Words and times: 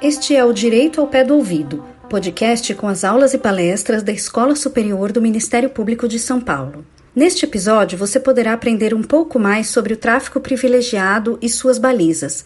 Este 0.00 0.36
é 0.36 0.44
o 0.44 0.52
Direito 0.52 1.00
ao 1.00 1.06
Pé 1.06 1.24
do 1.24 1.34
Ouvido, 1.34 1.82
podcast 2.10 2.74
com 2.74 2.86
as 2.86 3.04
aulas 3.04 3.32
e 3.32 3.38
palestras 3.38 4.02
da 4.02 4.12
Escola 4.12 4.54
Superior 4.54 5.10
do 5.10 5.22
Ministério 5.22 5.70
Público 5.70 6.06
de 6.06 6.18
São 6.18 6.40
Paulo. 6.40 6.84
Neste 7.16 7.44
episódio, 7.44 7.96
você 7.96 8.20
poderá 8.20 8.52
aprender 8.52 8.92
um 8.92 9.02
pouco 9.02 9.38
mais 9.38 9.68
sobre 9.68 9.94
o 9.94 9.96
tráfico 9.96 10.40
privilegiado 10.40 11.38
e 11.40 11.48
suas 11.48 11.78
balizas, 11.78 12.44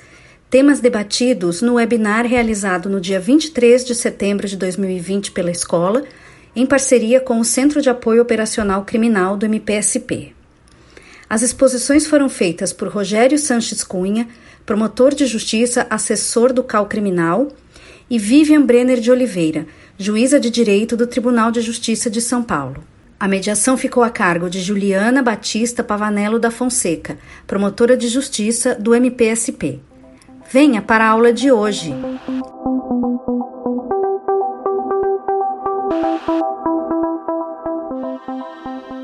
temas 0.50 0.80
debatidos 0.80 1.60
no 1.60 1.74
webinar 1.74 2.26
realizado 2.26 2.88
no 2.88 3.00
dia 3.00 3.18
23 3.18 3.84
de 3.84 3.94
setembro 3.94 4.46
de 4.46 4.56
2020 4.56 5.32
pela 5.32 5.50
escola, 5.50 6.04
em 6.60 6.66
parceria 6.66 7.20
com 7.20 7.38
o 7.38 7.44
Centro 7.44 7.80
de 7.80 7.88
Apoio 7.88 8.20
Operacional 8.20 8.84
Criminal 8.84 9.36
do 9.36 9.46
MPSP. 9.46 10.34
As 11.30 11.40
exposições 11.40 12.04
foram 12.04 12.28
feitas 12.28 12.72
por 12.72 12.88
Rogério 12.88 13.38
Sanches 13.38 13.84
Cunha, 13.84 14.26
promotor 14.66 15.14
de 15.14 15.24
justiça, 15.24 15.86
assessor 15.88 16.52
do 16.52 16.64
CAL 16.64 16.86
Criminal, 16.86 17.46
e 18.10 18.18
Vivian 18.18 18.62
Brenner 18.62 18.98
de 18.98 19.08
Oliveira, 19.08 19.68
juíza 19.96 20.40
de 20.40 20.50
direito 20.50 20.96
do 20.96 21.06
Tribunal 21.06 21.52
de 21.52 21.60
Justiça 21.60 22.10
de 22.10 22.20
São 22.20 22.42
Paulo. 22.42 22.82
A 23.20 23.28
mediação 23.28 23.76
ficou 23.76 24.02
a 24.02 24.10
cargo 24.10 24.50
de 24.50 24.60
Juliana 24.60 25.22
Batista 25.22 25.84
Pavanello 25.84 26.40
da 26.40 26.50
Fonseca, 26.50 27.18
promotora 27.46 27.96
de 27.96 28.08
justiça 28.08 28.74
do 28.74 28.96
MPSP. 28.96 29.78
Venha 30.50 30.82
para 30.82 31.04
a 31.04 31.10
aula 31.10 31.32
de 31.32 31.52
hoje. 31.52 31.94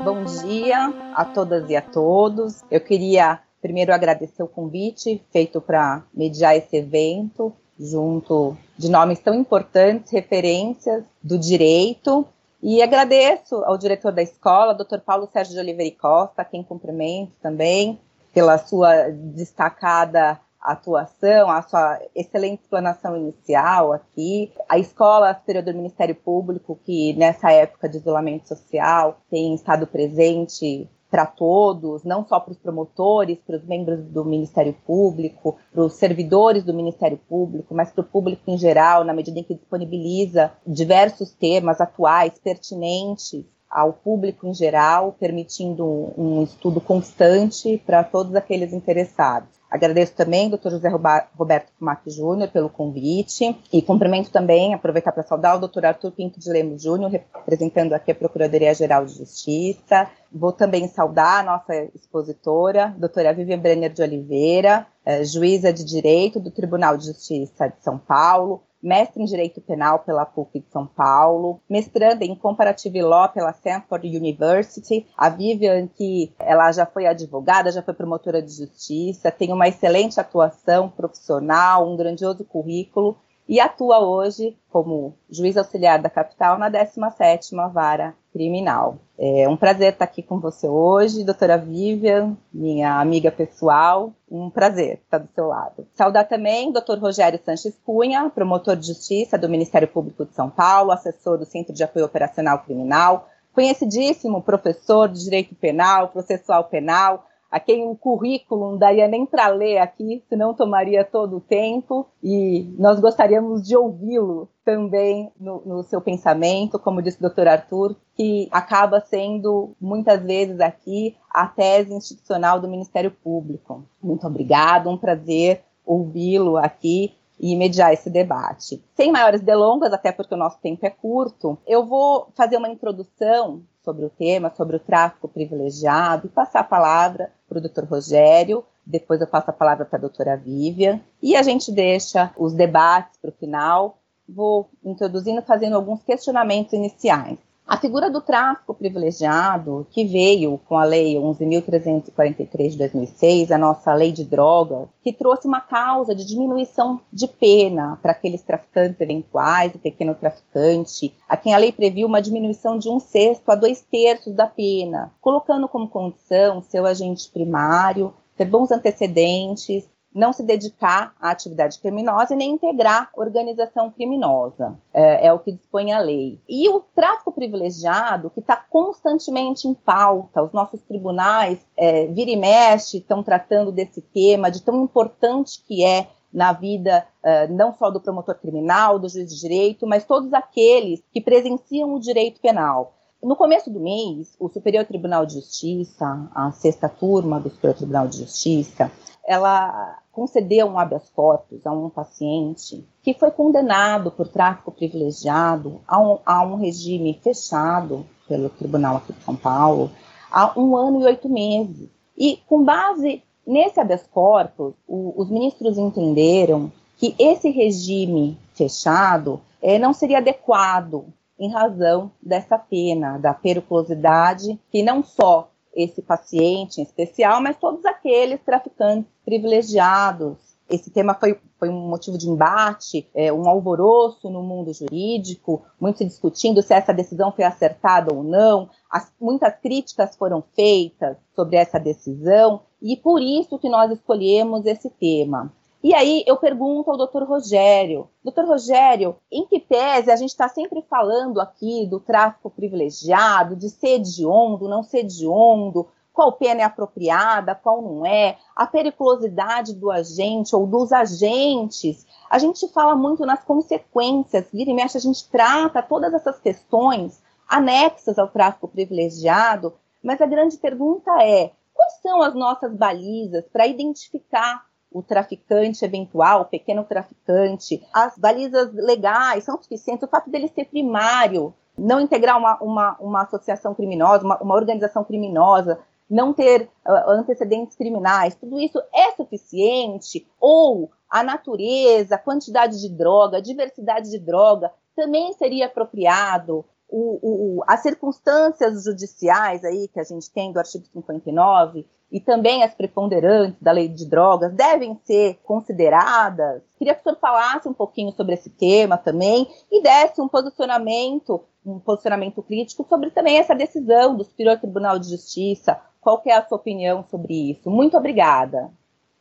Bom 0.03 0.23
dia 0.43 0.93
a 1.15 1.25
todas 1.25 1.67
e 1.69 1.75
a 1.75 1.81
todos. 1.81 2.63
Eu 2.69 2.79
queria 2.79 3.39
primeiro 3.59 3.91
agradecer 3.91 4.43
o 4.43 4.47
convite 4.47 5.23
feito 5.31 5.59
para 5.59 6.03
mediar 6.13 6.55
esse 6.55 6.77
evento, 6.77 7.51
junto 7.79 8.55
de 8.77 8.89
nomes 8.89 9.19
tão 9.19 9.33
importantes, 9.33 10.11
referências 10.11 11.03
do 11.23 11.39
direito. 11.39 12.27
E 12.61 12.83
agradeço 12.83 13.55
ao 13.65 13.77
diretor 13.77 14.11
da 14.11 14.21
escola, 14.21 14.75
Dr. 14.75 14.99
Paulo 14.99 15.27
Sérgio 15.33 15.55
de 15.55 15.59
Oliveira 15.59 15.95
Costa, 15.99 16.43
a 16.43 16.45
quem 16.45 16.61
cumprimento 16.61 17.31
também, 17.41 17.99
pela 18.31 18.59
sua 18.59 19.09
destacada 19.09 20.39
atuação, 20.71 21.49
a 21.49 21.61
sua 21.61 21.99
excelente 22.15 22.61
explanação 22.61 23.15
inicial 23.17 23.93
aqui. 23.93 24.51
A 24.67 24.77
Escola 24.77 25.33
Superior 25.35 25.63
do 25.63 25.73
Ministério 25.73 26.15
Público, 26.15 26.79
que 26.83 27.13
nessa 27.13 27.51
época 27.51 27.89
de 27.89 27.97
isolamento 27.97 28.47
social 28.47 29.19
tem 29.29 29.53
estado 29.55 29.87
presente 29.87 30.89
para 31.09 31.25
todos, 31.25 32.03
não 32.03 32.27
só 32.27 32.39
para 32.39 32.51
os 32.51 32.57
promotores, 32.57 33.37
para 33.45 33.55
os 33.55 33.65
membros 33.65 34.03
do 34.05 34.25
Ministério 34.25 34.75
Público, 34.85 35.57
para 35.71 35.83
os 35.83 35.93
servidores 35.93 36.63
do 36.63 36.73
Ministério 36.73 37.17
Público, 37.17 37.73
mas 37.73 37.91
para 37.91 38.01
o 38.01 38.05
público 38.05 38.43
em 38.47 38.57
geral, 38.57 39.05
na 39.05 39.13
medida 39.13 39.39
em 39.39 39.43
que 39.43 39.55
disponibiliza 39.55 40.51
diversos 40.67 41.31
temas 41.31 41.79
atuais, 41.79 42.37
pertinentes 42.43 43.45
ao 43.69 43.93
público 43.93 44.47
em 44.47 44.53
geral, 44.53 45.15
permitindo 45.19 45.85
um, 45.85 46.13
um 46.17 46.43
estudo 46.43 46.79
constante 46.79 47.81
para 47.85 48.03
todos 48.03 48.35
aqueles 48.35 48.73
interessados. 48.73 49.49
Agradeço 49.75 50.13
também 50.13 50.45
ao 50.45 50.57
Dr. 50.57 50.69
José 50.69 50.89
Roberto 50.89 51.69
Fumac 51.77 52.09
Júnior 52.09 52.49
pelo 52.49 52.69
convite 52.69 53.53
e 53.73 53.81
cumprimento 53.81 54.31
também, 54.31 54.73
aproveitar 54.73 55.11
para 55.11 55.23
saudar 55.23 55.57
o 55.57 55.67
Dr. 55.67 55.85
Arthur 55.85 56.11
Pinto 56.11 56.39
de 56.39 56.49
Lemos 56.49 56.81
Júnior, 56.81 57.11
representando 57.11 57.91
aqui 57.91 58.11
a 58.11 58.15
Procuradoria-Geral 58.15 59.05
de 59.05 59.17
Justiça. 59.17 60.09
Vou 60.31 60.53
também 60.53 60.87
saudar 60.87 61.41
a 61.41 61.43
nossa 61.43 61.75
expositora, 61.93 62.95
doutora 62.97 63.33
Vivian 63.33 63.59
Brenner 63.59 63.91
de 63.91 64.01
Oliveira, 64.01 64.87
eh, 65.05 65.25
juíza 65.25 65.73
de 65.73 65.83
Direito 65.83 66.39
do 66.39 66.51
Tribunal 66.51 66.95
de 66.97 67.07
Justiça 67.07 67.67
de 67.67 67.83
São 67.83 67.97
Paulo, 67.97 68.63
mestre 68.85 69.21
em 69.21 69.25
Direito 69.25 69.59
Penal 69.59 69.99
pela 69.99 70.25
PUC 70.25 70.59
de 70.59 70.69
São 70.69 70.85
Paulo, 70.85 71.59
mestranda 71.67 72.23
em 72.23 72.35
Comparative 72.35 73.01
Law 73.01 73.29
pela 73.29 73.49
Stanford 73.49 74.15
University. 74.15 75.07
A 75.17 75.27
Vivian, 75.27 75.87
que 75.87 76.31
ela 76.37 76.71
já 76.71 76.85
foi 76.85 77.07
advogada, 77.07 77.71
já 77.71 77.81
foi 77.81 77.95
promotora 77.95 78.41
de 78.41 78.51
justiça, 78.51 79.31
tem 79.31 79.51
uma 79.51 79.67
excelente 79.67 80.19
atuação 80.19 80.87
profissional, 80.87 81.91
um 81.91 81.97
grandioso 81.97 82.45
currículo 82.45 83.17
e 83.49 83.59
atua 83.59 83.99
hoje 83.99 84.55
como 84.69 85.15
juiz 85.29 85.57
auxiliar 85.57 86.01
da 86.01 86.09
capital 86.09 86.57
na 86.57 86.69
17ª 86.69 87.71
Vara 87.71 88.15
Criminal. 88.35 88.97
É 89.17 89.47
um 89.47 89.55
prazer 89.55 89.93
estar 89.93 90.03
aqui 90.03 90.21
com 90.21 90.41
você 90.41 90.67
hoje, 90.67 91.23
doutora 91.23 91.57
Vivian, 91.57 92.35
minha 92.53 92.99
amiga 92.99 93.31
pessoal, 93.31 94.11
um 94.29 94.49
prazer 94.49 94.99
estar 95.05 95.19
do 95.19 95.29
seu 95.33 95.47
lado. 95.47 95.87
Saudar 95.93 96.25
também 96.25 96.69
doutor 96.69 96.99
Rogério 96.99 97.39
Sanches 97.45 97.79
Cunha, 97.85 98.29
promotor 98.29 98.75
de 98.75 98.87
justiça 98.87 99.37
do 99.37 99.47
Ministério 99.47 99.87
Público 99.87 100.25
de 100.25 100.33
São 100.33 100.49
Paulo, 100.49 100.91
assessor 100.91 101.37
do 101.37 101.45
Centro 101.45 101.73
de 101.73 101.81
Apoio 101.81 102.03
Operacional 102.03 102.59
Criminal, 102.59 103.29
conhecidíssimo 103.53 104.41
professor 104.41 105.07
de 105.07 105.23
Direito 105.23 105.55
Penal, 105.55 106.09
Processual 106.09 106.65
Penal, 106.65 107.25
a 107.55 107.59
quem 107.61 107.87
o 107.87 107.95
currículo 107.95 108.71
não 108.71 108.77
daria 108.77 109.07
nem 109.07 109.25
para 109.25 109.47
ler 109.47 109.77
aqui, 109.77 110.21
senão 110.27 110.53
tomaria 110.53 111.05
todo 111.05 111.37
o 111.37 111.39
tempo, 111.39 112.05
e 112.21 112.75
nós 112.77 112.99
gostaríamos 112.99 113.65
de 113.65 113.77
ouvi-lo 113.77 114.49
também 114.65 115.31
no, 115.39 115.61
no, 115.65 115.81
seu 115.83 116.01
pensamento, 116.01 116.77
como 116.77 117.01
disse 117.01 117.25
o 117.25 117.29
Dr. 117.29 117.47
Arthur, 117.47 117.95
que 118.13 118.49
acaba 118.51 118.99
sendo 118.99 119.73
muitas 119.79 120.21
vezes 120.21 120.59
aqui 120.59 121.15
a 121.31 121.47
tese 121.47 121.93
institucional 121.93 122.59
do 122.59 122.67
Ministério 122.67 123.09
Público. 123.09 123.85
Muito 124.03 124.27
obrigado, 124.27 124.89
um 124.89 124.97
prazer 124.97 125.63
ouvi-lo 125.85 126.57
aqui 126.57 127.13
e 127.39 127.55
mediar 127.55 127.93
esse 127.93 128.09
debate. 128.09 128.83
Sem 128.95 129.13
maiores 129.13 129.39
delongas, 129.39 129.93
até 129.93 130.11
porque 130.11 130.33
o 130.33 130.37
nosso 130.37 130.59
tempo 130.59 130.85
é 130.85 130.89
curto, 130.89 131.57
eu 131.65 131.85
vou 131.85 132.27
fazer 132.35 132.57
uma 132.57 132.67
introdução 132.67 133.61
sobre 133.85 134.03
o 134.03 134.09
tema, 134.09 134.51
sobre 134.53 134.75
o 134.75 134.79
tráfico 134.79 135.29
privilegiado, 135.29 136.25
e 136.25 136.29
passar 136.29 136.61
a 136.61 136.63
palavra 136.63 137.31
para 137.47 137.59
o 137.59 137.61
doutor 137.61 137.85
Rogério, 137.85 138.65
depois 138.85 139.21
eu 139.21 139.27
passo 139.27 139.51
a 139.51 139.53
palavra 139.53 139.85
para 139.85 139.97
a 139.97 140.01
doutora 140.01 140.35
Vivian, 140.35 140.99
e 141.21 141.35
a 141.35 141.43
gente 141.43 141.71
deixa 141.71 142.33
os 142.35 142.53
debates 142.53 143.17
para 143.21 143.29
o 143.29 143.33
final. 143.33 143.99
Vou 144.27 144.67
introduzindo, 144.83 145.41
fazendo 145.43 145.75
alguns 145.75 146.03
questionamentos 146.03 146.73
iniciais. 146.73 147.37
A 147.67 147.77
figura 147.77 148.11
do 148.11 148.21
tráfico 148.21 148.75
privilegiado, 148.75 149.87
que 149.89 150.05
veio 150.05 150.59
com 150.67 150.77
a 150.77 150.83
Lei 150.83 151.15
11.343 151.15 152.69
de 152.69 152.77
2006, 152.77 153.51
a 153.51 153.57
nossa 153.57 153.91
lei 153.91 154.11
de 154.11 154.23
drogas, 154.23 154.87
que 155.01 155.11
trouxe 155.11 155.47
uma 155.47 155.59
causa 155.59 156.13
de 156.13 156.23
diminuição 156.23 157.01
de 157.11 157.27
pena 157.27 157.97
para 158.03 158.11
aqueles 158.11 158.43
traficantes 158.43 159.01
eventuais, 159.01 159.73
o 159.73 159.79
pequeno 159.79 160.13
traficante, 160.13 161.11
a 161.27 161.35
quem 161.35 161.55
a 161.55 161.57
lei 161.57 161.71
previu 161.71 162.07
uma 162.07 162.21
diminuição 162.21 162.77
de 162.77 162.87
um 162.87 162.99
sexto 162.99 163.49
a 163.49 163.55
dois 163.55 163.81
terços 163.81 164.35
da 164.35 164.45
pena, 164.45 165.11
colocando 165.19 165.67
como 165.67 165.89
condição 165.89 166.61
seu 166.61 166.85
agente 166.85 167.31
primário, 167.31 168.13
ter 168.37 168.45
bons 168.45 168.71
antecedentes, 168.71 169.89
não 170.15 170.31
se 170.31 170.41
dedicar 170.41 171.13
à 171.19 171.31
atividade 171.31 171.77
criminosa 171.79 172.33
e 172.33 172.37
nem 172.37 172.53
integrar 172.53 173.09
organização 173.13 173.91
criminosa. 173.91 174.79
É, 174.93 175.27
é 175.27 175.33
o 175.33 175.39
que 175.39 175.51
dispõe 175.51 175.91
a 175.91 175.99
lei. 175.99 176.39
E 176.47 176.69
o 176.69 176.79
tráfico 176.95 177.33
privilegiado, 177.33 178.29
que 178.29 178.39
está 178.39 178.55
constantemente 178.55 179.67
em 179.67 179.73
pauta, 179.73 180.41
os 180.41 180.53
nossos 180.53 180.81
tribunais, 180.83 181.59
é, 181.75 182.07
vira 182.07 182.31
e 182.31 182.37
mexe, 182.37 182.99
estão 182.99 183.21
tratando 183.21 183.73
desse 183.73 184.01
tema, 184.01 184.49
de 184.49 184.61
tão 184.61 184.81
importante 184.81 185.61
que 185.67 185.83
é 185.83 186.07
na 186.31 186.51
vida 186.51 187.07
uh, 187.23 187.53
não 187.53 187.73
só 187.73 187.89
do 187.89 188.01
promotor 188.01 188.35
criminal, 188.35 188.99
do 188.99 189.07
juiz 189.07 189.33
de 189.33 189.39
direito, 189.39 189.87
mas 189.87 190.03
todos 190.03 190.33
aqueles 190.33 191.01
que 191.13 191.21
presenciam 191.21 191.93
o 191.93 191.99
direito 191.99 192.41
penal. 192.41 192.93
No 193.23 193.35
começo 193.37 193.71
do 193.71 193.79
mês, 193.79 194.35
o 194.37 194.49
Superior 194.49 194.85
Tribunal 194.85 195.25
de 195.25 195.35
Justiça, 195.35 196.29
a 196.35 196.51
sexta 196.51 196.89
turma 196.89 197.39
do 197.39 197.49
Superior 197.49 197.77
Tribunal 197.77 198.07
de 198.07 198.17
Justiça, 198.17 198.91
ela 199.25 199.99
concedeu 200.11 200.67
um 200.67 200.79
habeas 200.79 201.09
corpus 201.09 201.65
a 201.65 201.71
um 201.71 201.89
paciente 201.89 202.87
que 203.01 203.13
foi 203.13 203.31
condenado 203.31 204.11
por 204.11 204.27
tráfico 204.27 204.71
privilegiado 204.71 205.81
a 205.87 205.99
um, 205.99 206.19
a 206.25 206.43
um 206.43 206.55
regime 206.55 207.19
fechado 207.21 208.05
pelo 208.27 208.49
Tribunal 208.49 208.97
aqui 208.97 209.13
de 209.13 209.23
São 209.23 209.35
Paulo 209.35 209.91
há 210.31 210.57
um 210.59 210.75
ano 210.75 211.01
e 211.01 211.05
oito 211.05 211.29
meses. 211.29 211.89
E 212.17 212.37
com 212.47 212.63
base 212.63 213.23
nesse 213.45 213.79
habeas 213.79 214.07
corpus, 214.07 214.73
o, 214.87 215.13
os 215.15 215.29
ministros 215.29 215.77
entenderam 215.77 216.71
que 216.97 217.15
esse 217.19 217.49
regime 217.49 218.37
fechado 218.53 219.41
é, 219.61 219.77
não 219.77 219.93
seria 219.93 220.19
adequado 220.19 221.05
em 221.37 221.51
razão 221.51 222.11
dessa 222.21 222.57
pena, 222.57 223.17
da 223.17 223.33
periculosidade 223.33 224.59
que 224.71 224.81
não 224.81 225.03
só 225.03 225.49
esse 225.75 226.01
paciente 226.01 226.79
em 226.79 226.83
especial, 226.83 227.41
mas 227.41 227.57
todos 227.57 227.85
aqueles 227.85 228.39
traficantes 228.43 229.11
privilegiados 229.23 230.55
esse 230.69 230.89
tema 230.89 231.13
foi, 231.13 231.39
foi 231.59 231.69
um 231.69 231.87
motivo 231.87 232.17
de 232.17 232.27
embate, 232.27 233.07
é, 233.13 233.31
um 233.31 233.47
alvoroço 233.47 234.29
no 234.29 234.41
mundo 234.41 234.73
jurídico, 234.73 235.63
muito 235.79 235.99
se 235.99 236.05
discutindo 236.05 236.61
se 236.61 236.73
essa 236.73 236.93
decisão 236.93 237.31
foi 237.31 237.45
acertada 237.45 238.13
ou 238.13 238.23
não. 238.23 238.69
As, 238.89 239.11
muitas 239.21 239.53
críticas 239.59 240.15
foram 240.15 240.43
feitas 240.55 241.17
sobre 241.35 241.57
essa 241.57 241.79
decisão 241.79 242.61
e 242.81 242.97
por 242.97 243.21
isso 243.21 243.59
que 243.59 243.69
nós 243.69 243.91
escolhemos 243.91 244.65
esse 244.65 244.89
tema. 244.89 245.53
E 245.85 245.93
aí 245.93 246.23
eu 246.25 246.35
pergunto 246.35 246.89
ao 246.89 246.97
doutor 246.97 247.21
Rogério, 247.25 248.09
doutor 248.23 248.43
Rogério, 248.45 249.17
em 249.31 249.45
que 249.45 249.59
tese 249.59 250.09
a 250.09 250.15
gente 250.15 250.31
está 250.31 250.49
sempre 250.49 250.81
falando 250.89 251.39
aqui 251.39 251.85
do 251.85 251.99
tráfico 251.99 252.49
privilegiado, 252.49 253.55
de 253.55 253.69
ser 253.69 253.97
hediondo, 253.97 254.67
não 254.67 254.81
ser 254.81 255.01
hediondo, 255.01 255.87
qual 256.11 256.31
pena 256.31 256.61
é 256.61 256.63
apropriada, 256.63 257.53
qual 257.53 257.83
não 257.83 258.03
é, 258.03 258.35
a 258.55 258.65
periculosidade 258.65 259.75
do 259.75 259.91
agente 259.91 260.55
ou 260.55 260.65
dos 260.65 260.91
agentes. 260.91 262.03
A 262.31 262.39
gente 262.39 262.67
fala 262.69 262.95
muito 262.95 263.23
nas 263.23 263.43
consequências, 263.43 264.47
vira 264.51 264.71
e 264.71 264.73
mexe, 264.73 264.97
a 264.97 265.01
gente 265.01 265.29
trata 265.29 265.83
todas 265.83 266.15
essas 266.15 266.39
questões 266.39 267.21
anexas 267.47 268.17
ao 268.17 268.27
tráfico 268.27 268.67
privilegiado, 268.67 269.71
mas 270.01 270.19
a 270.19 270.25
grande 270.25 270.57
pergunta 270.57 271.11
é: 271.21 271.51
quais 271.75 271.93
são 272.01 272.23
as 272.23 272.33
nossas 272.33 272.73
balizas 272.73 273.45
para 273.53 273.67
identificar 273.67 274.65
o 274.95 275.03
traficante 275.03 275.83
eventual, 275.83 276.43
o 276.43 276.45
pequeno 276.45 276.85
traficante, 276.85 277.85
as 277.93 278.17
balizas 278.17 278.73
legais 278.73 279.43
são 279.43 279.61
suficientes, 279.61 280.07
o 280.07 280.09
fato 280.09 280.29
dele 280.29 280.47
ser 280.47 280.63
primário, 280.65 281.53
não 281.77 281.99
integrar 281.99 282.37
uma, 282.37 282.57
uma, 282.61 282.97
uma 283.01 283.21
associação 283.23 283.75
criminosa, 283.75 284.23
uma, 284.23 284.41
uma 284.41 284.55
organização 284.55 285.03
criminosa, 285.03 285.77
não 286.09 286.31
ter 286.31 286.69
uh, 286.87 287.09
antecedentes 287.09 287.75
criminais, 287.75 288.35
tudo 288.35 288.57
isso 288.57 288.81
é 288.93 289.11
suficiente? 289.11 290.25
Ou 290.39 290.89
a 291.09 291.21
natureza, 291.21 292.15
a 292.15 292.19
quantidade 292.19 292.79
de 292.79 292.87
droga, 292.87 293.39
a 293.39 293.41
diversidade 293.41 294.09
de 294.09 294.19
droga 294.19 294.71
também 294.95 295.33
seria 295.33 295.65
apropriado? 295.65 296.63
O, 296.87 297.19
o, 297.57 297.63
as 297.67 297.81
circunstâncias 297.81 298.83
judiciais 298.83 299.63
aí 299.63 299.87
que 299.87 299.99
a 299.99 300.03
gente 300.03 300.31
tem 300.31 300.53
do 300.53 300.59
artigo 300.59 300.85
59 300.93 301.85
e 302.11 302.19
também 302.19 302.63
as 302.63 302.73
preponderantes 302.73 303.61
da 303.61 303.71
lei 303.71 303.87
de 303.87 304.07
drogas 304.07 304.53
devem 304.53 304.97
ser 305.03 305.39
consideradas. 305.43 306.61
Queria 306.77 306.93
que 306.93 307.01
o 307.01 307.03
senhor 307.03 307.17
falasse 307.19 307.67
um 307.67 307.73
pouquinho 307.73 308.11
sobre 308.13 308.35
esse 308.35 308.49
tema 308.49 308.97
também 308.97 309.47
e 309.71 309.81
desse 309.81 310.21
um 310.21 310.27
posicionamento, 310.27 311.41
um 311.65 311.79
posicionamento 311.79 312.41
crítico 312.43 312.85
sobre 312.87 313.09
também 313.09 313.37
essa 313.37 313.55
decisão 313.55 314.15
do 314.15 314.23
Superior 314.23 314.57
Tribunal 314.59 314.99
de 314.99 315.09
Justiça. 315.09 315.79
Qual 315.99 316.21
é 316.25 316.33
a 316.33 316.45
sua 316.45 316.57
opinião 316.57 317.03
sobre 317.09 317.51
isso? 317.51 317.69
Muito 317.69 317.97
obrigada. 317.97 318.71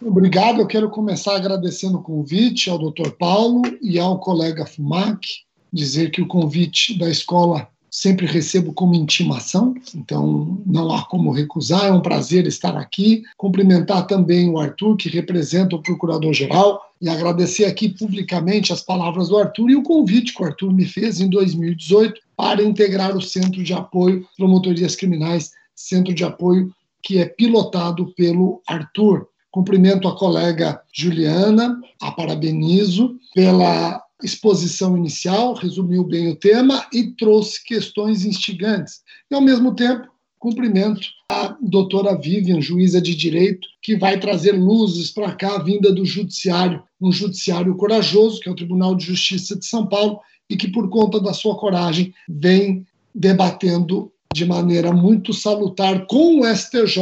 Obrigado. 0.03 0.61
Eu 0.61 0.67
quero 0.67 0.91
começar 0.91 1.35
agradecendo 1.35 1.99
o 1.99 2.03
convite 2.03 2.69
ao 2.69 2.79
Dr. 2.79 3.11
Paulo 3.19 3.63
e 3.81 3.99
ao 3.99 4.21
colega 4.21 4.67
Fumac, 4.67 5.27
dizer 5.75 6.11
que 6.11 6.23
o 6.23 6.29
convite 6.29 6.97
da 6.97 7.11
escola 7.11 7.69
sempre 7.91 8.27
recebo 8.27 8.73
como 8.73 8.95
intimação, 8.95 9.73
então 9.95 10.61
não 10.67 10.93
há 10.93 11.05
como 11.05 11.31
recusar, 11.31 11.85
é 11.85 11.93
um 11.93 12.01
prazer 12.01 12.45
estar 12.45 12.77
aqui. 12.77 13.23
Cumprimentar 13.37 14.07
também 14.09 14.51
o 14.51 14.59
Arthur, 14.59 14.97
que 14.97 15.09
representa 15.09 15.77
o 15.77 15.83
Procurador-Geral, 15.83 16.81
e 17.01 17.09
agradecer 17.09 17.67
aqui 17.67 17.89
publicamente 17.89 18.73
as 18.73 18.81
palavras 18.81 19.29
do 19.29 19.39
Arthur 19.39 19.71
e 19.71 19.77
o 19.77 19.83
convite 19.83 20.35
que 20.35 20.43
o 20.43 20.47
Arthur 20.47 20.73
me 20.73 20.85
fez 20.85 21.21
em 21.21 21.29
2018 21.29 22.21
para 22.37 22.65
integrar 22.65 23.17
o 23.17 23.23
Centro 23.23 23.63
de 23.63 23.73
Apoio 23.73 24.27
Promotorias 24.37 24.97
Criminais, 24.97 25.53
centro 25.75 26.13
de 26.13 26.25
apoio 26.25 26.73
que 27.01 27.19
é 27.19 27.27
pilotado 27.27 28.13
pelo 28.17 28.61
Arthur. 28.67 29.29
Cumprimento 29.53 30.09
a 30.09 30.17
colega 30.17 30.81
Juliana, 30.93 31.81
a 32.01 32.11
parabenizo 32.11 33.17
pela 33.35 34.04
exposição 34.23 34.97
inicial, 34.97 35.55
resumiu 35.55 36.05
bem 36.05 36.29
o 36.29 36.37
tema 36.37 36.87
e 36.93 37.13
trouxe 37.13 37.63
questões 37.65 38.25
instigantes. 38.25 39.03
E, 39.31 39.35
ao 39.35 39.41
mesmo 39.41 39.75
tempo, 39.75 40.09
cumprimento 40.39 41.09
a 41.31 41.57
doutora 41.61 42.19
Vivian, 42.19 42.61
juíza 42.61 43.01
de 43.01 43.15
direito, 43.15 43.67
que 43.83 43.97
vai 43.97 44.21
trazer 44.21 44.53
luzes 44.53 45.11
para 45.11 45.35
cá, 45.35 45.59
vinda 45.59 45.93
do 45.93 46.05
judiciário, 46.05 46.83
um 47.01 47.11
judiciário 47.11 47.75
corajoso, 47.77 48.41
que 48.41 48.49
é 48.49 48.53
o 48.53 48.57
Tribunal 48.57 48.95
de 48.95 49.07
Justiça 49.07 49.57
de 49.57 49.65
São 49.65 49.87
Paulo, 49.87 50.21
e 50.49 50.57
que, 50.57 50.69
por 50.69 50.91
conta 50.91 51.19
da 51.19 51.33
sua 51.33 51.57
coragem, 51.57 52.13
vem 52.29 52.87
debatendo 53.15 54.13
de 54.35 54.45
maneira 54.45 54.93
muito 54.93 55.33
salutar 55.33 56.07
com 56.07 56.41
o 56.41 56.47
STJ 56.47 57.01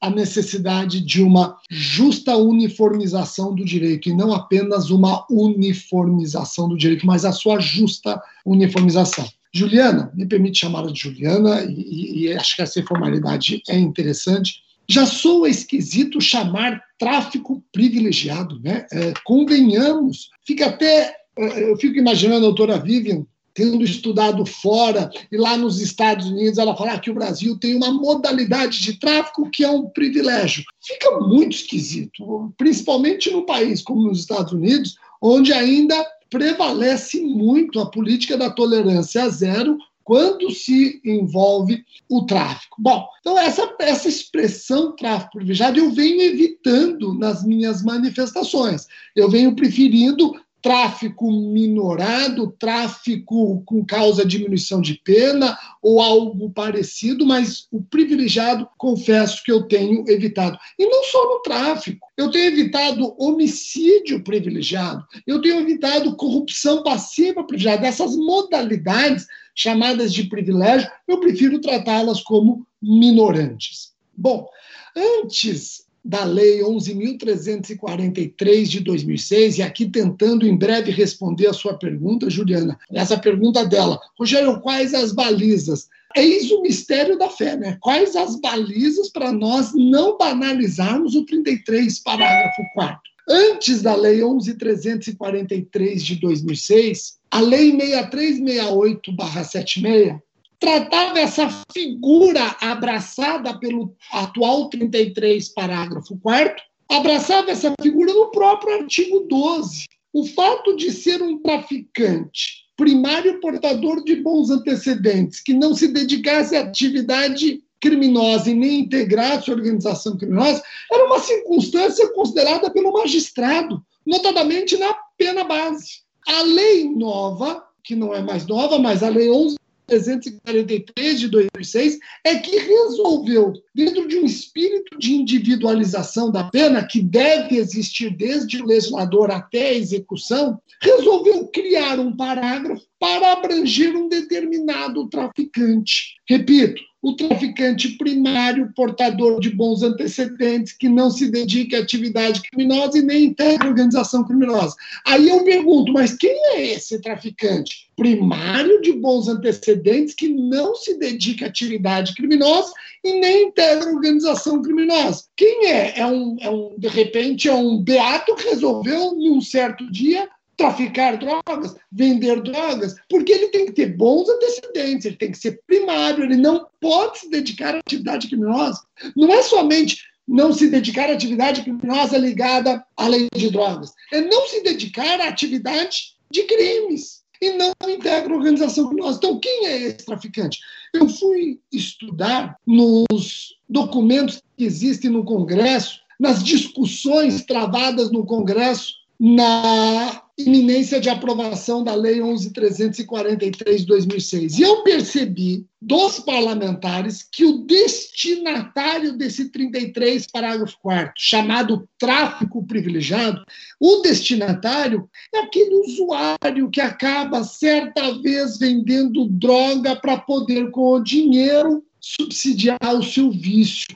a 0.00 0.10
necessidade 0.10 1.00
de 1.00 1.22
uma 1.22 1.56
justa 1.70 2.36
uniformização 2.36 3.54
do 3.54 3.64
direito, 3.64 4.08
e 4.08 4.14
não 4.14 4.32
apenas 4.32 4.90
uma 4.90 5.26
uniformização 5.30 6.68
do 6.68 6.76
direito, 6.76 7.06
mas 7.06 7.24
a 7.24 7.32
sua 7.32 7.58
justa 7.58 8.20
uniformização. 8.44 9.28
Juliana, 9.52 10.12
me 10.14 10.26
permite 10.26 10.60
chamá-la 10.60 10.92
de 10.92 11.00
Juliana, 11.00 11.64
e, 11.64 12.26
e, 12.26 12.32
acho 12.32 12.56
que 12.56 12.62
essa 12.62 12.82
formalidade 12.82 13.62
é 13.68 13.78
interessante. 13.78 14.60
Já 14.88 15.04
sou 15.04 15.46
esquisito 15.46 16.20
chamar 16.20 16.82
tráfico 16.98 17.62
privilegiado, 17.72 18.60
né? 18.60 18.86
É, 18.92 19.12
convenhamos, 19.24 20.30
fica 20.46 20.66
até. 20.66 21.14
É, 21.36 21.70
eu 21.70 21.76
fico 21.76 21.98
imaginando 21.98 22.38
a 22.38 22.50
doutora 22.50 22.78
Vivian 22.78 23.26
tendo 23.54 23.82
estudado 23.82 24.46
fora, 24.46 25.10
e 25.30 25.36
lá 25.36 25.56
nos 25.56 25.80
Estados 25.80 26.26
Unidos 26.26 26.58
ela 26.58 26.76
fala 26.76 26.98
que 26.98 27.10
o 27.10 27.14
Brasil 27.14 27.58
tem 27.58 27.74
uma 27.74 27.92
modalidade 27.92 28.80
de 28.80 28.98
tráfico 28.98 29.50
que 29.50 29.64
é 29.64 29.70
um 29.70 29.88
privilégio. 29.88 30.64
Fica 30.80 31.18
muito 31.20 31.56
esquisito, 31.56 32.52
principalmente 32.56 33.30
no 33.30 33.44
país 33.44 33.82
como 33.82 34.02
nos 34.02 34.20
Estados 34.20 34.52
Unidos, 34.52 34.96
onde 35.20 35.52
ainda 35.52 36.06
prevalece 36.30 37.20
muito 37.20 37.80
a 37.80 37.90
política 37.90 38.36
da 38.36 38.50
tolerância 38.50 39.28
zero 39.28 39.78
quando 40.08 40.50
se 40.50 41.02
envolve 41.04 41.84
o 42.08 42.24
tráfico. 42.24 42.76
Bom, 42.80 43.06
então 43.20 43.38
essa, 43.38 43.70
essa 43.78 44.08
expressão 44.08 44.96
tráfico 44.96 45.32
privilegiado 45.32 45.78
eu 45.78 45.90
venho 45.90 46.22
evitando 46.22 47.12
nas 47.12 47.44
minhas 47.44 47.82
manifestações. 47.82 48.86
Eu 49.14 49.28
venho 49.28 49.54
preferindo 49.54 50.32
tráfico 50.68 51.32
minorado, 51.32 52.54
tráfico 52.58 53.62
com 53.64 53.82
causa 53.86 54.22
diminuição 54.22 54.82
de 54.82 55.00
pena 55.02 55.58
ou 55.80 55.98
algo 55.98 56.50
parecido, 56.50 57.24
mas 57.24 57.66
o 57.72 57.80
privilegiado, 57.80 58.68
confesso 58.76 59.42
que 59.42 59.50
eu 59.50 59.62
tenho 59.62 60.04
evitado. 60.06 60.58
E 60.78 60.86
não 60.86 61.04
só 61.04 61.24
no 61.24 61.40
tráfico, 61.40 62.06
eu 62.18 62.30
tenho 62.30 62.52
evitado 62.52 63.14
homicídio 63.18 64.22
privilegiado, 64.22 65.02
eu 65.26 65.40
tenho 65.40 65.58
evitado 65.58 66.14
corrupção 66.16 66.82
passiva 66.82 67.42
privilegiada, 67.42 67.86
essas 67.86 68.14
modalidades 68.14 69.26
chamadas 69.54 70.12
de 70.12 70.24
privilégio, 70.24 70.90
eu 71.08 71.18
prefiro 71.18 71.62
tratá-las 71.62 72.20
como 72.20 72.66
minorantes. 72.82 73.94
Bom, 74.14 74.46
antes 74.94 75.87
da 76.08 76.24
Lei 76.24 76.60
11.343 76.60 78.64
de 78.64 78.80
2006, 78.80 79.58
e 79.58 79.62
aqui 79.62 79.84
tentando 79.84 80.46
em 80.46 80.56
breve 80.56 80.90
responder 80.90 81.48
a 81.48 81.52
sua 81.52 81.74
pergunta, 81.74 82.30
Juliana, 82.30 82.78
essa 82.90 83.18
pergunta 83.18 83.66
dela, 83.66 84.00
Rogério, 84.18 84.58
quais 84.60 84.94
as 84.94 85.12
balizas? 85.12 85.86
Eis 86.16 86.50
o 86.50 86.62
mistério 86.62 87.18
da 87.18 87.28
fé, 87.28 87.58
né? 87.58 87.76
Quais 87.82 88.16
as 88.16 88.40
balizas 88.40 89.10
para 89.10 89.30
nós 89.30 89.74
não 89.74 90.16
banalizarmos 90.16 91.14
o 91.14 91.26
33, 91.26 91.98
parágrafo 91.98 92.62
4? 92.72 92.98
Antes 93.28 93.82
da 93.82 93.94
Lei 93.94 94.20
11.343 94.20 95.96
de 95.96 96.16
2006, 96.16 97.18
a 97.30 97.40
Lei 97.40 97.70
6368-76 97.76 100.18
tratava 100.58 101.20
essa 101.20 101.48
figura 101.72 102.56
abraçada 102.60 103.58
pelo 103.58 103.94
atual 104.12 104.68
33, 104.68 105.48
parágrafo 105.50 106.18
4, 106.18 106.62
abraçava 106.90 107.50
essa 107.50 107.72
figura 107.80 108.12
no 108.12 108.30
próprio 108.30 108.80
artigo 108.80 109.20
12. 109.28 109.86
O 110.12 110.26
fato 110.26 110.76
de 110.76 110.90
ser 110.90 111.22
um 111.22 111.38
traficante 111.40 112.66
primário 112.76 113.40
portador 113.40 114.04
de 114.04 114.16
bons 114.16 114.50
antecedentes, 114.50 115.40
que 115.40 115.52
não 115.52 115.74
se 115.74 115.88
dedicasse 115.88 116.56
à 116.56 116.60
atividade 116.60 117.60
criminosa 117.80 118.50
e 118.50 118.54
nem 118.54 118.80
integrasse 118.80 119.50
a 119.50 119.54
organização 119.54 120.16
criminosa, 120.16 120.62
era 120.90 121.06
uma 121.06 121.18
circunstância 121.20 122.08
considerada 122.12 122.70
pelo 122.70 122.92
magistrado, 122.92 123.82
notadamente 124.06 124.76
na 124.76 124.94
pena 125.16 125.44
base. 125.44 126.02
A 126.26 126.42
lei 126.42 126.88
nova, 126.88 127.64
que 127.82 127.94
não 127.94 128.14
é 128.14 128.22
mais 128.22 128.46
nova, 128.46 128.78
mas 128.78 129.02
a 129.02 129.08
lei 129.08 129.30
11 129.30 129.58
343 129.88 131.18
de 131.18 131.28
2006 131.28 131.98
é 132.22 132.36
que 132.36 132.58
resolveu, 132.58 133.54
dentro 133.74 134.06
de 134.06 134.18
um 134.18 134.24
espírito 134.24 134.98
de 134.98 135.14
individualização 135.14 136.30
da 136.30 136.44
pena, 136.44 136.86
que 136.86 137.00
deve 137.00 137.56
existir 137.56 138.14
desde 138.14 138.62
o 138.62 138.66
legislador 138.66 139.30
até 139.30 139.70
a 139.70 139.74
execução, 139.74 140.60
resolveu 140.80 141.48
criar 141.48 141.98
um 141.98 142.14
parágrafo 142.14 142.84
para 143.00 143.32
abranger 143.32 143.96
um 143.96 144.08
determinado 144.08 145.08
traficante. 145.08 146.16
Repito, 146.28 146.82
o 147.00 147.14
traficante 147.14 147.90
primário, 147.90 148.72
portador 148.74 149.40
de 149.40 149.50
bons 149.50 149.82
antecedentes, 149.82 150.72
que 150.72 150.88
não 150.88 151.10
se 151.10 151.30
dedica 151.30 151.76
à 151.76 151.80
atividade 151.80 152.42
criminosa 152.42 152.98
e 152.98 153.02
nem 153.02 153.24
integra 153.24 153.68
organização 153.68 154.24
criminosa. 154.24 154.74
Aí 155.06 155.28
eu 155.28 155.44
pergunto, 155.44 155.92
mas 155.92 156.14
quem 156.14 156.36
é 156.54 156.72
esse 156.72 157.00
traficante? 157.00 157.88
Primário 157.96 158.80
de 158.80 158.92
bons 158.92 159.28
antecedentes 159.28 160.14
que 160.14 160.28
não 160.28 160.74
se 160.74 160.98
dedica 160.98 161.46
à 161.46 161.48
atividade 161.48 162.14
criminosa 162.14 162.72
e 163.04 163.20
nem 163.20 163.48
integra 163.48 163.90
organização 163.90 164.60
criminosa. 164.60 165.24
Quem 165.36 165.66
é? 165.66 166.00
É 166.00 166.06
um, 166.06 166.36
é 166.40 166.50
um 166.50 166.74
de 166.76 166.88
repente, 166.88 167.48
é 167.48 167.54
um 167.54 167.80
beato 167.80 168.34
que 168.34 168.48
resolveu, 168.48 169.14
num 169.14 169.40
certo 169.40 169.88
dia, 169.90 170.28
traficar 170.58 171.16
drogas, 171.16 171.76
vender 171.90 172.42
drogas, 172.42 172.96
porque 173.08 173.32
ele 173.32 173.48
tem 173.48 173.66
que 173.66 173.72
ter 173.72 173.96
bons 173.96 174.28
antecedentes, 174.28 175.06
ele 175.06 175.16
tem 175.16 175.30
que 175.30 175.38
ser 175.38 175.62
primário, 175.66 176.24
ele 176.24 176.36
não 176.36 176.66
pode 176.80 177.20
se 177.20 177.30
dedicar 177.30 177.76
à 177.76 177.78
atividade 177.78 178.26
criminosa. 178.26 178.82
Não 179.16 179.32
é 179.32 179.40
somente 179.40 180.02
não 180.26 180.52
se 180.52 180.68
dedicar 180.68 181.08
à 181.08 181.12
atividade 181.12 181.62
criminosa 181.62 182.18
ligada 182.18 182.84
à 182.96 183.06
lei 183.06 183.28
de 183.34 183.50
drogas, 183.50 183.92
é 184.12 184.20
não 184.20 184.46
se 184.48 184.62
dedicar 184.62 185.20
à 185.20 185.28
atividade 185.28 186.16
de 186.30 186.42
crimes 186.42 187.22
e 187.40 187.52
não 187.52 187.72
integra 187.88 188.34
a 188.34 188.36
organização 188.36 188.88
criminosa. 188.88 189.18
Então, 189.18 189.38
quem 189.38 189.66
é 189.66 189.82
esse 189.82 190.04
traficante? 190.04 190.58
Eu 190.92 191.08
fui 191.08 191.60
estudar 191.72 192.56
nos 192.66 193.54
documentos 193.68 194.42
que 194.56 194.64
existem 194.64 195.08
no 195.08 195.24
Congresso, 195.24 196.00
nas 196.18 196.42
discussões 196.42 197.44
travadas 197.44 198.10
no 198.10 198.26
Congresso 198.26 198.94
na 199.20 200.27
iminência 200.38 201.00
de 201.00 201.10
aprovação 201.10 201.82
da 201.82 201.94
Lei 201.94 202.20
11.343 202.20 203.78
de 203.78 203.86
2006. 203.86 204.58
E 204.58 204.62
eu 204.62 204.82
percebi 204.82 205.66
dos 205.80 206.20
parlamentares 206.20 207.26
que 207.30 207.44
o 207.44 207.58
destinatário 207.58 209.16
desse 209.16 209.50
33, 209.50 210.26
parágrafo 210.28 210.76
4 210.80 211.12
chamado 211.16 211.88
tráfico 211.98 212.64
privilegiado, 212.64 213.44
o 213.80 213.96
destinatário 213.96 215.08
é 215.34 215.40
aquele 215.40 215.74
usuário 215.74 216.70
que 216.70 216.80
acaba 216.80 217.42
certa 217.42 218.12
vez 218.20 218.58
vendendo 218.58 219.26
droga 219.26 219.96
para 219.96 220.18
poder, 220.18 220.70
com 220.70 220.92
o 220.92 221.02
dinheiro, 221.02 221.84
subsidiar 222.00 222.78
o 222.94 223.02
seu 223.02 223.30
vício, 223.30 223.86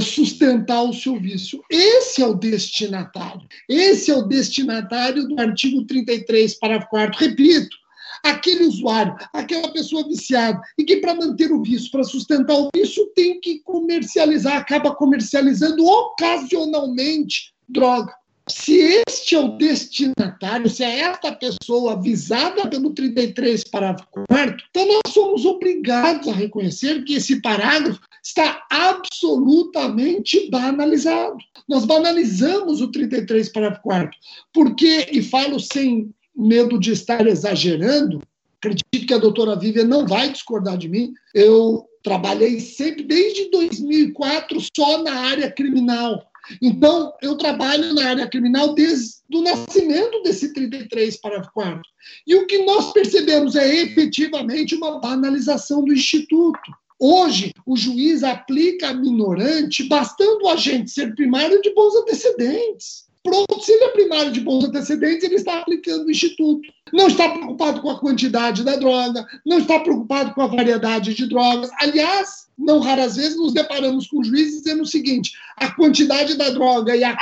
sustentar 0.00 0.82
o 0.82 0.92
seu 0.92 1.18
vício. 1.18 1.62
Esse 1.70 2.22
é 2.22 2.26
o 2.26 2.34
destinatário. 2.34 3.42
Esse 3.68 4.10
é 4.10 4.16
o 4.16 4.22
destinatário 4.22 5.26
do 5.28 5.40
artigo 5.40 5.84
33, 5.84 6.58
parágrafo 6.58 6.90
4. 6.90 7.18
Repito, 7.18 7.76
aquele 8.24 8.64
usuário, 8.64 9.16
aquela 9.32 9.72
pessoa 9.72 10.06
viciada, 10.06 10.60
e 10.78 10.84
que 10.84 10.98
para 10.98 11.14
manter 11.14 11.50
o 11.50 11.62
vício, 11.62 11.90
para 11.90 12.04
sustentar 12.04 12.54
o 12.54 12.70
vício, 12.74 13.04
tem 13.16 13.40
que 13.40 13.60
comercializar, 13.60 14.56
acaba 14.56 14.94
comercializando 14.94 15.84
ocasionalmente 15.84 17.52
droga. 17.68 18.14
Se 18.48 19.02
este 19.06 19.36
é 19.36 19.40
o 19.40 19.56
destinatário, 19.56 20.68
se 20.68 20.82
é 20.82 21.00
esta 21.00 21.32
pessoa 21.32 21.92
avisada 21.92 22.68
pelo 22.68 22.92
33, 22.92 23.64
parágrafo 23.64 24.08
4, 24.28 24.56
então 24.70 24.86
nós 24.86 25.12
somos 25.12 25.46
obrigados 25.46 26.26
a 26.26 26.32
reconhecer 26.32 27.04
que 27.04 27.14
esse 27.14 27.40
parágrafo 27.40 28.00
está 28.22 28.64
absolutamente 28.68 30.50
banalizado. 30.50 31.36
Nós 31.68 31.84
banalizamos 31.84 32.80
o 32.80 32.90
33, 32.90 33.48
parágrafo 33.50 33.82
4, 33.82 34.10
porque, 34.52 35.08
e 35.12 35.22
falo 35.22 35.60
sem 35.60 36.12
medo 36.34 36.80
de 36.80 36.92
estar 36.92 37.24
exagerando, 37.26 38.20
acredito 38.58 39.06
que 39.06 39.14
a 39.14 39.18
doutora 39.18 39.56
Vivian 39.56 39.84
não 39.84 40.06
vai 40.06 40.30
discordar 40.30 40.76
de 40.76 40.88
mim, 40.88 41.12
eu 41.32 41.86
trabalhei 42.02 42.58
sempre, 42.58 43.04
desde 43.04 43.50
2004, 43.50 44.58
só 44.76 45.02
na 45.02 45.14
área 45.14 45.50
criminal 45.50 46.31
então, 46.60 47.12
eu 47.22 47.36
trabalho 47.36 47.94
na 47.94 48.08
área 48.08 48.28
criminal 48.28 48.74
desde 48.74 49.22
o 49.32 49.42
nascimento 49.42 50.22
desse 50.22 50.52
33, 50.52 51.16
parágrafo 51.18 51.52
4. 51.54 51.80
E 52.26 52.34
o 52.34 52.46
que 52.46 52.64
nós 52.64 52.92
percebemos 52.92 53.56
é 53.56 53.74
efetivamente 53.76 54.74
uma 54.74 54.98
banalização 54.98 55.84
do 55.84 55.92
Instituto. 55.92 56.60
Hoje, 56.98 57.52
o 57.66 57.76
juiz 57.76 58.22
aplica 58.22 58.90
a 58.90 58.94
minorante, 58.94 59.84
bastando 59.84 60.44
o 60.44 60.48
agente 60.48 60.90
ser 60.90 61.14
primário 61.14 61.60
de 61.60 61.74
bons 61.74 61.96
antecedentes. 61.96 63.10
Pronto, 63.24 63.60
se 63.60 63.70
ele 63.70 63.84
é 63.84 63.88
primário 63.88 64.32
de 64.32 64.40
bons 64.40 64.64
antecedentes, 64.64 65.22
ele 65.22 65.36
está 65.36 65.60
aplicando 65.60 66.06
o 66.06 66.10
Instituto. 66.10 66.68
Não 66.92 67.06
está 67.06 67.28
preocupado 67.30 67.80
com 67.80 67.90
a 67.90 67.98
quantidade 67.98 68.64
da 68.64 68.76
droga, 68.76 69.24
não 69.46 69.58
está 69.58 69.78
preocupado 69.78 70.34
com 70.34 70.42
a 70.42 70.48
variedade 70.48 71.14
de 71.14 71.28
drogas. 71.28 71.70
Aliás, 71.78 72.48
não 72.62 72.78
raras 72.80 73.16
vezes 73.16 73.36
nos 73.36 73.52
deparamos 73.52 74.06
com 74.06 74.22
juízes 74.22 74.62
dizendo 74.62 74.82
o 74.82 74.86
seguinte: 74.86 75.32
a 75.56 75.70
quantidade 75.70 76.36
da 76.36 76.50
droga 76.50 76.96
e 76.96 77.04
a 77.04 77.16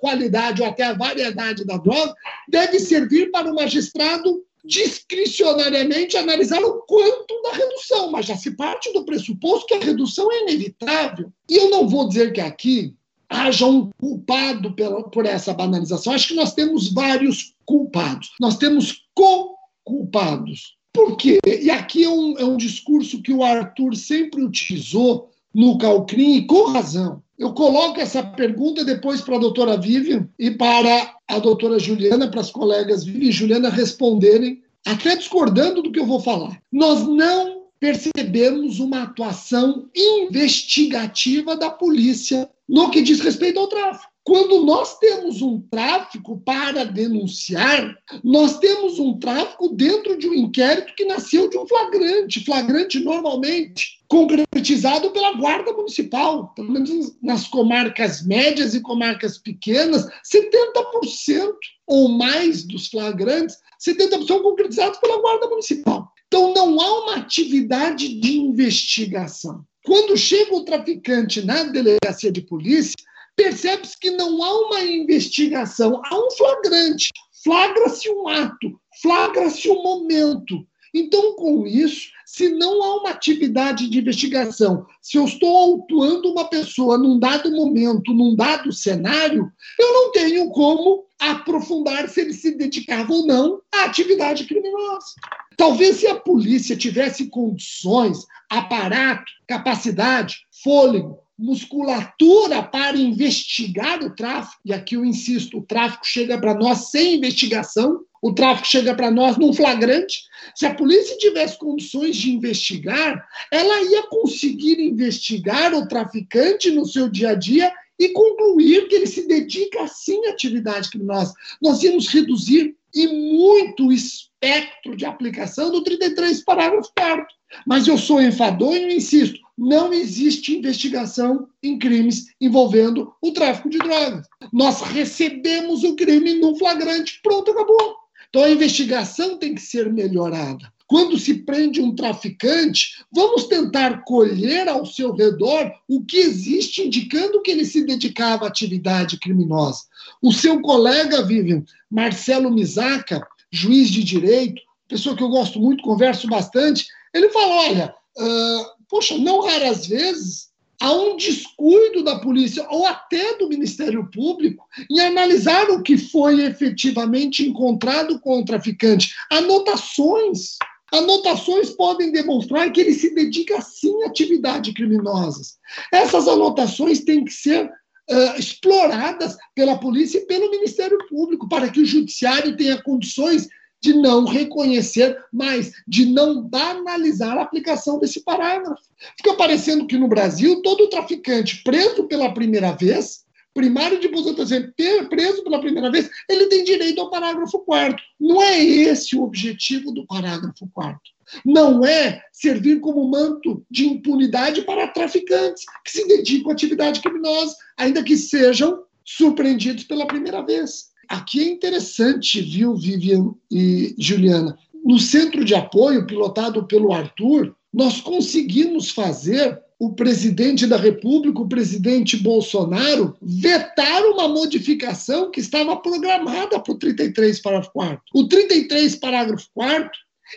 qualidade 0.00 0.62
ou 0.62 0.68
até 0.68 0.84
a 0.84 0.94
variedade 0.94 1.64
da 1.64 1.76
droga 1.76 2.14
deve 2.48 2.80
servir 2.80 3.30
para 3.30 3.50
o 3.50 3.54
magistrado 3.54 4.42
discricionariamente 4.64 6.16
analisar 6.16 6.62
o 6.62 6.82
quanto 6.82 7.42
da 7.42 7.52
redução, 7.52 8.10
mas 8.10 8.26
já 8.26 8.36
se 8.36 8.52
parte 8.52 8.92
do 8.92 9.04
pressuposto 9.04 9.66
que 9.66 9.74
a 9.74 9.80
redução 9.80 10.30
é 10.30 10.42
inevitável. 10.42 11.32
E 11.50 11.56
eu 11.56 11.68
não 11.68 11.88
vou 11.88 12.08
dizer 12.08 12.32
que 12.32 12.40
aqui 12.40 12.94
haja 13.28 13.66
um 13.66 13.90
culpado 13.98 14.74
por 15.10 15.26
essa 15.26 15.52
banalização. 15.52 16.12
Acho 16.12 16.28
que 16.28 16.34
nós 16.34 16.54
temos 16.54 16.92
vários 16.92 17.54
culpados. 17.64 18.32
Nós 18.38 18.56
temos 18.56 19.04
co-culpados. 19.14 20.76
Por 20.92 21.16
quê? 21.16 21.38
E 21.46 21.70
aqui 21.70 22.04
é 22.04 22.08
um, 22.08 22.38
é 22.38 22.44
um 22.44 22.56
discurso 22.56 23.22
que 23.22 23.32
o 23.32 23.42
Arthur 23.42 23.96
sempre 23.96 24.42
utilizou 24.42 25.30
no 25.54 25.78
Calcrim, 25.78 26.36
e 26.36 26.46
com 26.46 26.64
razão. 26.70 27.22
Eu 27.38 27.52
coloco 27.52 28.00
essa 28.00 28.22
pergunta 28.22 28.84
depois 28.84 29.20
para 29.20 29.36
a 29.36 29.40
doutora 29.40 29.76
Vivian 29.76 30.28
e 30.38 30.50
para 30.50 31.16
a 31.28 31.38
doutora 31.38 31.78
Juliana, 31.78 32.30
para 32.30 32.40
as 32.40 32.50
colegas 32.50 33.04
Vivian 33.04 33.28
e 33.28 33.32
Juliana 33.32 33.68
responderem, 33.68 34.62
até 34.86 35.16
discordando 35.16 35.82
do 35.82 35.90
que 35.90 35.98
eu 35.98 36.06
vou 36.06 36.20
falar. 36.20 36.60
Nós 36.70 37.06
não 37.06 37.62
percebemos 37.80 38.78
uma 38.78 39.02
atuação 39.02 39.88
investigativa 39.94 41.56
da 41.56 41.68
polícia 41.68 42.48
no 42.68 42.90
que 42.90 43.02
diz 43.02 43.20
respeito 43.20 43.58
ao 43.58 43.66
tráfico. 43.66 44.11
Quando 44.24 44.64
nós 44.64 44.98
temos 44.98 45.42
um 45.42 45.60
tráfico 45.60 46.40
para 46.44 46.84
denunciar, 46.84 47.98
nós 48.22 48.58
temos 48.60 49.00
um 49.00 49.18
tráfico 49.18 49.68
dentro 49.70 50.16
de 50.16 50.28
um 50.28 50.34
inquérito 50.34 50.94
que 50.94 51.04
nasceu 51.04 51.50
de 51.50 51.58
um 51.58 51.66
flagrante. 51.66 52.44
Flagrante, 52.44 53.00
normalmente, 53.00 54.00
concretizado 54.06 55.10
pela 55.10 55.32
Guarda 55.32 55.72
Municipal, 55.72 56.52
pelo 56.54 56.70
menos 56.70 57.16
nas 57.20 57.48
comarcas 57.48 58.24
médias 58.24 58.74
e 58.74 58.80
comarcas 58.80 59.38
pequenas, 59.38 60.06
70% 60.24 61.52
ou 61.88 62.08
mais 62.08 62.62
dos 62.62 62.86
flagrantes, 62.86 63.56
70% 63.84 64.40
concretizados 64.40 64.98
pela 65.00 65.20
Guarda 65.20 65.48
Municipal. 65.48 66.12
Então, 66.28 66.54
não 66.54 66.80
há 66.80 67.02
uma 67.02 67.16
atividade 67.16 68.20
de 68.20 68.38
investigação. 68.38 69.64
Quando 69.84 70.16
chega 70.16 70.54
o 70.54 70.64
traficante 70.64 71.44
na 71.44 71.64
delegacia 71.64 72.30
de 72.30 72.40
polícia, 72.40 72.94
percebe-se 73.36 73.98
que 73.98 74.10
não 74.10 74.42
há 74.42 74.66
uma 74.66 74.80
investigação, 74.84 76.00
há 76.04 76.16
um 76.16 76.30
flagrante. 76.30 77.10
Flagra-se 77.42 78.08
um 78.08 78.28
ato, 78.28 78.80
flagra-se 79.00 79.68
um 79.68 79.82
momento. 79.82 80.66
Então, 80.94 81.34
com 81.36 81.66
isso, 81.66 82.10
se 82.26 82.50
não 82.50 82.82
há 82.82 83.00
uma 83.00 83.10
atividade 83.10 83.88
de 83.88 83.98
investigação, 83.98 84.86
se 85.00 85.16
eu 85.16 85.24
estou 85.24 85.56
autuando 85.56 86.30
uma 86.30 86.44
pessoa 86.44 86.98
num 86.98 87.18
dado 87.18 87.50
momento, 87.50 88.12
num 88.12 88.36
dado 88.36 88.72
cenário, 88.72 89.50
eu 89.78 89.92
não 89.92 90.12
tenho 90.12 90.50
como 90.50 91.04
aprofundar 91.18 92.08
se 92.08 92.20
ele 92.20 92.34
se 92.34 92.56
dedicava 92.56 93.12
ou 93.12 93.26
não 93.26 93.60
à 93.74 93.84
atividade 93.84 94.44
criminosa. 94.44 95.14
Talvez 95.56 95.96
se 95.96 96.06
a 96.06 96.14
polícia 96.14 96.76
tivesse 96.76 97.28
condições, 97.28 98.26
aparato, 98.50 99.30
capacidade, 99.46 100.46
fôlego, 100.62 101.21
musculatura 101.42 102.62
para 102.62 102.96
investigar 102.96 104.00
o 104.02 104.14
tráfico, 104.14 104.62
e 104.64 104.72
aqui 104.72 104.94
eu 104.94 105.04
insisto, 105.04 105.58
o 105.58 105.62
tráfico 105.62 106.06
chega 106.06 106.38
para 106.38 106.54
nós 106.54 106.90
sem 106.90 107.16
investigação, 107.16 108.00
o 108.22 108.32
tráfico 108.32 108.68
chega 108.68 108.94
para 108.94 109.10
nós 109.10 109.36
num 109.36 109.52
flagrante. 109.52 110.22
Se 110.54 110.64
a 110.64 110.72
polícia 110.72 111.18
tivesse 111.18 111.58
condições 111.58 112.16
de 112.16 112.30
investigar, 112.30 113.26
ela 113.50 113.82
ia 113.82 114.04
conseguir 114.04 114.80
investigar 114.80 115.74
o 115.74 115.88
traficante 115.88 116.70
no 116.70 116.86
seu 116.86 117.08
dia 117.08 117.30
a 117.30 117.34
dia 117.34 117.72
e 117.98 118.10
concluir 118.10 118.86
que 118.86 118.94
ele 118.94 119.06
se 119.08 119.26
dedica 119.26 119.88
sim 119.88 120.24
à 120.26 120.30
atividade 120.30 120.88
criminosa. 120.88 121.34
Nós 121.60 121.82
íamos 121.82 122.06
reduzir 122.06 122.76
e 122.94 123.08
muito 123.08 123.88
o 123.88 123.92
espectro 123.92 124.96
de 124.96 125.04
aplicação 125.04 125.70
do 125.72 125.82
33, 125.82 126.44
parágrafo 126.44 126.90
4. 126.96 127.26
Mas 127.66 127.86
eu 127.86 127.98
sou 127.98 128.20
enfadonho 128.20 128.90
e 128.90 128.96
insisto: 128.96 129.38
não 129.56 129.92
existe 129.92 130.56
investigação 130.56 131.48
em 131.62 131.78
crimes 131.78 132.26
envolvendo 132.40 133.12
o 133.20 133.32
tráfico 133.32 133.68
de 133.68 133.78
drogas. 133.78 134.26
Nós 134.52 134.80
recebemos 134.80 135.84
o 135.84 135.94
crime 135.94 136.34
no 136.34 136.56
flagrante, 136.56 137.20
pronto, 137.22 137.50
acabou. 137.50 137.96
Então 138.28 138.44
a 138.44 138.50
investigação 138.50 139.36
tem 139.36 139.54
que 139.54 139.60
ser 139.60 139.92
melhorada. 139.92 140.72
quando 140.86 141.18
se 141.18 141.34
prende 141.34 141.80
um 141.80 141.94
traficante, 141.94 143.02
vamos 143.10 143.44
tentar 143.44 144.04
colher 144.04 144.68
ao 144.68 144.84
seu 144.84 145.14
redor 145.14 145.72
o 145.88 146.04
que 146.04 146.18
existe 146.18 146.82
indicando 146.82 147.40
que 147.40 147.50
ele 147.50 147.64
se 147.64 147.86
dedicava 147.86 148.44
à 148.44 148.48
atividade 148.48 149.18
criminosa. 149.18 149.84
O 150.20 150.32
seu 150.32 150.60
colega, 150.60 151.24
Vivian, 151.24 151.64
Marcelo 151.90 152.50
Misaca, 152.50 153.26
juiz 153.50 153.88
de 153.88 154.04
direito, 154.04 154.60
pessoa 154.86 155.16
que 155.16 155.22
eu 155.22 155.30
gosto 155.30 155.58
muito, 155.58 155.82
converso 155.82 156.28
bastante, 156.28 156.86
ele 157.14 157.28
fala: 157.30 157.54
olha, 157.68 157.94
uh, 158.18 158.66
poxa, 158.88 159.16
não 159.18 159.40
raras 159.40 159.86
vezes 159.86 160.52
há 160.82 160.92
um 160.92 161.16
descuido 161.16 162.02
da 162.02 162.18
polícia 162.18 162.66
ou 162.68 162.84
até 162.84 163.36
do 163.38 163.48
Ministério 163.48 164.10
Público 164.10 164.66
em 164.90 164.98
analisar 164.98 165.70
o 165.70 165.80
que 165.80 165.96
foi 165.96 166.42
efetivamente 166.42 167.46
encontrado 167.46 168.18
com 168.20 168.40
o 168.40 168.44
traficante. 168.44 169.14
Anotações. 169.30 170.56
Anotações 170.92 171.70
podem 171.70 172.10
demonstrar 172.10 172.70
que 172.70 172.80
ele 172.80 172.92
se 172.92 173.14
dedica 173.14 173.60
sim 173.62 174.02
a 174.02 174.08
atividades 174.08 174.74
criminosas. 174.74 175.56
Essas 175.90 176.28
anotações 176.28 177.00
têm 177.00 177.24
que 177.24 177.32
ser 177.32 177.64
uh, 177.64 178.38
exploradas 178.38 179.36
pela 179.54 179.78
polícia 179.78 180.18
e 180.18 180.26
pelo 180.26 180.50
Ministério 180.50 180.98
Público 181.08 181.48
para 181.48 181.70
que 181.70 181.80
o 181.80 181.86
judiciário 181.86 182.56
tenha 182.56 182.82
condições 182.82 183.48
de 183.82 183.92
não 183.92 184.24
reconhecer, 184.24 185.18
mas 185.32 185.72
de 185.86 186.06
não 186.06 186.40
banalizar 186.40 187.36
a 187.36 187.42
aplicação 187.42 187.98
desse 187.98 188.20
parágrafo. 188.20 188.82
Fica 189.16 189.34
parecendo 189.34 189.86
que 189.86 189.98
no 189.98 190.08
Brasil, 190.08 190.62
todo 190.62 190.88
traficante 190.88 191.62
preso 191.64 192.04
pela 192.04 192.32
primeira 192.32 192.72
vez, 192.72 193.24
primário 193.52 194.00
de 194.00 194.06
aposentadoria 194.06 195.08
preso 195.08 195.42
pela 195.42 195.60
primeira 195.60 195.90
vez, 195.90 196.08
ele 196.28 196.46
tem 196.46 196.64
direito 196.64 197.00
ao 197.00 197.10
parágrafo 197.10 197.58
4 197.60 198.02
Não 198.18 198.40
é 198.42 198.62
esse 198.62 199.16
o 199.16 199.22
objetivo 199.22 199.92
do 199.92 200.06
parágrafo 200.06 200.66
4 200.72 200.98
Não 201.44 201.84
é 201.84 202.22
servir 202.32 202.80
como 202.80 203.06
manto 203.10 203.64
de 203.70 203.86
impunidade 203.86 204.62
para 204.62 204.88
traficantes 204.88 205.64
que 205.84 205.90
se 205.90 206.06
dedicam 206.06 206.50
à 206.50 206.54
atividade 206.54 207.00
criminosa, 207.00 207.54
ainda 207.76 208.02
que 208.02 208.16
sejam 208.16 208.84
surpreendidos 209.04 209.84
pela 209.84 210.06
primeira 210.06 210.40
vez. 210.42 210.91
Aqui 211.12 211.40
é 211.40 211.50
interessante, 211.50 212.40
viu, 212.40 212.74
Vivian 212.74 213.34
e 213.50 213.94
Juliana? 213.98 214.58
No 214.82 214.98
centro 214.98 215.44
de 215.44 215.54
apoio, 215.54 216.06
pilotado 216.06 216.66
pelo 216.66 216.90
Arthur, 216.90 217.54
nós 217.70 218.00
conseguimos 218.00 218.90
fazer 218.90 219.60
o 219.78 219.92
presidente 219.92 220.66
da 220.66 220.78
República, 220.78 221.42
o 221.42 221.48
presidente 221.48 222.16
Bolsonaro, 222.16 223.14
vetar 223.20 224.02
uma 224.04 224.26
modificação 224.26 225.30
que 225.30 225.40
estava 225.40 225.76
programada 225.76 226.58
para 226.58 226.72
o 226.72 226.78
33, 226.78 227.42
parágrafo 227.42 227.70
4. 227.74 228.02
O 228.14 228.26
33, 228.26 228.96
parágrafo 228.96 229.48
4 229.52 229.90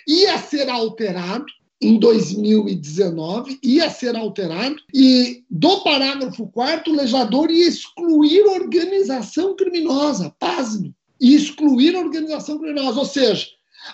ia 0.05 0.37
ser 0.39 0.67
alterado 0.69 1.45
em 1.85 1.99
2019, 1.99 3.59
ia 3.61 3.89
ser 3.89 4.15
alterado, 4.15 4.77
e 4.93 5.43
do 5.49 5.81
parágrafo 5.81 6.47
4 6.47 6.91
o 6.91 6.95
legislador 6.95 7.51
ia 7.51 7.67
excluir 7.67 8.43
organização 8.47 9.55
criminosa, 9.55 10.33
pasme, 10.39 10.95
excluir 11.21 11.95
organização 11.95 12.57
criminosa, 12.57 12.99
ou 12.99 13.05
seja, 13.05 13.45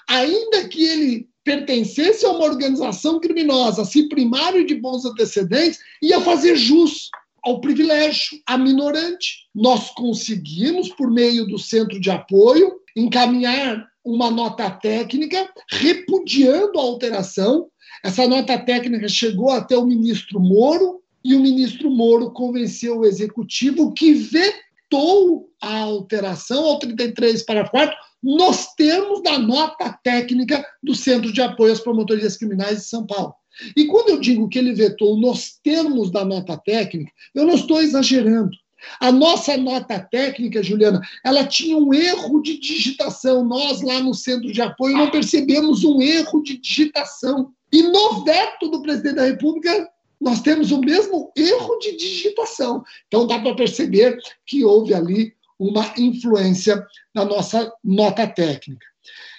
ainda 0.07 0.67
que 0.69 0.83
ele 0.83 1.27
pertencesse 1.43 2.25
a 2.25 2.29
uma 2.29 2.45
organização 2.45 3.19
criminosa, 3.19 3.83
se 3.83 4.07
primário 4.07 4.65
de 4.65 4.75
bons 4.75 5.03
antecedentes, 5.03 5.79
ia 6.01 6.21
fazer 6.21 6.55
jus 6.55 7.09
ao 7.43 7.59
privilégio, 7.59 8.39
à 8.45 8.57
minorante. 8.57 9.47
Nós 9.53 9.89
conseguimos, 9.89 10.89
por 10.89 11.09
meio 11.09 11.47
do 11.47 11.57
centro 11.57 11.99
de 11.99 12.11
apoio, 12.11 12.73
encaminhar 12.95 13.85
uma 14.03 14.29
nota 14.29 14.69
técnica 14.69 15.49
repudiando 15.69 16.79
a 16.79 16.81
alteração. 16.81 17.70
Essa 18.03 18.27
nota 18.27 18.57
técnica 18.57 19.07
chegou 19.07 19.51
até 19.51 19.77
o 19.77 19.85
ministro 19.85 20.39
Moro 20.39 21.01
e 21.23 21.35
o 21.35 21.39
ministro 21.39 21.89
Moro 21.89 22.31
convenceu 22.31 22.99
o 22.99 23.05
executivo 23.05 23.93
que 23.93 24.13
vetou 24.13 25.49
a 25.61 25.81
alteração 25.81 26.65
ao 26.65 26.79
33 26.79 27.43
para 27.43 27.69
4 27.69 27.95
nos 28.23 28.73
termos 28.75 29.21
da 29.21 29.37
nota 29.37 29.97
técnica 30.03 30.65
do 30.81 30.95
Centro 30.95 31.31
de 31.31 31.41
Apoio 31.41 31.73
às 31.73 31.79
Promotorias 31.79 32.37
Criminais 32.37 32.79
de 32.79 32.85
São 32.85 33.05
Paulo. 33.05 33.33
E 33.75 33.85
quando 33.85 34.09
eu 34.09 34.19
digo 34.19 34.47
que 34.49 34.57
ele 34.57 34.73
vetou 34.73 35.19
nos 35.19 35.59
termos 35.63 36.11
da 36.11 36.23
nota 36.23 36.57
técnica, 36.57 37.11
eu 37.35 37.45
não 37.45 37.55
estou 37.55 37.81
exagerando. 37.81 38.51
A 38.99 39.11
nossa 39.11 39.55
nota 39.57 39.99
técnica, 39.99 40.63
Juliana, 40.63 41.01
ela 41.23 41.45
tinha 41.45 41.77
um 41.77 41.93
erro 41.93 42.41
de 42.41 42.59
digitação. 42.59 43.45
Nós, 43.45 43.81
lá 43.81 43.99
no 43.99 44.13
centro 44.13 44.51
de 44.51 44.61
apoio, 44.61 44.97
não 44.97 45.11
percebemos 45.11 45.83
um 45.83 46.01
erro 46.01 46.41
de 46.41 46.57
digitação. 46.57 47.51
E 47.71 47.83
no 47.83 48.23
veto 48.23 48.69
do 48.69 48.81
presidente 48.81 49.15
da 49.15 49.25
República, 49.25 49.89
nós 50.19 50.41
temos 50.41 50.71
o 50.71 50.79
mesmo 50.79 51.31
erro 51.35 51.79
de 51.79 51.95
digitação. 51.95 52.83
Então, 53.07 53.25
dá 53.25 53.39
para 53.39 53.55
perceber 53.55 54.17
que 54.45 54.63
houve 54.63 54.93
ali 54.93 55.33
uma 55.57 55.93
influência 55.97 56.85
na 57.13 57.23
nossa 57.23 57.71
nota 57.83 58.27
técnica. 58.27 58.85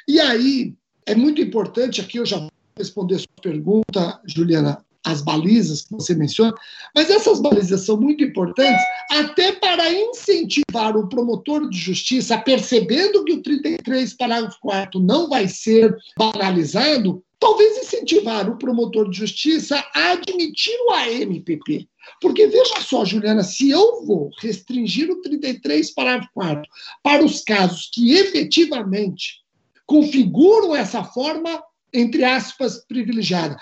E 0.09 0.21
aí, 0.21 0.75
é 1.07 1.14
muito 1.14 1.40
importante, 1.40 2.01
aqui 2.01 2.18
eu 2.18 2.27
já 2.27 2.38
vou 2.38 2.51
responder 2.77 3.16
a 3.16 3.18
sua 3.18 3.42
pergunta, 3.42 4.21
Juliana, 4.27 4.85
as 5.05 5.21
balizas 5.21 5.83
que 5.83 5.92
você 5.92 6.14
menciona, 6.14 6.55
mas 6.95 7.11
essas 7.11 7.40
balizas 7.40 7.85
são 7.85 8.01
muito 8.01 8.23
importantes 8.23 8.83
até 9.11 9.53
para 9.53 9.92
incentivar 9.92 10.97
o 10.97 11.09
promotor 11.09 11.68
de 11.68 11.77
justiça, 11.77 12.38
percebendo 12.38 13.25
que 13.25 13.33
o 13.33 13.42
33, 13.42 14.14
parágrafo 14.14 14.59
4 14.61 15.01
não 15.01 15.29
vai 15.29 15.49
ser 15.49 15.97
banalizado, 16.16 17.23
talvez 17.43 17.77
incentivar 17.77 18.49
o 18.49 18.57
promotor 18.57 19.11
de 19.11 19.19
justiça 19.19 19.85
a 19.93 20.13
admitir 20.13 20.79
o 20.87 20.93
AMPP. 20.93 21.89
Porque 22.21 22.47
veja 22.47 22.81
só, 22.81 23.05
Juliana, 23.05 23.43
se 23.43 23.69
eu 23.69 24.07
vou 24.07 24.31
restringir 24.41 25.11
o 25.11 25.21
33, 25.21 25.93
parágrafo 25.93 26.31
4 26.35 26.63
para 27.03 27.25
os 27.25 27.43
casos 27.43 27.91
que 27.93 28.13
efetivamente 28.13 29.41
configuram 29.85 30.75
essa 30.77 31.03
forma 31.03 31.61
entre 31.95 32.25
aspas, 32.25 32.87
privilegiada, 32.87 33.55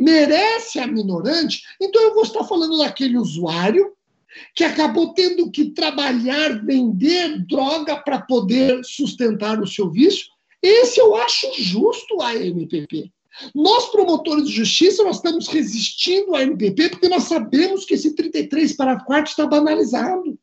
merece 0.00 0.78
a 0.78 0.86
minorante, 0.86 1.60
então 1.82 2.00
eu 2.00 2.14
vou 2.14 2.22
estar 2.22 2.44
falando 2.44 2.78
daquele 2.78 3.18
usuário 3.18 3.92
que 4.54 4.62
acabou 4.62 5.12
tendo 5.12 5.50
que 5.50 5.70
trabalhar, 5.70 6.64
vender 6.64 7.44
droga 7.46 7.96
para 7.96 8.20
poder 8.20 8.84
sustentar 8.84 9.60
o 9.60 9.66
seu 9.66 9.90
vício. 9.90 10.28
Esse 10.62 11.00
eu 11.00 11.14
acho 11.16 11.46
justo 11.56 12.20
a 12.20 12.34
MPP. 12.34 13.10
Nós, 13.54 13.86
promotores 13.90 14.48
de 14.48 14.52
justiça, 14.52 15.04
nós 15.04 15.16
estamos 15.16 15.46
resistindo 15.46 16.34
à 16.34 16.42
MPP 16.42 16.90
porque 16.90 17.08
nós 17.08 17.24
sabemos 17.24 17.84
que 17.84 17.94
esse 17.94 18.14
33 18.14 18.72
para 18.74 18.98
4 18.98 19.30
está 19.30 19.46
banalizado. 19.46 20.38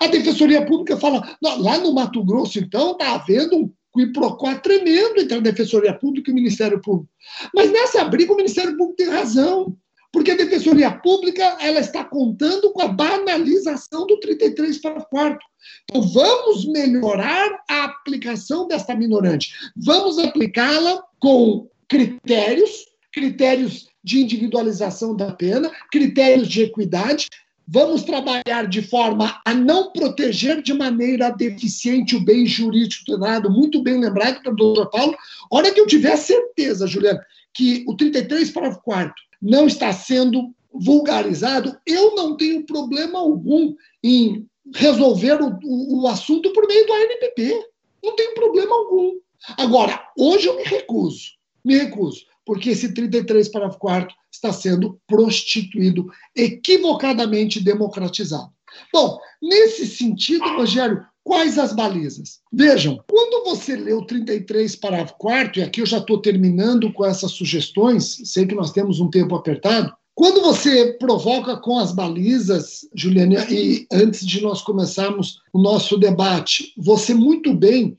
A 0.00 0.06
Defensoria 0.06 0.64
Pública 0.64 0.96
fala, 0.96 1.36
lá 1.40 1.78
no 1.78 1.92
Mato 1.92 2.24
Grosso, 2.24 2.58
então, 2.58 2.92
está 2.92 3.14
havendo 3.14 3.56
um 3.56 3.72
quiprocó 3.94 4.54
tremendo 4.56 5.20
entre 5.20 5.36
a 5.36 5.40
Defensoria 5.40 5.92
Pública 5.94 6.30
e 6.30 6.32
o 6.32 6.34
Ministério 6.34 6.80
Público. 6.80 7.08
Mas 7.54 7.70
nessa 7.70 8.04
briga 8.04 8.32
o 8.32 8.36
Ministério 8.36 8.76
Público 8.76 8.96
tem 8.96 9.08
razão, 9.08 9.76
porque 10.12 10.30
a 10.30 10.36
Defensoria 10.36 10.90
Pública 10.90 11.56
ela 11.58 11.80
está 11.80 12.04
contando 12.04 12.70
com 12.72 12.82
a 12.82 12.88
banalização 12.88 14.06
do 14.06 14.20
33 14.20 14.78
para 14.78 15.00
4. 15.00 15.38
Então 15.84 16.02
vamos 16.02 16.66
melhorar 16.66 17.64
a 17.68 17.84
aplicação 17.84 18.68
desta 18.68 18.94
minorante. 18.94 19.54
Vamos 19.74 20.18
aplicá-la 20.18 21.02
com 21.18 21.66
critérios, 21.88 22.86
critérios 23.10 23.88
de 24.04 24.20
individualização 24.20 25.16
da 25.16 25.32
pena, 25.32 25.70
critérios 25.90 26.48
de 26.48 26.62
equidade, 26.62 27.28
Vamos 27.64 28.02
trabalhar 28.02 28.66
de 28.68 28.82
forma 28.82 29.40
a 29.46 29.54
não 29.54 29.92
proteger 29.92 30.60
de 30.60 30.74
maneira 30.74 31.30
deficiente 31.30 32.16
o 32.16 32.20
bem 32.20 32.44
jurídico 32.44 33.04
tutelado, 33.06 33.48
muito 33.48 33.80
bem 33.82 34.00
lembrado 34.00 34.42
pelo 34.42 34.56
doutor 34.56 34.90
Paulo. 34.90 35.16
Hora 35.48 35.70
que 35.70 35.80
eu 35.80 35.86
tiver 35.86 36.16
certeza, 36.16 36.88
Juliana, 36.88 37.24
que 37.54 37.84
o 37.86 37.96
33, 37.96 38.50
parágrafo 38.50 38.82
4 38.82 39.14
não 39.42 39.66
está 39.66 39.92
sendo 39.92 40.54
vulgarizado, 40.72 41.76
eu 41.84 42.14
não 42.14 42.36
tenho 42.36 42.64
problema 42.64 43.18
algum 43.18 43.74
em 44.02 44.46
resolver 44.74 45.42
o, 45.42 45.58
o, 45.64 46.02
o 46.02 46.08
assunto 46.08 46.52
por 46.52 46.66
meio 46.66 46.86
do 46.86 46.92
ANPP. 46.92 47.66
Não 48.02 48.14
tenho 48.14 48.34
problema 48.34 48.74
algum. 48.74 49.18
Agora, 49.58 50.08
hoje 50.16 50.46
eu 50.46 50.56
me 50.56 50.62
recuso, 50.62 51.32
me 51.64 51.76
recuso, 51.76 52.24
porque 52.46 52.70
esse 52.70 52.94
33, 52.94 53.48
parágrafo 53.48 53.78
4 53.80 54.14
está 54.30 54.52
sendo 54.52 55.00
prostituído, 55.06 56.06
equivocadamente 56.34 57.62
democratizado. 57.62 58.50
Bom, 58.92 59.18
nesse 59.42 59.86
sentido, 59.86 60.44
Rogério, 60.56 61.04
quais 61.24 61.58
as 61.58 61.72
balizas? 61.72 62.40
Vejam, 62.52 63.02
quando 63.08 63.44
você 63.44 63.76
lê 63.76 63.92
o 63.92 64.04
33, 64.04 64.76
parágrafo 64.76 65.14
4, 65.18 65.60
e 65.60 65.62
aqui 65.62 65.80
eu 65.80 65.86
já 65.86 65.98
estou 65.98 66.20
terminando 66.20 66.92
com 66.92 67.04
essas 67.04 67.32
sugestões, 67.32 68.20
sei 68.24 68.46
que 68.46 68.54
nós 68.54 68.72
temos 68.72 69.00
um 69.00 69.10
tempo 69.10 69.34
apertado, 69.34 69.92
quando 70.14 70.42
você 70.42 70.92
provoca 70.98 71.56
com 71.56 71.78
as 71.78 71.90
balizas, 71.90 72.86
Juliana, 72.94 73.46
e 73.50 73.86
antes 73.90 74.26
de 74.26 74.42
nós 74.42 74.60
começarmos 74.60 75.40
o 75.52 75.60
nosso 75.60 75.96
debate, 75.96 76.72
você 76.76 77.14
muito 77.14 77.54
bem 77.54 77.96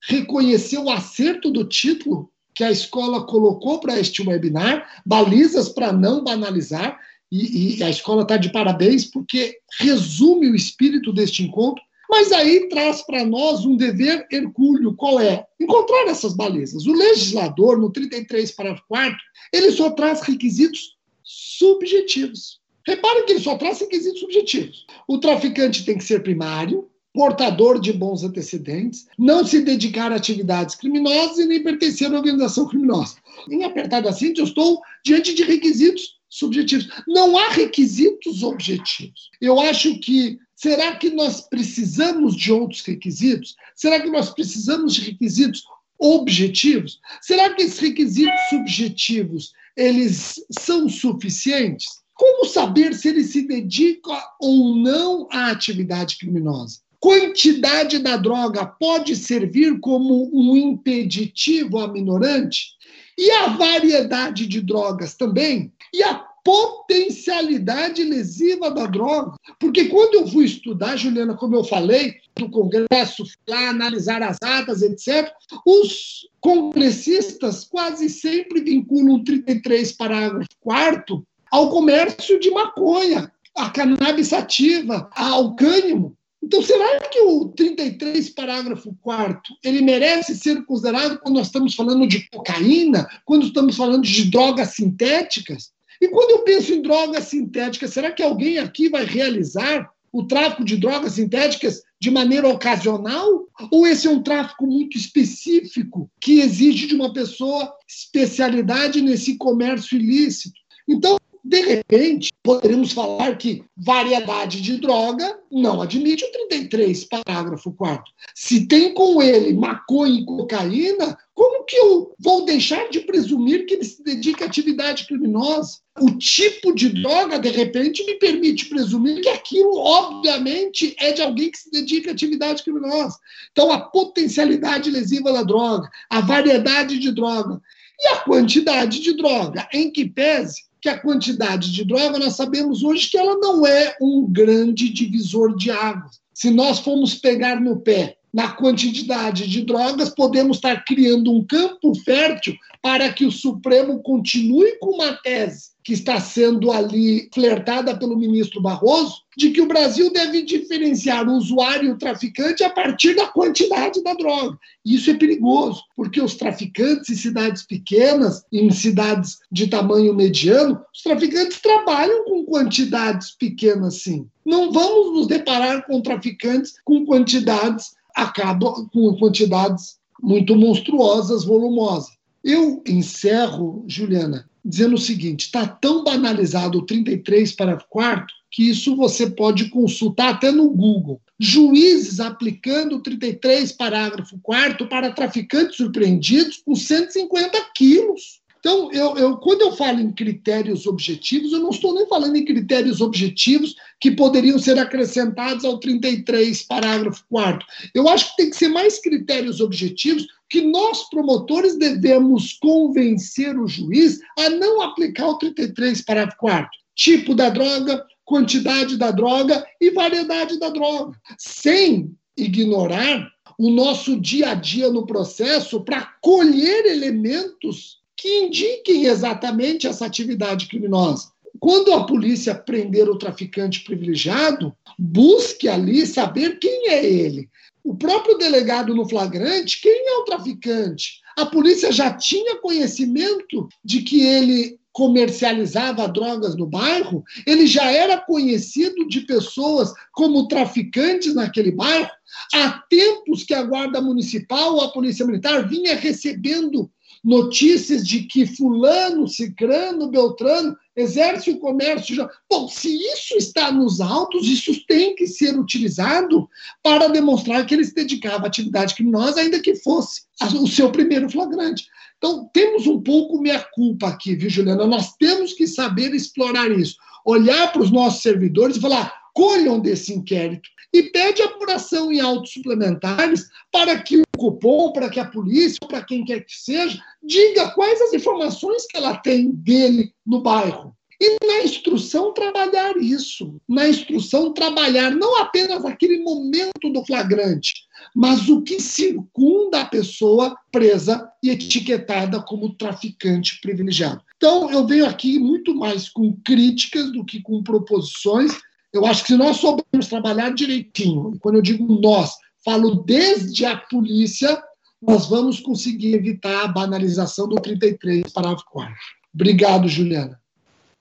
reconheceu 0.00 0.84
o 0.84 0.90
acerto 0.90 1.50
do 1.50 1.64
título 1.64 2.30
que 2.54 2.62
a 2.62 2.70
escola 2.70 3.26
colocou 3.26 3.80
para 3.80 3.98
este 3.98 4.22
webinar, 4.22 5.02
balizas 5.04 5.68
para 5.68 5.92
não 5.92 6.22
banalizar, 6.22 6.98
e, 7.30 7.76
e 7.76 7.82
a 7.82 7.90
escola 7.90 8.22
está 8.22 8.36
de 8.36 8.50
parabéns 8.50 9.04
porque 9.04 9.58
resume 9.78 10.48
o 10.48 10.56
espírito 10.56 11.12
deste 11.12 11.42
encontro, 11.42 11.82
mas 12.08 12.32
aí 12.32 12.68
traz 12.68 13.02
para 13.02 13.24
nós 13.24 13.64
um 13.64 13.76
dever 13.76 14.26
hercúleo, 14.30 14.94
qual 14.94 15.20
é? 15.20 15.46
Encontrar 15.60 16.06
essas 16.06 16.34
balizas. 16.34 16.86
O 16.86 16.92
legislador, 16.92 17.78
no 17.78 17.90
33, 17.90 18.50
parágrafo 18.52 18.84
4 18.88 19.16
ele 19.52 19.70
só 19.70 19.90
traz 19.90 20.22
requisitos 20.22 20.96
subjetivos. 21.22 22.60
Reparem 22.86 23.26
que 23.26 23.32
ele 23.32 23.40
só 23.40 23.56
traz 23.56 23.80
requisitos 23.80 24.20
subjetivos. 24.20 24.86
O 25.06 25.18
traficante 25.18 25.84
tem 25.84 25.98
que 25.98 26.04
ser 26.04 26.22
primário, 26.22 26.88
portador 27.12 27.80
de 27.80 27.92
bons 27.92 28.22
antecedentes, 28.22 29.06
não 29.18 29.44
se 29.44 29.60
dedicar 29.60 30.12
a 30.12 30.16
atividades 30.16 30.74
criminosas 30.74 31.38
e 31.38 31.46
nem 31.46 31.62
pertencer 31.62 32.10
a 32.10 32.16
organização 32.16 32.66
criminosa. 32.66 33.16
Em 33.50 33.64
apertada 33.64 34.12
síntese, 34.12 34.40
eu 34.40 34.44
estou 34.44 34.80
diante 35.04 35.34
de 35.34 35.42
requisitos 35.42 36.18
subjetivos. 36.28 36.88
Não 37.06 37.36
há 37.36 37.48
requisitos 37.48 38.42
objetivos. 38.42 39.30
Eu 39.40 39.58
acho 39.60 39.98
que 40.00 40.38
será 40.58 40.96
que 40.96 41.10
nós 41.10 41.40
precisamos 41.40 42.34
de 42.34 42.52
outros 42.52 42.82
requisitos? 42.82 43.54
Será 43.76 44.00
que 44.00 44.10
nós 44.10 44.30
precisamos 44.30 44.94
de 44.94 45.12
requisitos 45.12 45.62
objetivos? 45.96 47.00
Será 47.22 47.54
que 47.54 47.62
esses 47.62 47.78
requisitos 47.78 48.40
subjetivos 48.50 49.52
eles 49.76 50.34
são 50.58 50.88
suficientes? 50.88 51.86
Como 52.12 52.44
saber 52.44 52.92
se 52.94 53.08
ele 53.08 53.22
se 53.22 53.46
dedica 53.46 54.20
ou 54.40 54.74
não 54.74 55.28
à 55.30 55.52
atividade 55.52 56.18
criminosa? 56.18 56.80
Quantidade 56.98 58.00
da 58.00 58.16
droga 58.16 58.66
pode 58.66 59.14
servir 59.14 59.78
como 59.78 60.28
um 60.34 60.56
impeditivo 60.56 61.78
aminorante? 61.78 62.72
E 63.16 63.30
a 63.30 63.48
variedade 63.50 64.44
de 64.48 64.60
drogas 64.60 65.14
também? 65.14 65.72
E 65.94 66.02
a 66.02 66.27
potencialidade 66.48 68.02
lesiva 68.02 68.70
da 68.70 68.86
droga. 68.86 69.34
Porque 69.60 69.84
quando 69.84 70.14
eu 70.14 70.28
fui 70.28 70.46
estudar, 70.46 70.96
Juliana, 70.96 71.36
como 71.36 71.54
eu 71.54 71.62
falei, 71.62 72.14
do 72.38 72.48
Congresso, 72.48 73.22
lá 73.46 73.68
analisar 73.68 74.22
as 74.22 74.38
atas, 74.42 74.80
etc., 74.80 75.30
os 75.66 76.26
congressistas 76.40 77.64
quase 77.64 78.08
sempre 78.08 78.62
vinculam 78.62 79.22
33, 79.22 79.92
parágrafo 79.92 80.48
4 80.60 81.22
ao 81.50 81.68
comércio 81.68 82.40
de 82.40 82.50
maconha, 82.50 83.30
a 83.54 83.68
cannabis 83.68 84.28
sativa, 84.28 85.10
ao 85.14 85.54
cânimo. 85.54 86.16
Então, 86.42 86.62
será 86.62 87.00
que 87.10 87.20
o 87.20 87.48
33, 87.48 88.30
parágrafo 88.30 88.96
4 89.02 89.54
ele 89.62 89.82
merece 89.82 90.34
ser 90.34 90.64
considerado 90.64 91.18
quando 91.18 91.36
nós 91.36 91.48
estamos 91.48 91.74
falando 91.74 92.06
de 92.06 92.26
cocaína, 92.30 93.06
quando 93.26 93.46
estamos 93.46 93.76
falando 93.76 94.02
de 94.02 94.30
drogas 94.30 94.70
sintéticas? 94.70 95.76
E 96.00 96.08
quando 96.08 96.30
eu 96.30 96.38
penso 96.40 96.72
em 96.72 96.82
drogas 96.82 97.24
sintéticas, 97.24 97.92
será 97.92 98.10
que 98.10 98.22
alguém 98.22 98.58
aqui 98.58 98.88
vai 98.88 99.04
realizar 99.04 99.90
o 100.12 100.24
tráfico 100.24 100.64
de 100.64 100.76
drogas 100.76 101.14
sintéticas 101.14 101.82
de 102.00 102.10
maneira 102.10 102.48
ocasional? 102.48 103.46
Ou 103.70 103.86
esse 103.86 104.06
é 104.06 104.10
um 104.10 104.22
tráfico 104.22 104.66
muito 104.66 104.96
específico 104.96 106.10
que 106.20 106.40
exige 106.40 106.86
de 106.86 106.94
uma 106.94 107.12
pessoa 107.12 107.72
especialidade 107.86 109.02
nesse 109.02 109.36
comércio 109.36 109.96
ilícito? 109.96 110.58
Então, 110.86 111.18
de 111.44 111.60
repente, 111.60 112.30
poderíamos 112.42 112.92
falar 112.92 113.36
que 113.36 113.64
variedade 113.76 114.60
de 114.60 114.78
droga 114.78 115.38
não 115.50 115.80
admite 115.80 116.24
o 116.24 116.32
33, 116.32 117.04
parágrafo 117.04 117.72
4. 117.72 118.04
Se 118.34 118.66
tem 118.66 118.92
com 118.92 119.22
ele 119.22 119.52
maconha 119.52 120.20
e 120.20 120.24
cocaína, 120.24 121.16
como 121.34 121.64
que 121.64 121.76
eu 121.76 122.14
vou 122.18 122.44
deixar 122.44 122.88
de 122.90 123.00
presumir 123.00 123.66
que 123.66 123.74
ele 123.74 123.84
se 123.84 124.02
dedica 124.02 124.44
à 124.44 124.48
atividade 124.48 125.06
criminosa? 125.06 125.78
O 126.00 126.10
tipo 126.18 126.74
de 126.74 126.88
droga, 126.90 127.38
de 127.38 127.48
repente, 127.48 128.04
me 128.04 128.14
permite 128.14 128.68
presumir 128.68 129.20
que 129.20 129.28
aquilo, 129.28 129.76
obviamente, 129.76 130.94
é 130.98 131.12
de 131.12 131.22
alguém 131.22 131.50
que 131.50 131.58
se 131.58 131.70
dedica 131.70 132.10
à 132.10 132.12
atividade 132.12 132.62
criminosa. 132.62 133.18
Então, 133.52 133.72
a 133.72 133.80
potencialidade 133.80 134.90
lesiva 134.90 135.32
da 135.32 135.42
droga, 135.42 135.88
a 136.10 136.20
variedade 136.20 136.98
de 136.98 137.12
droga 137.12 137.60
e 138.00 138.08
a 138.08 138.16
quantidade 138.18 139.00
de 139.00 139.12
droga, 139.14 139.68
em 139.72 139.90
que 139.90 140.08
pese 140.08 140.67
que 140.80 140.88
a 140.88 140.98
quantidade 140.98 141.72
de 141.72 141.84
droga, 141.84 142.18
nós 142.18 142.34
sabemos 142.34 142.82
hoje 142.82 143.10
que 143.10 143.18
ela 143.18 143.36
não 143.36 143.66
é 143.66 143.96
um 144.00 144.26
grande 144.30 144.88
divisor 144.88 145.56
de 145.56 145.70
águas. 145.70 146.20
Se 146.32 146.50
nós 146.50 146.78
formos 146.78 147.14
pegar 147.14 147.60
no 147.60 147.80
pé 147.80 148.16
na 148.32 148.52
quantidade 148.52 149.48
de 149.48 149.62
drogas, 149.62 150.10
podemos 150.10 150.58
estar 150.58 150.84
criando 150.84 151.32
um 151.32 151.44
campo 151.44 151.94
fértil 152.04 152.54
para 152.82 153.12
que 153.12 153.24
o 153.24 153.32
Supremo 153.32 154.02
continue 154.02 154.78
com 154.78 154.90
uma 154.94 155.14
tese 155.14 155.77
que 155.88 155.94
está 155.94 156.20
sendo 156.20 156.70
ali 156.70 157.30
flertada 157.32 157.98
pelo 157.98 158.14
ministro 158.14 158.60
Barroso, 158.60 159.22
de 159.34 159.52
que 159.52 159.62
o 159.62 159.66
Brasil 159.66 160.12
deve 160.12 160.42
diferenciar 160.42 161.26
o 161.26 161.32
usuário 161.32 161.88
e 161.88 161.92
o 161.92 161.96
traficante 161.96 162.62
a 162.62 162.68
partir 162.68 163.16
da 163.16 163.28
quantidade 163.28 164.02
da 164.02 164.12
droga. 164.12 164.58
Isso 164.84 165.10
é 165.10 165.14
perigoso, 165.14 165.82
porque 165.96 166.20
os 166.20 166.34
traficantes 166.34 167.08
em 167.08 167.14
cidades 167.14 167.62
pequenas, 167.62 168.44
em 168.52 168.70
cidades 168.70 169.38
de 169.50 169.66
tamanho 169.66 170.14
mediano, 170.14 170.78
os 170.94 171.02
traficantes 171.02 171.58
trabalham 171.62 172.22
com 172.26 172.44
quantidades 172.44 173.30
pequenas, 173.30 174.02
sim. 174.02 174.26
Não 174.44 174.70
vamos 174.70 175.14
nos 175.14 175.26
deparar 175.26 175.86
com 175.86 176.02
traficantes 176.02 176.74
com 176.84 177.06
quantidades 177.06 177.96
acabam 178.14 178.86
com 178.92 179.16
quantidades 179.16 179.96
muito 180.22 180.54
monstruosas, 180.54 181.46
volumosas. 181.46 182.10
Eu 182.44 182.82
encerro, 182.86 183.84
Juliana, 183.86 184.47
dizendo 184.68 184.96
o 184.96 185.00
seguinte: 185.00 185.46
está 185.46 185.66
tão 185.66 186.04
banalizado 186.04 186.78
o 186.78 186.86
33 186.86 187.52
para 187.52 187.78
quarto 187.88 188.34
que 188.50 188.68
isso 188.68 188.94
você 188.94 189.28
pode 189.30 189.68
consultar 189.70 190.34
até 190.34 190.50
no 190.50 190.68
Google. 190.70 191.20
Juízes 191.38 192.20
aplicando 192.20 192.96
o 192.96 193.02
33, 193.02 193.72
parágrafo 193.72 194.38
4 194.42 194.88
para 194.88 195.12
traficantes 195.12 195.76
surpreendidos 195.76 196.62
com 196.64 196.74
150 196.74 197.58
quilos. 197.74 198.40
Então, 198.68 198.92
eu, 198.92 199.16
eu, 199.16 199.36
quando 199.38 199.62
eu 199.62 199.72
falo 199.72 199.98
em 199.98 200.12
critérios 200.12 200.86
objetivos, 200.86 201.54
eu 201.54 201.60
não 201.60 201.70
estou 201.70 201.94
nem 201.94 202.06
falando 202.06 202.36
em 202.36 202.44
critérios 202.44 203.00
objetivos 203.00 203.74
que 203.98 204.10
poderiam 204.10 204.58
ser 204.58 204.78
acrescentados 204.78 205.64
ao 205.64 205.78
33, 205.78 206.64
parágrafo 206.64 207.24
4. 207.30 207.66
Eu 207.94 208.06
acho 208.10 208.28
que 208.28 208.36
tem 208.36 208.50
que 208.50 208.56
ser 208.58 208.68
mais 208.68 209.00
critérios 209.00 209.62
objetivos 209.62 210.26
que 210.50 210.60
nós, 210.60 211.08
promotores, 211.08 211.78
devemos 211.78 212.58
convencer 212.60 213.58
o 213.58 213.66
juiz 213.66 214.20
a 214.38 214.50
não 214.50 214.82
aplicar 214.82 215.28
o 215.28 215.38
33, 215.38 216.02
parágrafo 216.02 216.36
4. 216.36 216.68
Tipo 216.94 217.34
da 217.34 217.48
droga, 217.48 218.04
quantidade 218.22 218.98
da 218.98 219.10
droga 219.10 219.66
e 219.80 219.90
variedade 219.92 220.58
da 220.58 220.68
droga, 220.68 221.18
sem 221.38 222.14
ignorar 222.36 223.32
o 223.58 223.70
nosso 223.70 224.20
dia 224.20 224.50
a 224.50 224.54
dia 224.54 224.90
no 224.90 225.06
processo 225.06 225.82
para 225.82 226.02
colher 226.20 226.84
elementos 226.84 227.98
que 228.18 228.28
indiquem 228.40 229.06
exatamente 229.06 229.86
essa 229.86 230.04
atividade 230.04 230.66
criminosa. 230.66 231.30
Quando 231.60 231.92
a 231.92 232.04
polícia 232.04 232.54
prender 232.54 233.08
o 233.08 233.16
traficante 233.16 233.84
privilegiado, 233.84 234.74
busque 234.98 235.68
ali 235.68 236.04
saber 236.04 236.58
quem 236.58 236.88
é 236.88 237.04
ele. 237.04 237.48
O 237.82 237.96
próprio 237.96 238.36
delegado 238.36 238.94
no 238.94 239.08
flagrante, 239.08 239.80
quem 239.80 240.08
é 240.08 240.18
o 240.18 240.24
traficante? 240.24 241.20
A 241.36 241.46
polícia 241.46 241.92
já 241.92 242.12
tinha 242.12 242.56
conhecimento 242.56 243.68
de 243.84 244.02
que 244.02 244.20
ele 244.20 244.78
comercializava 244.92 246.08
drogas 246.08 246.56
no 246.56 246.66
bairro, 246.66 247.22
ele 247.46 247.68
já 247.68 247.88
era 247.88 248.18
conhecido 248.18 249.06
de 249.06 249.20
pessoas 249.20 249.92
como 250.12 250.48
traficantes 250.48 251.36
naquele 251.36 251.70
bairro. 251.70 252.10
Há 252.52 252.82
tempos 252.90 253.44
que 253.44 253.54
a 253.54 253.62
Guarda 253.62 254.00
Municipal 254.00 254.74
ou 254.74 254.80
a 254.80 254.90
Polícia 254.90 255.24
Militar 255.24 255.68
vinha 255.68 255.94
recebendo 255.94 256.90
notícias 257.24 258.06
de 258.06 258.22
que 258.22 258.46
fulano, 258.46 259.26
cicrano, 259.26 260.10
beltrano 260.10 260.76
exerce 260.96 261.50
o 261.50 261.58
comércio. 261.58 262.14
Já... 262.14 262.28
Bom, 262.50 262.68
se 262.68 262.88
isso 262.88 263.36
está 263.36 263.70
nos 263.70 264.00
autos, 264.00 264.46
isso 264.46 264.72
tem 264.86 265.14
que 265.14 265.26
ser 265.26 265.58
utilizado 265.58 266.48
para 266.82 267.08
demonstrar 267.08 267.64
que 267.66 267.74
ele 267.74 267.84
se 267.84 267.94
dedicava 267.94 268.44
à 268.44 268.46
atividade 268.48 268.94
criminosa, 268.94 269.40
ainda 269.40 269.60
que 269.60 269.76
fosse 269.76 270.22
o 270.60 270.66
seu 270.66 270.90
primeiro 270.90 271.28
flagrante. 271.30 271.86
Então, 272.16 272.50
temos 272.52 272.86
um 272.86 273.00
pouco 273.00 273.40
minha 273.40 273.60
culpa 273.72 274.08
aqui, 274.08 274.34
viu, 274.34 274.50
Juliana? 274.50 274.86
Nós 274.86 275.14
temos 275.16 275.52
que 275.52 275.66
saber 275.66 276.14
explorar 276.14 276.70
isso. 276.70 276.96
Olhar 277.24 277.72
para 277.72 277.82
os 277.82 277.90
nossos 277.90 278.22
servidores 278.22 278.76
e 278.76 278.80
falar: 278.80 279.12
colham 279.32 279.78
desse 279.78 280.12
inquérito 280.12 280.68
e 280.92 281.02
pede 281.04 281.42
apuração 281.42 282.12
em 282.12 282.20
autos 282.20 282.52
suplementares 282.52 283.46
para 283.70 284.00
que 284.00 284.18
o 284.18 284.24
cupom, 284.36 284.92
para 284.92 285.08
que 285.08 285.20
a 285.20 285.24
polícia, 285.24 285.78
para 285.88 286.04
quem 286.04 286.24
quer 286.24 286.44
que 286.44 286.54
seja, 286.54 287.02
diga 287.22 287.70
quais 287.70 288.00
as 288.00 288.12
informações 288.14 288.86
que 288.86 288.96
ela 288.96 289.16
tem 289.16 289.50
dele 289.50 290.12
no 290.26 290.40
bairro. 290.40 290.96
E 291.20 291.36
na 291.44 291.64
instrução 291.64 292.32
trabalhar 292.32 292.96
isso, 292.96 293.60
na 293.68 293.88
instrução 293.88 294.52
trabalhar 294.52 295.10
não 295.10 295.40
apenas 295.40 295.84
aquele 295.84 296.20
momento 296.20 296.90
do 296.92 297.04
flagrante, 297.04 297.74
mas 298.14 298.48
o 298.48 298.62
que 298.62 298.80
circunda 298.80 299.80
a 299.80 299.84
pessoa 299.84 300.56
presa 300.70 301.28
e 301.42 301.50
etiquetada 301.50 302.40
como 302.40 302.72
traficante 302.74 303.60
privilegiado. 303.60 304.22
Então, 304.36 304.70
eu 304.70 304.86
venho 304.86 305.04
aqui 305.04 305.40
muito 305.40 305.74
mais 305.74 306.08
com 306.08 306.36
críticas 306.44 307.10
do 307.10 307.24
que 307.24 307.42
com 307.42 307.64
proposições. 307.64 308.52
Eu 308.98 309.06
acho 309.06 309.22
que 309.22 309.28
se 309.28 309.38
nós 309.38 309.58
soubermos 309.58 310.08
trabalhar 310.08 310.52
direitinho, 310.52 311.32
e 311.32 311.38
quando 311.38 311.54
eu 311.54 311.62
digo 311.62 311.86
nós, 312.00 312.36
falo 312.64 312.96
desde 312.96 313.64
a 313.64 313.76
polícia, 313.76 314.60
nós 315.00 315.28
vamos 315.28 315.60
conseguir 315.60 316.14
evitar 316.14 316.64
a 316.64 316.68
banalização 316.68 317.46
do 317.46 317.54
33, 317.54 318.32
parágrafo 318.32 318.64
4. 318.72 318.92
Obrigado, 319.32 319.86
Juliana. 319.86 320.40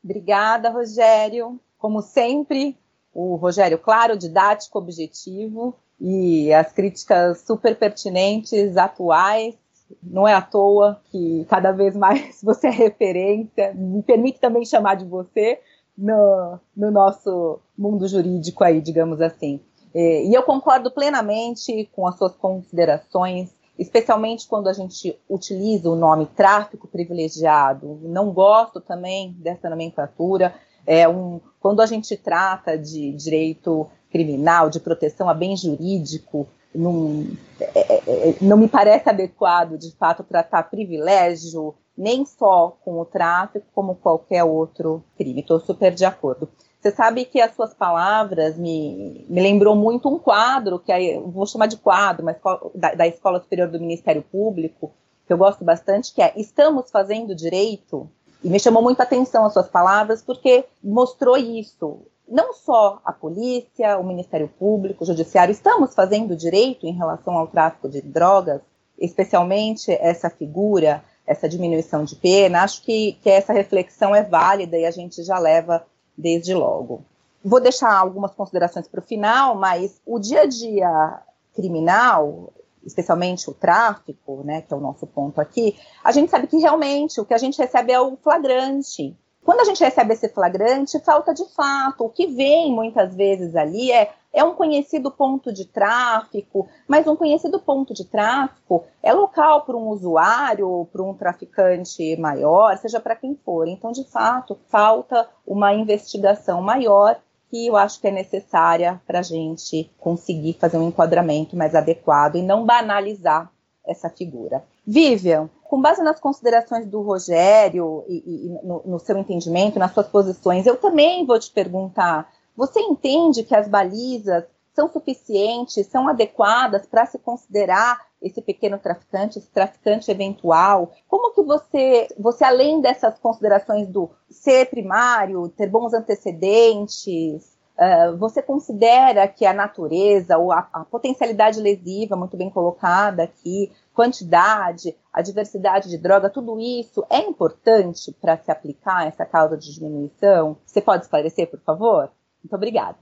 Obrigada, 0.03 0.69
Rogério. 0.69 1.59
Como 1.75 2.03
sempre, 2.03 2.77
o 3.11 3.35
Rogério 3.35 3.79
claro, 3.79 4.15
didático, 4.15 4.77
objetivo 4.77 5.75
e 5.99 6.53
as 6.53 6.71
críticas 6.71 7.41
super 7.47 7.75
pertinentes, 7.75 8.77
atuais. 8.77 9.55
Não 10.03 10.27
é 10.27 10.35
à 10.35 10.41
toa 10.41 11.01
que 11.09 11.47
cada 11.49 11.71
vez 11.71 11.95
mais 11.95 12.41
você 12.45 12.67
é 12.67 12.71
referência. 12.71 13.73
Me 13.73 14.03
permite 14.03 14.39
também 14.39 14.63
chamar 14.63 14.93
de 14.93 15.05
você 15.05 15.59
no, 15.97 16.59
no 16.75 16.91
nosso 16.91 17.59
mundo 17.77 18.07
jurídico 18.07 18.63
aí, 18.63 18.79
digamos 18.79 19.19
assim. 19.21 19.59
E 19.95 20.31
eu 20.37 20.43
concordo 20.43 20.91
plenamente 20.91 21.89
com 21.93 22.05
as 22.05 22.17
suas 22.17 22.35
considerações, 22.35 23.49
especialmente 23.79 24.47
quando 24.47 24.67
a 24.67 24.73
gente 24.73 25.17
utiliza 25.27 25.89
o 25.89 25.95
nome 25.95 26.27
tráfico 26.27 26.87
privilegiado. 26.87 27.99
Não 28.03 28.31
gosto 28.31 28.79
também 28.79 29.35
dessa 29.39 29.69
nomenclatura. 29.69 30.53
É 30.85 31.07
um, 31.07 31.39
quando 31.59 31.81
a 31.81 31.85
gente 31.85 32.15
trata 32.15 32.77
de 32.77 33.11
direito 33.13 33.87
criminal, 34.11 34.69
de 34.69 34.79
proteção 34.79 35.29
a 35.29 35.33
bem 35.33 35.57
jurídico, 35.57 36.47
não, 36.77 37.25
é, 37.59 37.79
é, 37.79 38.29
é, 38.29 38.35
não 38.41 38.57
me 38.57 38.67
parece 38.67 39.09
adequado, 39.09 39.77
de 39.77 39.91
fato, 39.95 40.23
tratar 40.23 40.63
privilégio 40.63 41.75
nem 41.97 42.25
só 42.25 42.77
com 42.85 42.99
o 42.99 43.05
tráfico, 43.05 43.65
como 43.73 43.95
qualquer 43.95 44.43
outro 44.43 45.03
crime. 45.17 45.41
Estou 45.41 45.59
super 45.59 45.93
de 45.93 46.05
acordo. 46.05 46.47
Você 46.79 46.91
sabe 46.91 47.25
que 47.25 47.41
as 47.41 47.55
suas 47.55 47.73
palavras 47.73 48.55
me, 48.55 49.25
me 49.27 49.41
lembrou 49.41 49.75
muito 49.75 50.07
um 50.07 50.19
quadro, 50.19 50.77
que 50.77 50.91
aí, 50.91 51.19
vou 51.19 51.47
chamar 51.47 51.65
de 51.65 51.77
quadro, 51.77 52.23
mas 52.23 52.37
da, 52.75 52.93
da 52.93 53.07
Escola 53.07 53.41
Superior 53.41 53.67
do 53.67 53.79
Ministério 53.79 54.21
Público, 54.21 54.91
que 55.25 55.33
eu 55.33 55.37
gosto 55.37 55.65
bastante, 55.65 56.13
que 56.13 56.21
é 56.21 56.31
Estamos 56.37 56.91
Fazendo 56.91 57.35
Direito? 57.35 58.07
E 58.43 58.49
me 58.49 58.59
chamou 58.59 58.83
muito 58.83 59.01
a 59.01 59.03
atenção 59.03 59.45
as 59.45 59.53
suas 59.53 59.67
palavras, 59.67 60.21
porque 60.21 60.65
mostrou 60.83 61.35
isso 61.35 62.05
não 62.27 62.53
só 62.53 62.99
a 63.05 63.13
polícia, 63.13 63.97
o 63.97 64.03
Ministério 64.03 64.47
Público, 64.59 65.03
o 65.03 65.07
Judiciário, 65.07 65.51
estamos 65.51 65.93
fazendo 65.93 66.35
direito 66.35 66.85
em 66.85 66.93
relação 66.93 67.37
ao 67.37 67.47
tráfico 67.47 67.87
de 67.87 68.01
drogas, 68.01 68.61
especialmente 68.99 69.91
essa 69.91 70.29
figura, 70.29 71.03
essa 71.25 71.47
diminuição 71.47 72.03
de 72.03 72.15
pena. 72.15 72.63
Acho 72.63 72.83
que, 72.83 73.13
que 73.21 73.29
essa 73.29 73.53
reflexão 73.53 74.15
é 74.15 74.23
válida 74.23 74.77
e 74.77 74.85
a 74.85 74.91
gente 74.91 75.23
já 75.23 75.39
leva 75.39 75.85
desde 76.17 76.53
logo. 76.53 77.01
Vou 77.43 77.61
deixar 77.61 77.93
algumas 77.93 78.33
considerações 78.33 78.87
para 78.87 78.99
o 78.99 79.03
final, 79.03 79.55
mas 79.55 80.01
o 80.05 80.19
dia 80.19 80.41
a 80.41 80.45
dia 80.45 81.21
criminal, 81.55 82.51
especialmente 82.83 83.49
o 83.49 83.53
tráfico, 83.53 84.41
né, 84.43 84.61
que 84.61 84.73
é 84.73 84.77
o 84.77 84.81
nosso 84.81 85.07
ponto 85.07 85.39
aqui, 85.39 85.77
a 86.03 86.11
gente 86.11 86.29
sabe 86.29 86.47
que 86.47 86.57
realmente 86.57 87.21
o 87.21 87.25
que 87.25 87.33
a 87.33 87.37
gente 87.37 87.57
recebe 87.57 87.91
é 87.91 87.99
o 88.01 88.17
flagrante. 88.17 89.15
Quando 89.47 89.61
a 89.61 89.63
gente 89.63 89.81
recebe 89.81 90.13
esse 90.13 90.27
flagrante, 90.27 90.99
falta 90.99 91.33
de 91.33 91.45
fato. 91.55 92.03
O 92.03 92.09
que 92.09 92.27
vem 92.27 92.69
muitas 92.69 93.15
vezes 93.15 93.55
ali 93.55 93.93
é, 93.93 94.11
é 94.33 94.43
um 94.43 94.53
conhecido 94.53 95.09
ponto 95.09 95.53
de 95.53 95.63
tráfico, 95.63 96.67
mas 96.85 97.07
um 97.07 97.15
conhecido 97.15 97.57
ponto 97.57 97.93
de 97.93 98.03
tráfico 98.03 98.83
é 99.01 99.13
local 99.13 99.61
para 99.61 99.77
um 99.77 99.87
usuário, 99.87 100.85
para 100.91 101.01
um 101.01 101.13
traficante 101.13 102.17
maior, 102.17 102.75
seja 102.75 102.99
para 102.99 103.15
quem 103.15 103.39
for. 103.45 103.69
Então, 103.69 103.93
de 103.93 104.03
fato, 104.03 104.59
falta 104.67 105.29
uma 105.47 105.73
investigação 105.73 106.61
maior 106.61 107.17
que 107.49 107.67
eu 107.67 107.77
acho 107.77 108.01
que 108.01 108.07
é 108.09 108.11
necessária 108.11 109.01
para 109.07 109.19
a 109.19 109.23
gente 109.23 109.89
conseguir 109.97 110.57
fazer 110.59 110.77
um 110.77 110.89
enquadramento 110.89 111.55
mais 111.55 111.73
adequado 111.73 112.35
e 112.35 112.41
não 112.41 112.65
banalizar 112.65 113.49
essa 113.85 114.09
figura. 114.09 114.61
Vivian, 114.85 115.49
com 115.69 115.81
base 115.81 116.01
nas 116.01 116.19
considerações 116.19 116.85
do 116.85 117.01
Rogério 117.01 118.03
e, 118.07 118.45
e 118.47 118.49
no, 118.65 118.81
no, 118.85 118.99
seu 118.99 119.17
entendimento, 119.17 119.79
nas 119.79 119.93
suas 119.93 120.07
posições, 120.07 120.65
eu 120.65 120.77
também 120.77 121.25
vou 121.25 121.39
te 121.39 121.51
perguntar: 121.51 122.31
você 122.55 122.79
entende 122.79 123.43
que 123.43 123.55
as 123.55 123.67
balizas 123.67 124.45
são 124.73 124.87
suficientes, 124.87 125.87
são 125.87 126.07
adequadas 126.07 126.85
para 126.85 127.05
se 127.05 127.17
considerar 127.17 127.99
esse 128.21 128.41
pequeno 128.41 128.77
traficante, 128.77 129.39
esse 129.39 129.49
traficante 129.49 130.11
eventual? 130.11 130.91
Como 131.07 131.33
que 131.33 131.41
você, 131.41 132.07
você 132.17 132.43
além 132.43 132.79
dessas 132.79 133.17
considerações 133.19 133.87
do 133.87 134.09
ser 134.29 134.69
primário, 134.69 135.49
ter 135.49 135.67
bons 135.67 135.93
antecedentes, 135.93 137.57
Uh, 137.77 138.17
você 138.17 138.41
considera 138.41 139.27
que 139.27 139.45
a 139.45 139.53
natureza 139.53 140.35
ou 140.35 140.51
a, 140.51 140.67
a, 140.73 140.83
potencialidade 140.83 141.61
lesiva, 141.61 142.15
muito 142.15 142.35
bem 142.35 142.49
colocada 142.49 143.21
aqui, 143.21 143.71
quantidade, 143.97 144.95
a 145.11 145.23
diversidade 145.23 145.89
de 145.89 145.97
droga, 145.97 146.29
tudo 146.29 146.59
isso 146.59 147.03
é 147.09 147.17
importante 147.17 148.15
para 148.21 148.37
se 148.37 148.51
aplicar 148.51 149.07
essa 149.07 149.25
causa 149.25 149.57
de 149.57 149.73
diminuição? 149.73 150.55
Você 150.63 150.79
pode 150.79 151.05
esclarecer, 151.05 151.49
por 151.49 151.59
favor? 151.61 152.11
Muito 152.43 152.55
obrigada. 152.55 152.95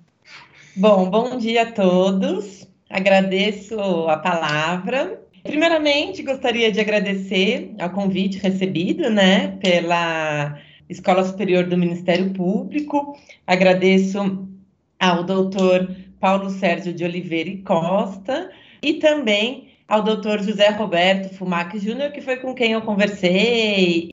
Bom, 0.74 1.10
bom 1.10 1.38
dia 1.38 1.64
a 1.64 1.72
todos. 1.74 2.66
Agradeço 2.90 3.78
a 4.08 4.16
palavra. 4.16 5.22
Primeiramente, 5.44 6.24
gostaria 6.24 6.72
de 6.72 6.80
agradecer 6.80 7.76
ao 7.78 7.90
convite 7.90 8.38
recebido, 8.38 9.10
né, 9.10 9.58
pela 9.58 10.58
Escola 10.90 11.26
Superior 11.26 11.66
do 11.66 11.78
Ministério 11.78 12.32
Público. 12.34 13.18
Agradeço 13.46 14.48
ao 14.98 15.26
doutor 15.26 15.94
Paulo 16.22 16.50
Sérgio 16.52 16.94
de 16.94 17.04
Oliveira 17.04 17.50
e 17.50 17.62
Costa 17.64 18.50
e 18.82 18.94
também 18.94 19.65
ao 19.88 20.02
doutor 20.04 20.42
José 20.42 20.70
Roberto 20.70 21.34
Fumac 21.36 21.78
Júnior, 21.80 22.12
que 22.12 22.22
foi 22.22 22.38
com 22.38 22.54
quem 22.54 22.72
eu 22.72 22.82
conversei. 22.82 24.12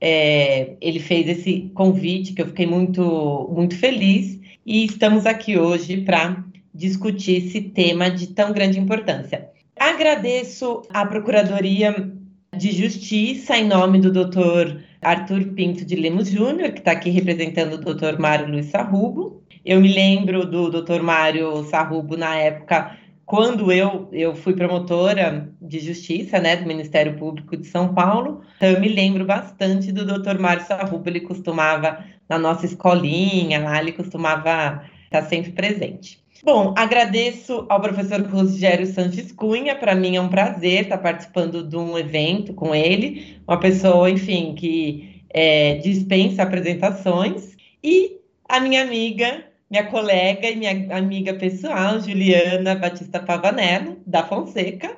É, 0.00 0.72
ele 0.80 1.00
fez 1.00 1.28
esse 1.28 1.70
convite 1.74 2.32
que 2.32 2.42
eu 2.42 2.46
fiquei 2.46 2.66
muito, 2.66 3.50
muito 3.52 3.76
feliz 3.76 4.38
e 4.66 4.84
estamos 4.84 5.24
aqui 5.24 5.58
hoje 5.58 6.02
para 6.02 6.44
discutir 6.74 7.46
esse 7.46 7.60
tema 7.60 8.10
de 8.10 8.26
tão 8.28 8.52
grande 8.52 8.78
importância. 8.78 9.48
Agradeço 9.78 10.82
à 10.90 11.06
Procuradoria 11.06 12.12
de 12.56 12.72
Justiça 12.72 13.56
em 13.56 13.66
nome 13.66 14.00
do 14.00 14.12
doutor 14.12 14.80
Arthur 15.00 15.44
Pinto 15.54 15.84
de 15.84 15.96
Lemos 15.96 16.28
Júnior, 16.28 16.72
que 16.72 16.78
está 16.78 16.92
aqui 16.92 17.10
representando 17.10 17.74
o 17.74 17.78
doutor 17.78 18.18
Mário 18.18 18.48
Luiz 18.48 18.66
Sarrubo. 18.66 19.42
Eu 19.64 19.80
me 19.80 19.92
lembro 19.92 20.44
do 20.44 20.70
doutor 20.70 21.02
Mário 21.02 21.64
Sarrubo 21.64 22.16
na 22.16 22.36
época 22.36 22.96
quando 23.26 23.72
eu, 23.72 24.08
eu 24.12 24.34
fui 24.34 24.54
promotora 24.54 25.50
de 25.60 25.80
justiça, 25.80 26.38
né, 26.38 26.56
do 26.56 26.66
Ministério 26.66 27.16
Público 27.16 27.56
de 27.56 27.66
São 27.66 27.94
Paulo, 27.94 28.42
então 28.56 28.68
eu 28.68 28.80
me 28.80 28.88
lembro 28.88 29.24
bastante 29.24 29.90
do 29.90 30.04
Dr. 30.04 30.38
Mário 30.38 30.64
Sarrubo, 30.64 31.08
ele 31.08 31.20
costumava, 31.20 32.04
na 32.28 32.38
nossa 32.38 32.66
escolinha 32.66 33.60
lá, 33.60 33.80
ele 33.80 33.92
costumava 33.92 34.84
estar 35.04 35.22
sempre 35.22 35.52
presente. 35.52 36.22
Bom, 36.42 36.74
agradeço 36.76 37.64
ao 37.70 37.80
professor 37.80 38.20
Rogério 38.20 38.86
Sanches 38.86 39.32
Cunha, 39.32 39.74
para 39.74 39.94
mim 39.94 40.16
é 40.16 40.20
um 40.20 40.28
prazer 40.28 40.82
estar 40.82 40.98
participando 40.98 41.66
de 41.66 41.76
um 41.76 41.96
evento 41.96 42.52
com 42.52 42.74
ele, 42.74 43.38
uma 43.48 43.58
pessoa, 43.58 44.10
enfim, 44.10 44.54
que 44.54 45.22
é, 45.30 45.76
dispensa 45.76 46.42
apresentações, 46.42 47.56
e 47.82 48.18
a 48.46 48.60
minha 48.60 48.82
amiga 48.82 49.44
minha 49.70 49.84
colega 49.84 50.48
e 50.48 50.56
minha 50.56 50.96
amiga 50.96 51.34
pessoal, 51.34 52.00
Juliana 52.00 52.74
Batista 52.74 53.20
Pavanello, 53.20 53.98
da 54.06 54.22
Fonseca. 54.22 54.96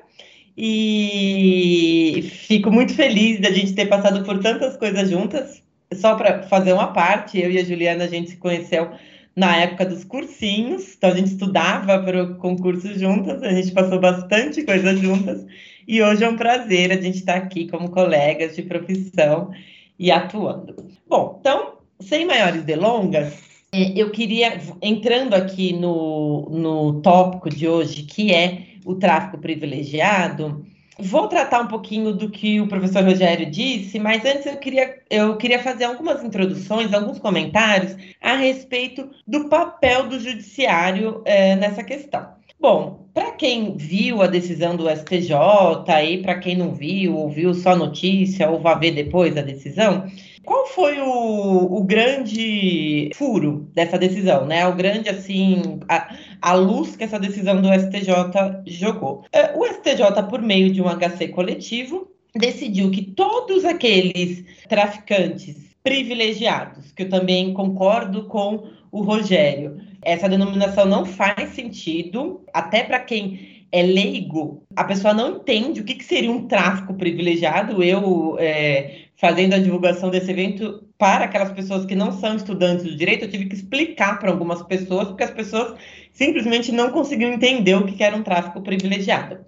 E 0.57 2.29
fico 2.31 2.71
muito 2.71 2.93
feliz 2.93 3.39
da 3.39 3.51
gente 3.51 3.73
ter 3.73 3.85
passado 3.85 4.23
por 4.25 4.39
tantas 4.39 4.75
coisas 4.75 5.09
juntas. 5.09 5.63
Só 5.93 6.15
para 6.15 6.43
fazer 6.43 6.73
uma 6.73 6.87
parte, 6.87 7.39
eu 7.39 7.51
e 7.51 7.59
a 7.59 7.63
Juliana, 7.63 8.05
a 8.05 8.07
gente 8.07 8.31
se 8.31 8.37
conheceu 8.37 8.91
na 9.37 9.55
época 9.55 9.85
dos 9.85 10.03
cursinhos, 10.03 10.95
então 10.97 11.11
a 11.11 11.15
gente 11.15 11.27
estudava 11.27 11.99
para 11.99 12.23
o 12.23 12.35
concurso 12.37 12.97
juntas, 12.97 13.43
a 13.43 13.51
gente 13.51 13.71
passou 13.71 13.99
bastante 13.99 14.63
coisa 14.63 14.95
juntas, 14.97 15.45
e 15.87 16.01
hoje 16.01 16.23
é 16.23 16.29
um 16.29 16.35
prazer 16.35 16.91
a 16.91 16.99
gente 16.99 17.19
estar 17.19 17.35
aqui 17.35 17.67
como 17.67 17.91
colegas 17.91 18.55
de 18.55 18.63
profissão 18.63 19.51
e 19.99 20.09
atuando. 20.09 20.75
Bom, 21.07 21.37
então, 21.39 21.77
sem 21.99 22.25
maiores 22.25 22.63
delongas, 22.63 23.46
eu 23.73 24.09
queria, 24.11 24.59
entrando 24.81 25.33
aqui 25.33 25.73
no, 25.73 26.49
no 26.49 27.01
tópico 27.01 27.49
de 27.49 27.67
hoje, 27.67 28.03
que 28.03 28.33
é 28.33 28.63
o 28.85 28.95
tráfico 28.95 29.37
privilegiado, 29.37 30.65
vou 30.97 31.27
tratar 31.27 31.61
um 31.61 31.67
pouquinho 31.67 32.13
do 32.13 32.29
que 32.29 32.59
o 32.61 32.67
professor 32.67 33.03
Rogério 33.03 33.49
disse, 33.49 33.99
mas 33.99 34.23
antes 34.25 34.45
eu 34.45 34.57
queria, 34.57 34.97
eu 35.09 35.35
queria 35.35 35.61
fazer 35.61 35.83
algumas 35.83 36.23
introduções, 36.23 36.93
alguns 36.93 37.19
comentários 37.19 37.95
a 38.21 38.35
respeito 38.35 39.09
do 39.27 39.49
papel 39.49 40.07
do 40.07 40.19
judiciário 40.19 41.21
é, 41.25 41.55
nessa 41.55 41.83
questão. 41.83 42.37
Bom, 42.59 43.07
para 43.13 43.33
quem 43.33 43.77
viu 43.77 44.21
a 44.21 44.27
decisão 44.27 44.75
do 44.75 44.89
STJ 44.89 45.35
e 46.09 46.17
para 46.23 46.39
quem 46.39 46.55
não 46.55 46.73
viu, 46.73 47.15
ouviu 47.15 47.53
só 47.53 47.75
notícia 47.75 48.49
ou 48.49 48.59
vai 48.59 48.79
ver 48.79 48.91
depois 48.91 49.37
a 49.37 49.41
decisão, 49.41 50.07
qual 50.47 50.65
foi 50.65 50.97
o, 51.01 51.77
o, 51.77 51.83
grande 51.83 53.11
furo 53.13 53.69
dessa 53.73 53.97
decisão, 53.97 54.45
né? 54.45 54.65
O 54.65 54.73
grande, 54.73 55.09
assim, 55.09 55.81
a, 55.89 56.15
a, 56.41 56.53
luz 56.53 56.95
que 56.95 57.03
essa 57.03 57.19
decisão 57.19 57.61
do 57.61 57.67
STJ 57.67 58.63
jogou. 58.65 59.25
É, 59.33 59.51
o 59.57 59.65
STJ, 59.65 60.23
por 60.29 60.41
meio 60.41 60.71
de 60.71 60.81
um 60.81 60.85
HC 60.85 61.27
coletivo, 61.33 62.09
decidiu 62.33 62.89
que 62.91 63.01
todos 63.01 63.65
aqueles 63.65 64.45
traficantes 64.69 65.57
privilegiados, 65.83 66.93
que 66.93 67.03
eu 67.03 67.09
também 67.09 67.53
concordo 67.53 68.23
com 68.27 68.69
o 68.89 69.01
Rogério, 69.01 69.81
essa 70.01 70.29
denominação 70.29 70.85
não 70.85 71.03
faz 71.03 71.55
sentido, 71.55 72.41
até 72.53 72.83
para 72.83 73.01
quem 73.01 73.65
é 73.69 73.83
leigo, 73.83 74.63
a 74.75 74.85
pessoa 74.85 75.13
não 75.13 75.37
entende 75.37 75.81
o 75.81 75.83
que, 75.83 75.95
que 75.95 76.05
seria 76.05 76.31
um 76.31 76.47
tráfico 76.47 76.93
privilegiado. 76.93 77.83
Eu 77.83 78.37
é, 78.39 79.06
fazendo 79.17 79.53
a 79.53 79.59
divulgação 79.59 80.09
desse 80.09 80.29
evento 80.31 80.83
para 80.97 81.25
aquelas 81.25 81.51
pessoas 81.51 81.85
que 81.85 81.95
não 81.95 82.11
são 82.11 82.35
estudantes 82.35 82.85
do 82.85 82.95
direito, 82.95 83.25
eu 83.25 83.31
tive 83.31 83.45
que 83.45 83.55
explicar 83.55 84.19
para 84.19 84.29
algumas 84.29 84.61
pessoas, 84.63 85.07
porque 85.07 85.23
as 85.23 85.31
pessoas 85.31 85.77
simplesmente 86.11 86.71
não 86.71 86.91
conseguiam 86.91 87.33
entender 87.33 87.75
o 87.75 87.85
que 87.85 88.03
era 88.03 88.15
um 88.15 88.23
tráfico 88.23 88.61
privilegiado. 88.61 89.39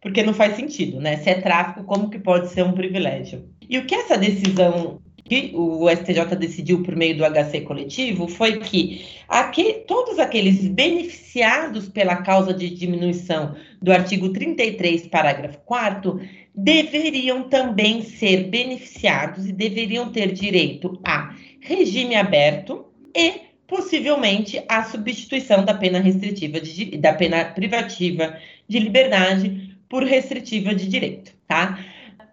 Porque 0.00 0.22
não 0.22 0.32
faz 0.32 0.56
sentido, 0.56 1.00
né? 1.00 1.16
Se 1.18 1.28
é 1.28 1.40
tráfico, 1.40 1.84
como 1.84 2.08
que 2.08 2.18
pode 2.18 2.48
ser 2.48 2.62
um 2.62 2.72
privilégio? 2.72 3.48
E 3.68 3.78
o 3.78 3.84
que 3.84 3.94
essa 3.94 4.16
decisão 4.16 5.00
que 5.28 5.52
o 5.54 5.88
STJ 5.90 6.34
decidiu 6.36 6.82
por 6.82 6.96
meio 6.96 7.16
do 7.16 7.24
HC 7.24 7.60
coletivo 7.60 8.26
foi 8.26 8.58
que 8.60 9.04
aqui, 9.28 9.84
todos 9.86 10.18
aqueles 10.18 10.66
beneficiados 10.68 11.88
pela 11.88 12.16
causa 12.16 12.54
de 12.54 12.70
diminuição 12.70 13.54
do 13.80 13.92
artigo 13.92 14.30
33, 14.30 15.06
parágrafo 15.08 15.58
4 15.66 16.18
deveriam 16.58 17.44
também 17.44 18.02
ser 18.02 18.44
beneficiados 18.44 19.46
e 19.46 19.52
deveriam 19.52 20.10
ter 20.10 20.32
direito 20.32 20.98
a 21.04 21.34
regime 21.60 22.16
aberto 22.16 22.86
e 23.14 23.48
possivelmente 23.66 24.62
a 24.68 24.82
substituição 24.82 25.64
da 25.64 25.74
pena 25.74 26.00
restritiva 26.00 26.60
de, 26.60 26.96
da 26.96 27.12
pena 27.12 27.44
privativa 27.44 28.36
de 28.66 28.78
liberdade 28.78 29.76
por 29.88 30.02
restritiva 30.02 30.74
de 30.74 30.88
direito, 30.88 31.32
tá? 31.46 31.78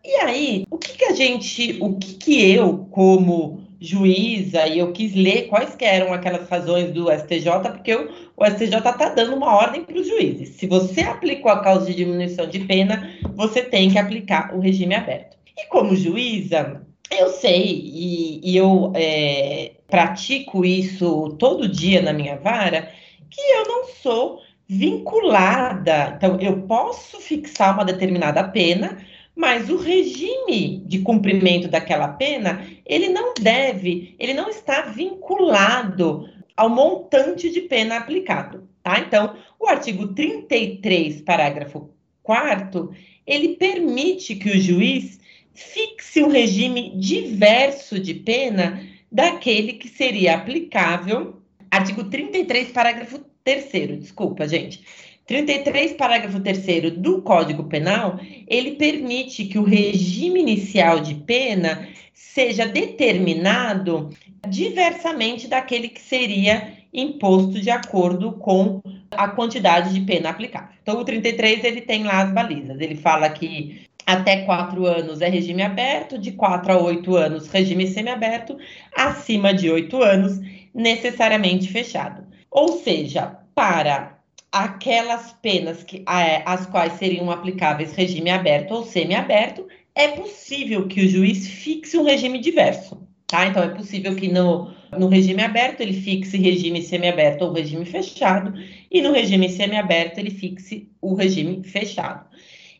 E 0.04 0.16
aí, 0.22 0.66
o 0.70 0.78
que, 0.78 0.98
que 0.98 1.06
a 1.06 1.14
gente, 1.14 1.78
o 1.80 1.98
que, 1.98 2.14
que 2.16 2.52
eu, 2.52 2.88
como 2.92 3.65
juíza, 3.80 4.68
e 4.68 4.80
eu 4.80 4.92
quis 4.92 5.14
ler 5.14 5.48
quais 5.48 5.76
eram 5.80 6.14
aquelas 6.14 6.48
razões 6.50 6.92
do 6.92 7.12
STJ, 7.12 7.50
porque 7.72 7.92
eu, 7.92 8.10
o 8.36 8.46
STJ 8.46 8.76
está 8.78 9.10
dando 9.10 9.36
uma 9.36 9.54
ordem 9.54 9.84
para 9.84 9.98
os 9.98 10.08
juízes. 10.08 10.56
Se 10.56 10.68
você 10.68 11.02
aplicou 11.02 11.52
a 11.52 11.60
causa 11.62 11.86
de 11.86 11.96
diminuição 11.96 12.48
de 12.48 12.60
pena, 12.60 13.10
você 13.36 13.62
tem 13.62 13.90
que 13.90 13.98
aplicar 13.98 14.56
o 14.56 14.60
regime 14.60 14.96
aberto. 14.96 15.38
E 15.58 15.68
como 15.68 15.96
juíza, 15.96 16.82
eu 17.12 17.30
sei, 17.30 17.64
e, 17.64 18.52
e 18.52 18.58
eu 18.58 18.92
é, 18.96 19.72
pratico 19.88 20.66
isso 20.66 21.36
todo 21.40 21.68
dia 21.68 22.02
na 22.02 22.14
minha 22.14 22.38
vara, 22.38 22.90
que 23.30 23.42
eu 23.42 23.68
não 23.68 23.86
sou 23.86 24.42
vinculada. 24.68 26.14
Então, 26.18 26.40
eu 26.40 26.62
posso 26.64 27.20
fixar 27.20 27.74
uma 27.74 27.86
determinada 27.86 28.44
pena, 28.44 28.98
mas 29.36 29.70
o 29.70 29.78
regime 29.78 30.84
de 30.86 31.00
cumprimento 31.00 31.68
daquela 31.68 32.08
pena, 32.08 32.66
ele 32.86 33.10
não 33.10 33.34
deve, 33.34 34.16
ele 34.18 34.34
não 34.34 34.50
está 34.50 34.84
vinculado 34.84 36.30
ao 36.56 36.70
montante 36.70 37.52
de 37.52 37.62
pena 37.62 37.98
aplicado, 37.98 38.68
tá? 38.82 39.00
Então, 39.00 39.36
o 39.60 39.68
artigo 39.68 40.08
33, 40.08 41.22
parágrafo 41.22 41.90
4 42.24 42.92
ele 43.26 43.56
permite 43.56 44.36
que 44.36 44.50
o 44.50 44.60
juiz 44.60 45.20
fixe 45.54 46.24
um 46.24 46.30
regime 46.30 46.92
diverso 46.98 48.00
de 48.00 48.14
pena 48.14 48.84
daquele 49.12 49.74
que 49.74 49.88
seria 49.88 50.36
aplicável. 50.36 51.42
Artigo 51.72 52.04
33, 52.06 52.70
parágrafo 52.70 53.20
3 53.44 54.00
desculpa, 54.00 54.48
gente. 54.48 54.84
33, 55.26 55.94
parágrafo 55.94 56.40
3 56.40 56.92
do 56.98 57.22
Código 57.22 57.64
Penal, 57.64 58.20
ele 58.48 58.74
permite 58.74 59.46
que 59.46 59.58
o 59.58 59.64
regime 59.64 60.40
inicial 60.40 61.00
de 61.00 61.16
pena 61.16 61.88
seja 62.14 62.66
determinado 62.68 64.12
diversamente 64.48 65.48
daquele 65.48 65.90
que 65.90 66.02
seria 66.02 66.74
imposto 66.94 67.60
de 67.60 67.70
acordo 67.70 68.34
com 68.34 68.82
a 69.12 69.28
quantidade 69.28 69.94
de 69.94 70.02
pena 70.02 70.30
aplicável. 70.30 70.76
Então, 70.82 71.00
o 71.00 71.04
33 71.04 71.64
ele 71.64 71.82
tem 71.82 72.04
lá 72.04 72.22
as 72.22 72.32
balizas. 72.32 72.80
Ele 72.80 72.96
fala 72.96 73.30
que 73.30 73.86
até 74.06 74.44
quatro 74.44 74.86
anos 74.86 75.22
é 75.22 75.28
regime 75.28 75.64
aberto, 75.64 76.18
de 76.18 76.32
quatro 76.32 76.72
a 76.72 76.78
oito 76.78 77.16
anos 77.16 77.48
regime 77.48 77.88
semiaberto, 77.88 78.58
acima 78.96 79.54
de 79.54 79.70
oito 79.70 80.02
anos 80.02 80.40
necessariamente 80.74 81.68
fechado. 81.68 82.24
Ou 82.52 82.74
seja, 82.74 83.40
para 83.56 84.15
aquelas 84.56 85.34
penas 85.42 85.84
que, 85.84 86.02
as 86.08 86.66
quais 86.68 86.94
seriam 86.94 87.30
aplicáveis 87.30 87.92
regime 87.92 88.30
aberto 88.30 88.72
ou 88.72 88.86
semiaberto, 88.86 89.68
é 89.94 90.08
possível 90.08 90.88
que 90.88 91.02
o 91.02 91.10
juiz 91.10 91.46
fixe 91.46 91.98
um 91.98 92.04
regime 92.04 92.40
diverso, 92.40 93.06
tá? 93.28 93.48
Então, 93.48 93.62
é 93.62 93.68
possível 93.68 94.16
que 94.16 94.30
no, 94.30 94.72
no 94.98 95.10
regime 95.10 95.44
aberto 95.44 95.82
ele 95.82 95.92
fixe 95.92 96.38
regime 96.38 96.82
semiaberto 96.82 97.44
ou 97.44 97.52
regime 97.52 97.84
fechado, 97.84 98.54
e 98.90 99.02
no 99.02 99.12
regime 99.12 99.50
semiaberto 99.50 100.22
ele 100.22 100.32
fixe 100.32 100.88
o 101.02 101.16
regime 101.16 101.62
fechado. 101.62 102.26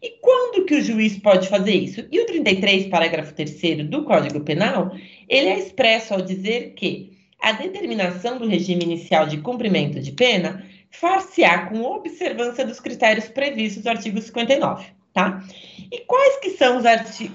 E 0.02 0.12
quando 0.22 0.64
que 0.64 0.76
o 0.76 0.82
juiz 0.82 1.18
pode 1.18 1.50
fazer 1.50 1.74
isso? 1.74 2.06
E 2.10 2.22
o 2.22 2.26
33, 2.26 2.88
parágrafo 2.88 3.34
3 3.34 3.86
do 3.86 4.06
Código 4.06 4.40
Penal, 4.40 4.96
ele 5.28 5.50
é 5.50 5.60
expresso 5.60 6.14
ao 6.14 6.22
dizer 6.22 6.74
que 6.74 7.12
a 7.42 7.52
determinação 7.52 8.40
do 8.40 8.48
regime 8.48 8.86
inicial 8.86 9.28
de 9.28 9.40
cumprimento 9.40 10.00
de 10.00 10.14
pena 10.14 10.64
far-se-á 11.00 11.68
com 11.68 11.82
observância 11.82 12.66
dos 12.66 12.80
critérios 12.80 13.28
previstos 13.28 13.84
no 13.84 13.92
artigo 13.92 14.22
59, 14.22 14.86
tá? 15.14 15.44
E 15.92 16.00
quais 16.00 16.38
que 16.38 16.52
são 16.52 16.78
os, 16.78 16.86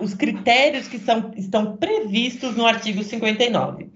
os 0.01 0.15
critérios 0.15 0.89
que 0.89 0.99
são, 0.99 1.33
estão 1.37 1.77
previstos 1.77 2.57
no 2.57 2.67
artigo 2.67 3.03
59? 3.03 3.89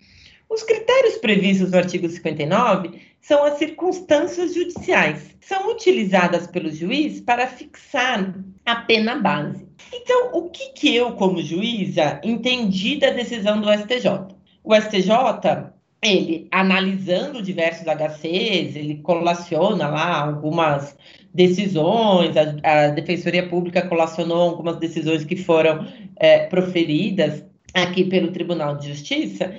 Os 0.48 0.62
critérios 0.62 1.16
previstos 1.16 1.70
no 1.70 1.78
artigo 1.78 2.08
59 2.08 3.00
são 3.20 3.44
as 3.44 3.58
circunstâncias 3.58 4.54
judiciais, 4.54 5.34
são 5.40 5.70
utilizadas 5.70 6.46
pelo 6.46 6.70
juiz 6.70 7.20
para 7.20 7.46
fixar 7.46 8.34
a 8.64 8.76
pena 8.76 9.16
base. 9.16 9.66
Então, 9.92 10.30
o 10.32 10.50
que, 10.50 10.72
que 10.72 10.94
eu, 10.94 11.12
como 11.12 11.42
juíza, 11.42 12.20
entendi 12.22 12.96
da 12.96 13.10
decisão 13.10 13.60
do 13.60 13.72
STJ? 13.72 14.34
O 14.62 14.74
STJ 14.74 15.73
ele 16.04 16.46
analisando 16.50 17.42
diversos 17.42 17.86
HCs, 17.86 18.76
ele 18.76 18.96
colaciona 19.02 19.88
lá 19.88 20.20
algumas 20.20 20.96
decisões, 21.32 22.36
a, 22.36 22.54
a 22.62 22.88
Defensoria 22.88 23.48
Pública 23.48 23.86
colacionou 23.86 24.50
algumas 24.50 24.76
decisões 24.76 25.24
que 25.24 25.36
foram 25.36 25.86
é, 26.16 26.46
proferidas 26.46 27.44
aqui 27.72 28.04
pelo 28.04 28.30
Tribunal 28.30 28.76
de 28.76 28.88
Justiça, 28.88 29.52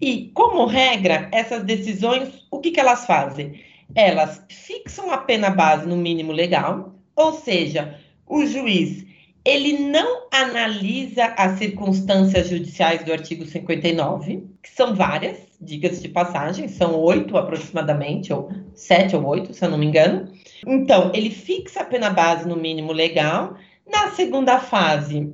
e, 0.00 0.30
como 0.34 0.66
regra, 0.66 1.28
essas 1.32 1.64
decisões, 1.64 2.46
o 2.50 2.60
que, 2.60 2.70
que 2.70 2.80
elas 2.80 3.06
fazem? 3.06 3.60
Elas 3.94 4.44
fixam 4.48 5.10
a 5.10 5.18
pena 5.18 5.50
base 5.50 5.86
no 5.86 5.96
mínimo 5.96 6.32
legal, 6.32 6.94
ou 7.14 7.32
seja, 7.32 7.98
o 8.26 8.44
juiz 8.46 9.04
ele 9.46 9.78
não 9.78 10.26
analisa 10.32 11.26
as 11.36 11.56
circunstâncias 11.56 12.48
judiciais 12.48 13.04
do 13.04 13.12
artigo 13.12 13.46
59, 13.46 14.44
que 14.60 14.68
são 14.68 14.92
várias, 14.92 15.38
diga-se 15.60 16.02
de 16.02 16.08
passagem, 16.08 16.66
são 16.66 16.98
oito 17.00 17.38
aproximadamente, 17.38 18.32
ou 18.32 18.50
sete 18.74 19.14
ou 19.14 19.24
oito, 19.24 19.54
se 19.54 19.64
eu 19.64 19.70
não 19.70 19.78
me 19.78 19.86
engano. 19.86 20.32
Então, 20.66 21.12
ele 21.14 21.30
fixa 21.30 21.80
a 21.80 21.84
pena 21.84 22.10
base 22.10 22.48
no 22.48 22.56
mínimo 22.56 22.92
legal. 22.92 23.56
Na 23.86 24.10
segunda 24.10 24.58
fase, 24.58 25.32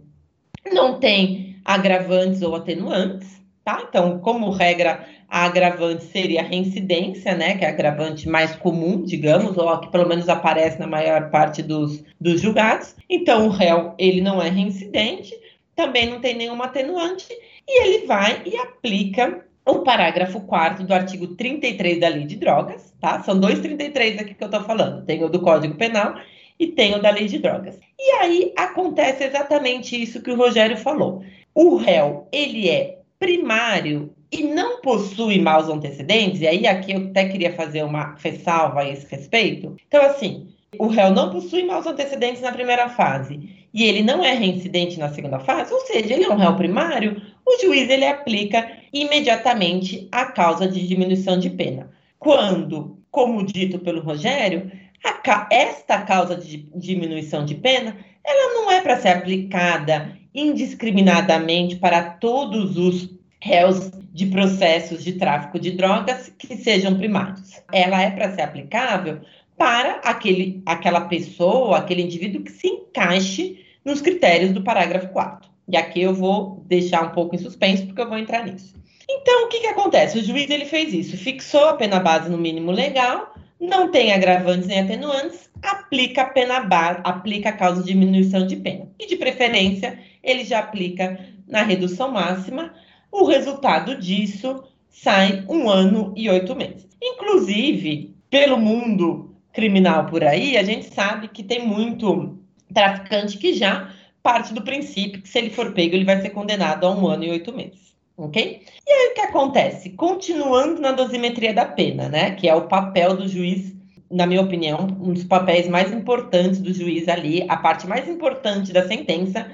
não 0.70 1.00
tem 1.00 1.56
agravantes 1.64 2.42
ou 2.42 2.54
atenuantes, 2.54 3.41
tá? 3.64 3.84
Então, 3.88 4.18
como 4.18 4.50
regra, 4.50 5.06
a 5.28 5.44
agravante 5.44 6.04
seria 6.04 6.40
a 6.40 6.44
reincidência, 6.44 7.34
né, 7.34 7.56
que 7.56 7.64
é 7.64 7.68
a 7.68 7.72
agravante 7.72 8.28
mais 8.28 8.54
comum, 8.56 9.02
digamos, 9.02 9.56
ou 9.56 9.68
a 9.68 9.80
que 9.80 9.90
pelo 9.90 10.08
menos 10.08 10.28
aparece 10.28 10.78
na 10.78 10.86
maior 10.86 11.30
parte 11.30 11.62
dos, 11.62 12.04
dos 12.20 12.40
julgados. 12.40 12.94
Então, 13.08 13.46
o 13.46 13.50
réu, 13.50 13.94
ele 13.98 14.20
não 14.20 14.42
é 14.42 14.48
reincidente, 14.48 15.32
também 15.74 16.10
não 16.10 16.20
tem 16.20 16.36
nenhuma 16.36 16.66
atenuante, 16.66 17.28
e 17.66 17.82
ele 17.82 18.06
vai 18.06 18.42
e 18.44 18.56
aplica 18.56 19.44
o 19.64 19.80
parágrafo 19.80 20.40
4 20.40 20.84
do 20.84 20.92
artigo 20.92 21.28
33 21.28 22.00
da 22.00 22.08
Lei 22.08 22.24
de 22.24 22.36
Drogas, 22.36 22.92
tá? 23.00 23.22
São 23.22 23.38
dois 23.38 23.60
33 23.60 24.18
aqui 24.18 24.34
que 24.34 24.42
eu 24.42 24.46
estou 24.46 24.64
falando. 24.64 25.04
Tem 25.04 25.22
o 25.22 25.28
do 25.28 25.40
Código 25.40 25.76
Penal 25.76 26.16
e 26.58 26.66
tem 26.66 26.94
o 26.94 27.00
da 27.00 27.10
Lei 27.10 27.26
de 27.26 27.38
Drogas. 27.38 27.78
E 27.98 28.10
aí 28.16 28.52
acontece 28.56 29.24
exatamente 29.24 30.00
isso 30.00 30.20
que 30.20 30.30
o 30.30 30.36
Rogério 30.36 30.76
falou. 30.76 31.22
O 31.54 31.76
réu, 31.76 32.26
ele 32.32 32.68
é 32.68 33.01
primário 33.22 34.12
e 34.32 34.42
não 34.42 34.80
possui 34.80 35.40
maus 35.40 35.68
antecedentes, 35.68 36.40
e 36.40 36.46
aí 36.48 36.66
aqui 36.66 36.90
eu 36.90 37.06
até 37.06 37.28
queria 37.28 37.52
fazer 37.52 37.84
uma 37.84 38.16
ressalva 38.18 38.80
a 38.80 38.88
esse 38.88 39.06
respeito. 39.08 39.76
Então, 39.86 40.04
assim, 40.04 40.48
o 40.76 40.88
réu 40.88 41.12
não 41.12 41.30
possui 41.30 41.62
maus 41.62 41.86
antecedentes 41.86 42.42
na 42.42 42.50
primeira 42.50 42.88
fase 42.88 43.68
e 43.72 43.84
ele 43.84 44.02
não 44.02 44.24
é 44.24 44.32
reincidente 44.32 44.98
na 44.98 45.08
segunda 45.08 45.38
fase, 45.38 45.72
ou 45.72 45.80
seja, 45.82 46.12
ele 46.12 46.24
é 46.24 46.30
um 46.30 46.36
réu 46.36 46.56
primário, 46.56 47.22
o 47.46 47.60
juiz 47.60 47.88
ele 47.88 48.06
aplica 48.06 48.68
imediatamente 48.92 50.08
a 50.10 50.26
causa 50.26 50.66
de 50.66 50.84
diminuição 50.84 51.38
de 51.38 51.48
pena. 51.48 51.90
Quando, 52.18 52.98
como 53.08 53.46
dito 53.46 53.78
pelo 53.78 54.02
Rogério, 54.02 54.68
a, 55.04 55.46
esta 55.48 56.02
causa 56.02 56.34
de 56.34 56.68
diminuição 56.74 57.44
de 57.44 57.54
pena, 57.54 57.96
ela 58.24 58.54
não 58.54 58.70
é 58.70 58.80
para 58.80 59.00
ser 59.00 59.10
aplicada 59.10 60.20
indiscriminadamente 60.34 61.76
para 61.76 62.02
todos 62.02 62.76
os 62.76 63.10
réus 63.40 63.90
de 64.12 64.26
processos 64.26 65.02
de 65.02 65.14
tráfico 65.14 65.58
de 65.58 65.72
drogas 65.72 66.32
que 66.38 66.56
sejam 66.56 66.96
primários. 66.96 67.60
Ela 67.72 68.02
é 68.02 68.10
para 68.10 68.32
ser 68.32 68.42
aplicável 68.42 69.20
para 69.56 70.00
aquele, 70.04 70.62
aquela 70.64 71.02
pessoa, 71.02 71.78
aquele 71.78 72.02
indivíduo 72.02 72.42
que 72.42 72.52
se 72.52 72.68
encaixe 72.68 73.64
nos 73.84 74.00
critérios 74.00 74.52
do 74.52 74.62
parágrafo 74.62 75.08
4. 75.08 75.50
E 75.68 75.76
aqui 75.76 76.02
eu 76.02 76.14
vou 76.14 76.62
deixar 76.66 77.02
um 77.02 77.10
pouco 77.10 77.34
em 77.34 77.38
suspenso, 77.38 77.86
porque 77.86 78.00
eu 78.00 78.08
vou 78.08 78.18
entrar 78.18 78.44
nisso. 78.44 78.74
Então, 79.08 79.44
o 79.44 79.48
que, 79.48 79.60
que 79.60 79.66
acontece? 79.66 80.18
O 80.18 80.24
juiz 80.24 80.48
ele 80.50 80.64
fez 80.64 80.92
isso, 80.92 81.16
fixou 81.16 81.68
a 81.68 81.74
pena 81.74 82.00
base 82.00 82.30
no 82.30 82.38
mínimo 82.38 82.70
legal, 82.70 83.34
não 83.60 83.90
tem 83.90 84.12
agravantes 84.12 84.66
nem 84.66 84.80
atenuantes, 84.80 85.50
aplica 85.62 86.22
a 86.22 86.26
pena 86.26 86.60
base, 86.60 87.00
aplica 87.04 87.50
a 87.50 87.52
causa 87.52 87.82
de 87.82 87.92
diminuição 87.92 88.46
de 88.46 88.56
pena. 88.56 88.88
E 88.98 89.06
de 89.06 89.16
preferência, 89.16 89.98
ele 90.22 90.44
já 90.44 90.60
aplica 90.60 91.18
na 91.46 91.62
redução 91.62 92.10
máxima. 92.10 92.72
O 93.10 93.24
resultado 93.24 93.96
disso 93.96 94.64
sai 94.88 95.44
um 95.48 95.68
ano 95.68 96.12
e 96.16 96.28
oito 96.28 96.54
meses. 96.54 96.88
Inclusive, 97.02 98.14
pelo 98.30 98.58
mundo 98.58 99.34
criminal 99.52 100.06
por 100.06 100.24
aí, 100.24 100.56
a 100.56 100.62
gente 100.62 100.92
sabe 100.94 101.28
que 101.28 101.42
tem 101.42 101.66
muito 101.66 102.38
traficante 102.72 103.36
que 103.36 103.52
já 103.52 103.92
parte 104.22 104.54
do 104.54 104.62
princípio 104.62 105.20
que 105.20 105.28
se 105.28 105.38
ele 105.38 105.50
for 105.50 105.72
pego, 105.72 105.94
ele 105.94 106.04
vai 106.04 106.20
ser 106.20 106.30
condenado 106.30 106.86
a 106.86 106.90
um 106.90 107.06
ano 107.06 107.24
e 107.24 107.30
oito 107.30 107.52
meses. 107.52 107.92
Ok? 108.16 108.62
E 108.86 108.92
aí 108.92 109.10
o 109.10 109.14
que 109.14 109.20
acontece? 109.20 109.90
Continuando 109.90 110.80
na 110.80 110.92
dosimetria 110.92 111.52
da 111.52 111.64
pena, 111.64 112.08
né? 112.08 112.32
Que 112.32 112.48
é 112.48 112.54
o 112.54 112.68
papel 112.68 113.16
do 113.16 113.26
juiz, 113.26 113.74
na 114.10 114.26
minha 114.26 114.42
opinião, 114.42 114.86
um 115.00 115.12
dos 115.12 115.24
papéis 115.24 115.66
mais 115.66 115.92
importantes 115.92 116.60
do 116.60 116.72
juiz 116.72 117.08
ali, 117.08 117.44
a 117.48 117.56
parte 117.56 117.86
mais 117.86 118.08
importante 118.08 118.72
da 118.72 118.86
sentença 118.86 119.50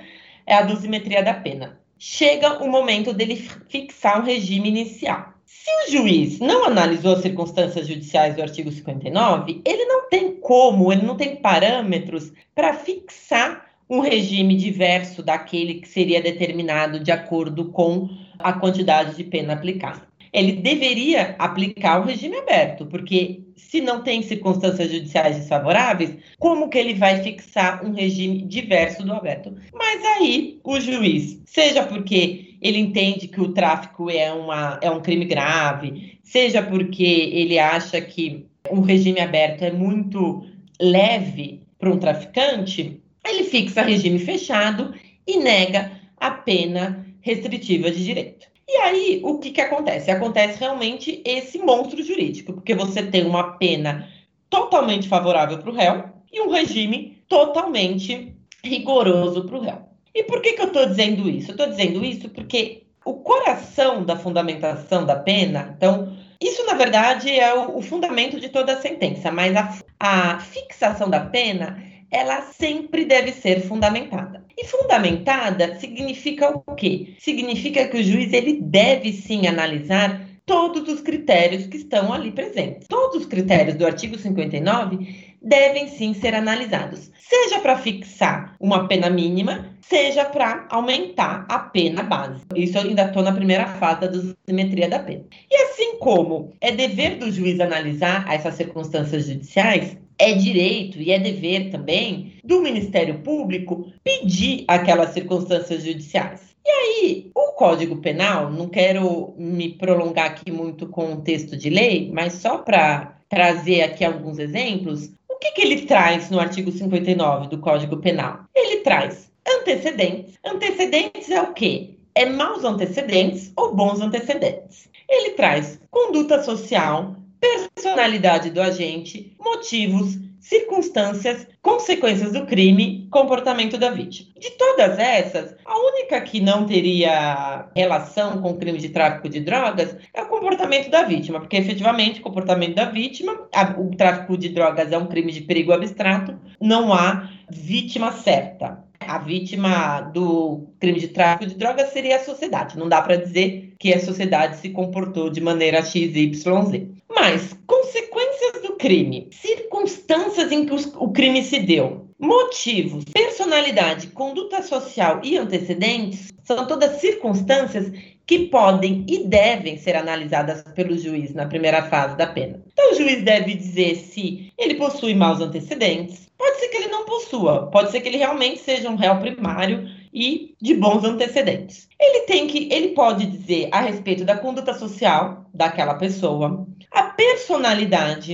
é 0.49 0.55
a 0.55 0.63
dosimetria 0.63 1.23
da 1.23 1.35
pena. 1.35 1.79
Chega 1.99 2.63
o 2.65 2.69
momento 2.69 3.13
dele 3.13 3.37
fixar 3.69 4.21
um 4.21 4.25
regime 4.25 4.69
inicial. 4.69 5.35
Se 5.45 5.71
o 5.71 5.91
juiz 5.91 6.39
não 6.39 6.65
analisou 6.65 7.15
as 7.15 7.23
circunstâncias 7.23 7.87
judiciais 7.87 8.35
do 8.35 8.43
artigo 8.43 8.73
59, 8.73 9.61
ele 9.65 9.85
não 9.85 10.09
tem 10.09 10.35
como, 10.37 10.91
ele 10.91 11.03
não 11.03 11.17
tem 11.17 11.37
parâmetros 11.37 12.33
para 12.55 12.73
fixar 12.73 13.67
um 13.91 14.01
regime 14.01 14.57
diverso 14.57 15.23
daquele 15.23 15.75
que 15.75 15.89
seria 15.89 16.23
determinado 16.23 17.01
de 17.01 17.11
acordo 17.11 17.67
com 17.71 18.09
a 18.39 18.53
quantidade 18.53 19.17
de 19.17 19.25
pena 19.25 19.55
aplicada. 19.55 20.08
Ele 20.33 20.53
deveria 20.53 21.35
aplicar 21.39 22.01
o 22.01 22.05
regime 22.05 22.37
aberto, 22.37 22.87
porque 22.87 23.41
se 23.57 23.81
não 23.81 24.03
tem 24.03 24.23
circunstâncias 24.23 24.91
judiciais 24.91 25.37
desfavoráveis, 25.37 26.17
como 26.39 26.69
que 26.69 26.79
ele 26.79 26.95
vai 26.95 27.23
fixar 27.23 27.85
um 27.85 27.93
regime 27.93 28.43
diverso 28.43 29.05
do 29.05 29.13
aberto? 29.13 29.55
Mas 29.75 30.05
aí 30.05 30.59
o 30.65 30.81
juiz, 30.81 31.41
seja 31.45 31.83
porque 31.83 32.57
ele 32.63 32.79
entende 32.79 33.29
que 33.29 33.41
o 33.41 33.53
tráfico 33.53 34.11
é, 34.11 34.33
uma, 34.33 34.79
é 34.83 34.91
um 34.91 35.01
crime 35.01 35.25
grave, 35.25 36.19
seja 36.23 36.63
porque 36.63 37.05
ele 37.05 37.59
acha 37.59 38.01
que 38.01 38.47
um 38.71 38.81
regime 38.81 39.21
aberto 39.21 39.63
é 39.63 39.71
muito 39.71 40.47
leve 40.81 41.63
para 41.79 41.91
um 41.91 41.99
traficante, 41.99 43.01
ele 43.27 43.45
fixa 43.45 43.83
regime 43.83 44.19
fechado 44.19 44.95
e 45.27 45.39
nega 45.39 45.93
a 46.17 46.31
pena 46.31 47.07
restritiva 47.21 47.91
de 47.91 48.05
direito. 48.05 48.48
E 48.69 48.77
aí, 48.77 49.21
o 49.25 49.39
que, 49.39 49.51
que 49.51 49.63
acontece? 49.63 50.11
Acontece 50.11 50.61
realmente 50.61 51.23
esse 51.25 51.59
monstro 51.59 52.03
jurídico, 52.03 52.53
porque 52.53 52.75
você 52.75 53.03
tem 53.03 53.25
uma 53.27 53.57
pena 53.57 54.07
totalmente 54.51 55.09
favorável 55.09 55.59
para 55.59 55.71
o 55.71 55.75
réu 55.75 56.05
e 56.31 56.43
um 56.43 56.51
regime 56.51 57.23
totalmente 57.27 58.37
rigoroso 58.63 59.45
para 59.45 59.57
o 59.57 59.61
réu. 59.61 59.89
E 60.15 60.23
por 60.25 60.43
que, 60.43 60.53
que 60.53 60.61
eu 60.61 60.67
estou 60.67 60.85
dizendo 60.85 61.29
isso? 61.31 61.51
Eu 61.51 61.53
estou 61.53 61.69
dizendo 61.69 62.05
isso 62.05 62.29
porque 62.29 62.83
o 63.05 63.15
coração 63.15 64.05
da 64.05 64.17
fundamentação 64.17 65.07
da 65.07 65.17
pena, 65.17 65.75
então, 65.75 66.15
isso 66.39 66.67
na 66.67 66.75
verdade 66.75 67.31
é 67.31 67.55
o, 67.55 67.79
o 67.79 67.83
fundamento 67.83 68.39
de 68.39 68.51
toda 68.51 68.75
a 68.75 68.81
sentença, 68.83 69.31
mas 69.31 69.57
a, 69.57 69.79
a 69.99 70.41
fixação 70.41 71.09
da 71.09 71.21
pena 71.21 71.83
ela 72.11 72.43
sempre 72.43 73.05
deve 73.05 73.33
ser 73.33 73.61
fundamentada. 73.61 74.45
E 74.57 74.65
fundamentada 74.65 75.79
significa 75.79 76.51
o 76.51 76.75
quê? 76.75 77.15
Significa 77.19 77.87
que 77.87 77.99
o 77.99 78.03
juiz 78.03 78.33
ele 78.33 78.61
deve 78.61 79.13
sim 79.13 79.47
analisar 79.47 80.27
todos 80.49 80.89
os 80.89 81.01
critérios 81.03 81.67
que 81.67 81.77
estão 81.77 82.13
ali 82.13 82.33
presentes. 82.33 82.89
Todos 82.89 83.21
os 83.21 83.27
critérios 83.27 83.77
do 83.77 83.85
artigo 83.85 84.19
59 84.19 85.37
devem 85.41 85.89
sim 85.89 86.15
ser 86.15 86.35
analisados, 86.35 87.13
seja 87.19 87.61
para 87.61 87.79
fixar 87.79 88.57
uma 88.59 88.89
pena 88.89 89.11
mínima, 89.11 89.77
seja 89.81 90.25
para 90.25 90.67
aumentar 90.71 91.47
a 91.49 91.59
pena 91.59 92.03
base. 92.03 92.41
Isso 92.57 92.79
eu 92.79 92.83
ainda 92.83 93.03
estou 93.03 93.23
na 93.23 93.33
primeira 93.33 93.67
fase 93.67 94.01
da 94.01 94.07
dosimetria 94.07 94.89
da 94.89 94.99
pena. 94.99 95.25
E 95.51 95.57
assim 95.65 95.99
como 95.99 96.53
é 96.61 96.73
dever 96.73 97.19
do 97.19 97.31
juiz 97.31 97.61
analisar 97.61 98.27
essas 98.33 98.55
circunstâncias 98.55 99.27
judiciais, 99.27 99.97
é 100.19 100.33
direito 100.33 101.01
e 101.01 101.11
é 101.11 101.19
dever 101.19 101.71
também 101.71 102.33
do 102.45 102.61
Ministério 102.61 103.21
Público 103.21 103.87
pedir 104.03 104.65
aquelas 104.67 105.11
circunstâncias 105.11 105.85
judiciais. 105.85 106.49
E 106.67 106.71
aí, 106.71 107.31
o 107.35 107.53
Código 107.53 107.97
Penal, 107.97 108.51
não 108.51 108.69
quero 108.69 109.35
me 109.39 109.71
prolongar 109.71 110.27
aqui 110.27 110.51
muito 110.51 110.87
com 110.89 111.13
o 111.13 111.23
texto 111.23 111.57
de 111.57 111.71
lei, 111.71 112.11
mas 112.13 112.35
só 112.35 112.59
para 112.59 113.19
trazer 113.29 113.83
aqui 113.83 114.05
alguns 114.05 114.39
exemplos, 114.39 115.11
o 115.29 115.37
que, 115.37 115.53
que 115.53 115.63
ele 115.63 115.83
traz 115.83 116.31
no 116.31 116.41
artigo 116.41 116.71
59 116.71 117.49
do 117.49 117.59
Código 117.59 117.99
Penal? 117.99 118.45
Ele 118.55 118.81
traz 118.81 119.31
antecedentes. 119.47 120.35
Antecedentes 120.45 121.31
é 121.31 121.41
o 121.41 121.53
quê? 121.53 121.95
É 122.15 122.27
maus 122.27 122.65
antecedentes 122.65 123.53
ou 123.57 123.75
bons 123.75 124.01
antecedentes. 124.01 124.89
Ele 125.09 125.31
traz 125.31 125.81
conduta 125.91 126.43
social, 126.43 127.17
personalidade 127.41 128.51
do 128.51 128.61
agente, 128.61 129.37
motivos, 129.39 130.19
circunstâncias, 130.41 131.47
consequências 131.61 132.33
do 132.33 132.47
crime, 132.47 133.07
comportamento 133.11 133.77
da 133.77 133.91
vítima. 133.91 134.33
De 134.39 134.51
todas 134.53 134.99
essas, 134.99 135.55
a 135.65 135.79
única 135.79 136.21
que 136.23 136.41
não 136.41 136.65
teria 136.65 137.69
relação 137.77 138.41
com 138.41 138.53
o 138.53 138.57
crime 138.57 138.79
de 138.79 138.89
tráfico 138.89 139.29
de 139.29 139.41
drogas 139.41 139.97
é 140.15 140.23
o 140.23 140.29
comportamento 140.29 140.89
da 140.91 141.03
vítima, 141.03 141.41
porque 141.41 141.57
efetivamente 141.57 142.21
o 142.21 142.23
comportamento 142.23 142.75
da 142.75 142.87
vítima, 142.87 143.47
a, 143.55 143.79
o 143.79 143.91
tráfico 143.95 144.39
de 144.39 144.49
drogas 144.49 144.91
é 144.91 144.97
um 144.97 145.07
crime 145.07 145.33
de 145.33 145.43
perigo 145.43 145.73
abstrato, 145.73 146.39
não 146.61 146.93
há 146.95 147.31
vítima 147.51 148.13
certa. 148.13 148.88
A 149.09 149.17
vítima 149.17 150.03
do 150.03 150.69
crime 150.79 151.01
de 151.01 151.09
tráfico 151.09 151.47
de 151.47 151.55
drogas 151.55 151.95
seria 151.95 152.17
a 152.17 152.25
sociedade. 152.25 152.79
Não 152.79 152.91
dá 152.91 153.01
para 153.01 153.17
dizer 153.17 153.73
que 153.79 153.95
a 153.95 153.99
sociedade 153.99 154.59
se 154.59 154.69
comportou 154.69 155.31
de 155.31 155.41
maneira 155.41 155.83
X, 155.83 156.15
Y, 156.15 156.65
Z. 156.67 156.89
Mas 157.09 157.57
consequências 157.67 158.61
do 158.63 158.77
crime, 158.77 159.29
circunstâncias 159.33 160.53
em 160.53 160.67
que 160.67 160.75
o 160.75 161.11
crime 161.11 161.43
se 161.43 161.59
deu, 161.59 162.08
motivos, 162.19 163.05
personalidade, 163.05 164.09
conduta 164.09 164.63
social 164.63 165.21
e 165.23 165.37
antecedentes 165.37 166.33
são 166.43 166.67
todas 166.67 167.01
circunstâncias 167.01 167.93
que 168.27 168.47
podem 168.47 169.07
e 169.09 169.25
devem 169.25 169.79
ser 169.79 169.97
analisadas 169.97 170.63
pelo 170.75 170.99
juiz 170.99 171.33
na 171.33 171.47
primeira 171.47 171.83
fase 171.85 172.17
da 172.17 172.27
pena. 172.27 172.63
Então, 172.73 172.93
o 172.93 172.95
juiz 172.95 173.23
deve 173.23 173.55
dizer 173.55 173.95
se 173.97 174.53
ele 174.59 174.75
possui 174.75 175.15
maus 175.15 175.41
antecedentes. 175.41 176.29
Pode 176.37 176.59
ser 176.59 176.69
que 176.69 176.77
ele 176.77 176.89
não 176.89 177.05
possua, 177.05 177.67
pode 177.71 177.91
ser 177.91 178.01
que 178.01 178.09
ele 178.09 178.19
realmente 178.19 178.61
seja 178.61 178.91
um 178.91 178.97
réu 178.97 179.19
primário 179.19 179.89
e 180.13 180.55
de 180.61 180.75
bons 180.75 181.05
antecedentes. 181.05 181.89
Ele 181.99 182.21
tem 182.27 182.47
que, 182.47 182.69
ele 182.73 182.89
pode 182.89 183.27
dizer 183.27 183.69
a 183.73 183.81
respeito 183.81 184.25
da 184.25 184.37
conduta 184.37 184.75
social 184.75 185.47
daquela 185.55 185.95
pessoa, 185.95 186.67
a 186.91 187.03
personalidade, 187.05 188.33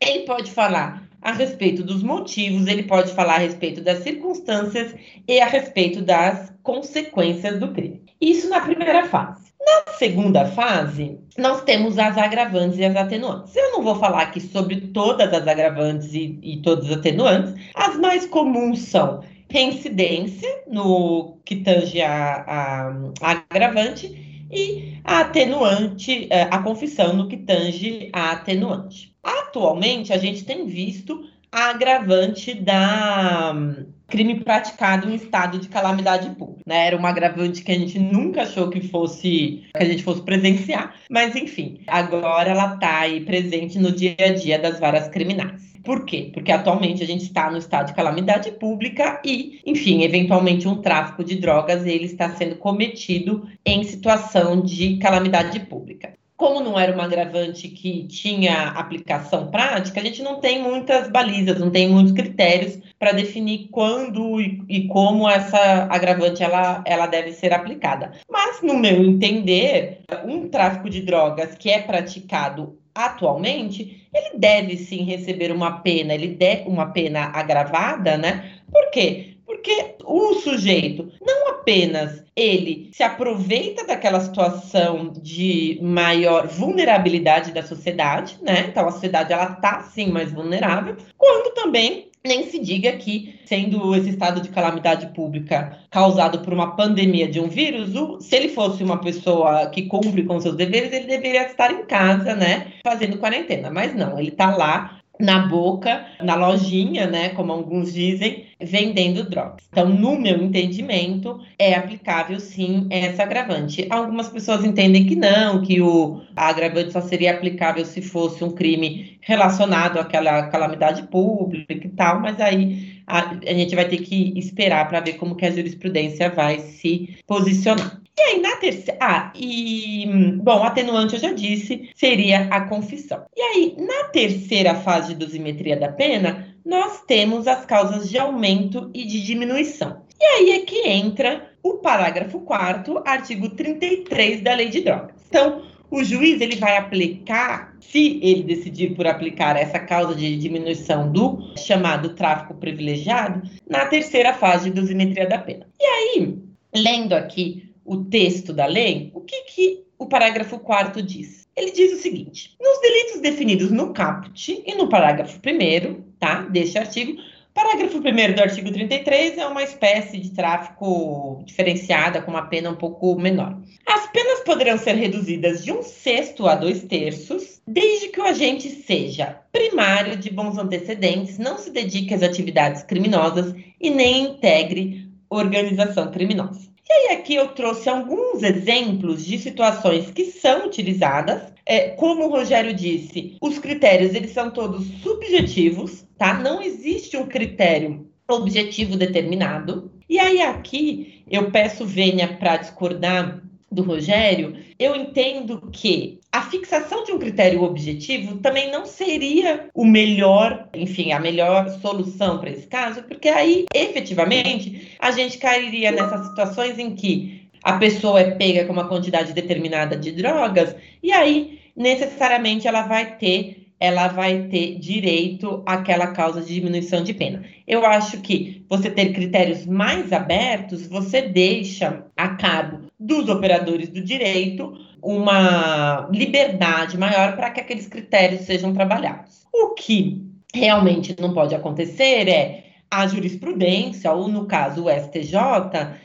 ele 0.00 0.20
pode 0.20 0.50
falar 0.50 1.05
a 1.20 1.32
respeito 1.32 1.82
dos 1.82 2.02
motivos, 2.02 2.66
ele 2.66 2.84
pode 2.84 3.12
falar 3.12 3.34
a 3.34 3.38
respeito 3.38 3.80
das 3.80 4.02
circunstâncias 4.02 4.94
e 5.26 5.40
a 5.40 5.46
respeito 5.46 6.02
das 6.02 6.52
consequências 6.62 7.58
do 7.58 7.72
crime. 7.72 8.02
Isso 8.20 8.48
na 8.48 8.60
primeira 8.60 9.06
fase. 9.06 9.46
Na 9.60 9.92
segunda 9.94 10.46
fase, 10.46 11.18
nós 11.36 11.62
temos 11.62 11.98
as 11.98 12.16
agravantes 12.16 12.78
e 12.78 12.84
as 12.84 12.94
atenuantes. 12.94 13.56
Eu 13.56 13.72
não 13.72 13.82
vou 13.82 13.96
falar 13.96 14.22
aqui 14.22 14.40
sobre 14.40 14.80
todas 14.80 15.32
as 15.32 15.46
agravantes 15.46 16.14
e, 16.14 16.38
e 16.42 16.62
todas 16.62 16.86
as 16.86 16.98
atenuantes. 16.98 17.54
As 17.74 17.98
mais 17.98 18.26
comuns 18.26 18.80
são 18.80 19.24
reincidência, 19.48 20.62
no 20.68 21.38
que 21.44 21.56
tange 21.56 22.00
a, 22.00 22.44
a, 22.46 22.88
a 23.20 23.44
agravante, 23.50 24.26
e 24.50 25.00
a 25.04 25.20
atenuante, 25.20 26.28
é, 26.30 26.42
a 26.42 26.62
confissão 26.62 27.14
no 27.14 27.28
que 27.28 27.36
tange 27.36 28.10
a 28.12 28.32
atenuante. 28.32 29.15
Atualmente, 29.26 30.12
a 30.12 30.18
gente 30.18 30.44
tem 30.44 30.66
visto 30.66 31.28
a 31.50 31.70
agravante 31.70 32.54
da 32.54 33.52
hum, 33.52 33.86
crime 34.06 34.38
praticado 34.38 35.10
em 35.10 35.16
estado 35.16 35.58
de 35.58 35.68
calamidade 35.68 36.30
pública. 36.36 36.62
Né? 36.64 36.86
Era 36.86 36.96
uma 36.96 37.08
agravante 37.08 37.64
que 37.64 37.72
a 37.72 37.78
gente 37.78 37.98
nunca 37.98 38.42
achou 38.42 38.70
que 38.70 38.80
fosse 38.86 39.64
que 39.74 39.82
a 39.82 39.84
gente 39.84 40.04
fosse 40.04 40.22
presenciar, 40.22 40.94
mas 41.10 41.34
enfim, 41.34 41.80
agora 41.88 42.50
ela 42.50 42.74
está 42.74 43.00
aí 43.00 43.20
presente 43.22 43.80
no 43.80 43.90
dia 43.90 44.14
a 44.20 44.32
dia 44.32 44.60
das 44.60 44.78
varas 44.78 45.08
criminais. 45.08 45.74
Por 45.82 46.04
quê? 46.04 46.30
Porque 46.32 46.52
atualmente 46.52 47.02
a 47.02 47.06
gente 47.06 47.24
está 47.24 47.50
no 47.50 47.58
estado 47.58 47.88
de 47.88 47.94
calamidade 47.94 48.52
pública 48.52 49.20
e, 49.24 49.60
enfim, 49.66 50.02
eventualmente 50.02 50.68
um 50.68 50.76
tráfico 50.76 51.24
de 51.24 51.34
drogas 51.36 51.84
ele 51.84 52.04
está 52.04 52.30
sendo 52.30 52.56
cometido 52.56 53.48
em 53.64 53.82
situação 53.82 54.60
de 54.60 54.98
calamidade 54.98 55.58
pública 55.60 56.12
como 56.36 56.60
não 56.60 56.78
era 56.78 56.92
uma 56.92 57.04
agravante 57.04 57.68
que 57.68 58.04
tinha 58.04 58.68
aplicação 58.70 59.50
prática, 59.50 60.00
a 60.00 60.04
gente 60.04 60.22
não 60.22 60.40
tem 60.40 60.62
muitas 60.62 61.08
balizas, 61.10 61.58
não 61.58 61.70
tem 61.70 61.88
muitos 61.88 62.12
critérios 62.12 62.78
para 62.98 63.12
definir 63.12 63.68
quando 63.70 64.40
e, 64.40 64.62
e, 64.68 64.88
como 64.88 65.28
essa 65.28 65.86
agravante 65.90 66.42
ela, 66.42 66.82
ela 66.86 67.06
deve 67.06 67.32
ser 67.32 67.52
aplicada. 67.52 68.12
Mas, 68.30 68.62
no 68.62 68.74
meu 68.74 69.02
entender, 69.02 70.00
um 70.24 70.48
tráfico 70.48 70.88
de 70.90 71.02
drogas 71.02 71.54
que 71.54 71.70
é 71.70 71.80
praticado 71.80 72.78
atualmente, 72.94 74.06
ele 74.14 74.38
deve 74.38 74.76
sim 74.76 75.04
receber 75.04 75.52
uma 75.52 75.80
pena, 75.80 76.14
ele 76.14 76.28
deve 76.28 76.68
uma 76.68 76.86
pena 76.86 77.30
agravada, 77.34 78.16
né? 78.16 78.52
Por 78.72 78.90
quê? 78.90 79.35
Porque 79.56 79.94
o 80.04 80.34
sujeito 80.34 81.10
não 81.26 81.48
apenas 81.48 82.22
ele 82.36 82.90
se 82.92 83.02
aproveita 83.02 83.86
daquela 83.86 84.20
situação 84.20 85.14
de 85.22 85.78
maior 85.80 86.46
vulnerabilidade 86.46 87.52
da 87.52 87.62
sociedade, 87.62 88.38
né? 88.42 88.66
Então 88.68 88.86
a 88.86 88.92
sociedade 88.92 89.32
ela 89.32 89.46
tá 89.46 89.80
sim 89.82 90.10
mais 90.10 90.30
vulnerável, 90.30 90.96
quando 91.16 91.54
também 91.54 92.10
nem 92.22 92.42
se 92.44 92.58
diga 92.58 92.92
que, 92.92 93.38
sendo 93.46 93.94
esse 93.94 94.10
estado 94.10 94.40
de 94.40 94.48
calamidade 94.50 95.06
pública 95.14 95.78
causado 95.90 96.40
por 96.40 96.52
uma 96.52 96.76
pandemia 96.76 97.28
de 97.28 97.40
um 97.40 97.48
vírus, 97.48 97.90
se 98.24 98.36
ele 98.36 98.48
fosse 98.48 98.82
uma 98.82 99.00
pessoa 99.00 99.66
que 99.70 99.82
cumpre 99.82 100.24
com 100.24 100.40
seus 100.40 100.56
deveres, 100.56 100.92
ele 100.92 101.06
deveria 101.06 101.46
estar 101.46 101.70
em 101.72 101.86
casa, 101.86 102.34
né, 102.34 102.72
fazendo 102.84 103.18
quarentena. 103.18 103.70
Mas 103.70 103.94
não, 103.94 104.18
ele 104.18 104.30
está 104.30 104.54
lá 104.54 105.00
na 105.18 105.46
boca, 105.46 106.06
na 106.22 106.34
lojinha, 106.34 107.06
né, 107.06 107.30
como 107.30 107.52
alguns 107.52 107.92
dizem, 107.92 108.46
vendendo 108.60 109.28
drogas. 109.28 109.66
Então, 109.70 109.88
no 109.88 110.18
meu 110.18 110.42
entendimento, 110.42 111.40
é 111.58 111.74
aplicável 111.74 112.38
sim 112.40 112.86
essa 112.90 113.22
agravante. 113.22 113.86
Algumas 113.90 114.28
pessoas 114.28 114.64
entendem 114.64 115.06
que 115.06 115.16
não, 115.16 115.62
que 115.62 115.80
o 115.80 116.20
agravante 116.34 116.92
só 116.92 117.00
seria 117.00 117.32
aplicável 117.32 117.84
se 117.84 118.02
fosse 118.02 118.42
um 118.44 118.50
crime 118.50 119.18
relacionado 119.20 119.98
àquela 119.98 120.48
calamidade 120.48 121.02
pública 121.04 121.86
e 121.86 121.90
tal, 121.90 122.20
mas 122.20 122.40
aí 122.40 123.02
a, 123.06 123.30
a 123.30 123.54
gente 123.54 123.74
vai 123.74 123.88
ter 123.88 123.98
que 123.98 124.32
esperar 124.38 124.88
para 124.88 125.00
ver 125.00 125.14
como 125.14 125.34
que 125.34 125.46
a 125.46 125.50
jurisprudência 125.50 126.30
vai 126.30 126.58
se 126.58 127.16
posicionar. 127.26 128.05
E 128.18 128.22
aí, 128.22 128.40
na 128.40 128.56
terceira. 128.56 128.98
Ah, 129.00 129.32
e. 129.34 130.06
Bom, 130.42 130.62
atenuante 130.62 131.14
eu 131.14 131.20
já 131.20 131.32
disse, 131.32 131.90
seria 131.94 132.48
a 132.50 132.62
confissão. 132.62 133.24
E 133.36 133.40
aí, 133.40 133.76
na 133.78 134.04
terceira 134.08 134.74
fase 134.74 135.08
de 135.08 135.16
dosimetria 135.16 135.76
da 135.76 135.92
pena, 135.92 136.56
nós 136.64 137.02
temos 137.06 137.46
as 137.46 137.66
causas 137.66 138.08
de 138.08 138.18
aumento 138.18 138.90
e 138.94 139.04
de 139.04 139.22
diminuição. 139.22 140.02
E 140.18 140.24
aí 140.24 140.50
é 140.52 140.60
que 140.60 140.88
entra 140.88 141.50
o 141.62 141.74
parágrafo 141.74 142.40
4 142.40 143.02
artigo 143.04 143.50
33 143.50 144.40
da 144.40 144.54
Lei 144.54 144.70
de 144.70 144.80
Drogas. 144.80 145.16
Então, 145.28 145.62
o 145.90 146.02
juiz 146.02 146.40
ele 146.40 146.56
vai 146.56 146.76
aplicar, 146.76 147.76
se 147.80 148.18
ele 148.22 148.42
decidir 148.42 148.94
por 148.94 149.06
aplicar 149.06 149.56
essa 149.56 149.78
causa 149.78 150.14
de 150.14 150.36
diminuição 150.36 151.12
do 151.12 151.52
chamado 151.56 152.14
tráfico 152.14 152.54
privilegiado, 152.54 153.42
na 153.68 153.86
terceira 153.86 154.32
fase 154.32 154.70
de 154.70 154.80
dosimetria 154.80 155.28
da 155.28 155.38
pena. 155.38 155.66
E 155.78 155.84
aí, 155.84 156.38
lendo 156.74 157.12
aqui 157.14 157.65
o 157.86 158.04
texto 158.04 158.52
da 158.52 158.66
lei, 158.66 159.10
o 159.14 159.20
que, 159.20 159.42
que 159.42 159.86
o 159.98 160.06
parágrafo 160.06 160.58
4 160.58 161.00
diz? 161.02 161.46
Ele 161.56 161.70
diz 161.70 161.92
o 161.92 162.02
seguinte: 162.02 162.56
nos 162.60 162.80
delitos 162.80 163.20
definidos 163.20 163.70
no 163.70 163.92
caput 163.92 164.62
e 164.66 164.74
no 164.74 164.88
parágrafo 164.88 165.38
1 165.38 166.02
tá, 166.18 166.42
deste 166.42 166.76
artigo, 166.76 167.16
parágrafo 167.54 167.98
1 167.98 168.34
do 168.34 168.42
artigo 168.42 168.70
33 168.70 169.38
é 169.38 169.46
uma 169.46 169.62
espécie 169.62 170.18
de 170.18 170.30
tráfico 170.30 171.42
diferenciada 171.46 172.20
com 172.20 172.30
uma 172.30 172.46
pena 172.46 172.70
um 172.70 172.76
pouco 172.76 173.18
menor. 173.18 173.58
As 173.86 174.10
penas 174.10 174.40
poderão 174.40 174.76
ser 174.76 174.96
reduzidas 174.96 175.64
de 175.64 175.72
um 175.72 175.82
sexto 175.82 176.46
a 176.46 176.54
dois 176.54 176.82
terços, 176.82 177.62
desde 177.66 178.08
que 178.08 178.20
o 178.20 178.24
agente 178.24 178.68
seja 178.68 179.40
primário 179.52 180.16
de 180.16 180.28
bons 180.28 180.58
antecedentes, 180.58 181.38
não 181.38 181.56
se 181.56 181.70
dedique 181.70 182.12
às 182.12 182.22
atividades 182.22 182.82
criminosas 182.82 183.54
e 183.80 183.88
nem 183.88 184.24
integre 184.24 185.08
organização 185.30 186.10
criminosa. 186.10 186.75
E 186.88 186.92
aí 186.92 187.16
aqui 187.16 187.34
eu 187.34 187.48
trouxe 187.48 187.88
alguns 187.88 188.42
exemplos 188.42 189.24
de 189.24 189.38
situações 189.38 190.10
que 190.10 190.26
são 190.26 190.66
utilizadas. 190.66 191.52
É, 191.64 191.90
como 191.90 192.24
o 192.24 192.30
Rogério 192.30 192.72
disse, 192.72 193.36
os 193.40 193.58
critérios 193.58 194.14
eles 194.14 194.30
são 194.30 194.50
todos 194.50 194.86
subjetivos, 195.02 196.06
tá? 196.16 196.34
Não 196.34 196.62
existe 196.62 197.16
um 197.16 197.26
critério 197.26 198.08
objetivo 198.28 198.96
determinado. 198.96 199.90
E 200.08 200.18
aí 200.18 200.40
aqui 200.40 201.24
eu 201.28 201.50
peço 201.50 201.84
Vênia 201.84 202.28
para 202.36 202.58
discordar 202.58 203.42
do 203.70 203.82
Rogério, 203.82 204.56
eu 204.78 204.94
entendo 204.94 205.68
que 205.72 206.20
a 206.36 206.42
fixação 206.42 207.02
de 207.02 207.12
um 207.12 207.18
critério 207.18 207.62
objetivo 207.62 208.36
também 208.36 208.70
não 208.70 208.84
seria 208.84 209.70
o 209.74 209.86
melhor, 209.86 210.68
enfim, 210.74 211.12
a 211.12 211.18
melhor 211.18 211.66
solução 211.80 212.38
para 212.38 212.50
esse 212.50 212.66
caso, 212.66 213.02
porque 213.04 213.26
aí, 213.26 213.64
efetivamente, 213.74 214.94
a 215.00 215.10
gente 215.12 215.38
cairia 215.38 215.90
nessas 215.90 216.26
situações 216.26 216.78
em 216.78 216.94
que 216.94 217.48
a 217.64 217.78
pessoa 217.78 218.20
é 218.20 218.32
pega 218.32 218.66
com 218.66 218.72
uma 218.74 218.86
quantidade 218.86 219.32
determinada 219.32 219.96
de 219.96 220.12
drogas 220.12 220.76
e 221.02 221.10
aí 221.10 221.58
necessariamente 221.74 222.68
ela 222.68 222.82
vai 222.82 223.16
ter 223.16 223.62
ela 223.78 224.08
vai 224.08 224.44
ter 224.48 224.78
direito 224.78 225.62
àquela 225.66 226.08
causa 226.08 226.40
de 226.40 226.54
diminuição 226.54 227.02
de 227.02 227.12
pena. 227.12 227.44
Eu 227.66 227.84
acho 227.84 228.22
que 228.22 228.64
você 228.70 228.90
ter 228.90 229.12
critérios 229.12 229.66
mais 229.66 230.14
abertos, 230.14 230.86
você 230.86 231.20
deixa 231.22 232.04
a 232.16 232.28
cargo 232.28 232.86
dos 232.98 233.28
operadores 233.28 233.90
do 233.90 234.00
direito 234.00 234.85
uma 235.06 236.08
liberdade 236.12 236.98
maior 236.98 237.36
para 237.36 237.50
que 237.50 237.60
aqueles 237.60 237.86
critérios 237.86 238.40
sejam 238.40 238.74
trabalhados. 238.74 239.46
O 239.52 239.74
que 239.74 240.20
realmente 240.52 241.14
não 241.20 241.32
pode 241.32 241.54
acontecer 241.54 242.28
é 242.28 242.64
a 242.90 243.06
jurisprudência, 243.06 244.12
ou 244.12 244.26
no 244.26 244.46
caso 244.46 244.84
o 244.84 244.90
STJ, 244.90 245.38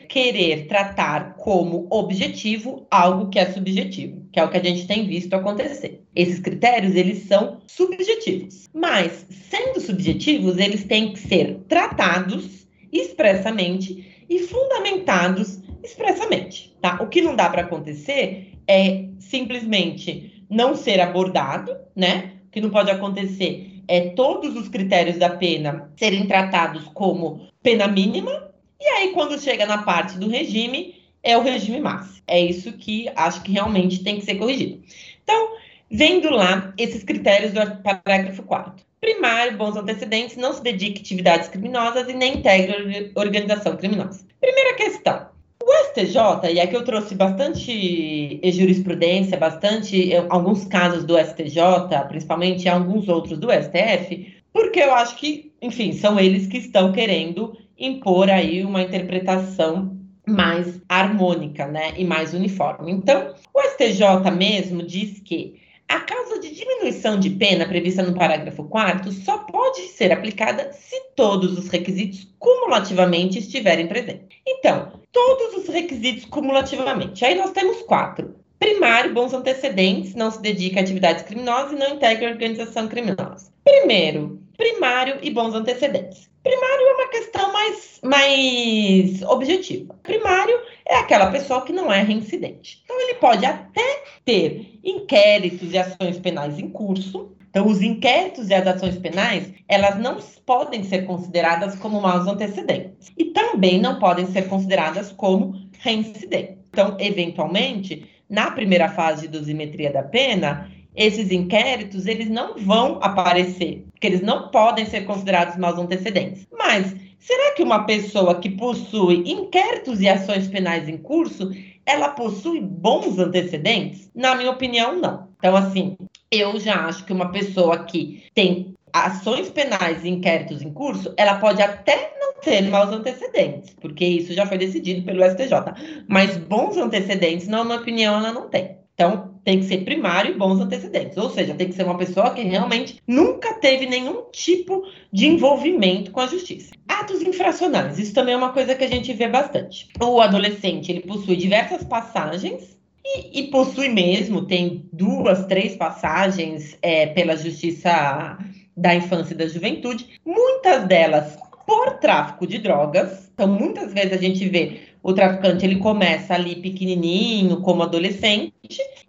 querer 0.07 0.67
tratar 0.67 1.35
como 1.35 1.87
objetivo 1.89 2.85
algo 2.91 3.29
que 3.29 3.39
é 3.39 3.45
subjetivo, 3.51 4.25
que 4.31 4.39
é 4.39 4.43
o 4.43 4.49
que 4.49 4.57
a 4.57 4.63
gente 4.63 4.85
tem 4.85 5.07
visto 5.07 5.33
acontecer. 5.33 6.03
Esses 6.15 6.39
critérios, 6.39 6.95
eles 6.95 7.23
são 7.23 7.57
subjetivos, 7.67 8.67
mas 8.73 9.25
sendo 9.29 9.79
subjetivos, 9.79 10.57
eles 10.57 10.83
têm 10.83 11.13
que 11.13 11.19
ser 11.19 11.59
tratados 11.67 12.67
expressamente 12.91 14.23
e 14.29 14.39
fundamentados 14.39 15.59
expressamente, 15.83 16.75
tá? 16.81 16.99
O 17.01 17.07
que 17.07 17.21
não 17.21 17.35
dá 17.35 17.49
para 17.49 17.63
acontecer 17.63 18.50
é 18.67 19.05
simplesmente 19.19 20.45
não 20.49 20.75
ser 20.75 20.99
abordado, 20.99 21.75
né? 21.95 22.33
O 22.47 22.51
que 22.51 22.61
não 22.61 22.69
pode 22.69 22.91
acontecer 22.91 23.71
é, 23.87 24.09
todos 24.11 24.55
os 24.55 24.69
critérios 24.69 25.17
da 25.17 25.29
pena 25.29 25.91
serem 25.97 26.25
tratados 26.25 26.85
como 26.93 27.47
pena 27.61 27.87
mínima, 27.87 28.51
e 28.79 28.85
aí, 28.85 29.11
quando 29.11 29.39
chega 29.39 29.65
na 29.65 29.83
parte 29.83 30.17
do 30.17 30.27
regime, 30.27 30.95
é 31.21 31.37
o 31.37 31.43
regime 31.43 31.79
máximo. 31.79 32.23
É 32.25 32.39
isso 32.39 32.71
que 32.73 33.11
acho 33.15 33.43
que 33.43 33.51
realmente 33.51 34.03
tem 34.03 34.17
que 34.17 34.25
ser 34.25 34.35
corrigido. 34.35 34.81
Então, 35.23 35.55
vendo 35.89 36.29
lá 36.31 36.73
esses 36.77 37.03
critérios 37.03 37.51
do 37.51 37.59
parágrafo 37.83 38.41
4. 38.43 38.83
Primário, 38.99 39.57
bons 39.57 39.75
antecedentes, 39.75 40.37
não 40.37 40.53
se 40.53 40.63
dedique 40.63 40.99
a 40.99 41.01
atividades 41.01 41.49
criminosas 41.49 42.07
e 42.07 42.13
nem 42.13 42.37
integre 42.37 43.11
organização 43.15 43.75
criminosa. 43.75 44.25
Primeira 44.39 44.75
questão. 44.75 45.27
O 45.63 45.73
STJ, 45.85 46.51
e 46.53 46.59
aqui 46.59 46.75
eu 46.75 46.83
trouxe 46.83 47.13
bastante 47.13 48.39
jurisprudência, 48.51 49.37
bastante 49.37 50.11
alguns 50.29 50.65
casos 50.65 51.03
do 51.03 51.17
STJ, 51.17 51.61
principalmente 52.07 52.67
alguns 52.67 53.07
outros 53.07 53.37
do 53.37 53.47
STF, 53.51 54.41
porque 54.51 54.79
eu 54.79 54.93
acho 54.95 55.15
que, 55.17 55.53
enfim, 55.61 55.93
são 55.93 56.19
eles 56.19 56.47
que 56.47 56.57
estão 56.57 56.91
querendo 56.91 57.55
impor 57.77 58.29
aí 58.29 58.65
uma 58.65 58.81
interpretação 58.81 59.97
mais 60.27 60.81
harmônica, 60.89 61.67
né, 61.67 61.93
e 61.97 62.03
mais 62.03 62.33
uniforme. 62.33 62.91
Então, 62.91 63.33
o 63.53 63.61
STJ 63.61 64.31
mesmo 64.35 64.83
diz 64.83 65.19
que 65.19 65.61
a 65.87 65.99
causa 65.99 66.39
de 66.39 66.55
diminuição 66.55 67.19
de 67.19 67.29
pena 67.31 67.67
prevista 67.67 68.01
no 68.01 68.13
parágrafo 68.13 68.63
4 68.63 69.11
só 69.11 69.39
pode 69.39 69.81
ser 69.89 70.11
aplicada 70.11 70.71
se 70.71 70.95
todos 71.15 71.57
os 71.57 71.67
requisitos 71.67 72.27
cumulativamente 72.39 73.39
estiverem 73.39 73.87
presentes. 73.87 74.27
Então, 74.47 75.00
todos 75.11 75.55
os 75.55 75.67
requisitos 75.67 76.25
cumulativamente. 76.25 77.23
Aí 77.25 77.35
nós 77.35 77.51
temos 77.51 77.81
quatro. 77.83 78.35
Primário, 78.59 79.13
bons 79.13 79.33
antecedentes, 79.33 80.13
não 80.13 80.29
se 80.29 80.39
dedica 80.41 80.79
a 80.79 80.83
atividades 80.83 81.23
criminosas 81.23 81.71
e 81.71 81.75
não 81.75 81.95
integra 81.95 82.29
organização 82.29 82.87
criminosa. 82.87 83.51
Primeiro, 83.63 84.39
primário 84.55 85.17
e 85.21 85.31
bons 85.31 85.55
antecedentes. 85.55 86.29
Primário 86.43 86.87
é 86.87 86.93
uma 86.93 87.09
questão 87.09 87.53
mais, 87.53 87.99
mais 88.03 89.21
objetiva. 89.23 89.95
Primário 90.03 90.59
é 90.87 90.95
aquela 90.97 91.31
pessoa 91.31 91.61
que 91.61 91.73
não 91.73 91.91
é 91.91 92.01
reincidente. 92.01 92.81
Então, 92.83 92.99
ele 92.99 93.15
pode 93.15 93.45
até 93.45 94.03
ter 94.25 94.79
inquéritos 94.83 95.71
e 95.71 95.77
ações 95.77 96.19
penais 96.19 96.57
em 96.57 96.69
curso. 96.69 97.31
Então, 97.51 97.67
os 97.67 97.81
inquéritos 97.81 98.49
e 98.49 98.53
as 98.53 98.65
ações 98.65 98.97
penais, 98.97 99.51
elas 99.67 99.99
não 99.99 100.17
podem 100.45 100.83
ser 100.83 101.05
consideradas 101.05 101.75
como 101.75 102.01
maus 102.01 102.25
antecedentes. 102.25 103.11
E 103.17 103.25
também 103.25 103.77
não 103.77 103.99
podem 103.99 104.25
ser 104.27 104.47
consideradas 104.47 105.11
como 105.11 105.53
reincidentes. 105.79 106.55
Então, 106.69 106.95
eventualmente, 106.97 108.09
na 108.29 108.51
primeira 108.51 108.87
fase 108.87 109.23
de 109.23 109.37
dosimetria 109.37 109.91
da 109.91 110.01
pena, 110.01 110.71
esses 110.95 111.29
inquéritos 111.29 112.05
eles 112.05 112.29
não 112.29 112.57
vão 112.57 112.99
aparecer, 113.01 113.85
porque 113.91 114.07
eles 114.07 114.21
não 114.21 114.49
podem 114.49 114.85
ser 114.85 115.01
considerados 115.01 115.57
maus 115.57 115.77
antecedentes. 115.77 116.47
Mas 116.57 116.95
será 117.19 117.53
que 117.53 117.63
uma 117.63 117.83
pessoa 117.83 118.39
que 118.39 118.49
possui 118.49 119.29
inquéritos 119.29 119.99
e 119.99 120.07
ações 120.07 120.47
penais 120.47 120.87
em 120.87 120.97
curso, 120.97 121.51
ela 121.85 122.09
possui 122.09 122.61
bons 122.61 123.19
antecedentes? 123.19 124.09
Na 124.15 124.35
minha 124.35 124.51
opinião, 124.51 124.97
não. 124.97 125.27
Então, 125.37 125.55
assim, 125.55 125.97
eu 126.31 126.59
já 126.59 126.85
acho 126.85 127.05
que 127.05 127.11
uma 127.11 127.31
pessoa 127.31 127.83
que 127.83 128.23
tem 128.33 128.73
ações 128.93 129.49
penais 129.49 130.03
e 130.03 130.09
inquéritos 130.09 130.61
em 130.61 130.71
curso, 130.71 131.13
ela 131.17 131.35
pode 131.35 131.61
até 131.61 132.13
não 132.19 132.33
ter 132.35 132.61
maus 132.69 132.89
antecedentes, 132.89 133.75
porque 133.79 134.05
isso 134.05 134.33
já 134.33 134.45
foi 134.45 134.57
decidido 134.57 135.03
pelo 135.03 135.23
STJ. 135.23 136.03
Mas 136.07 136.37
bons 136.37 136.77
antecedentes, 136.77 137.47
na 137.47 137.63
minha 137.63 137.77
opinião, 137.77 138.15
ela 138.15 138.31
não 138.31 138.49
tem. 138.49 138.79
Então, 138.93 139.31
tem 139.43 139.59
que 139.59 139.65
ser 139.65 139.83
primário 139.83 140.35
e 140.35 140.37
bons 140.37 140.59
antecedentes. 140.59 141.17
Ou 141.17 141.29
seja, 141.29 141.55
tem 141.55 141.67
que 141.67 141.73
ser 141.73 141.83
uma 141.83 141.97
pessoa 141.97 142.31
que 142.31 142.41
realmente 142.41 143.01
nunca 143.07 143.55
teve 143.55 143.85
nenhum 143.85 144.23
tipo 144.31 144.83
de 145.11 145.25
envolvimento 145.27 146.11
com 146.11 146.19
a 146.19 146.27
justiça. 146.27 146.71
Atos 146.87 147.21
infracionais, 147.21 147.97
isso 147.97 148.13
também 148.13 148.35
é 148.35 148.37
uma 148.37 148.53
coisa 148.53 148.75
que 148.75 148.83
a 148.83 148.87
gente 148.87 149.11
vê 149.13 149.27
bastante. 149.27 149.87
O 149.99 150.21
adolescente, 150.21 150.91
ele 150.91 151.01
possui 151.01 151.35
diversas 151.35 151.83
passagens 151.83 152.77
e, 153.03 153.41
e 153.41 153.47
possui 153.47 153.89
mesmo, 153.89 154.45
tem 154.45 154.87
duas, 154.93 155.45
três 155.45 155.75
passagens 155.75 156.77
é, 156.81 157.07
pela 157.07 157.35
justiça 157.35 158.37
da 158.75 158.95
infância 158.95 159.33
e 159.33 159.37
da 159.37 159.47
juventude, 159.47 160.07
muitas 160.25 160.85
delas 160.85 161.37
por 161.65 161.99
tráfico 161.99 162.47
de 162.47 162.57
drogas. 162.57 163.29
Então, 163.33 163.47
muitas 163.47 163.93
vezes 163.93 164.13
a 164.13 164.17
gente 164.17 164.47
vê 164.47 164.79
o 165.03 165.13
traficante 165.13 165.65
ele 165.65 165.77
começa 165.77 166.33
ali 166.33 166.55
pequenininho, 166.55 167.61
como 167.61 167.83
adolescente, 167.83 168.53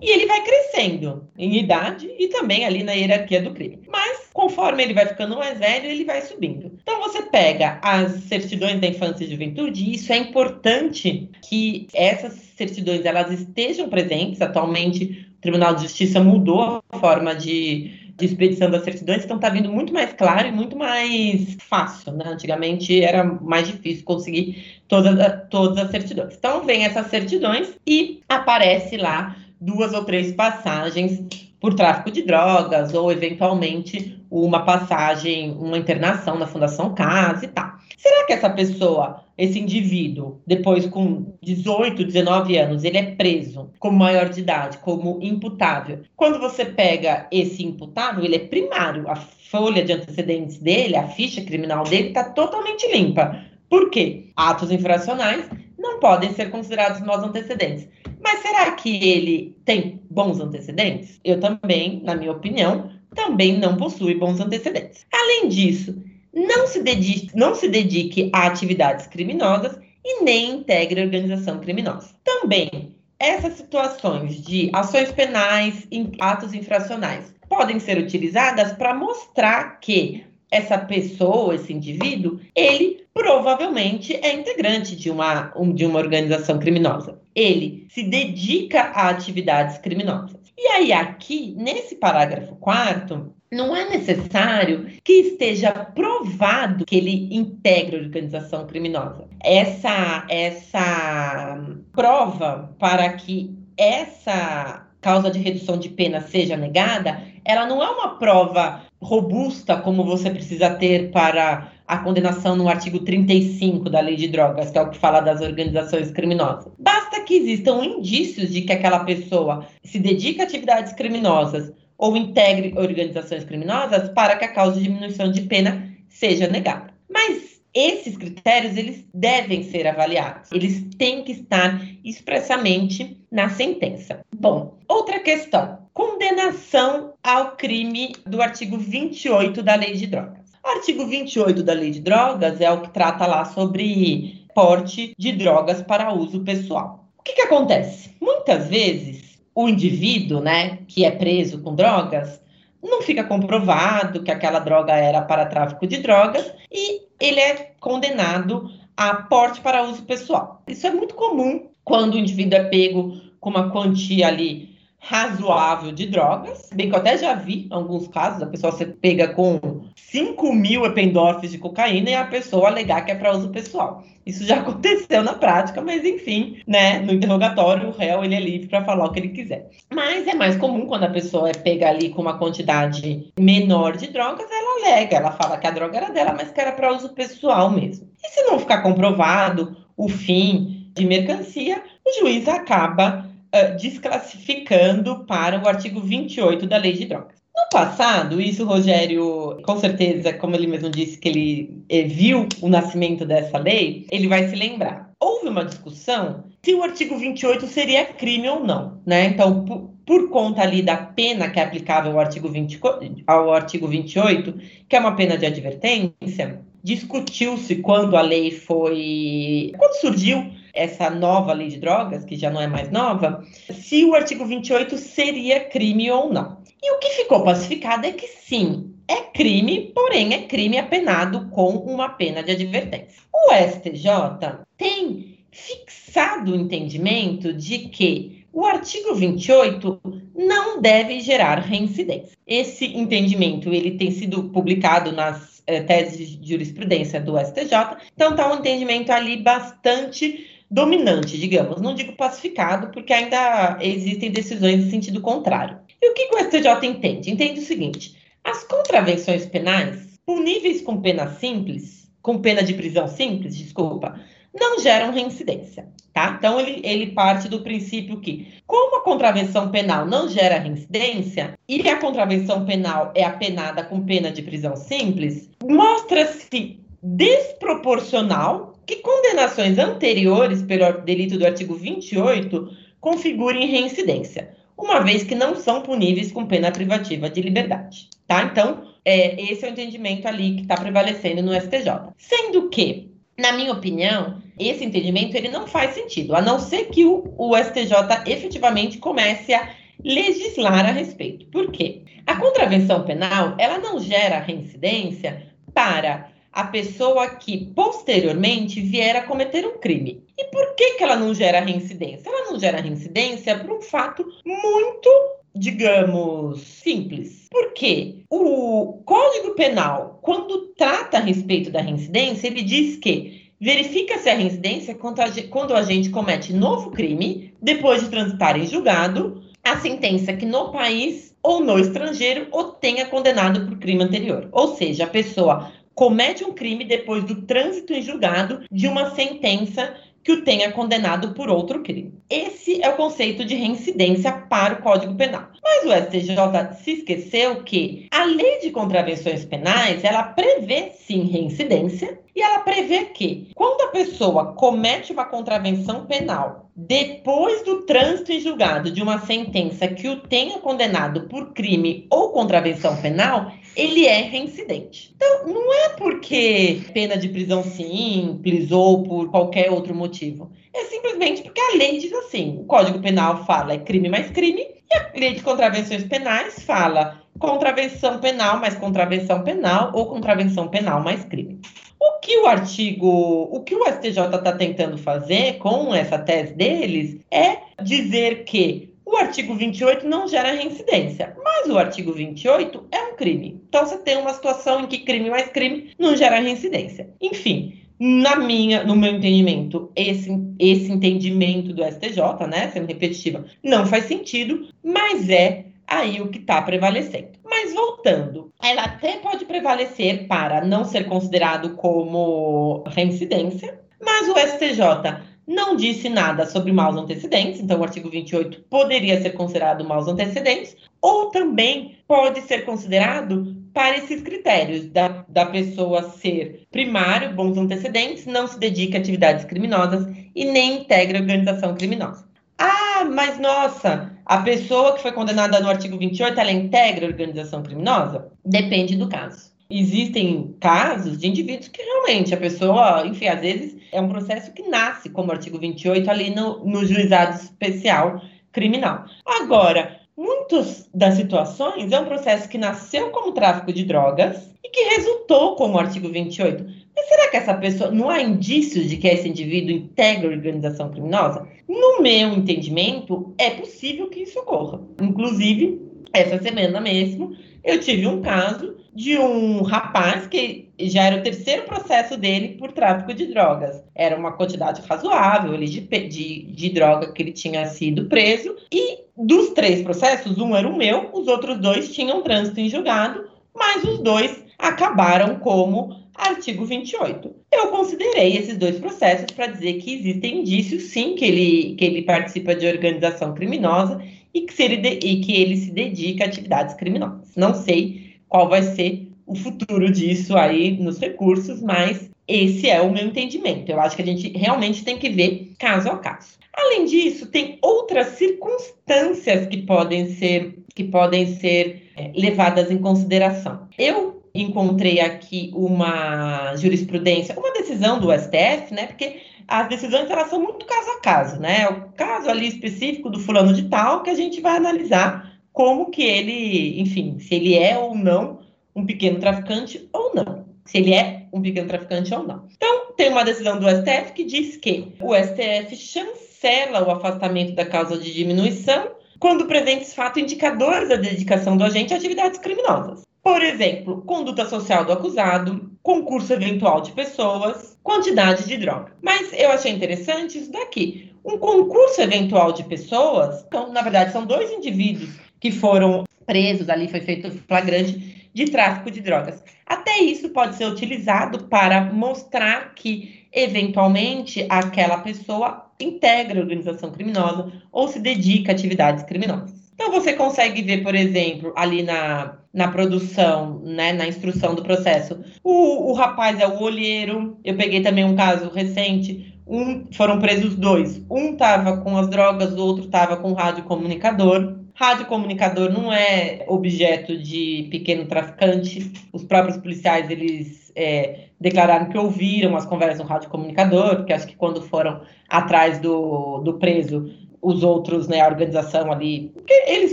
e 0.00 0.10
ele 0.10 0.26
vai 0.26 0.42
crescendo 0.42 1.28
em 1.38 1.58
idade 1.58 2.10
e 2.18 2.28
também 2.28 2.64
ali 2.64 2.82
na 2.82 2.92
hierarquia 2.92 3.42
do 3.42 3.52
crime. 3.52 3.80
Mas 3.88 4.30
conforme 4.32 4.82
ele 4.82 4.94
vai 4.94 5.06
ficando 5.06 5.36
mais 5.36 5.58
velho, 5.58 5.86
ele 5.86 6.04
vai 6.04 6.22
subindo. 6.22 6.72
Então 6.82 7.00
você 7.00 7.22
pega 7.22 7.78
as 7.82 8.12
certidões 8.24 8.80
da 8.80 8.86
infância 8.86 9.24
e 9.24 9.30
juventude, 9.30 9.84
e 9.84 9.94
isso 9.94 10.12
é 10.12 10.16
importante 10.16 11.28
que 11.48 11.86
essas 11.94 12.32
certidões 12.56 13.04
elas 13.04 13.30
estejam 13.30 13.88
presentes. 13.88 14.40
Atualmente, 14.40 15.26
o 15.38 15.40
Tribunal 15.40 15.74
de 15.74 15.82
Justiça 15.82 16.20
mudou 16.20 16.82
a 16.90 16.98
forma 16.98 17.34
de 17.34 18.01
de 18.16 18.26
expedição 18.26 18.70
das 18.70 18.84
certidões, 18.84 19.24
então 19.24 19.36
está 19.36 19.48
vindo 19.48 19.72
muito 19.72 19.92
mais 19.92 20.12
claro 20.12 20.48
e 20.48 20.52
muito 20.52 20.76
mais 20.76 21.56
fácil, 21.60 22.12
né? 22.12 22.24
Antigamente 22.26 23.02
era 23.02 23.24
mais 23.24 23.66
difícil 23.66 24.04
conseguir 24.04 24.80
todas, 24.86 25.14
todas 25.50 25.78
as 25.78 25.90
certidões. 25.90 26.34
Então 26.34 26.64
vem 26.64 26.84
essas 26.84 27.06
certidões 27.08 27.74
e 27.86 28.22
aparece 28.28 28.96
lá 28.96 29.36
duas 29.60 29.92
ou 29.92 30.04
três 30.04 30.32
passagens 30.32 31.22
por 31.60 31.74
tráfico 31.74 32.10
de 32.10 32.22
drogas 32.22 32.92
ou 32.92 33.10
eventualmente 33.10 34.20
uma 34.30 34.64
passagem, 34.64 35.52
uma 35.52 35.78
internação 35.78 36.38
na 36.38 36.46
Fundação 36.46 36.94
Casa 36.94 37.44
e 37.44 37.48
tal. 37.48 37.81
Será 38.02 38.26
que 38.26 38.32
essa 38.32 38.50
pessoa, 38.50 39.22
esse 39.38 39.60
indivíduo, 39.60 40.42
depois 40.44 40.86
com 40.86 41.36
18, 41.40 42.02
19 42.02 42.58
anos, 42.58 42.82
ele 42.82 42.98
é 42.98 43.14
preso 43.14 43.70
como 43.78 43.96
maior 43.96 44.28
de 44.28 44.40
idade, 44.40 44.78
como 44.78 45.20
imputável? 45.22 46.00
Quando 46.16 46.40
você 46.40 46.64
pega 46.64 47.28
esse 47.30 47.64
imputável, 47.64 48.24
ele 48.24 48.34
é 48.34 48.40
primário. 48.40 49.08
A 49.08 49.14
folha 49.14 49.84
de 49.84 49.92
antecedentes 49.92 50.58
dele, 50.58 50.96
a 50.96 51.06
ficha 51.06 51.42
criminal 51.42 51.84
dele 51.84 52.08
está 52.08 52.24
totalmente 52.24 52.90
limpa. 52.90 53.40
Por 53.70 53.88
quê? 53.88 54.32
Atos 54.34 54.72
infracionais 54.72 55.48
não 55.78 56.00
podem 56.00 56.32
ser 56.32 56.50
considerados 56.50 57.00
maus 57.02 57.22
antecedentes. 57.22 57.88
Mas 58.20 58.40
será 58.42 58.72
que 58.72 58.96
ele 58.96 59.56
tem 59.64 60.00
bons 60.10 60.40
antecedentes? 60.40 61.20
Eu 61.22 61.38
também, 61.38 62.02
na 62.02 62.16
minha 62.16 62.32
opinião, 62.32 62.90
também 63.14 63.56
não 63.60 63.76
possui 63.76 64.16
bons 64.16 64.40
antecedentes. 64.40 65.06
Além 65.12 65.48
disso, 65.48 66.02
não 66.32 66.66
se 66.66 66.82
dedique, 66.82 67.30
não 67.36 67.54
se 67.54 67.68
dedique 67.68 68.30
a 68.32 68.46
atividades 68.46 69.06
criminosas 69.06 69.78
e 70.04 70.22
nem 70.22 70.56
integre 70.56 71.02
organização 71.02 71.58
criminosa. 71.58 72.10
Também, 72.24 72.94
essas 73.18 73.54
situações 73.54 74.42
de 74.42 74.70
ações 74.72 75.12
penais, 75.12 75.86
atos 76.18 76.54
infracionais, 76.54 77.32
podem 77.48 77.78
ser 77.78 77.98
utilizadas 77.98 78.72
para 78.72 78.94
mostrar 78.94 79.78
que 79.78 80.24
essa 80.50 80.76
pessoa, 80.76 81.54
esse 81.54 81.72
indivíduo, 81.72 82.40
ele 82.54 83.06
provavelmente 83.14 84.14
é 84.14 84.34
integrante 84.34 84.96
de 84.96 85.10
uma, 85.10 85.52
de 85.74 85.86
uma 85.86 85.98
organização 85.98 86.58
criminosa. 86.58 87.18
Ele 87.34 87.86
se 87.90 88.02
dedica 88.02 88.80
a 88.94 89.08
atividades 89.08 89.78
criminosas. 89.78 90.40
E 90.56 90.66
aí, 90.68 90.92
aqui, 90.92 91.54
nesse 91.56 91.94
parágrafo 91.96 92.54
quarto, 92.56 93.34
não 93.52 93.76
é 93.76 93.88
necessário 93.90 94.86
que 95.04 95.12
esteja 95.12 95.70
provado 95.70 96.86
que 96.86 96.96
ele 96.96 97.28
integra 97.30 97.98
organização 97.98 98.66
criminosa. 98.66 99.28
Essa, 99.40 100.24
essa 100.30 101.60
prova 101.92 102.74
para 102.78 103.12
que 103.12 103.54
essa 103.76 104.86
causa 105.02 105.30
de 105.30 105.38
redução 105.38 105.76
de 105.76 105.90
pena 105.90 106.22
seja 106.22 106.56
negada, 106.56 107.22
ela 107.44 107.66
não 107.66 107.82
é 107.82 107.90
uma 107.90 108.16
prova 108.16 108.82
robusta 109.02 109.76
como 109.76 110.04
você 110.04 110.30
precisa 110.30 110.70
ter 110.70 111.10
para 111.10 111.72
a 111.86 111.98
condenação 111.98 112.56
no 112.56 112.68
artigo 112.68 113.00
35 113.00 113.90
da 113.90 114.00
Lei 114.00 114.16
de 114.16 114.28
Drogas, 114.28 114.70
que 114.70 114.78
é 114.78 114.80
o 114.80 114.88
que 114.88 114.98
fala 114.98 115.20
das 115.20 115.42
organizações 115.42 116.10
criminosas. 116.10 116.72
Basta 116.78 117.20
que 117.20 117.34
existam 117.34 117.84
indícios 117.84 118.50
de 118.50 118.62
que 118.62 118.72
aquela 118.72 119.00
pessoa 119.00 119.66
se 119.84 119.98
dedica 119.98 120.42
a 120.42 120.46
atividades 120.46 120.92
criminosas 120.92 121.72
ou 122.02 122.16
integre 122.16 122.74
organizações 122.76 123.44
criminosas 123.44 124.08
para 124.08 124.34
que 124.34 124.44
a 124.44 124.52
causa 124.52 124.76
de 124.76 124.82
diminuição 124.82 125.30
de 125.30 125.42
pena 125.42 125.88
seja 126.08 126.48
negada. 126.48 126.92
Mas 127.08 127.62
esses 127.72 128.16
critérios 128.16 128.76
eles 128.76 129.06
devem 129.14 129.62
ser 129.62 129.86
avaliados. 129.86 130.50
Eles 130.50 130.84
têm 130.98 131.22
que 131.22 131.30
estar 131.30 131.80
expressamente 132.04 133.24
na 133.30 133.48
sentença. 133.50 134.20
Bom, 134.34 134.78
outra 134.88 135.20
questão: 135.20 135.78
condenação 135.94 137.14
ao 137.22 137.52
crime 137.52 138.16
do 138.26 138.42
artigo 138.42 138.78
28 138.78 139.62
da 139.62 139.76
Lei 139.76 139.92
de 139.92 140.08
Drogas. 140.08 140.42
O 140.64 140.68
artigo 140.70 141.06
28 141.06 141.62
da 141.62 141.72
Lei 141.72 141.92
de 141.92 142.00
Drogas 142.00 142.60
é 142.60 142.68
o 142.68 142.80
que 142.80 142.90
trata 142.90 143.28
lá 143.28 143.44
sobre 143.44 144.44
porte 144.56 145.14
de 145.16 145.30
drogas 145.30 145.82
para 145.82 146.12
uso 146.12 146.40
pessoal. 146.40 147.08
O 147.16 147.22
que, 147.22 147.34
que 147.34 147.42
acontece? 147.42 148.10
Muitas 148.20 148.66
vezes 148.66 149.31
o 149.54 149.68
indivíduo, 149.68 150.40
né, 150.40 150.78
que 150.88 151.04
é 151.04 151.10
preso 151.10 151.60
com 151.60 151.74
drogas, 151.74 152.40
não 152.82 153.02
fica 153.02 153.22
comprovado 153.22 154.22
que 154.22 154.30
aquela 154.30 154.58
droga 154.58 154.94
era 154.94 155.22
para 155.22 155.46
tráfico 155.46 155.86
de 155.86 155.98
drogas 155.98 156.52
e 156.70 157.02
ele 157.20 157.38
é 157.38 157.72
condenado 157.78 158.70
a 158.96 159.14
porte 159.14 159.60
para 159.60 159.84
uso 159.84 160.02
pessoal. 160.02 160.62
Isso 160.66 160.86
é 160.86 160.90
muito 160.90 161.14
comum 161.14 161.66
quando 161.84 162.14
o 162.14 162.18
indivíduo 162.18 162.58
é 162.58 162.64
pego 162.64 163.20
com 163.38 163.50
uma 163.50 163.70
quantia 163.70 164.28
ali 164.28 164.71
razoável 165.04 165.90
de 165.90 166.06
drogas, 166.06 166.70
bem 166.72 166.88
que 166.88 166.94
eu 166.94 167.00
até 167.00 167.18
já 167.18 167.34
vi 167.34 167.66
alguns 167.70 168.06
casos, 168.06 168.40
a 168.40 168.46
pessoa 168.46 168.72
se 168.72 168.86
pega 168.86 169.34
com 169.34 169.82
5 169.96 170.54
mil 170.54 170.86
ependorfes 170.86 171.50
de 171.50 171.58
cocaína 171.58 172.10
e 172.10 172.14
a 172.14 172.24
pessoa 172.24 172.68
alegar 172.68 173.04
que 173.04 173.10
é 173.10 173.16
para 173.16 173.36
uso 173.36 173.50
pessoal. 173.50 174.04
Isso 174.24 174.44
já 174.44 174.60
aconteceu 174.62 175.24
na 175.24 175.34
prática, 175.34 175.82
mas 175.82 176.04
enfim, 176.04 176.62
né, 176.68 177.00
no 177.00 177.12
interrogatório 177.12 177.88
o 177.88 177.90
réu 177.92 178.24
ele 178.24 178.36
é 178.36 178.40
livre 178.40 178.68
para 178.68 178.84
falar 178.84 179.06
o 179.06 179.12
que 179.12 179.18
ele 179.18 179.30
quiser. 179.30 179.68
Mas 179.92 180.28
é 180.28 180.34
mais 180.34 180.56
comum 180.56 180.86
quando 180.86 181.02
a 181.02 181.10
pessoa 181.10 181.50
é 181.50 181.52
pega 181.52 181.88
ali 181.88 182.10
com 182.10 182.22
uma 182.22 182.38
quantidade 182.38 183.32
menor 183.36 183.96
de 183.96 184.06
drogas, 184.06 184.46
ela 184.48 184.86
alega, 184.86 185.16
ela 185.16 185.32
fala 185.32 185.58
que 185.58 185.66
a 185.66 185.72
droga 185.72 185.96
era 185.96 186.10
dela, 186.10 186.32
mas 186.32 186.52
que 186.52 186.60
era 186.60 186.70
para 186.70 186.94
uso 186.94 187.08
pessoal 187.08 187.68
mesmo. 187.70 188.08
E 188.22 188.28
se 188.28 188.42
não 188.44 188.56
ficar 188.56 188.82
comprovado 188.82 189.76
o 189.96 190.08
fim 190.08 190.86
de 190.94 191.04
mercancia, 191.04 191.82
o 192.06 192.20
juiz 192.20 192.46
acaba 192.46 193.31
uh, 193.54 193.76
desclassificando 193.76 195.24
para 195.24 195.62
o 195.62 195.68
artigo 195.68 196.00
28 196.00 196.66
da 196.66 196.76
Lei 196.76 196.92
de 196.92 197.06
Drogas. 197.06 197.42
No 197.54 197.68
passado, 197.70 198.40
isso, 198.40 198.64
Rogério, 198.64 199.58
com 199.62 199.78
certeza, 199.78 200.32
como 200.32 200.56
ele 200.56 200.66
mesmo 200.66 200.88
disse 200.88 201.18
que 201.18 201.28
ele 201.28 201.84
eh, 201.88 202.04
viu 202.04 202.48
o 202.62 202.68
nascimento 202.68 203.26
dessa 203.26 203.58
lei, 203.58 204.06
ele 204.10 204.26
vai 204.26 204.48
se 204.48 204.56
lembrar. 204.56 205.10
Houve 205.20 205.48
uma 205.48 205.64
discussão 205.64 206.44
se 206.64 206.74
o 206.74 206.82
artigo 206.82 207.18
28 207.18 207.66
seria 207.66 208.06
crime 208.06 208.48
ou 208.48 208.64
não, 208.64 209.00
né? 209.04 209.26
Então, 209.26 209.92
por 210.06 210.30
conta 210.30 210.62
ali 210.62 210.80
da 210.80 210.96
pena 210.96 211.50
que 211.50 211.60
é 211.60 211.62
aplicável 211.62 212.12
ao 212.12 212.20
artigo, 212.20 212.48
20, 212.48 212.80
ao 213.26 213.52
artigo 213.52 213.86
28, 213.86 214.54
que 214.88 214.96
é 214.96 215.00
uma 215.00 215.14
pena 215.14 215.36
de 215.36 215.44
advertência, 215.44 216.62
discutiu-se 216.82 217.76
quando 217.76 218.16
a 218.16 218.22
lei 218.22 218.50
foi. 218.50 219.72
Quando 219.76 220.00
surgiu 220.00 220.50
essa 220.72 221.10
nova 221.10 221.52
lei 221.52 221.68
de 221.68 221.78
drogas, 221.78 222.24
que 222.24 222.36
já 222.36 222.50
não 222.50 222.60
é 222.60 222.66
mais 222.66 222.90
nova, 222.90 223.44
se 223.70 224.04
o 224.04 224.14
artigo 224.14 224.44
28 224.44 224.96
seria 224.98 225.60
crime 225.60 226.10
ou 226.10 226.32
não. 226.32 226.58
E 226.82 226.92
o 226.92 226.98
que 226.98 227.10
ficou 227.10 227.44
pacificado 227.44 228.06
é 228.06 228.12
que 228.12 228.26
sim, 228.26 228.94
é 229.06 229.16
crime, 229.16 229.92
porém 229.94 230.34
é 230.34 230.42
crime 230.42 230.78
apenado 230.78 231.48
com 231.50 231.70
uma 231.76 232.08
pena 232.08 232.42
de 232.42 232.52
advertência. 232.52 233.22
O 233.32 233.52
STJ 233.52 234.64
tem 234.76 235.38
fixado 235.50 236.52
o 236.52 236.56
entendimento 236.56 237.52
de 237.52 237.80
que 237.80 238.46
o 238.52 238.66
artigo 238.66 239.14
28 239.14 240.00
não 240.34 240.80
deve 240.80 241.20
gerar 241.20 241.58
reincidência. 241.58 242.36
Esse 242.46 242.86
entendimento 242.86 243.72
ele 243.72 243.92
tem 243.92 244.10
sido 244.10 244.44
publicado 244.50 245.12
nas 245.12 245.62
eh, 245.66 245.82
teses 245.82 246.38
de 246.38 246.50
jurisprudência 246.50 247.20
do 247.20 247.38
STJ, 247.38 247.96
então 248.14 248.32
está 248.32 248.52
um 248.52 248.58
entendimento 248.58 249.10
ali 249.10 249.36
bastante 249.36 250.51
dominante, 250.72 251.38
digamos. 251.38 251.80
Não 251.80 251.94
digo 251.94 252.14
pacificado, 252.14 252.88
porque 252.88 253.12
ainda 253.12 253.78
existem 253.80 254.30
decisões 254.30 254.86
em 254.86 254.90
sentido 254.90 255.20
contrário. 255.20 255.78
E 256.00 256.10
o 256.10 256.14
que, 256.14 256.30
o 256.34 256.38
STJ 256.38 256.88
entende? 256.88 257.30
Entende 257.30 257.60
o 257.60 257.64
seguinte: 257.64 258.16
as 258.42 258.64
contravenções 258.64 259.44
penais 259.44 260.18
puníveis 260.24 260.80
com 260.80 261.00
pena 261.00 261.28
simples, 261.28 262.10
com 262.22 262.38
pena 262.38 262.62
de 262.62 262.72
prisão 262.72 263.06
simples, 263.06 263.56
desculpa, 263.56 264.18
não 264.58 264.78
geram 264.80 265.12
reincidência, 265.12 265.88
tá? 266.12 266.36
Então, 266.38 266.60
ele, 266.60 266.80
ele 266.84 267.12
parte 267.12 267.48
do 267.48 267.62
princípio 267.62 268.20
que, 268.20 268.52
como 268.66 268.96
a 268.96 269.04
contravenção 269.04 269.70
penal 269.70 270.06
não 270.06 270.28
gera 270.28 270.58
reincidência 270.58 271.58
e 271.68 271.86
a 271.88 271.98
contravenção 271.98 272.64
penal 272.64 273.12
é 273.14 273.24
apenada 273.24 273.82
com 273.84 274.04
pena 274.04 274.30
de 274.30 274.42
prisão 274.42 274.76
simples, 274.76 275.50
mostra-se 275.62 276.80
desproporcional 277.02 278.71
que 278.92 279.02
condenações 279.02 279.78
anteriores 279.78 280.62
pelo 280.62 281.00
delito 281.00 281.38
do 281.38 281.46
artigo 281.46 281.74
28 281.74 282.68
configurem 283.00 283.66
reincidência, 283.66 284.54
uma 284.76 285.00
vez 285.00 285.24
que 285.24 285.34
não 285.34 285.56
são 285.56 285.80
puníveis 285.80 286.30
com 286.30 286.46
pena 286.46 286.70
privativa 286.70 287.30
de 287.30 287.40
liberdade, 287.40 288.08
tá? 288.26 288.42
Então, 288.42 288.82
é, 289.04 289.40
esse 289.50 289.64
é 289.64 289.68
o 289.68 289.72
entendimento 289.72 290.28
ali 290.28 290.56
que 290.56 290.62
está 290.62 290.74
prevalecendo 290.76 291.42
no 291.42 291.54
STJ. 291.54 292.12
Sendo 292.18 292.68
que 292.68 293.10
na 293.38 293.52
minha 293.52 293.72
opinião, 293.72 294.42
esse 294.58 294.84
entendimento 294.84 295.34
ele 295.34 295.48
não 295.48 295.66
faz 295.66 295.94
sentido, 295.94 296.36
a 296.36 296.42
não 296.42 296.58
ser 296.58 296.84
que 296.90 297.06
o, 297.06 297.32
o 297.38 297.56
STJ 297.56 297.94
efetivamente 298.26 298.98
comece 298.98 299.54
a 299.54 299.70
legislar 300.04 300.86
a 300.86 300.92
respeito. 300.92 301.46
Por 301.46 301.72
quê? 301.72 302.02
A 302.26 302.36
contravenção 302.36 303.04
penal, 303.04 303.54
ela 303.58 303.78
não 303.78 303.98
gera 303.98 304.38
reincidência 304.38 305.46
para 305.72 306.31
a 306.52 306.64
pessoa 306.64 307.28
que 307.30 307.72
posteriormente 307.74 308.80
vier 308.80 309.16
a 309.16 309.22
cometer 309.22 309.66
um 309.66 309.78
crime. 309.78 310.22
E 310.38 310.44
por 310.44 310.74
que, 310.74 310.94
que 310.94 311.02
ela 311.02 311.16
não 311.16 311.34
gera 311.34 311.60
reincidência? 311.60 312.28
Ela 312.28 312.50
não 312.50 312.60
gera 312.60 312.80
reincidência 312.80 313.58
por 313.58 313.78
um 313.78 313.80
fato 313.80 314.24
muito, 314.44 315.08
digamos, 315.54 316.60
simples. 316.60 317.46
Porque 317.50 318.16
o 318.28 319.00
Código 319.04 319.54
Penal, 319.54 320.18
quando 320.22 320.68
trata 320.76 321.18
a 321.18 321.20
respeito 321.20 321.70
da 321.70 321.80
reincidência, 321.80 322.48
ele 322.48 322.62
diz 322.62 322.96
que 322.96 323.50
verifica-se 323.58 324.28
a 324.28 324.34
reincidência 324.34 324.94
quando 324.94 325.74
a 325.74 325.82
gente 325.82 326.10
comete 326.10 326.52
novo 326.52 326.90
crime, 326.90 327.54
depois 327.62 328.02
de 328.02 328.10
transitar 328.10 328.58
em 328.58 328.66
julgado, 328.66 329.40
a 329.64 329.78
sentença 329.78 330.32
que 330.32 330.44
no 330.44 330.72
país 330.72 331.32
ou 331.42 331.60
no 331.60 331.78
estrangeiro 331.78 332.48
o 332.50 332.64
tenha 332.64 333.06
condenado 333.06 333.66
por 333.66 333.78
crime 333.78 334.02
anterior. 334.02 334.48
Ou 334.52 334.74
seja, 334.76 335.04
a 335.04 335.08
pessoa 335.08 335.70
comete 335.94 336.44
um 336.44 336.52
crime 336.52 336.84
depois 336.84 337.24
do 337.24 337.42
trânsito 337.42 337.92
em 337.92 338.02
julgado 338.02 338.64
de 338.70 338.86
uma 338.86 339.10
sentença 339.14 339.94
que 340.22 340.32
o 340.32 340.44
tenha 340.44 340.70
condenado 340.70 341.34
por 341.34 341.48
outro 341.48 341.82
crime. 341.82 342.14
Esse 342.30 342.82
é 342.82 342.88
o 342.88 342.96
conceito 342.96 343.44
de 343.44 343.54
reincidência 343.54 344.32
para 344.32 344.74
o 344.74 344.82
Código 344.82 345.14
Penal. 345.14 345.48
Mas 345.62 345.84
o 345.84 346.06
STJ 346.06 346.82
se 346.82 346.92
esqueceu 346.92 347.62
que 347.64 348.06
a 348.10 348.24
lei 348.24 348.60
de 348.60 348.70
contravenções 348.70 349.44
penais, 349.44 350.04
ela 350.04 350.22
prevê 350.22 350.90
sim 350.90 351.24
reincidência 351.24 352.20
e 352.34 352.40
ela 352.40 352.60
prevê 352.60 353.06
que 353.06 353.50
quando 353.54 353.82
a 353.82 353.88
pessoa 353.88 354.54
comete 354.54 355.12
uma 355.12 355.24
contravenção 355.24 356.06
penal 356.06 356.61
depois 356.74 357.62
do 357.64 357.82
trânsito 357.82 358.32
em 358.32 358.40
julgado 358.40 358.90
de 358.90 359.02
uma 359.02 359.18
sentença 359.20 359.86
que 359.88 360.08
o 360.08 360.16
tenha 360.16 360.58
condenado 360.58 361.28
por 361.28 361.52
crime 361.52 362.06
ou 362.08 362.30
contravenção 362.30 362.96
penal, 362.96 363.52
ele 363.76 364.06
é 364.06 364.22
reincidente. 364.22 365.14
Então, 365.14 365.48
não 365.48 365.72
é 365.72 365.90
porque 365.90 366.80
pena 366.94 367.16
de 367.16 367.28
prisão 367.28 367.62
simples 367.62 368.72
ou 368.72 369.02
por 369.02 369.30
qualquer 369.30 369.70
outro 369.70 369.94
motivo. 369.94 370.50
É 370.74 370.84
simplesmente 370.84 371.42
porque 371.42 371.60
a 371.60 371.76
lei 371.76 371.98
diz 371.98 372.12
assim: 372.14 372.58
o 372.58 372.64
Código 372.64 373.00
Penal 373.00 373.44
fala 373.44 373.74
é 373.74 373.78
crime 373.78 374.08
mais 374.08 374.30
crime, 374.30 374.66
e 374.92 374.98
a 374.98 375.10
lei 375.14 375.34
de 375.34 375.42
contravenções 375.42 376.04
penais 376.04 376.62
fala 376.62 377.22
contravenção 377.38 378.18
penal 378.18 378.60
mais 378.60 378.74
contravenção 378.74 379.42
penal 379.42 379.90
ou 379.94 380.06
contravenção 380.06 380.68
penal 380.68 381.02
mais 381.02 381.24
crime. 381.24 381.60
O 381.98 382.18
que 382.20 382.38
o 382.38 382.46
artigo, 382.46 383.48
o 383.50 383.60
que 383.60 383.74
o 383.74 383.84
STJ 383.84 384.24
está 384.24 384.52
tentando 384.52 384.98
fazer 384.98 385.58
com 385.58 385.94
essa 385.94 386.18
tese 386.18 386.52
deles 386.54 387.20
é 387.30 387.58
dizer 387.82 388.44
que 388.44 388.92
o 389.04 389.16
artigo 389.16 389.54
28 389.54 390.06
não 390.06 390.26
gera 390.26 390.52
reincidência, 390.52 391.36
mas 391.44 391.68
o 391.68 391.78
artigo 391.78 392.12
28 392.12 392.86
é 392.90 393.02
um 393.02 393.16
crime. 393.16 393.60
Então 393.68 393.84
você 393.84 393.98
tem 393.98 394.16
uma 394.16 394.32
situação 394.32 394.80
em 394.80 394.86
que 394.86 394.98
crime 394.98 395.30
mais 395.30 395.48
crime 395.48 395.92
não 395.98 396.16
gera 396.16 396.40
reincidência. 396.40 397.10
Enfim, 397.20 397.81
na 398.04 398.34
minha, 398.34 398.82
no 398.82 398.96
meu 398.96 399.14
entendimento, 399.14 399.92
esse, 399.94 400.28
esse 400.58 400.90
entendimento 400.90 401.72
do 401.72 401.84
STJ, 401.84 402.48
né, 402.48 402.68
sendo 402.72 402.88
repetitiva, 402.88 403.44
não 403.62 403.86
faz 403.86 404.06
sentido, 404.06 404.66
mas 404.82 405.28
é 405.28 405.66
aí 405.86 406.20
o 406.20 406.26
que 406.26 406.40
está 406.40 406.60
prevalecendo. 406.62 407.28
Mas 407.44 407.72
voltando, 407.72 408.52
ela 408.60 408.82
até 408.82 409.18
pode 409.18 409.44
prevalecer 409.44 410.26
para 410.26 410.64
não 410.64 410.84
ser 410.84 411.04
considerado 411.04 411.76
como 411.76 412.82
reincidência, 412.88 413.78
mas 414.04 414.28
o 414.28 414.34
STJ 414.36 415.22
não 415.46 415.76
disse 415.76 416.08
nada 416.08 416.44
sobre 416.44 416.72
maus 416.72 416.96
antecedentes, 416.96 417.60
então 417.60 417.78
o 417.78 417.84
artigo 417.84 418.10
28 418.10 418.62
poderia 418.68 419.22
ser 419.22 419.30
considerado 419.30 419.84
maus 419.84 420.08
antecedentes, 420.08 420.76
ou 421.00 421.30
também 421.30 421.98
pode 422.08 422.40
ser 422.40 422.64
considerado 422.64 423.61
para 423.72 423.98
esses 423.98 424.22
critérios 424.22 424.86
da, 424.86 425.24
da 425.28 425.46
pessoa 425.46 426.10
ser 426.10 426.66
primário, 426.70 427.34
bons 427.34 427.56
antecedentes, 427.56 428.26
não 428.26 428.46
se 428.46 428.58
dedica 428.58 428.98
a 428.98 429.00
atividades 429.00 429.44
criminosas 429.44 430.06
e 430.34 430.44
nem 430.44 430.82
integra 430.82 431.18
organização 431.18 431.74
criminosa. 431.74 432.26
Ah, 432.58 433.04
mas 433.04 433.38
nossa, 433.38 434.12
a 434.24 434.38
pessoa 434.38 434.94
que 434.94 435.02
foi 435.02 435.12
condenada 435.12 435.58
no 435.60 435.68
artigo 435.68 435.98
28, 435.98 436.38
ela 436.38 436.52
integra 436.52 437.06
organização 437.06 437.62
criminosa? 437.62 438.30
Depende 438.44 438.96
do 438.96 439.08
caso 439.08 439.52
existem 439.72 440.54
casos 440.60 441.18
de 441.18 441.26
indivíduos 441.26 441.68
que 441.68 441.82
realmente 441.82 442.34
a 442.34 442.36
pessoa, 442.36 443.06
enfim, 443.06 443.26
às 443.26 443.40
vezes 443.40 443.76
é 443.90 444.00
um 444.00 444.08
processo 444.08 444.52
que 444.52 444.68
nasce 444.68 445.08
como 445.08 445.32
artigo 445.32 445.58
28 445.58 446.10
ali 446.10 446.34
no, 446.34 446.64
no 446.64 446.84
juizado 446.84 447.36
especial 447.36 448.20
criminal. 448.52 449.06
Agora, 449.24 449.98
muitas 450.16 450.88
das 450.94 451.14
situações 451.14 451.90
é 451.92 451.98
um 451.98 452.04
processo 452.04 452.48
que 452.48 452.58
nasceu 452.58 453.10
como 453.10 453.32
tráfico 453.32 453.72
de 453.72 453.84
drogas 453.84 454.50
e 454.62 454.68
que 454.68 454.94
resultou 454.94 455.56
como 455.56 455.78
artigo 455.78 456.08
28. 456.08 456.64
Mas 456.94 457.08
será 457.08 457.30
que 457.30 457.36
essa 457.36 457.54
pessoa 457.54 457.90
não 457.90 458.10
há 458.10 458.20
indícios 458.20 458.88
de 458.88 458.96
que 458.96 459.08
esse 459.08 459.28
indivíduo 459.28 459.74
integra 459.74 460.28
organização 460.28 460.90
criminosa? 460.90 461.46
No 461.68 462.02
meu 462.02 462.32
entendimento, 462.34 463.34
é 463.38 463.50
possível 463.50 464.08
que 464.08 464.20
isso 464.20 464.38
ocorra. 464.38 464.80
Inclusive, 465.00 465.80
essa 466.12 466.40
semana 466.42 466.80
mesmo, 466.80 467.34
eu 467.64 467.80
tive 467.80 468.06
um 468.06 468.20
caso 468.20 468.76
de 468.94 469.16
um 469.18 469.62
rapaz 469.62 470.26
que 470.26 470.68
já 470.88 471.04
era 471.04 471.16
o 471.16 471.22
terceiro 471.22 471.64
processo 471.64 472.16
dele 472.16 472.56
por 472.58 472.72
tráfico 472.72 473.14
de 473.14 473.26
drogas. 473.26 473.82
Era 473.94 474.16
uma 474.16 474.32
quantidade 474.32 474.82
razoável 474.88 475.52
ali 475.52 475.68
de, 475.68 475.80
de, 475.80 476.42
de 476.44 476.68
droga 476.70 477.12
que 477.12 477.22
ele 477.22 477.32
tinha 477.32 477.66
sido 477.66 478.06
preso. 478.06 478.56
E 478.72 478.98
dos 479.16 479.50
três 479.50 479.82
processos, 479.82 480.38
um 480.38 480.56
era 480.56 480.68
o 480.68 480.76
meu, 480.76 481.10
os 481.12 481.28
outros 481.28 481.58
dois 481.58 481.92
tinham 481.92 482.22
trânsito 482.22 482.60
em 482.60 482.68
julgado, 482.68 483.24
mas 483.54 483.84
os 483.84 483.98
dois 483.98 484.42
acabaram 484.58 485.36
como 485.40 486.00
artigo 486.14 486.64
28. 486.64 487.34
Eu 487.52 487.68
considerei 487.68 488.36
esses 488.36 488.56
dois 488.56 488.78
processos 488.78 489.26
para 489.34 489.46
dizer 489.48 489.74
que 489.74 489.94
existem 489.94 490.40
indícios, 490.40 490.84
sim, 490.84 491.14
que 491.14 491.24
ele, 491.24 491.74
que 491.74 491.84
ele 491.84 492.02
participa 492.02 492.54
de 492.54 492.66
organização 492.66 493.34
criminosa 493.34 494.02
e 494.32 494.42
que, 494.42 494.54
se 494.54 494.62
ele 494.62 494.76
de, 494.78 495.06
e 495.06 495.20
que 495.20 495.40
ele 495.40 495.56
se 495.56 495.70
dedica 495.70 496.24
a 496.24 496.26
atividades 496.26 496.74
criminosas. 496.74 497.34
Não 497.36 497.54
sei 497.54 498.16
qual 498.28 498.48
vai 498.48 498.62
ser 498.62 499.11
o 499.32 499.36
futuro 499.36 499.90
disso 499.90 500.36
aí 500.36 500.76
nos 500.78 500.98
recursos, 500.98 501.60
mas 501.60 502.10
Esse 502.26 502.70
é 502.70 502.80
o 502.80 502.90
meu 502.90 503.04
entendimento. 503.04 503.70
Eu 503.70 503.80
acho 503.80 503.96
que 503.96 504.02
a 504.02 504.06
gente 504.06 504.28
realmente 504.36 504.84
tem 504.84 504.96
que 504.96 505.10
ver 505.10 505.52
caso 505.58 505.88
a 505.90 505.98
caso. 505.98 506.38
Além 506.54 506.84
disso, 506.84 507.26
tem 507.26 507.58
outras 507.60 508.18
circunstâncias 508.18 509.46
que 509.46 509.58
podem 509.62 510.14
ser 510.14 510.58
que 510.74 510.84
podem 510.84 511.26
ser 511.36 511.90
é, 511.96 512.10
levadas 512.14 512.70
em 512.70 512.78
consideração. 512.78 513.68
Eu 513.76 514.22
encontrei 514.34 515.00
aqui 515.00 515.50
uma 515.54 516.56
jurisprudência, 516.56 517.38
uma 517.38 517.52
decisão 517.52 518.00
do 518.00 518.10
STF, 518.10 518.72
né? 518.72 518.86
Porque 518.86 519.20
as 519.46 519.68
decisões 519.68 520.08
elas 520.08 520.30
são 520.30 520.40
muito 520.40 520.64
caso 520.64 520.90
a 520.92 521.00
caso, 521.00 521.40
né? 521.40 521.68
O 521.68 521.92
caso 521.94 522.30
ali 522.30 522.48
específico 522.48 523.10
do 523.10 523.20
fulano 523.20 523.52
de 523.52 523.64
tal 523.68 524.02
que 524.02 524.08
a 524.08 524.14
gente 524.14 524.40
vai 524.40 524.56
analisar 524.56 525.32
como 525.52 525.90
que 525.90 526.02
ele, 526.02 526.80
enfim, 526.80 527.18
se 527.18 527.34
ele 527.34 527.54
é 527.58 527.76
ou 527.76 527.94
não 527.94 528.38
um 528.74 528.84
pequeno 528.84 529.18
traficante 529.18 529.88
ou 529.92 530.14
não. 530.14 530.44
Se 530.64 530.78
ele 530.78 530.94
é 530.94 531.26
um 531.32 531.42
pequeno 531.42 531.68
traficante 531.68 532.14
ou 532.14 532.22
não. 532.22 532.46
Então, 532.56 532.92
tem 532.96 533.08
uma 533.08 533.24
decisão 533.24 533.58
do 533.58 533.68
STF 533.68 534.12
que 534.14 534.24
diz 534.24 534.56
que 534.56 534.92
o 535.00 535.14
STF 535.14 535.76
chancela 535.76 536.86
o 536.86 536.90
afastamento 536.90 537.54
da 537.54 537.64
causa 537.64 537.98
de 537.98 538.12
diminuição 538.12 538.90
quando 539.18 539.46
presentes 539.46 539.94
fato 539.94 540.18
indicadores 540.18 540.88
da 540.88 540.96
dedicação 540.96 541.56
do 541.56 541.64
agente 541.64 541.94
a 541.94 541.96
atividades 541.96 542.38
criminosas. 542.38 543.02
Por 543.22 543.40
exemplo, 543.40 544.02
conduta 544.02 544.44
social 544.46 544.84
do 544.84 544.92
acusado, 544.92 545.70
concurso 545.80 546.32
eventual 546.32 546.80
de 546.80 546.90
pessoas, 546.90 547.78
quantidade 547.82 548.48
de 548.48 548.56
droga. 548.56 548.92
Mas 549.00 549.32
eu 549.32 549.52
achei 549.52 549.70
interessante 549.70 550.38
isso 550.38 550.50
daqui. 550.50 551.12
Um 551.24 551.38
concurso 551.38 552.00
eventual 552.00 552.52
de 552.52 552.64
pessoas, 552.64 553.44
então, 553.46 553.72
na 553.72 553.80
verdade, 553.80 554.10
são 554.10 554.26
dois 554.26 554.50
indivíduos 554.50 555.10
que 555.38 555.52
foram 555.52 556.02
presos, 556.26 556.68
ali 556.68 556.88
foi 556.88 557.00
feito 557.00 557.30
flagrante 557.46 558.21
de 558.32 558.46
tráfico 558.46 558.90
de 558.90 559.00
drogas. 559.00 559.42
Até 559.66 559.98
isso 560.00 560.30
pode 560.30 560.56
ser 560.56 560.66
utilizado 560.66 561.44
para 561.44 561.92
mostrar 561.92 562.74
que, 562.74 563.26
eventualmente, 563.32 564.46
aquela 564.48 564.98
pessoa 564.98 565.70
integra 565.80 566.38
a 566.38 566.42
organização 566.42 566.90
criminosa 566.90 567.52
ou 567.70 567.88
se 567.88 567.98
dedica 567.98 568.52
a 568.52 568.54
atividades 568.54 569.04
criminosas. 569.04 569.62
Então, 569.74 569.90
você 569.90 570.12
consegue 570.12 570.62
ver, 570.62 570.82
por 570.82 570.94
exemplo, 570.94 571.52
ali 571.56 571.82
na, 571.82 572.36
na 572.52 572.68
produção, 572.68 573.60
né, 573.64 573.92
na 573.92 574.06
instrução 574.06 574.54
do 574.54 574.62
processo, 574.62 575.18
o, 575.42 575.90
o 575.90 575.92
rapaz 575.94 576.38
é 576.38 576.46
o 576.46 576.60
olheiro. 576.60 577.38
Eu 577.42 577.56
peguei 577.56 577.80
também 577.80 578.04
um 578.04 578.14
caso 578.14 578.50
recente, 578.50 579.40
um, 579.46 579.86
foram 579.92 580.20
presos 580.20 580.54
dois. 580.54 581.02
Um 581.10 581.32
estava 581.32 581.78
com 581.78 581.96
as 581.96 582.08
drogas, 582.08 582.52
o 582.52 582.64
outro 582.64 582.84
estava 582.84 583.16
com 583.16 583.32
o 583.32 583.34
rádio 583.34 583.64
comunicador. 583.64 584.61
Rádio 584.74 585.06
comunicador 585.06 585.70
não 585.70 585.92
é 585.92 586.44
objeto 586.48 587.16
de 587.16 587.68
pequeno 587.70 588.06
traficante. 588.06 588.92
Os 589.12 589.22
próprios 589.22 589.58
policiais, 589.58 590.10
eles 590.10 590.72
é, 590.74 591.26
declararam 591.40 591.90
que 591.90 591.98
ouviram 591.98 592.56
as 592.56 592.64
conversas 592.64 592.98
no 592.98 593.04
rádio 593.04 593.28
comunicador, 593.28 593.96
porque 593.96 594.12
acho 594.12 594.26
que 594.26 594.36
quando 594.36 594.62
foram 594.62 595.02
atrás 595.28 595.78
do, 595.78 596.38
do 596.38 596.54
preso, 596.54 597.10
os 597.42 597.62
outros, 597.64 598.06
né, 598.06 598.20
a 598.20 598.28
organização 598.28 598.90
ali, 598.90 599.32
eles 599.66 599.92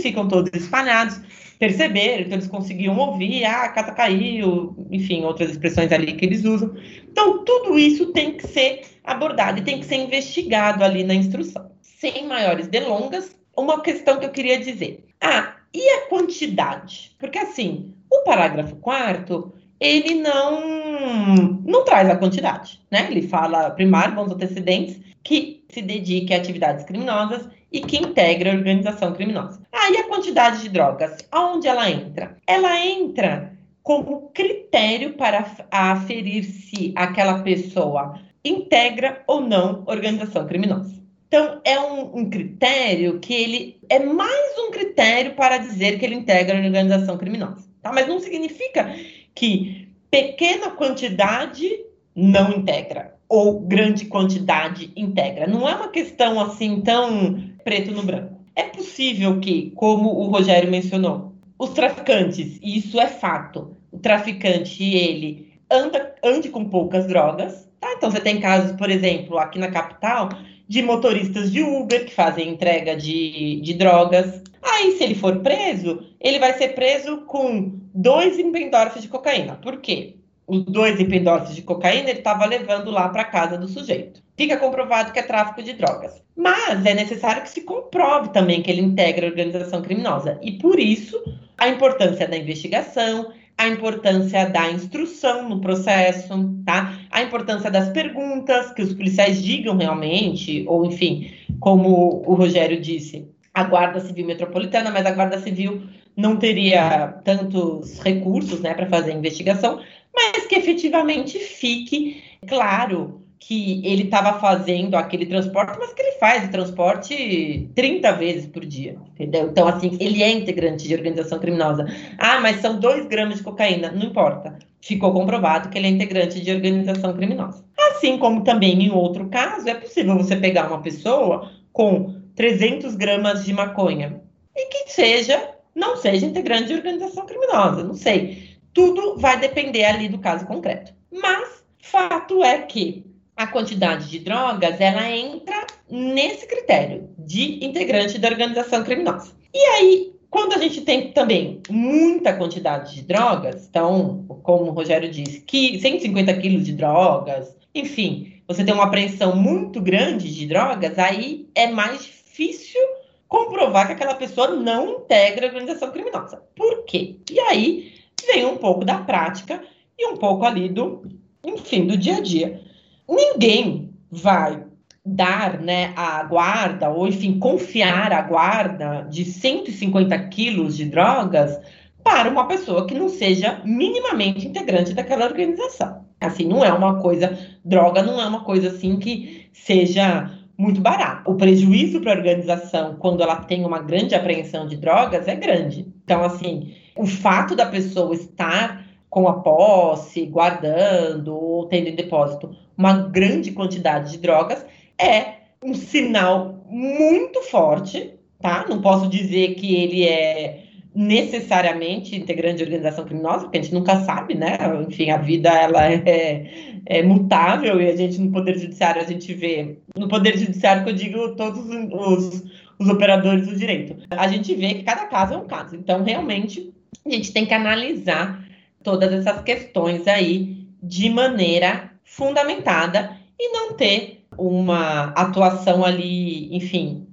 ficam 0.00 0.28
todos 0.28 0.50
espalhados, 0.54 1.20
perceberam, 1.58 2.22
então 2.22 2.34
eles 2.34 2.46
conseguiam 2.46 2.96
ouvir, 2.96 3.44
ah, 3.44 3.64
a 3.64 3.68
casa 3.68 3.92
caiu, 3.92 4.74
enfim, 4.90 5.24
outras 5.24 5.50
expressões 5.50 5.90
ali 5.90 6.14
que 6.14 6.24
eles 6.24 6.44
usam. 6.44 6.72
Então, 7.10 7.44
tudo 7.44 7.76
isso 7.78 8.12
tem 8.12 8.36
que 8.36 8.46
ser 8.46 8.82
abordado 9.04 9.58
e 9.58 9.64
tem 9.64 9.80
que 9.80 9.84
ser 9.84 9.96
investigado 9.96 10.84
ali 10.84 11.02
na 11.02 11.14
instrução. 11.14 11.70
Sem 11.82 12.26
maiores 12.26 12.68
delongas, 12.68 13.36
uma 13.56 13.82
questão 13.82 14.18
que 14.18 14.26
eu 14.26 14.30
queria 14.30 14.58
dizer. 14.58 15.06
Ah, 15.20 15.56
e 15.72 15.88
a 15.90 16.06
quantidade? 16.08 17.14
Porque, 17.18 17.38
assim, 17.38 17.94
o 18.10 18.24
parágrafo 18.24 18.76
quarto 18.76 19.52
ele 19.80 20.16
não, 20.16 21.58
não 21.64 21.84
traz 21.84 22.10
a 22.10 22.16
quantidade, 22.16 22.80
né? 22.90 23.08
Ele 23.10 23.26
fala 23.26 23.70
primário, 23.70 24.14
bons 24.14 24.30
antecedentes, 24.30 25.00
que 25.24 25.64
se 25.70 25.80
dedique 25.80 26.34
a 26.34 26.36
atividades 26.36 26.84
criminosas 26.84 27.48
e 27.72 27.80
que 27.80 27.96
integra 27.96 28.50
a 28.50 28.56
organização 28.56 29.12
criminosa. 29.12 29.62
Aí 29.72 29.96
ah, 29.96 30.00
a 30.00 30.08
quantidade 30.08 30.62
de 30.62 30.68
drogas, 30.68 31.16
aonde 31.32 31.66
ela 31.66 31.90
entra? 31.90 32.36
Ela 32.46 32.84
entra 32.84 33.56
como 33.82 34.30
critério 34.34 35.14
para 35.14 35.46
aferir 35.70 36.44
se 36.44 36.92
aquela 36.94 37.42
pessoa 37.42 38.20
integra 38.44 39.22
ou 39.26 39.40
não 39.40 39.84
organização 39.86 40.46
criminosa. 40.46 40.99
Então, 41.30 41.60
é 41.62 41.78
um, 41.78 42.18
um, 42.18 42.28
critério 42.28 43.20
que 43.20 43.32
ele 43.32 43.78
é 43.88 44.00
mais 44.00 44.58
um 44.58 44.72
critério 44.72 45.36
para 45.36 45.58
dizer 45.58 45.96
que 45.96 46.04
ele 46.04 46.16
integra 46.16 46.58
a 46.58 46.60
organização 46.60 47.16
criminosa. 47.16 47.62
Tá? 47.80 47.92
Mas 47.92 48.08
não 48.08 48.18
significa 48.18 48.92
que 49.32 49.88
pequena 50.10 50.72
quantidade 50.72 51.70
não 52.16 52.50
integra 52.50 53.14
ou 53.28 53.60
grande 53.60 54.06
quantidade 54.06 54.90
integra. 54.96 55.46
Não 55.46 55.68
é 55.68 55.74
uma 55.76 55.86
questão 55.86 56.40
assim 56.40 56.80
tão 56.80 57.40
preto 57.62 57.92
no 57.92 58.02
branco. 58.02 58.34
É 58.56 58.64
possível 58.64 59.38
que, 59.38 59.70
como 59.76 60.10
o 60.10 60.26
Rogério 60.26 60.68
mencionou, 60.68 61.32
os 61.56 61.70
traficantes, 61.70 62.58
e 62.60 62.76
isso 62.76 63.00
é 63.00 63.06
fato, 63.06 63.76
o 63.92 63.98
traficante 63.98 64.82
ele 64.82 65.52
anda 65.70 66.12
ande 66.24 66.48
com 66.48 66.64
poucas 66.64 67.06
drogas, 67.06 67.68
tá? 67.80 67.92
Então 67.92 68.10
você 68.10 68.20
tem 68.20 68.40
casos, 68.40 68.72
por 68.72 68.90
exemplo, 68.90 69.38
aqui 69.38 69.60
na 69.60 69.70
capital, 69.70 70.30
de 70.70 70.82
motoristas 70.82 71.50
de 71.50 71.62
Uber 71.62 72.04
que 72.04 72.14
fazem 72.14 72.48
entrega 72.48 72.94
de, 72.94 73.60
de 73.60 73.74
drogas. 73.74 74.40
Aí, 74.62 74.92
se 74.92 75.02
ele 75.02 75.16
for 75.16 75.40
preso, 75.40 76.06
ele 76.20 76.38
vai 76.38 76.52
ser 76.52 76.76
preso 76.76 77.22
com 77.22 77.72
dois 77.92 78.38
Impendorf 78.38 79.00
de 79.00 79.08
cocaína. 79.08 79.56
Por 79.56 79.80
quê? 79.80 80.14
os 80.50 80.64
dois 80.64 80.98
Impendorfs 80.98 81.54
de 81.54 81.62
cocaína 81.62 82.10
ele 82.10 82.18
estava 82.18 82.44
levando 82.44 82.90
lá 82.90 83.08
para 83.08 83.22
casa 83.22 83.56
do 83.56 83.68
sujeito. 83.68 84.20
Fica 84.36 84.56
comprovado 84.56 85.12
que 85.12 85.18
é 85.20 85.22
tráfico 85.22 85.62
de 85.62 85.74
drogas. 85.74 86.20
Mas 86.36 86.84
é 86.84 86.92
necessário 86.92 87.42
que 87.42 87.50
se 87.50 87.60
comprove 87.60 88.30
também 88.30 88.60
que 88.60 88.68
ele 88.68 88.80
integra 88.80 89.26
a 89.26 89.30
organização 89.30 89.80
criminosa. 89.80 90.40
E 90.42 90.52
por 90.58 90.80
isso, 90.80 91.22
a 91.56 91.68
importância 91.68 92.26
da 92.26 92.36
investigação, 92.36 93.32
a 93.60 93.68
importância 93.68 94.48
da 94.48 94.72
instrução 94.72 95.46
no 95.46 95.60
processo, 95.60 96.62
tá? 96.64 96.98
A 97.10 97.22
importância 97.22 97.70
das 97.70 97.90
perguntas, 97.90 98.72
que 98.72 98.80
os 98.80 98.94
policiais 98.94 99.42
digam 99.42 99.76
realmente, 99.76 100.64
ou 100.66 100.86
enfim, 100.86 101.30
como 101.60 102.22
o 102.26 102.32
Rogério 102.32 102.80
disse, 102.80 103.28
a 103.52 103.62
Guarda 103.64 104.00
Civil 104.00 104.26
Metropolitana, 104.26 104.90
mas 104.90 105.04
a 105.04 105.10
Guarda 105.10 105.38
Civil 105.42 105.82
não 106.16 106.38
teria 106.38 107.08
tantos 107.22 108.00
recursos, 108.00 108.60
né, 108.60 108.72
para 108.72 108.88
fazer 108.88 109.12
a 109.12 109.16
investigação, 109.16 109.78
mas 110.14 110.46
que 110.46 110.54
efetivamente 110.54 111.38
fique 111.38 112.22
claro 112.48 113.19
que 113.40 113.84
ele 113.84 114.04
estava 114.04 114.38
fazendo 114.38 114.94
aquele 114.94 115.24
transporte, 115.24 115.76
mas 115.80 115.92
que 115.94 116.02
ele 116.02 116.18
faz 116.18 116.44
o 116.44 116.50
transporte 116.50 117.70
30 117.74 118.12
vezes 118.12 118.46
por 118.46 118.64
dia, 118.64 118.96
entendeu? 119.14 119.48
Então, 119.50 119.66
assim, 119.66 119.96
ele 119.98 120.22
é 120.22 120.30
integrante 120.30 120.86
de 120.86 120.94
organização 120.94 121.38
criminosa. 121.38 121.86
Ah, 122.18 122.38
mas 122.40 122.60
são 122.60 122.78
2 122.78 123.06
gramas 123.06 123.38
de 123.38 123.44
cocaína. 123.44 123.90
Não 123.90 124.06
importa. 124.06 124.58
Ficou 124.82 125.12
comprovado 125.12 125.70
que 125.70 125.78
ele 125.78 125.86
é 125.86 125.90
integrante 125.90 126.38
de 126.38 126.52
organização 126.52 127.14
criminosa. 127.14 127.64
Assim 127.90 128.18
como 128.18 128.44
também 128.44 128.80
em 128.80 128.90
outro 128.90 129.28
caso, 129.28 129.68
é 129.68 129.74
possível 129.74 130.16
você 130.16 130.36
pegar 130.36 130.68
uma 130.68 130.82
pessoa 130.82 131.50
com 131.72 132.14
300 132.36 132.94
gramas 132.94 133.44
de 133.44 133.52
maconha 133.52 134.20
e 134.54 134.66
que 134.66 134.92
seja, 134.92 135.54
não 135.74 135.96
seja 135.96 136.26
integrante 136.26 136.68
de 136.68 136.74
organização 136.74 137.26
criminosa. 137.26 137.82
Não 137.82 137.94
sei 137.94 138.50
tudo 138.72 139.16
vai 139.18 139.38
depender 139.38 139.84
ali 139.84 140.08
do 140.08 140.18
caso 140.18 140.46
concreto. 140.46 140.92
Mas 141.10 141.64
fato 141.82 142.42
é 142.44 142.58
que 142.58 143.09
a 143.40 143.46
quantidade 143.46 144.10
de 144.10 144.18
drogas 144.18 144.78
ela 144.78 145.10
entra 145.10 145.66
nesse 145.88 146.46
critério 146.46 147.08
de 147.18 147.64
integrante 147.64 148.18
da 148.18 148.28
organização 148.28 148.84
criminosa. 148.84 149.32
E 149.54 149.58
aí, 149.58 150.12
quando 150.28 150.52
a 150.52 150.58
gente 150.58 150.82
tem 150.82 151.10
também 151.12 151.62
muita 151.70 152.34
quantidade 152.34 152.94
de 152.94 153.00
drogas, 153.00 153.66
então, 153.66 154.26
como 154.42 154.66
o 154.66 154.72
Rogério 154.72 155.10
disse, 155.10 155.40
que 155.40 155.80
150 155.80 156.34
quilos 156.34 156.66
de 156.66 156.74
drogas, 156.74 157.56
enfim, 157.74 158.42
você 158.46 158.62
tem 158.62 158.74
uma 158.74 158.84
apreensão 158.84 159.34
muito 159.34 159.80
grande 159.80 160.34
de 160.34 160.46
drogas, 160.46 160.98
aí 160.98 161.48
é 161.54 161.66
mais 161.66 162.04
difícil 162.04 162.82
comprovar 163.26 163.86
que 163.86 163.94
aquela 163.94 164.14
pessoa 164.16 164.48
não 164.48 164.96
integra 164.98 165.46
a 165.46 165.48
organização 165.48 165.90
criminosa. 165.90 166.42
Por 166.54 166.84
quê? 166.84 167.16
E 167.30 167.40
aí 167.40 167.94
vem 168.26 168.44
um 168.44 168.58
pouco 168.58 168.84
da 168.84 168.98
prática 168.98 169.62
e 169.98 170.06
um 170.08 170.18
pouco 170.18 170.44
ali 170.44 170.68
do, 170.68 171.08
enfim, 171.42 171.86
do 171.86 171.96
dia 171.96 172.18
a 172.18 172.20
dia. 172.20 172.68
Ninguém 173.10 173.92
vai 174.08 174.62
dar 175.04 175.60
né, 175.60 175.92
a 175.96 176.22
guarda, 176.22 176.88
ou 176.90 177.08
enfim, 177.08 177.40
confiar 177.40 178.12
a 178.12 178.22
guarda 178.22 179.06
de 179.10 179.24
150 179.24 180.16
quilos 180.28 180.76
de 180.76 180.84
drogas 180.84 181.58
para 182.04 182.30
uma 182.30 182.46
pessoa 182.46 182.86
que 182.86 182.94
não 182.94 183.08
seja 183.08 183.60
minimamente 183.64 184.46
integrante 184.46 184.94
daquela 184.94 185.26
organização. 185.26 186.04
Assim, 186.20 186.44
não 186.44 186.64
é 186.64 186.72
uma 186.72 187.00
coisa, 187.00 187.36
droga 187.64 188.02
não 188.02 188.20
é 188.20 188.26
uma 188.26 188.44
coisa 188.44 188.68
assim 188.68 188.98
que 188.98 189.48
seja 189.52 190.30
muito 190.56 190.80
barata. 190.80 191.30
O 191.30 191.34
prejuízo 191.34 192.00
para 192.00 192.12
a 192.12 192.16
organização, 192.16 192.96
quando 192.96 193.22
ela 193.22 193.36
tem 193.36 193.64
uma 193.64 193.80
grande 193.80 194.14
apreensão 194.14 194.66
de 194.66 194.76
drogas, 194.76 195.26
é 195.26 195.34
grande. 195.34 195.86
Então, 196.04 196.22
assim, 196.22 196.74
o 196.94 197.06
fato 197.06 197.56
da 197.56 197.66
pessoa 197.66 198.14
estar 198.14 198.84
com 199.10 199.26
a 199.26 199.40
posse, 199.40 200.24
guardando 200.24 201.34
ou 201.34 201.66
tendo 201.66 201.88
em 201.88 201.96
depósito 201.96 202.54
uma 202.78 202.94
grande 202.94 203.50
quantidade 203.50 204.12
de 204.12 204.18
drogas, 204.18 204.64
é 204.96 205.40
um 205.62 205.74
sinal 205.74 206.64
muito 206.70 207.42
forte, 207.42 208.14
tá? 208.40 208.64
Não 208.68 208.80
posso 208.80 209.08
dizer 209.08 209.54
que 209.54 209.74
ele 209.74 210.06
é 210.06 210.62
necessariamente 210.94 212.16
integrante 212.16 212.56
de 212.58 212.64
organização 212.64 213.04
criminosa, 213.04 213.44
porque 213.44 213.58
a 213.58 213.62
gente 213.62 213.74
nunca 213.74 214.00
sabe, 214.00 214.34
né? 214.34 214.56
Enfim, 214.88 215.10
a 215.10 215.18
vida 215.18 215.50
ela 215.50 215.92
é, 215.92 216.80
é, 216.86 217.02
mutável 217.02 217.80
e 217.80 217.88
a 217.88 217.96
gente 217.96 218.18
no 218.20 218.32
poder 218.32 218.58
judiciário 218.58 219.02
a 219.02 219.04
gente 219.04 219.32
vê 219.34 219.76
no 219.96 220.08
poder 220.08 220.38
judiciário 220.38 220.82
que 220.84 220.90
eu 220.90 220.94
digo 220.94 221.36
todos 221.36 221.64
os, 221.68 222.44
os 222.78 222.88
operadores 222.88 223.46
do 223.46 223.56
direito. 223.56 223.96
A 224.10 224.26
gente 224.26 224.54
vê 224.54 224.74
que 224.74 224.82
cada 224.84 225.06
caso 225.06 225.34
é 225.34 225.36
um 225.36 225.46
caso. 225.46 225.76
Então, 225.76 226.02
realmente, 226.02 226.72
a 227.04 227.10
gente 227.10 227.32
tem 227.32 227.46
que 227.46 227.54
analisar 227.54 228.44
todas 228.82 229.12
essas 229.12 229.42
questões 229.42 230.06
aí 230.06 230.68
de 230.82 231.10
maneira 231.10 231.90
fundamentada 232.04 233.16
e 233.38 233.52
não 233.52 233.74
ter 233.74 234.24
uma 234.36 235.12
atuação 235.16 235.84
ali, 235.84 236.54
enfim, 236.54 237.06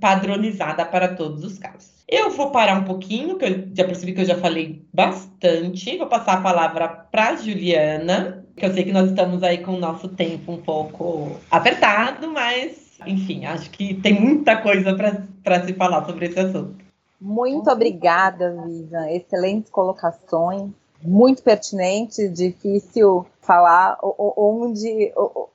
padronizada 0.00 0.84
para 0.84 1.14
todos 1.14 1.44
os 1.44 1.58
casos. 1.58 1.92
Eu 2.08 2.30
vou 2.30 2.50
parar 2.50 2.78
um 2.78 2.84
pouquinho, 2.84 3.38
que 3.38 3.44
eu 3.44 3.68
já 3.74 3.84
percebi 3.84 4.12
que 4.12 4.20
eu 4.20 4.26
já 4.26 4.36
falei 4.36 4.84
bastante. 4.92 5.96
Vou 5.96 6.06
passar 6.06 6.34
a 6.34 6.40
palavra 6.42 6.88
para 6.88 7.36
Juliana, 7.36 8.44
que 8.54 8.66
eu 8.66 8.72
sei 8.74 8.84
que 8.84 8.92
nós 8.92 9.08
estamos 9.08 9.42
aí 9.42 9.58
com 9.58 9.72
o 9.72 9.80
nosso 9.80 10.08
tempo 10.08 10.52
um 10.52 10.60
pouco 10.60 11.40
apertado, 11.50 12.30
mas, 12.30 12.98
enfim, 13.06 13.46
acho 13.46 13.70
que 13.70 13.94
tem 13.94 14.20
muita 14.20 14.56
coisa 14.56 14.94
para 14.94 15.64
se 15.64 15.72
falar 15.72 16.04
sobre 16.04 16.26
esse 16.26 16.38
assunto. 16.38 16.84
Muito 17.18 17.70
obrigada, 17.70 18.62
Vivian. 18.66 19.08
Excelentes 19.08 19.70
colocações, 19.70 20.70
muito 21.02 21.42
pertinentes, 21.42 22.32
difícil 22.32 23.26
falar 23.40 23.98
onde 24.02 25.12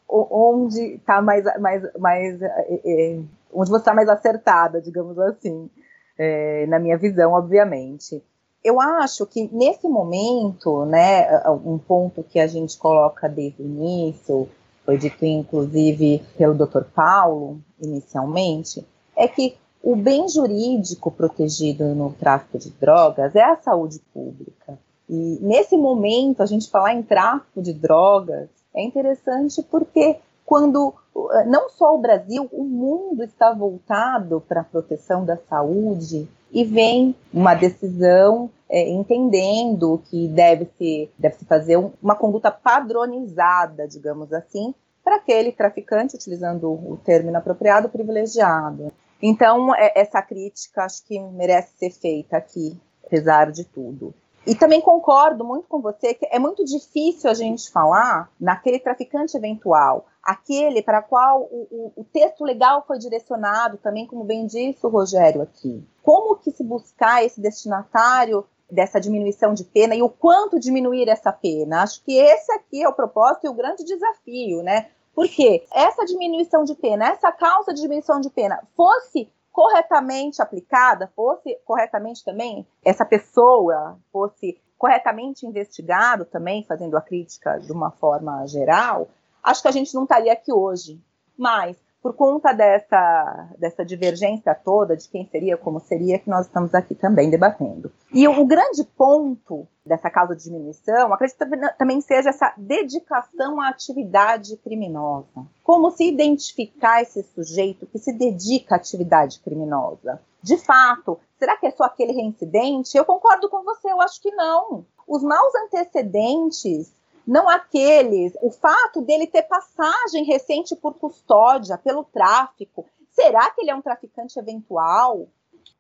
onde 0.10 0.96
está 0.96 1.22
mais, 1.22 1.44
mais, 1.60 1.84
mais 2.00 2.42
é, 2.42 2.82
é, 2.86 3.20
onde 3.54 3.70
você 3.70 3.78
está 3.78 3.94
mais 3.94 4.08
acertada, 4.08 4.82
digamos 4.82 5.18
assim 5.20 5.70
é, 6.18 6.66
na 6.68 6.80
minha 6.80 6.98
visão, 6.98 7.34
obviamente. 7.34 8.24
Eu 8.64 8.82
acho 8.82 9.26
que 9.26 9.50
nesse 9.54 9.88
momento, 9.88 10.86
né, 10.86 11.28
um 11.64 11.78
ponto 11.78 12.24
que 12.24 12.40
a 12.40 12.48
gente 12.48 12.78
coloca 12.78 13.30
desde 13.30 13.62
o 13.62 13.66
início, 13.66 14.50
foi 14.84 14.98
dito 14.98 15.24
inclusive 15.26 16.24
pelo 16.38 16.56
Dr. 16.56 16.84
Paulo 16.94 17.62
inicialmente, 17.80 18.86
é 19.16 19.28
que 19.28 19.56
o 19.82 19.96
bem 19.96 20.28
jurídico 20.28 21.12
protegido 21.12 21.86
no 21.96 22.12
tráfico 22.14 22.58
de 22.58 22.72
drogas 22.72 23.36
é 23.36 23.44
a 23.44 23.56
saúde 23.58 24.00
pública. 24.14 24.78
E 25.10 25.40
nesse 25.42 25.78
momento, 25.78 26.42
a 26.42 26.46
gente 26.46 26.70
falar 26.70 26.94
em 26.94 27.04
tráfico 27.04 27.62
de 27.62 27.74
drogas 27.74 28.50
é 28.76 28.84
interessante 28.84 29.64
porque 29.64 30.18
quando 30.46 30.94
eh, 31.32 31.46
não 31.46 31.70
só 31.70 31.96
o 31.96 32.02
Brasil, 32.02 32.48
o 32.52 32.64
mundo 32.64 33.24
está 33.24 33.54
voltado 33.54 34.42
para 34.48 34.62
a 34.62 34.66
proteção 34.66 35.26
da 35.26 35.38
saúde 35.38 36.28
e 36.52 36.64
vem 36.64 37.16
uma 37.34 37.54
decisão 37.54 38.50
é, 38.70 38.90
entendendo 38.90 40.02
que 40.10 40.28
deve 40.28 40.66
se, 40.78 41.10
deve 41.18 41.36
se 41.36 41.46
fazer 41.46 41.78
um, 41.78 41.92
uma 42.02 42.16
conduta 42.16 42.52
padronizada, 42.52 43.88
digamos 43.88 44.32
assim, 44.34 44.74
para 45.04 45.16
aquele 45.16 45.52
traficante, 45.52 46.16
utilizando 46.16 46.70
o 46.70 46.98
termo 47.04 47.30
inapropriado, 47.30 47.90
privilegiado. 47.90 48.92
Então, 49.22 49.74
é, 49.74 49.94
essa 49.96 50.22
crítica 50.22 50.84
acho 50.84 51.06
que 51.06 51.20
merece 51.20 51.78
ser 51.78 51.92
feita 51.92 52.38
aqui, 52.38 52.78
apesar 53.06 53.52
de 53.52 53.64
tudo. 53.64 54.14
E 54.48 54.56
também 54.56 54.80
concordo 54.80 55.44
muito 55.44 55.68
com 55.68 55.82
você 55.82 56.14
que 56.14 56.26
é 56.32 56.40
muito 56.40 56.64
difícil 56.64 57.30
a 57.30 57.34
gente 57.34 57.70
falar 57.70 58.32
naquele 58.40 58.80
traficante 58.80 59.36
eventual, 59.36 60.06
aquele 60.24 60.82
para 60.82 61.02
qual 61.02 61.42
o, 61.42 61.68
o, 61.70 61.94
o, 61.98 62.04
texto 62.06 62.46
legal 62.46 62.82
foi 62.88 62.98
direcionado, 62.98 63.78
também 63.78 64.08
como 64.08 64.24
bem 64.24 64.48
disse 64.48 64.86
o 64.86 64.90
Rogério 64.90 65.42
aqui. 65.42 65.86
Como 66.02 66.38
que 66.38 66.52
se 66.52 66.64
buscar 66.64 67.26
esse 67.26 67.42
destinatário 67.42 68.46
dessa 68.72 69.02
diminuição 69.02 69.54
de 69.54 69.66
pena 69.66 69.94
e 69.96 70.02
o 70.02 70.08
quanto 70.10 70.58
diminuir 70.58 71.10
essa 71.10 71.34
pena? 71.34 71.84
Acho 71.84 72.02
que 72.06 72.18
esse 72.18 72.50
aqui 72.54 72.82
é 72.82 72.88
o 72.88 72.94
propósito 72.94 73.48
e 73.48 73.50
o 73.50 73.54
grande 73.54 73.84
desafio, 73.84 74.64
né? 74.64 74.88
Porque 75.14 75.66
essa 75.74 76.06
diminuição 76.06 76.64
de 76.64 76.74
pena, 76.74 77.10
essa 77.10 77.34
causa 77.34 77.74
de 77.74 77.82
diminuição 77.82 78.22
de 78.22 78.30
pena 78.30 78.66
fosse 78.78 79.30
corretamente 79.58 80.40
aplicada, 80.40 81.12
fosse 81.16 81.58
corretamente 81.66 82.24
também 82.24 82.64
essa 82.86 83.04
pessoa 83.04 83.98
fosse 84.14 84.62
corretamente 84.78 85.48
investigado 85.48 86.26
também, 86.26 86.64
fazendo 86.64 86.96
a 86.96 87.02
crítica 87.02 87.58
de 87.58 87.72
uma 87.72 87.90
forma 87.90 88.46
geral, 88.46 89.08
acho 89.42 89.64
que 89.64 89.68
a 89.68 89.72
gente 89.72 89.96
não 89.96 90.04
estaria 90.04 90.32
aqui 90.32 90.54
hoje. 90.54 91.02
Mas 91.36 91.76
por 92.08 92.14
conta 92.14 92.54
dessa, 92.54 93.50
dessa 93.58 93.84
divergência 93.84 94.56
toda 94.56 94.96
de 94.96 95.10
quem 95.10 95.28
seria, 95.30 95.58
como 95.58 95.82
seria, 95.82 96.18
que 96.18 96.30
nós 96.30 96.46
estamos 96.46 96.74
aqui 96.74 96.96
também 96.96 97.30
debatendo. 97.30 97.92
E 98.14 98.26
o, 98.26 98.46
grande 98.46 98.86
ponto 98.86 99.68
dessa 99.86 100.10
causa 100.10 100.34
de 100.34 100.44
diminuição, 100.44 101.14
acredito 101.14 101.38
também 101.78 102.00
seja 102.00 102.30
essa 102.30 102.54
dedicação 102.56 103.60
à 103.60 103.68
atividade 103.68 104.56
criminosa. 104.56 105.46
Como 105.66 105.92
se 105.92 106.08
identificar 106.08 107.02
esse 107.02 107.24
sujeito 107.24 107.86
que 107.86 108.00
se 108.00 108.14
dedica 108.14 108.76
à 108.76 108.78
atividade 108.78 109.42
criminosa? 109.42 110.22
De 110.42 110.56
fato, 110.56 111.20
será 111.38 111.58
que 111.58 111.68
é 111.68 111.72
só 111.72 111.84
aquele 111.84 112.14
reincidente? 112.14 112.98
Eu 112.98 113.04
concordo 113.04 113.50
com 113.50 113.64
você, 113.64 113.92
eu 113.92 114.00
acho 114.00 114.22
que 114.22 114.32
não. 114.32 114.86
Os 115.06 115.22
maus 115.22 115.54
antecedentes 115.66 116.90
não 117.28 117.50
aqueles. 117.50 118.34
O 118.42 118.50
fato 118.50 119.02
dele 119.02 119.28
ter 119.28 119.44
passagem 119.44 120.24
recente 120.24 120.76
por 120.78 120.94
custódia, 120.94 121.78
pelo 121.78 122.06
tráfico. 122.06 122.86
Será 123.12 123.52
que 123.52 123.62
ele 123.62 123.72
é 123.72 123.76
um 123.76 123.82
traficante 123.82 124.40
eventual? 124.40 125.28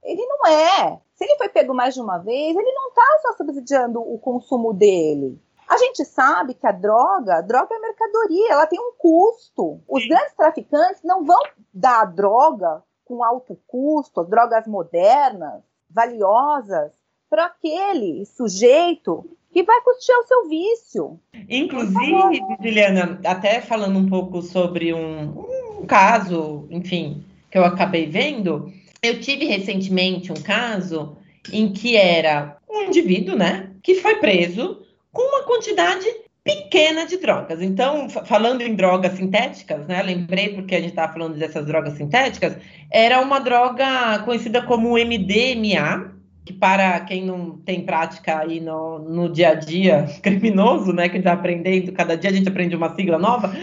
Ele 0.03 0.25
não 0.25 0.45
é. 0.45 0.99
Se 1.15 1.23
ele 1.23 1.37
foi 1.37 1.47
pego 1.47 1.73
mais 1.73 1.93
de 1.93 2.01
uma 2.01 2.17
vez, 2.17 2.55
ele 2.55 2.71
não 2.73 2.89
está 2.89 3.19
só 3.21 3.37
subsidiando 3.37 4.01
o 4.01 4.19
consumo 4.19 4.73
dele. 4.73 5.41
A 5.67 5.77
gente 5.77 6.05
sabe 6.05 6.53
que 6.53 6.65
a 6.65 6.71
droga, 6.71 7.37
a 7.37 7.41
droga 7.41 7.75
é 7.75 7.79
mercadoria, 7.79 8.53
ela 8.53 8.67
tem 8.67 8.79
um 8.79 8.93
custo. 8.97 9.81
Os 9.87 10.07
grandes 10.07 10.33
traficantes 10.33 11.01
não 11.03 11.25
vão 11.25 11.41
dar 11.73 12.01
a 12.01 12.05
droga 12.05 12.83
com 13.05 13.23
alto 13.23 13.57
custo, 13.67 14.21
as 14.21 14.29
drogas 14.29 14.67
modernas, 14.67 15.63
valiosas, 15.89 16.91
para 17.29 17.45
aquele 17.45 18.25
sujeito 18.25 19.29
que 19.53 19.63
vai 19.63 19.81
custear 19.81 20.19
o 20.19 20.27
seu 20.27 20.49
vício. 20.49 21.19
Inclusive, 21.49 22.41
Juliana, 22.61 23.19
até 23.25 23.61
falando 23.61 23.97
um 23.97 24.07
pouco 24.07 24.41
sobre 24.41 24.93
um, 24.93 25.79
um 25.81 25.85
caso, 25.85 26.67
enfim, 26.69 27.23
que 27.49 27.57
eu 27.57 27.65
acabei 27.65 28.05
vendo, 28.05 28.71
eu 29.01 29.19
tive 29.19 29.45
recentemente 29.45 30.31
um 30.31 30.41
caso 30.41 31.17
em 31.51 31.71
que 31.71 31.95
era 31.95 32.57
um 32.69 32.83
indivíduo, 32.83 33.35
né, 33.35 33.71
que 33.81 33.95
foi 33.95 34.15
preso 34.15 34.81
com 35.11 35.21
uma 35.21 35.43
quantidade 35.43 36.05
pequena 36.47 37.05
de 37.05 37.17
drogas. 37.17 37.61
Então, 37.61 38.09
falando 38.09 38.61
em 38.61 38.73
drogas 38.73 39.17
sintéticas, 39.17 39.85
né? 39.85 40.01
Lembrei 40.01 40.49
porque 40.55 40.75
a 40.75 40.79
gente 40.79 40.91
estava 40.91 41.11
falando 41.11 41.37
dessas 41.37 41.65
drogas 41.65 41.95
sintéticas, 41.95 42.55
era 42.89 43.19
uma 43.19 43.39
droga 43.39 44.19
conhecida 44.19 44.61
como 44.61 44.93
MDMA, 44.93 46.16
que 46.47 46.53
para 46.53 46.97
quem 47.01 47.25
não 47.25 47.57
tem 47.57 47.81
prática 47.81 48.39
aí 48.39 48.61
no, 48.61 48.99
no 48.99 49.29
dia 49.29 49.49
a 49.49 49.53
dia 49.53 50.05
criminoso, 50.23 50.93
né, 50.93 51.09
que 51.09 51.17
está 51.17 51.33
aprendendo, 51.33 51.91
cada 51.91 52.15
dia 52.15 52.29
a 52.29 52.33
gente 52.33 52.47
aprende 52.47 52.73
uma 52.73 52.95
sigla 52.95 53.19
nova, 53.19 53.53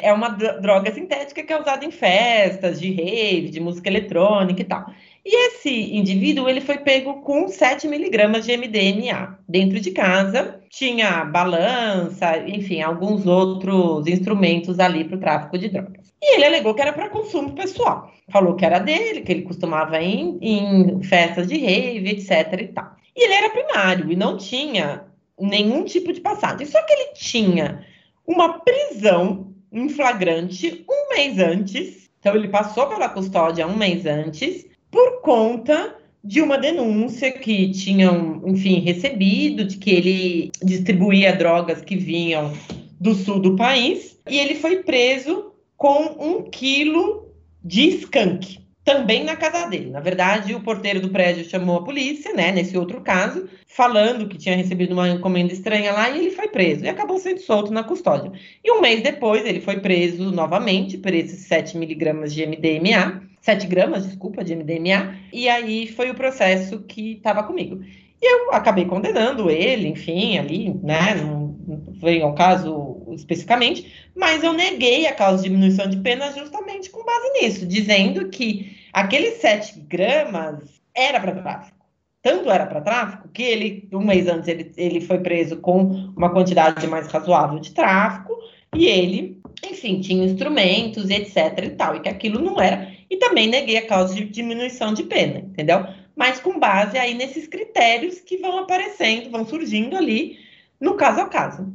é 0.00 0.12
uma 0.12 0.28
droga 0.28 0.92
sintética 0.92 1.42
que 1.42 1.52
é 1.52 1.60
usada 1.60 1.84
em 1.84 1.90
festas, 1.90 2.80
de 2.80 2.92
rave, 2.92 3.50
de 3.50 3.58
música 3.58 3.88
eletrônica 3.88 4.62
e 4.62 4.64
tal. 4.64 4.86
E 5.24 5.48
esse 5.48 5.70
indivíduo, 5.94 6.48
ele 6.48 6.60
foi 6.60 6.78
pego 6.78 7.20
com 7.20 7.46
7 7.46 7.86
miligramas 7.86 8.44
de 8.46 8.56
MDMA 8.56 9.38
dentro 9.46 9.78
de 9.78 9.90
casa, 9.90 10.60
tinha 10.70 11.24
balança, 11.24 12.38
enfim, 12.48 12.80
alguns 12.80 13.26
outros 13.26 14.06
instrumentos 14.06 14.80
ali 14.80 15.04
para 15.04 15.16
o 15.16 15.20
tráfico 15.20 15.58
de 15.58 15.68
drogas. 15.68 16.10
E 16.22 16.34
ele 16.34 16.46
alegou 16.46 16.74
que 16.74 16.80
era 16.80 16.92
para 16.92 17.10
consumo 17.10 17.54
pessoal. 17.54 18.10
Falou 18.30 18.54
que 18.54 18.64
era 18.64 18.78
dele, 18.78 19.20
que 19.20 19.32
ele 19.32 19.42
costumava 19.42 20.00
ir 20.00 20.38
em, 20.40 21.02
festas 21.02 21.48
de 21.48 21.58
rave, 21.58 22.10
etc 22.10 22.60
e 22.60 22.68
tal. 22.68 22.96
E 23.14 23.24
ele 23.24 23.34
era 23.34 23.50
primário 23.50 24.10
e 24.10 24.16
não 24.16 24.38
tinha 24.38 25.04
nenhum 25.38 25.84
tipo 25.84 26.12
de 26.12 26.20
passagem. 26.20 26.66
Só 26.66 26.80
que 26.82 26.92
ele 26.92 27.12
tinha 27.14 27.84
uma 28.26 28.60
prisão 28.60 29.52
em 29.72 29.88
flagrante 29.88 30.84
um 30.88 31.14
mês 31.14 31.38
antes. 31.38 32.08
Então 32.20 32.34
ele 32.34 32.48
passou 32.48 32.86
pela 32.86 33.08
custódia 33.08 33.66
um 33.66 33.76
mês 33.76 34.06
antes 34.06 34.69
por 34.90 35.22
conta 35.22 35.96
de 36.22 36.42
uma 36.42 36.58
denúncia 36.58 37.32
que 37.32 37.70
tinham, 37.70 38.42
enfim, 38.46 38.80
recebido 38.80 39.64
de 39.64 39.76
que 39.78 39.90
ele 39.90 40.52
distribuía 40.62 41.34
drogas 41.34 41.80
que 41.80 41.96
vinham 41.96 42.52
do 43.00 43.14
sul 43.14 43.40
do 43.40 43.56
país 43.56 44.18
e 44.28 44.38
ele 44.38 44.54
foi 44.54 44.82
preso 44.82 45.52
com 45.76 46.16
um 46.20 46.42
quilo 46.42 47.28
de 47.64 47.88
skunk. 47.88 48.60
também 48.82 49.22
na 49.22 49.36
casa 49.36 49.68
dele. 49.68 49.90
Na 49.90 50.00
verdade, 50.00 50.54
o 50.54 50.60
porteiro 50.60 51.00
do 51.00 51.10
prédio 51.10 51.48
chamou 51.48 51.76
a 51.76 51.84
polícia, 51.84 52.32
né, 52.32 52.50
nesse 52.50 52.76
outro 52.76 53.00
caso, 53.02 53.48
falando 53.66 54.26
que 54.26 54.38
tinha 54.38 54.56
recebido 54.56 54.92
uma 54.92 55.08
encomenda 55.08 55.52
estranha 55.52 55.92
lá 55.92 56.10
e 56.10 56.18
ele 56.18 56.30
foi 56.30 56.48
preso 56.48 56.84
e 56.84 56.88
acabou 56.88 57.18
sendo 57.18 57.40
solto 57.40 57.70
na 57.72 57.84
custódia. 57.84 58.32
E 58.64 58.72
um 58.72 58.80
mês 58.80 59.02
depois, 59.02 59.44
ele 59.46 59.60
foi 59.60 59.78
preso 59.80 60.32
novamente 60.32 60.98
por 60.98 61.14
esses 61.14 61.46
7 61.46 61.76
miligramas 61.76 62.32
de 62.34 62.44
MDMA, 62.44 63.22
7 63.40 63.66
gramas, 63.66 64.06
desculpa, 64.06 64.44
de 64.44 64.54
MDMA, 64.54 65.16
e 65.32 65.48
aí 65.48 65.88
foi 65.88 66.10
o 66.10 66.14
processo 66.14 66.80
que 66.80 67.12
estava 67.12 67.42
comigo. 67.42 67.82
E 68.20 68.32
eu 68.32 68.52
acabei 68.52 68.84
condenando 68.84 69.50
ele, 69.50 69.88
enfim, 69.88 70.36
ali, 70.38 70.74
né, 70.82 71.14
não, 71.14 71.56
veio 72.00 72.24
ao 72.24 72.34
caso 72.34 73.02
especificamente, 73.12 74.10
mas 74.14 74.42
eu 74.42 74.52
neguei 74.52 75.06
a 75.06 75.14
causa 75.14 75.42
de 75.42 75.48
diminuição 75.48 75.88
de 75.88 75.96
pena 75.98 76.30
justamente 76.32 76.90
com 76.90 77.04
base 77.04 77.32
nisso, 77.40 77.66
dizendo 77.66 78.28
que 78.28 78.76
aqueles 78.92 79.34
7 79.40 79.80
gramas 79.80 80.80
era 80.94 81.18
para 81.18 81.40
tráfico. 81.40 81.80
Tanto 82.22 82.50
era 82.50 82.66
para 82.66 82.82
tráfico 82.82 83.28
que 83.28 83.42
ele, 83.42 83.88
um 83.92 84.04
mês 84.04 84.28
antes, 84.28 84.46
ele, 84.48 84.70
ele 84.76 85.00
foi 85.00 85.18
preso 85.18 85.56
com 85.56 85.84
uma 86.14 86.30
quantidade 86.30 86.86
mais 86.86 87.06
razoável 87.06 87.58
de 87.58 87.72
tráfico, 87.72 88.36
e 88.74 88.86
ele, 88.86 89.40
enfim, 89.64 90.00
tinha 90.00 90.24
instrumentos, 90.24 91.08
etc 91.08 91.64
e 91.64 91.70
tal, 91.70 91.96
e 91.96 92.00
que 92.00 92.08
aquilo 92.08 92.40
não 92.40 92.60
era. 92.60 92.99
E 93.10 93.16
também 93.16 93.48
neguei 93.48 93.76
a 93.76 93.86
causa 93.86 94.14
de 94.14 94.24
diminuição 94.24 94.94
de 94.94 95.02
pena, 95.02 95.40
entendeu? 95.40 95.84
mas 96.20 96.38
com 96.38 96.58
base 96.58 96.98
aí 96.98 97.14
nesses 97.14 97.46
critérios 97.46 98.20
que 98.20 98.36
vão 98.36 98.58
aparecendo, 98.58 99.30
vão 99.30 99.46
surgindo 99.46 99.96
ali 99.96 100.36
no 100.78 100.94
caso 100.94 101.20
a 101.22 101.26
caso. 101.26 101.66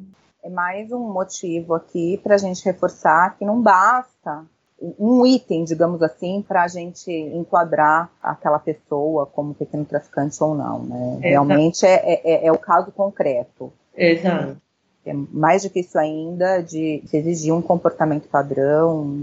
É 0.43 0.49
mais 0.51 0.91
um 0.91 1.11
motivo 1.11 1.73
aqui 1.73 2.19
para 2.23 2.35
a 2.35 2.37
gente 2.37 2.63
reforçar 2.63 3.35
que 3.39 3.43
não 3.43 3.59
basta 3.59 4.45
um 4.99 5.25
item, 5.25 5.63
digamos 5.63 5.99
assim, 6.03 6.45
para 6.47 6.61
a 6.63 6.67
gente 6.67 7.11
enquadrar 7.11 8.11
aquela 8.21 8.59
pessoa 8.59 9.25
como 9.25 9.55
pequeno 9.55 9.83
traficante 9.83 10.37
ou 10.43 10.53
não. 10.53 10.83
Né? 10.83 11.19
Realmente 11.21 11.83
é, 11.83 12.21
é, 12.23 12.45
é, 12.45 12.51
o 12.51 12.57
caso 12.59 12.91
concreto. 12.91 13.73
Exato. 13.97 14.57
É 15.03 15.13
mais 15.13 15.63
do 15.63 15.71
que 15.71 15.79
isso 15.79 15.97
ainda 15.97 16.61
de 16.61 17.01
exigir 17.11 17.51
um 17.51 17.63
comportamento 17.63 18.27
padrão, 18.27 19.17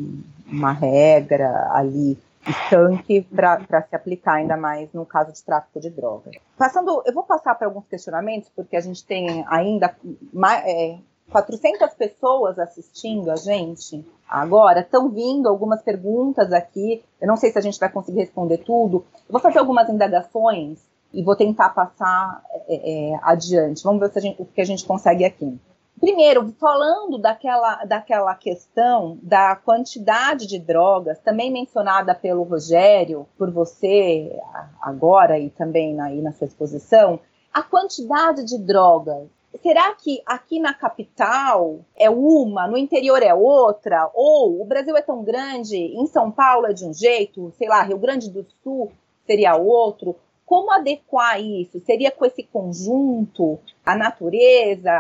uma 0.53 0.73
regra 0.73 1.71
ali 1.73 2.19
estanque 2.47 3.23
para 3.23 3.83
se 3.83 3.95
aplicar, 3.95 4.35
ainda 4.35 4.57
mais 4.57 4.93
no 4.93 5.07
caso 5.07 5.33
de 5.33 5.43
tráfico 5.43 5.81
de 5.81 5.91
drogas. 5.91 6.35
Passando, 6.57 7.03
eu 7.07 7.15
vou 7.15 7.23
passar 7.23 7.55
para 7.55 7.67
alguns 7.67 7.87
questionamentos, 7.87 8.51
porque 8.55 8.77
a 8.77 8.81
gente 8.81 9.05
tem 9.05 9.45
ainda 9.49 9.95
é, 10.67 10.99
400 11.31 11.95
pessoas 11.95 12.59
assistindo 12.59 13.31
a 13.31 13.37
gente 13.37 14.05
agora. 14.29 14.81
Estão 14.81 15.09
vindo 15.09 15.49
algumas 15.49 15.83
perguntas 15.83 16.53
aqui. 16.53 17.03
Eu 17.21 17.29
não 17.29 17.37
sei 17.37 17.51
se 17.51 17.59
a 17.59 17.63
gente 17.63 17.79
vai 17.79 17.91
conseguir 17.91 18.21
responder 18.21 18.59
tudo. 18.59 19.05
Eu 19.29 19.33
vou 19.33 19.41
fazer 19.41 19.59
algumas 19.59 19.89
indagações 19.89 20.81
e 21.13 21.23
vou 21.23 21.37
tentar 21.37 21.71
passar 21.71 22.43
é, 22.69 23.13
é, 23.13 23.21
adiante. 23.23 23.85
Vamos 23.85 24.01
ver 24.01 24.21
gente, 24.21 24.41
o 24.41 24.45
que 24.45 24.61
a 24.61 24.65
gente 24.65 24.85
consegue 24.85 25.25
aqui. 25.25 25.59
Primeiro, 26.03 26.53
falando 26.59 27.17
daquela, 27.17 27.85
daquela 27.85 28.35
questão 28.35 29.21
da 29.23 29.55
quantidade 29.55 30.49
de 30.49 30.59
drogas, 30.59 31.21
também 31.21 31.49
mencionada 31.49 32.13
pelo 32.13 32.43
Rogério, 32.43 33.25
por 33.39 33.53
você 33.53 34.37
agora 34.81 35.39
e 35.39 35.49
também 35.49 36.01
aí 36.01 36.21
na 36.21 36.33
sua 36.33 36.49
exposição, 36.49 37.21
a 37.55 37.63
quantidade 37.63 38.45
de 38.45 38.59
drogas. 38.59 39.29
Será 39.63 39.95
que 39.95 40.21
aqui 40.27 40.59
na 40.59 40.75
capital 40.75 41.79
é 41.97 42.11
uma, 42.11 42.67
no 42.67 42.77
interior 42.77 43.23
é 43.23 43.33
outra? 43.33 44.11
Ou 44.13 44.61
o 44.61 44.65
Brasil 44.65 44.97
é 44.97 45.03
tão 45.03 45.23
grande, 45.23 45.77
em 45.77 46.07
São 46.09 46.33
Paulo 46.33 46.67
é 46.67 46.73
de 46.73 46.85
um 46.85 46.93
jeito, 46.93 47.53
sei 47.57 47.69
lá, 47.69 47.81
Rio 47.81 47.99
Grande 47.99 48.29
do 48.29 48.45
Sul 48.65 48.91
seria 49.25 49.55
outro? 49.55 50.17
Como 50.53 50.71
adequar 50.71 51.41
isso? 51.41 51.81
Seria 51.81 52.11
com 52.11 52.27
esse 52.27 52.43
conjunto, 52.43 53.59
a 53.87 53.97
natureza, 53.97 54.93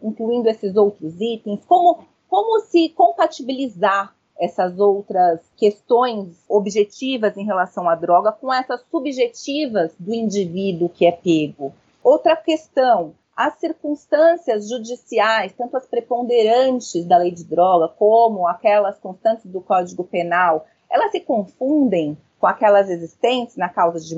incluindo 0.00 0.48
esses 0.48 0.76
outros 0.76 1.20
itens? 1.20 1.64
Como, 1.66 2.04
como 2.28 2.60
se 2.60 2.88
compatibilizar 2.90 4.14
essas 4.38 4.78
outras 4.78 5.40
questões 5.56 6.44
objetivas 6.48 7.36
em 7.36 7.44
relação 7.44 7.88
à 7.88 7.96
droga 7.96 8.30
com 8.30 8.54
essas 8.54 8.80
subjetivas 8.92 9.92
do 9.98 10.14
indivíduo 10.14 10.88
que 10.88 11.04
é 11.04 11.10
pego? 11.10 11.74
Outra 12.00 12.36
questão, 12.36 13.12
as 13.36 13.58
circunstâncias 13.58 14.68
judiciais, 14.68 15.52
tanto 15.52 15.76
as 15.76 15.84
preponderantes 15.84 17.04
da 17.06 17.16
lei 17.16 17.32
de 17.32 17.42
droga 17.42 17.88
como 17.88 18.46
aquelas 18.46 19.00
constantes 19.00 19.46
do 19.46 19.60
Código 19.60 20.04
Penal, 20.04 20.64
elas 20.88 21.10
se 21.10 21.18
confundem 21.18 22.16
com 22.42 22.48
aquelas 22.48 22.90
existentes 22.90 23.56
na 23.56 23.68
causa 23.68 24.00
de 24.00 24.16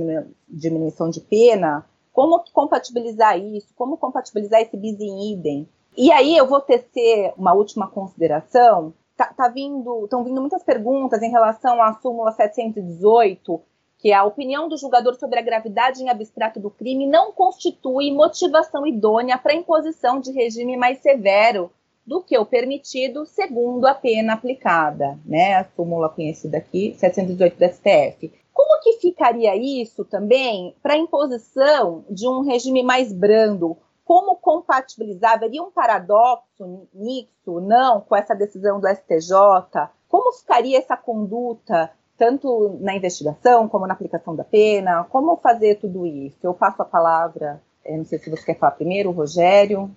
diminuição 0.49 1.11
de 1.11 1.21
pena, 1.21 1.85
como 2.11 2.43
compatibilizar 2.55 3.39
isso, 3.39 3.69
como 3.77 3.99
compatibilizar 3.99 4.63
esse 4.63 4.79
bis 4.79 4.99
in 4.99 5.35
idem. 5.35 5.69
E 5.95 6.11
aí 6.11 6.35
eu 6.35 6.47
vou 6.47 6.59
tecer 6.63 7.35
uma 7.37 7.53
última 7.53 7.87
consideração. 7.87 8.95
Tá, 9.15 9.27
tá 9.27 9.49
vindo, 9.49 10.05
estão 10.05 10.25
vindo 10.25 10.41
muitas 10.41 10.63
perguntas 10.63 11.21
em 11.21 11.31
relação 11.31 11.83
à 11.83 11.93
súmula 12.01 12.33
718, 12.33 13.61
que 13.99 14.11
é 14.11 14.15
a 14.15 14.25
opinião 14.25 14.71
do 14.71 14.79
julgador 14.79 15.17
sobre 15.17 15.39
a 15.39 15.43
gravidade 15.43 16.03
em 16.03 16.09
abstrato 16.09 16.59
do 16.59 16.71
crime 16.71 17.07
não 17.07 17.31
constitui 17.31 18.11
motivação 18.11 18.87
idônea 18.87 19.37
para 19.37 19.55
imposição 19.55 20.19
de 20.19 20.33
regime 20.33 20.79
mais 20.79 20.99
severo 21.01 21.71
do 22.07 22.23
que 22.23 22.37
o 22.39 22.45
permitido 22.45 23.25
segundo 23.27 23.87
a 23.87 23.95
pena 23.95 24.35
aplicada, 24.35 25.19
né? 25.25 25.55
A 25.57 25.65
súmula 25.65 26.09
conhecida 26.09 26.59
aqui, 26.59 26.95
718 26.99 27.59
do 27.59 27.65
STF. 27.65 28.33
Como 28.53 28.81
que 28.83 29.01
ficaria 29.01 29.57
isso 29.57 30.05
também 30.05 30.75
para 30.83 30.97
imposição 30.97 32.05
de 32.09 32.29
um 32.29 32.43
regime 32.43 32.83
mais 32.83 33.13
brando? 33.13 33.77
Como 34.05 34.37
compatibilizar? 34.37 35.33
Haveria 35.35 35.63
um 35.63 35.71
paradoxo 35.71 36.87
nisso, 36.93 37.61
não, 37.61 38.03
com 38.03 38.15
essa 38.15 38.35
decisão 38.35 38.79
do 38.79 38.87
STJ? 38.87 39.89
Como 40.09 40.33
ficaria 40.35 40.79
essa 40.79 40.97
conduta, 40.97 41.91
tanto 42.17 42.77
na 42.81 42.95
investigação 42.95 43.67
como 43.67 43.87
na 43.87 43.95
aplicação 43.95 44.37
da 44.37 44.45
pena? 44.45 45.05
Como 45.05 45.37
fazer 45.39 45.77
tudo 45.77 46.07
isso? 46.07 46.39
Eu 46.43 46.55
passo 46.55 46.83
a 46.83 46.85
palavra, 46.85 47.61
não 47.89 48.05
sei 48.05 48.19
se 48.19 48.31
você 48.31 48.45
quer 48.45 48.59
falar 48.59 48.73
primeiro, 48.73 49.11
Rogério. 49.11 49.91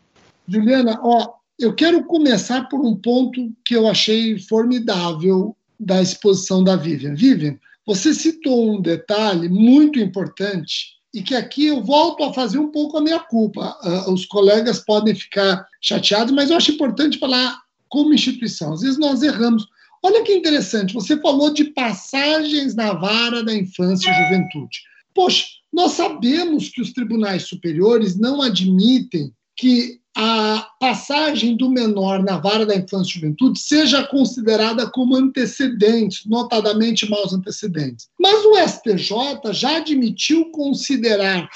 Juliana, 0.47 0.99
ó, 1.03 1.33
eu 1.59 1.73
quero 1.73 2.03
começar 2.05 2.69
por 2.69 2.79
um 2.79 2.95
ponto 2.95 3.51
que 3.65 3.75
eu 3.75 3.87
achei 3.87 4.37
formidável 4.39 5.55
da 5.79 6.01
exposição 6.01 6.63
da 6.63 6.75
Vivian. 6.75 7.15
Vivian, 7.15 7.57
você 7.85 8.13
citou 8.13 8.75
um 8.75 8.81
detalhe 8.81 9.49
muito 9.49 9.99
importante 9.99 10.97
e 11.13 11.21
que 11.21 11.33
aqui 11.33 11.67
eu 11.67 11.83
volto 11.83 12.23
a 12.23 12.33
fazer 12.33 12.59
um 12.59 12.71
pouco 12.71 12.97
a 12.97 13.01
minha 13.01 13.19
culpa. 13.19 13.75
Uh, 13.83 14.13
os 14.13 14.25
colegas 14.25 14.79
podem 14.79 15.15
ficar 15.15 15.65
chateados, 15.81 16.33
mas 16.33 16.49
eu 16.49 16.57
acho 16.57 16.71
importante 16.71 17.17
falar 17.17 17.59
como 17.89 18.13
instituição. 18.13 18.73
Às 18.73 18.81
vezes 18.81 18.99
nós 18.99 19.23
erramos. 19.23 19.65
Olha 20.03 20.23
que 20.23 20.33
interessante, 20.33 20.93
você 20.93 21.19
falou 21.19 21.51
de 21.51 21.65
passagens 21.65 22.75
na 22.75 22.93
vara 22.93 23.43
da 23.43 23.53
infância 23.53 24.09
e 24.09 24.13
juventude. 24.13 24.79
Poxa, 25.13 25.45
nós 25.73 25.93
sabemos 25.93 26.69
que 26.69 26.81
os 26.81 26.93
tribunais 26.93 27.43
superiores 27.43 28.15
não 28.15 28.41
admitem 28.41 29.33
que 29.55 29.99
a 30.20 30.68
passagem 30.80 31.55
do 31.55 31.70
menor 31.70 32.24
na 32.24 32.39
vara 32.39 32.65
da 32.65 32.76
infância 32.76 33.11
e 33.11 33.22
juventude 33.22 33.59
seja 33.59 34.03
considerada 34.07 34.89
como 34.89 35.15
antecedente, 35.15 36.28
notadamente 36.28 37.07
maus 37.07 37.34
antecedentes. 37.34 38.09
Mas 38.20 38.43
o 38.43 38.57
STJ 38.68 39.53
já 39.53 39.78
admitiu 39.78 40.45
considerar 40.45 41.47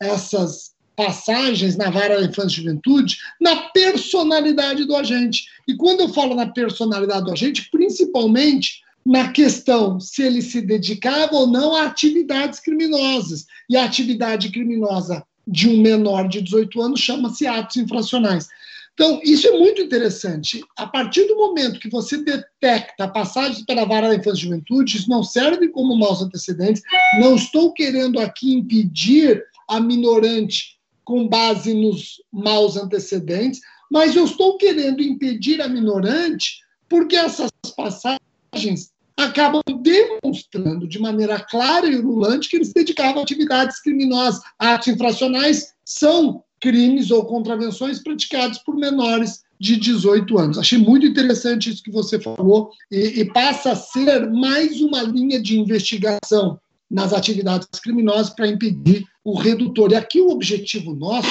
essas 0.00 0.74
passagens 0.94 1.76
na 1.76 1.90
vara 1.90 2.20
da 2.20 2.26
infância 2.26 2.60
e 2.60 2.62
juventude 2.62 3.16
na 3.40 3.56
personalidade 3.70 4.84
do 4.84 4.94
agente. 4.94 5.46
E 5.66 5.74
quando 5.74 6.02
eu 6.02 6.08
falo 6.08 6.36
na 6.36 6.46
personalidade 6.46 7.24
do 7.24 7.32
agente, 7.32 7.68
principalmente 7.68 8.84
na 9.04 9.32
questão 9.32 9.98
se 9.98 10.22
ele 10.22 10.40
se 10.40 10.60
dedicava 10.60 11.34
ou 11.34 11.48
não 11.48 11.74
a 11.74 11.86
atividades 11.86 12.60
criminosas. 12.60 13.44
E 13.68 13.76
a 13.76 13.84
atividade 13.84 14.50
criminosa 14.50 15.24
de 15.46 15.68
um 15.68 15.80
menor 15.80 16.28
de 16.28 16.40
18 16.40 16.80
anos 16.80 17.00
chama-se 17.00 17.46
atos 17.46 17.76
infracionais. 17.76 18.48
Então, 18.94 19.20
isso 19.24 19.48
é 19.48 19.58
muito 19.58 19.82
interessante. 19.82 20.62
A 20.76 20.86
partir 20.86 21.26
do 21.26 21.36
momento 21.36 21.80
que 21.80 21.90
você 21.90 22.18
detecta 22.18 23.08
passagens 23.08 23.64
pela 23.64 23.84
vara 23.84 24.08
da 24.08 24.14
infância 24.14 24.38
e 24.38 24.44
juventude, 24.44 24.96
isso 24.96 25.10
não 25.10 25.22
serve 25.22 25.68
como 25.68 25.98
maus 25.98 26.22
antecedentes. 26.22 26.82
Não 27.18 27.34
estou 27.34 27.72
querendo 27.72 28.20
aqui 28.20 28.54
impedir 28.54 29.42
a 29.68 29.80
minorante 29.80 30.78
com 31.04 31.28
base 31.28 31.74
nos 31.74 32.22
maus 32.32 32.76
antecedentes, 32.76 33.60
mas 33.90 34.14
eu 34.14 34.24
estou 34.24 34.56
querendo 34.56 35.02
impedir 35.02 35.60
a 35.60 35.68
minorante 35.68 36.60
porque 36.88 37.16
essas 37.16 37.50
passagens 37.76 38.93
acabam 39.16 39.62
demonstrando 39.80 40.86
de 40.86 40.98
maneira 40.98 41.38
clara 41.40 41.86
e 41.86 41.96
urulante 41.96 42.48
que 42.48 42.56
eles 42.56 42.72
dedicavam 42.72 43.22
atividades 43.22 43.80
criminosas. 43.80 44.42
Atos 44.58 44.88
infracionais 44.88 45.74
são 45.84 46.42
crimes 46.60 47.10
ou 47.10 47.24
contravenções 47.24 48.02
praticados 48.02 48.58
por 48.58 48.74
menores 48.74 49.44
de 49.60 49.76
18 49.76 50.38
anos. 50.38 50.58
Achei 50.58 50.78
muito 50.78 51.06
interessante 51.06 51.70
isso 51.70 51.82
que 51.82 51.90
você 51.90 52.18
falou 52.18 52.70
e, 52.90 53.20
e 53.20 53.24
passa 53.32 53.72
a 53.72 53.76
ser 53.76 54.30
mais 54.30 54.80
uma 54.80 55.02
linha 55.02 55.40
de 55.40 55.58
investigação 55.58 56.58
nas 56.90 57.12
atividades 57.12 57.68
criminosas 57.80 58.30
para 58.30 58.48
impedir 58.48 59.04
o 59.24 59.34
redutor. 59.34 59.90
E 59.92 59.96
aqui 59.96 60.20
o 60.20 60.28
objetivo 60.28 60.94
nosso, 60.94 61.30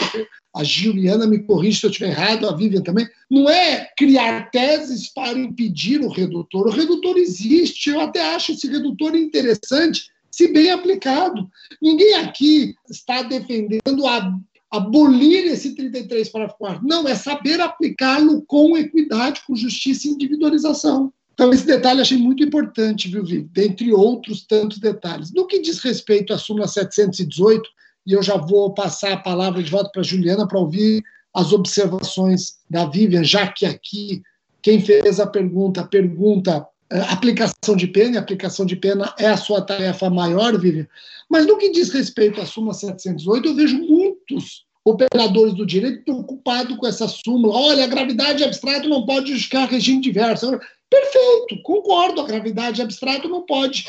a 0.56 0.64
Juliana 0.64 1.28
me 1.28 1.40
corrige 1.40 1.80
se 1.80 1.86
eu 1.86 1.92
estiver 1.92 2.10
errado, 2.10 2.50
a 2.50 2.56
Vivian 2.56 2.82
também, 2.82 3.08
não 3.30 3.50
é 3.50 3.90
criar 3.96 4.50
teses 4.50 5.14
para 5.14 5.38
impedir 5.38 6.02
o 6.02 6.10
redutor. 6.10 6.68
O 6.68 6.72
redutor 6.72 7.18
existe, 7.18 7.92
eu 7.92 8.02
até 8.02 8.34
acho 8.34 8.52
esse 8.52 8.68
redutor 8.68 9.16
interessante, 9.16 10.08
se 10.32 10.52
bem 10.52 10.72
aplicado. 10.72 11.48
Ninguém 11.80 12.16
aqui 12.16 12.76
está 12.90 13.22
defendendo 13.22 14.08
a 14.08 14.36
abolir 14.72 15.46
esse 15.46 15.76
33 15.76 16.30
parágrafo 16.30 16.58
4. 16.58 16.88
Não, 16.88 17.08
é 17.08 17.14
saber 17.14 17.62
aplicá-lo 17.62 18.42
com 18.48 18.76
equidade, 18.76 19.44
com 19.46 19.56
justiça 19.56 20.08
e 20.08 20.12
individualização. 20.12 21.14
Então, 21.34 21.52
esse 21.52 21.66
detalhe 21.66 22.02
achei 22.02 22.18
muito 22.18 22.44
importante, 22.44 23.08
viu, 23.08 23.26
Vivi? 23.26 23.50
Dentre 23.52 23.92
outros 23.92 24.46
tantos 24.46 24.78
detalhes. 24.78 25.34
No 25.34 25.48
que 25.48 25.60
diz 25.60 25.80
respeito 25.80 26.32
à 26.34 26.38
súmula 26.38 26.68
718, 26.68 27.64
e 28.06 28.14
eu 28.14 28.22
já 28.22 28.38
vou 28.38 28.74
passar 28.74 29.14
a 29.14 29.18
palavra 29.18 29.64
de 29.64 29.72
volta 29.72 29.90
para 29.92 30.02
a 30.02 30.06
Juliana 30.06 30.48
para 30.48 30.60
ouvir 30.60 31.04
as 31.34 31.52
observações 31.52 32.58
da 32.70 32.86
Vivian, 32.86 33.24
já 33.24 33.48
que 33.48 33.66
aqui 33.66 34.22
quem 34.62 34.80
fez 34.80 35.20
a 35.20 35.26
pergunta 35.26 35.84
pergunta 35.84 36.66
eh, 36.92 37.00
aplicação 37.10 37.76
de 37.76 37.88
pena, 37.88 38.16
e 38.16 38.18
aplicação 38.18 38.66
de 38.66 38.76
pena 38.76 39.14
é 39.18 39.28
a 39.28 39.38
sua 39.38 39.62
tarefa 39.62 40.10
maior, 40.10 40.58
Vivian. 40.60 40.88
Mas 41.30 41.48
no 41.48 41.58
que 41.58 41.72
diz 41.72 41.90
respeito 41.90 42.40
à 42.40 42.46
súmula 42.46 42.74
718, 42.74 43.48
eu 43.48 43.56
vejo 43.56 43.78
muitos 43.80 44.66
operadores 44.86 45.54
do 45.54 45.66
direito 45.66 46.04
preocupados 46.04 46.78
com 46.78 46.86
essa 46.86 47.08
súmula. 47.08 47.56
Olha, 47.56 47.86
a 47.86 47.88
gravidade 47.88 48.44
abstrata 48.44 48.88
não 48.88 49.06
pode 49.06 49.32
justificar 49.32 49.68
regime 49.68 50.02
diverso. 50.02 50.60
Perfeito, 50.94 51.60
concordo, 51.64 52.22
a 52.22 52.26
gravidade 52.28 52.80
abstrata 52.80 53.28
não 53.28 53.42
pode 53.42 53.88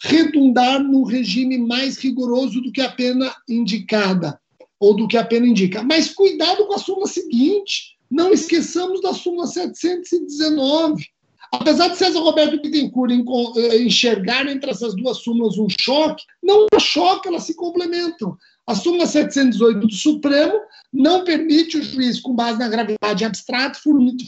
redundar 0.00 0.82
num 0.82 1.02
regime 1.02 1.58
mais 1.58 1.98
rigoroso 1.98 2.62
do 2.62 2.72
que 2.72 2.80
a 2.80 2.90
pena 2.90 3.34
indicada, 3.46 4.40
ou 4.80 4.96
do 4.96 5.06
que 5.06 5.18
a 5.18 5.24
pena 5.24 5.46
indica. 5.46 5.82
Mas 5.82 6.08
cuidado 6.08 6.66
com 6.66 6.72
a 6.72 6.78
súmula 6.78 7.06
seguinte, 7.06 7.98
não 8.10 8.32
esqueçamos 8.32 9.02
da 9.02 9.12
súmula 9.12 9.46
719. 9.46 11.04
Apesar 11.52 11.88
de 11.88 11.98
César 11.98 12.20
Roberto 12.20 12.62
Bittencourt 12.62 13.12
eh, 13.56 13.82
enxergar 13.82 14.46
entre 14.46 14.70
essas 14.70 14.94
duas 14.94 15.18
súmulas 15.18 15.58
um 15.58 15.66
choque, 15.68 16.24
não 16.42 16.66
há 16.72 16.78
choque, 16.78 17.28
elas 17.28 17.42
se 17.42 17.54
complementam. 17.54 18.38
A 18.66 18.74
súmula 18.74 19.06
718 19.06 19.86
do 19.86 19.94
Supremo 19.94 20.60
não 20.92 21.24
permite 21.24 21.78
o 21.78 21.82
juiz, 21.82 22.20
com 22.20 22.34
base 22.34 22.58
na 22.58 22.68
gravidade 22.68 23.24
abstrata, 23.24 23.78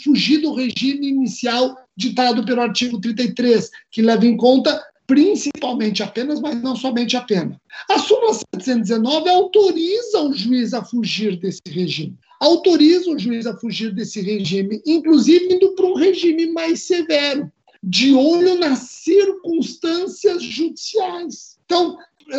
fugir 0.02 0.38
do 0.38 0.54
regime 0.54 1.08
inicial 1.08 1.76
ditado 2.00 2.44
pelo 2.44 2.62
artigo 2.62 3.00
33, 3.00 3.70
que 3.90 4.00
leva 4.00 4.26
em 4.26 4.36
conta 4.36 4.82
principalmente 5.06 6.02
apenas, 6.02 6.40
mas 6.40 6.60
não 6.62 6.74
somente 6.74 7.16
a 7.16 7.20
pena. 7.20 7.60
A 7.88 7.98
súmula 7.98 8.32
719 8.32 9.28
autoriza 9.28 10.20
o 10.22 10.32
juiz 10.32 10.72
a 10.72 10.84
fugir 10.84 11.36
desse 11.36 11.60
regime. 11.66 12.16
Autoriza 12.40 13.10
o 13.10 13.18
juiz 13.18 13.46
a 13.46 13.56
fugir 13.56 13.92
desse 13.92 14.20
regime, 14.22 14.80
inclusive 14.86 15.54
indo 15.54 15.74
para 15.74 15.86
um 15.86 15.94
regime 15.94 16.52
mais 16.52 16.82
severo, 16.82 17.50
de 17.82 18.14
olho 18.14 18.58
nas 18.58 18.78
circunstâncias 18.78 20.42
judiciais. 20.42 21.58
Então, 21.64 21.98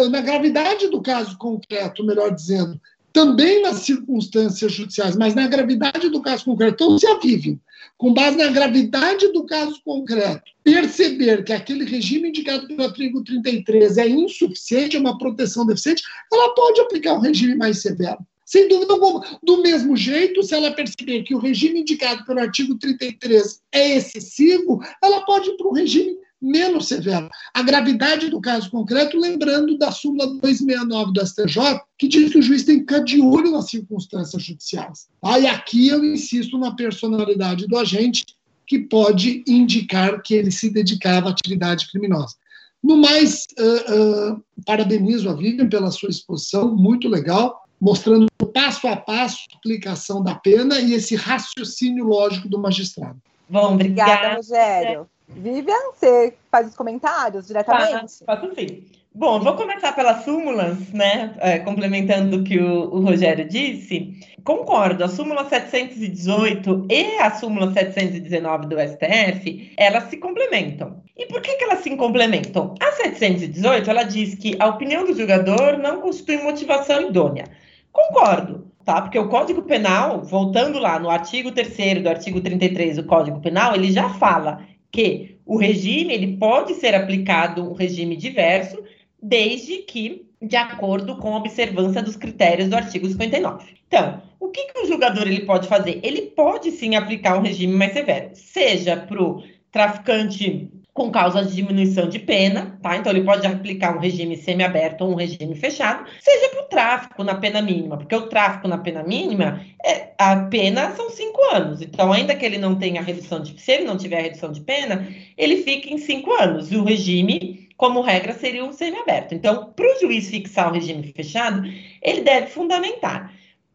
na 0.10 0.22
gravidade 0.22 0.88
do 0.88 1.02
caso 1.02 1.38
concreto, 1.38 2.06
melhor 2.06 2.34
dizendo, 2.34 2.80
também 3.14 3.62
nas 3.62 3.80
circunstâncias 3.80 4.72
judiciais, 4.72 5.16
mas 5.16 5.36
na 5.36 5.48
gravidade 5.48 6.10
do 6.10 6.22
caso 6.22 6.46
concreto, 6.46 6.84
então 6.84 6.98
se 6.98 7.08
a 7.08 7.18
Vivian, 7.18 7.60
com 7.98 8.14
base 8.14 8.38
na 8.38 8.48
gravidade 8.48 9.32
do 9.32 9.46
caso 9.46 9.82
concreto, 9.84 10.44
perceber 10.64 11.44
que 11.44 11.54
aquele 11.54 11.86
regime 11.86 12.30
indicado 12.30 12.68
pelo 12.68 12.84
artigo 12.84 13.24
33 13.24 13.98
é 13.98 14.08
insuficiente, 14.08 14.96
é 14.96 15.00
uma 15.00 15.18
proteção 15.18 15.66
deficiente, 15.66 16.04
ela 16.32 16.54
pode 16.54 16.82
aplicar 16.82 17.14
um 17.14 17.20
regime 17.20 17.56
mais 17.56 17.82
severo. 17.82 18.20
Sem 18.46 18.68
dúvida 18.68 18.92
alguma. 18.92 19.40
Do 19.42 19.62
mesmo 19.62 19.96
jeito, 19.96 20.44
se 20.44 20.54
ela 20.54 20.72
perceber 20.72 21.24
que 21.24 21.34
o 21.34 21.40
regime 21.40 21.82
indicado 21.82 22.26
pelo 22.26 22.42
artigo 22.42 22.78
33 22.78 23.62
é 23.72 23.96
excessivo, 23.96 24.82
ela 25.02 25.22
pode 25.22 25.50
ir 25.50 25.56
para 25.56 25.70
um 25.70 25.74
regime 25.74 26.18
menos 26.42 26.88
severo. 26.88 27.30
A 27.54 27.62
gravidade 27.62 28.30
do 28.30 28.42
caso 28.42 28.70
concreto, 28.72 29.20
lembrando 29.20 29.78
da 29.78 29.92
súmula 29.92 30.26
269 30.26 31.14
do 31.14 31.26
STJ, 31.26 31.82
que 31.98 32.08
diz 32.08 32.32
que 32.32 32.40
o 32.40 32.42
juiz 32.42 32.64
tem 32.64 32.76
que 32.76 32.82
ficar 32.82 33.04
de 33.04 33.22
olho 33.22 33.52
nas 33.52 33.70
circunstâncias 33.70 34.42
judiciais. 34.42 35.08
Ah, 35.24 35.40
e 35.40 35.46
aqui 35.46 35.88
eu 35.88 36.04
insisto 36.04 36.58
na 36.58 36.76
personalidade 36.76 37.68
do 37.68 37.78
agente, 37.78 38.26
que 38.66 38.80
pode 38.80 39.44
indicar 39.48 40.22
que 40.22 40.34
ele 40.34 40.50
se 40.50 40.70
dedicava 40.70 41.28
à 41.28 41.32
atividade 41.32 41.90
criminosa. 41.92 42.36
No 42.82 42.98
mais, 42.98 43.46
uh, 43.60 44.34
uh, 44.34 44.44
parabenizo 44.66 45.30
a 45.30 45.34
Vivian 45.34 45.70
pela 45.70 45.92
sua 45.92 46.10
exposição, 46.10 46.76
muito 46.76 47.08
legal, 47.08 47.64
mostrando 47.80 48.28
passo 48.54 48.88
a 48.88 48.96
passo 48.96 49.40
a 49.52 49.58
aplicação 49.58 50.24
da 50.24 50.36
pena 50.36 50.80
e 50.80 50.94
esse 50.94 51.16
raciocínio 51.16 52.06
lógico 52.06 52.48
do 52.48 52.58
magistrado. 52.58 53.22
Bom, 53.50 53.74
obrigada, 53.74 54.12
obrigada 54.12 54.36
Rogério. 54.36 55.10
Vivian, 55.36 55.92
você 55.94 56.34
faz 56.52 56.68
os 56.68 56.76
comentários 56.76 57.48
diretamente? 57.48 57.92
Faço, 57.94 58.26
faço 58.26 58.56
sim. 58.56 58.84
Bom, 59.14 59.42
vou 59.42 59.56
começar 59.56 59.92
pelas 59.92 60.24
súmulas, 60.24 60.90
né? 60.94 61.36
É, 61.40 61.60
complementando 61.60 62.38
o 62.38 62.44
que 62.46 62.58
o, 62.58 62.94
o, 62.94 63.02
Rogério 63.02 63.46
disse. 63.46 64.18
Concordo, 64.42 65.04
a 65.04 65.10
súmula 65.10 65.44
718 65.50 66.88
e 66.90 67.18
a 67.18 67.30
súmula 67.32 67.74
719 67.74 68.68
do 68.68 68.78
STF, 68.80 69.74
elas 69.76 70.06
se 70.06 70.16
complementam. 70.16 71.04
E 71.18 71.26
por 71.26 71.42
que, 71.42 71.58
que 71.58 71.64
elas 71.66 71.80
se 71.80 71.94
complementam? 71.98 72.74
A 72.80 72.94
718, 72.94 73.90
ela 73.90 74.04
diz 74.04 74.36
que 74.36 74.56
a 74.58 74.68
opinião 74.68 75.06
do 75.06 75.14
julgador 75.14 75.78
não 75.78 76.00
constitui 76.00 76.38
motivação 76.38 77.10
idônea. 77.10 77.50
Concordo, 77.92 78.66
tá? 78.86 79.02
Porque 79.02 79.20
o 79.20 79.28
Código 79.28 79.64
Penal, 79.64 80.24
voltando 80.24 80.80
lá 80.80 80.98
no 80.98 81.10
artigo 81.10 81.52
3 81.52 82.02
do 82.02 82.08
artigo 82.08 82.40
33 82.40 82.96
do 82.96 83.04
Código 83.04 83.42
Penal, 83.42 83.76
ele 83.76 83.92
já 83.92 84.10
fala 84.12 84.62
que 84.92 85.38
o 85.46 85.58
regime 85.58 86.14
ele 86.14 86.38
pode 86.38 86.76
ser 86.76 86.94
aplicado 86.94 87.70
um 87.70 87.74
regime 87.74 88.16
diverso, 88.16 88.84
desde 89.22 89.80
que 89.80 90.26
de 90.42 90.56
acordo 90.56 91.18
com 91.18 91.36
a 91.36 91.38
observância 91.38 92.02
dos 92.02 92.16
critérios 92.16 92.68
do 92.68 92.76
artigo 92.76 93.08
59. 93.08 93.76
Então, 93.88 94.22
o 94.40 94.50
que, 94.50 94.66
que 94.66 94.80
o 94.80 94.88
julgador 94.88 95.28
ele 95.28 95.46
pode 95.46 95.68
fazer? 95.68 96.00
Ele 96.04 96.24
pode 96.24 96.72
sim 96.72 96.96
aplicar 96.96 97.38
um 97.38 97.44
regime 97.44 97.74
mais 97.74 97.94
severo, 97.94 98.32
seja 98.34 98.98
para 98.98 99.22
o 99.22 99.44
traficante 99.72 100.70
com 100.94 101.10
causa 101.10 101.44
de 101.44 101.56
diminuição 101.56 102.10
de 102.10 102.20
pena, 102.20 102.78
tá? 102.82 102.98
Então 102.98 103.12
ele 103.12 103.24
pode 103.24 103.48
aplicar 103.48 103.96
um 103.96 104.00
regime 104.00 104.36
semiaberto 104.36 105.06
ou 105.06 105.12
um 105.12 105.16
regime 105.16 105.56
fechado, 105.56 106.06
seja 106.20 106.50
para 106.50 106.62
o 106.62 106.68
tráfico 106.68 107.24
na 107.24 107.36
pena 107.36 107.62
mínima, 107.62 107.98
porque 107.98 108.14
o 108.14 108.28
tráfico 108.28 108.68
na 108.68 108.78
pena 108.78 109.02
mínima, 109.02 109.66
é, 109.86 110.10
a 110.18 110.36
pena 110.48 110.92
são 110.92 111.10
cinco 111.10 111.42
anos. 111.54 111.82
Então, 111.82 112.12
ainda 112.12 112.36
que 112.36 112.46
ele 112.46 112.58
não 112.58 112.76
tenha 112.76 113.02
redução 113.02 113.42
de 113.42 113.60
se 113.60 113.72
ele 113.72 113.86
não 113.86 113.98
tiver 113.98 114.22
redução 114.22 114.52
de 114.52 114.60
pena, 114.62 115.08
ele 115.38 115.64
fica 115.64 115.90
em 115.90 115.98
cinco 115.98 116.34
anos. 116.34 116.72
E 116.72 116.76
o 116.76 116.84
regime, 116.84 117.70
como 117.78 118.02
regra, 118.02 118.34
seria 118.34 118.64
um 118.66 118.74
semiaberto. 118.74 119.34
Então, 119.34 119.72
para 119.74 119.86
o 119.86 120.00
juiz 120.02 120.30
fixar 120.30 120.70
o 120.70 120.74
regime 120.74 121.14
fechado, 121.16 121.64
ele 122.02 122.22
deve 122.22 122.48
fundamentar 122.48 123.32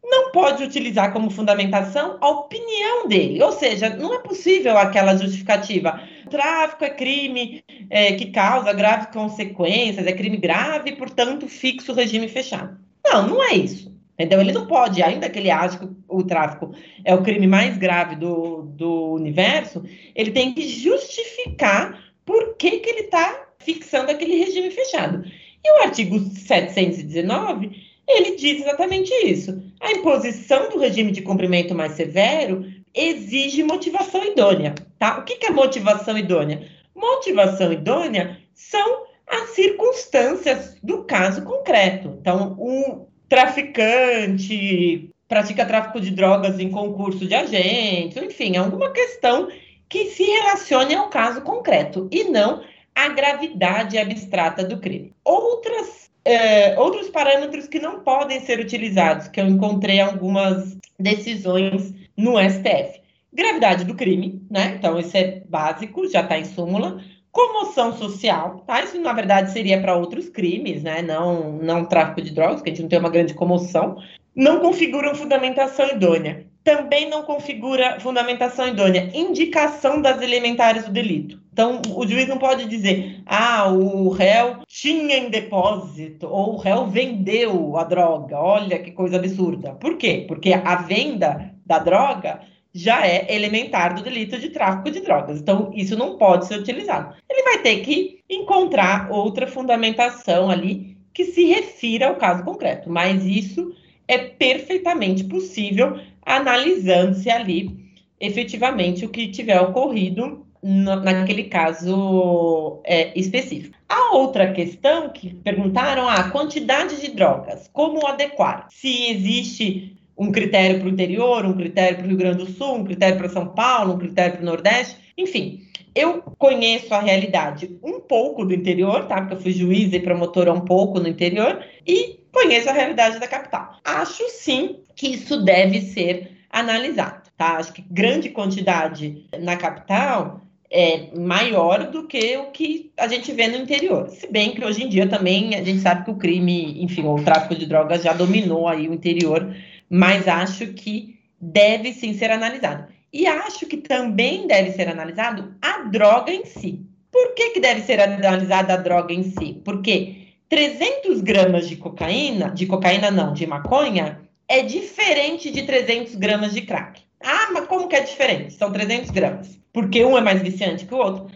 não 0.09 0.31
pode 0.31 0.63
utilizar 0.63 1.11
como 1.11 1.29
fundamentação 1.29 2.17
a 2.21 2.29
opinião 2.29 3.09
dele. 3.09 3.43
Ou 3.43 3.51
seja, 3.51 3.89
não 3.89 4.13
é 4.13 4.19
possível 4.19 4.77
aquela 4.77 5.17
justificativa. 5.17 5.99
Tráfico 6.27 6.83
é 6.83 6.89
crime 6.89 7.63
é, 7.89 8.13
que 8.13 8.31
causa 8.31 8.73
graves 8.73 9.07
consequências, 9.11 10.05
é 10.05 10.11
crime 10.11 10.37
grave, 10.37 10.95
portanto, 10.95 11.47
fixo 11.47 11.91
o 11.91 11.95
regime 11.95 12.27
fechado. 12.27 12.77
Não, 13.05 13.27
não 13.27 13.43
é 13.43 13.55
isso. 13.55 13.95
Entendeu? 14.13 14.41
Ele 14.41 14.51
não 14.51 14.65
pode, 14.65 15.03
ainda 15.03 15.29
que 15.29 15.37
ele 15.37 15.51
ache 15.51 15.77
que 15.77 15.87
o 16.07 16.23
tráfico 16.23 16.73
é 17.05 17.13
o 17.13 17.21
crime 17.21 17.45
mais 17.45 17.77
grave 17.77 18.15
do, 18.15 18.63
do 18.63 19.13
universo, 19.13 19.83
ele 20.15 20.31
tem 20.31 20.53
que 20.53 20.67
justificar 20.67 22.03
por 22.25 22.55
que, 22.57 22.79
que 22.79 22.89
ele 22.89 23.01
está 23.01 23.47
fixando 23.59 24.09
aquele 24.09 24.35
regime 24.35 24.71
fechado. 24.71 25.23
E 25.63 25.71
o 25.71 25.83
artigo 25.83 26.19
719 26.19 27.87
ele 28.07 28.35
diz 28.37 28.61
exatamente 28.61 29.13
isso. 29.25 29.61
A 29.81 29.91
imposição 29.91 30.69
do 30.69 30.79
regime 30.79 31.11
de 31.11 31.21
cumprimento 31.21 31.75
mais 31.75 31.91
severo 31.91 32.65
exige 32.93 33.63
motivação 33.63 34.23
idônea, 34.23 34.73
tá? 34.97 35.17
O 35.17 35.23
que, 35.23 35.45
é 35.45 35.51
motivação 35.51 36.17
idônea? 36.17 36.67
Motivação 36.95 37.71
idônea 37.71 38.37
são 38.53 39.05
as 39.27 39.49
circunstâncias 39.49 40.77
do 40.81 41.03
caso 41.03 41.43
concreto. 41.43 42.17
Então, 42.19 42.55
um 42.59 43.05
traficante 43.27 45.09
pratica 45.27 45.65
tráfico 45.65 45.99
de 45.99 46.11
drogas 46.11 46.59
em 46.59 46.71
concurso 46.71 47.27
de 47.27 47.35
agentes, 47.35 48.17
enfim, 48.17 48.55
alguma 48.55 48.91
questão 48.91 49.49
que 49.89 50.05
se 50.05 50.23
relacione 50.23 50.95
ao 50.95 51.09
caso 51.09 51.41
concreto 51.41 52.07
e 52.11 52.25
não 52.25 52.63
à 52.95 53.09
gravidade 53.09 53.97
abstrata 53.97 54.63
do 54.63 54.79
crime. 54.79 55.13
Outras 55.23 56.07
é, 56.27 56.77
outros 56.77 57.09
parâmetros 57.09 57.67
que 57.67 57.79
não 57.79 58.01
podem 58.01 58.41
ser 58.41 58.59
utilizados, 58.59 59.29
que 59.29 59.39
eu 59.39 59.47
encontrei 59.47 60.01
algumas 60.01 60.77
decisões 60.99 61.93
no 62.17 62.33
STF. 62.37 63.01
Gravidade 63.31 63.83
do 63.83 63.95
crime, 63.95 64.41
né? 64.49 64.75
Então, 64.77 64.99
isso 64.99 65.15
é 65.15 65.41
básico, 65.47 66.07
já 66.07 66.21
está 66.21 66.37
em 66.37 66.45
súmula. 66.45 67.01
Comoção 67.31 67.95
social, 67.95 68.63
tá? 68.65 68.83
Isso, 68.83 68.99
na 68.99 69.13
verdade, 69.13 69.51
seria 69.51 69.79
para 69.79 69.95
outros 69.95 70.27
crimes, 70.29 70.81
né? 70.81 71.01
Não, 71.01 71.53
não 71.53 71.85
tráfico 71.85 72.21
de 72.21 72.33
drogas, 72.33 72.61
que 72.61 72.69
a 72.69 72.73
gente 72.73 72.81
não 72.81 72.89
tem 72.89 72.99
uma 72.99 73.09
grande 73.09 73.33
comoção. 73.33 73.97
Não 74.35 74.59
configuram 74.59 75.13
fundamentação 75.13 75.89
idônea. 75.89 76.47
Também 76.63 77.09
não 77.09 77.23
configura 77.23 77.99
fundamentação 77.99 78.67
idônea, 78.67 79.09
indicação 79.13 80.01
das 80.01 80.21
elementares 80.21 80.85
do 80.85 80.91
delito. 80.91 81.39
Então, 81.53 81.81
o 81.95 82.05
juiz 82.05 82.27
não 82.27 82.37
pode 82.37 82.65
dizer, 82.65 83.21
ah, 83.25 83.67
o 83.71 84.09
réu 84.09 84.57
tinha 84.67 85.17
em 85.17 85.29
depósito, 85.29 86.27
ou 86.27 86.53
o 86.53 86.57
réu 86.57 86.85
vendeu 86.85 87.77
a 87.77 87.83
droga. 87.83 88.37
Olha 88.37 88.77
que 88.79 88.91
coisa 88.91 89.15
absurda. 89.15 89.73
Por 89.73 89.97
quê? 89.97 90.25
Porque 90.27 90.53
a 90.53 90.75
venda 90.75 91.51
da 91.65 91.79
droga 91.79 92.41
já 92.77 93.05
é 93.05 93.33
elementar 93.33 93.95
do 93.95 94.03
delito 94.03 94.37
de 94.39 94.49
tráfico 94.49 94.91
de 94.91 94.99
drogas. 94.99 95.39
Então, 95.39 95.71
isso 95.73 95.97
não 95.97 96.15
pode 96.17 96.45
ser 96.45 96.59
utilizado. 96.59 97.15
Ele 97.27 97.41
vai 97.41 97.57
ter 97.59 97.79
que 97.79 98.19
encontrar 98.29 99.11
outra 99.11 99.47
fundamentação 99.47 100.49
ali 100.49 100.95
que 101.11 101.25
se 101.25 101.45
refira 101.45 102.07
ao 102.07 102.15
caso 102.15 102.43
concreto, 102.43 102.89
mas 102.89 103.25
isso 103.25 103.73
é 104.07 104.19
perfeitamente 104.19 105.23
possível 105.23 105.99
analisando-se 106.23 107.29
ali 107.29 107.87
efetivamente 108.19 109.05
o 109.05 109.09
que 109.09 109.27
tiver 109.29 109.59
ocorrido 109.59 110.45
naquele 110.61 111.45
caso 111.45 112.79
é, 112.83 113.17
específico. 113.17 113.75
A 113.89 114.15
outra 114.15 114.51
questão 114.51 115.09
que 115.09 115.33
perguntaram 115.35 116.07
a 116.07 116.29
quantidade 116.29 116.99
de 117.01 117.11
drogas, 117.11 117.69
como 117.73 118.05
adequar? 118.05 118.67
Se 118.69 119.09
existe 119.09 119.96
um 120.17 120.31
critério 120.31 120.79
para 120.79 120.87
o 120.87 120.91
interior, 120.91 121.45
um 121.45 121.53
critério 121.53 121.97
para 121.97 122.05
o 122.05 122.07
Rio 122.09 122.17
Grande 122.17 122.37
do 122.37 122.51
Sul, 122.51 122.75
um 122.75 122.83
critério 122.83 123.17
para 123.17 123.29
São 123.29 123.47
Paulo, 123.47 123.93
um 123.93 123.99
critério 123.99 124.33
para 124.33 124.41
o 124.41 124.45
Nordeste, 124.45 124.97
enfim. 125.17 125.61
Eu 125.93 126.21
conheço 126.37 126.93
a 126.93 126.99
realidade 126.99 127.77
um 127.83 127.99
pouco 127.99 128.45
do 128.45 128.53
interior, 128.53 129.05
tá? 129.05 129.21
Porque 129.21 129.33
eu 129.35 129.41
fui 129.41 129.51
juíza 129.51 129.95
e 129.95 129.99
promotora 129.99 130.53
um 130.53 130.61
pouco 130.61 130.99
no 130.99 131.07
interior, 131.07 131.63
e 131.85 132.19
conheço 132.31 132.69
a 132.69 132.73
realidade 132.73 133.19
da 133.19 133.27
capital. 133.27 133.77
Acho 133.83 134.23
sim 134.29 134.77
que 134.95 135.07
isso 135.07 135.43
deve 135.43 135.81
ser 135.81 136.31
analisado, 136.49 137.29
tá? 137.35 137.57
Acho 137.57 137.73
que 137.73 137.81
grande 137.81 138.29
quantidade 138.29 139.25
na 139.39 139.55
capital 139.55 140.41
é 140.69 141.15
maior 141.17 141.89
do 141.89 142.05
que 142.05 142.37
o 142.37 142.51
que 142.51 142.91
a 142.97 143.07
gente 143.07 143.31
vê 143.31 143.47
no 143.47 143.57
interior. 143.57 144.09
Se 144.09 144.31
bem 144.31 144.51
que 144.51 144.63
hoje 144.63 144.83
em 144.83 144.89
dia 144.89 145.07
também 145.07 145.55
a 145.55 145.63
gente 145.63 145.79
sabe 145.79 146.03
que 146.03 146.11
o 146.11 146.15
crime, 146.15 146.83
enfim, 146.83 147.05
o 147.05 147.23
tráfico 147.23 147.55
de 147.55 147.65
drogas 147.65 148.03
já 148.03 148.13
dominou 148.13 148.67
aí 148.67 148.87
o 148.87 148.93
interior 148.93 149.55
mas 149.89 150.27
acho 150.27 150.67
que 150.73 151.19
deve 151.39 151.93
sim 151.93 152.13
ser 152.13 152.31
analisado. 152.31 152.87
E 153.11 153.25
acho 153.25 153.65
que 153.65 153.77
também 153.77 154.47
deve 154.47 154.71
ser 154.71 154.89
analisado 154.89 155.55
a 155.61 155.83
droga 155.83 156.31
em 156.31 156.45
si. 156.45 156.85
Por 157.11 157.33
que, 157.33 157.51
que 157.51 157.59
deve 157.59 157.81
ser 157.81 157.99
analisada 157.99 158.73
a 158.73 158.77
droga 158.77 159.13
em 159.13 159.23
si? 159.23 159.61
Porque 159.63 160.27
300 160.49 161.21
gramas 161.21 161.67
de 161.67 161.77
cocaína, 161.77 162.49
de 162.49 162.65
cocaína 162.65 163.09
não, 163.09 163.33
de 163.33 163.47
maconha, 163.47 164.21
é 164.47 164.61
diferente 164.61 165.51
de 165.51 165.63
300 165.63 166.15
gramas 166.15 166.53
de 166.53 166.61
crack. 166.61 167.01
Ah, 167.23 167.49
mas 167.53 167.67
como 167.67 167.87
que 167.87 167.95
é 167.95 168.01
diferente? 168.01 168.53
São 168.53 168.71
300 168.71 169.09
gramas. 169.11 169.59
Porque 169.73 170.03
um 170.03 170.17
é 170.17 170.21
mais 170.21 170.41
viciante 170.41 170.85
que 170.85 170.93
o 170.93 170.97
outro? 170.97 171.27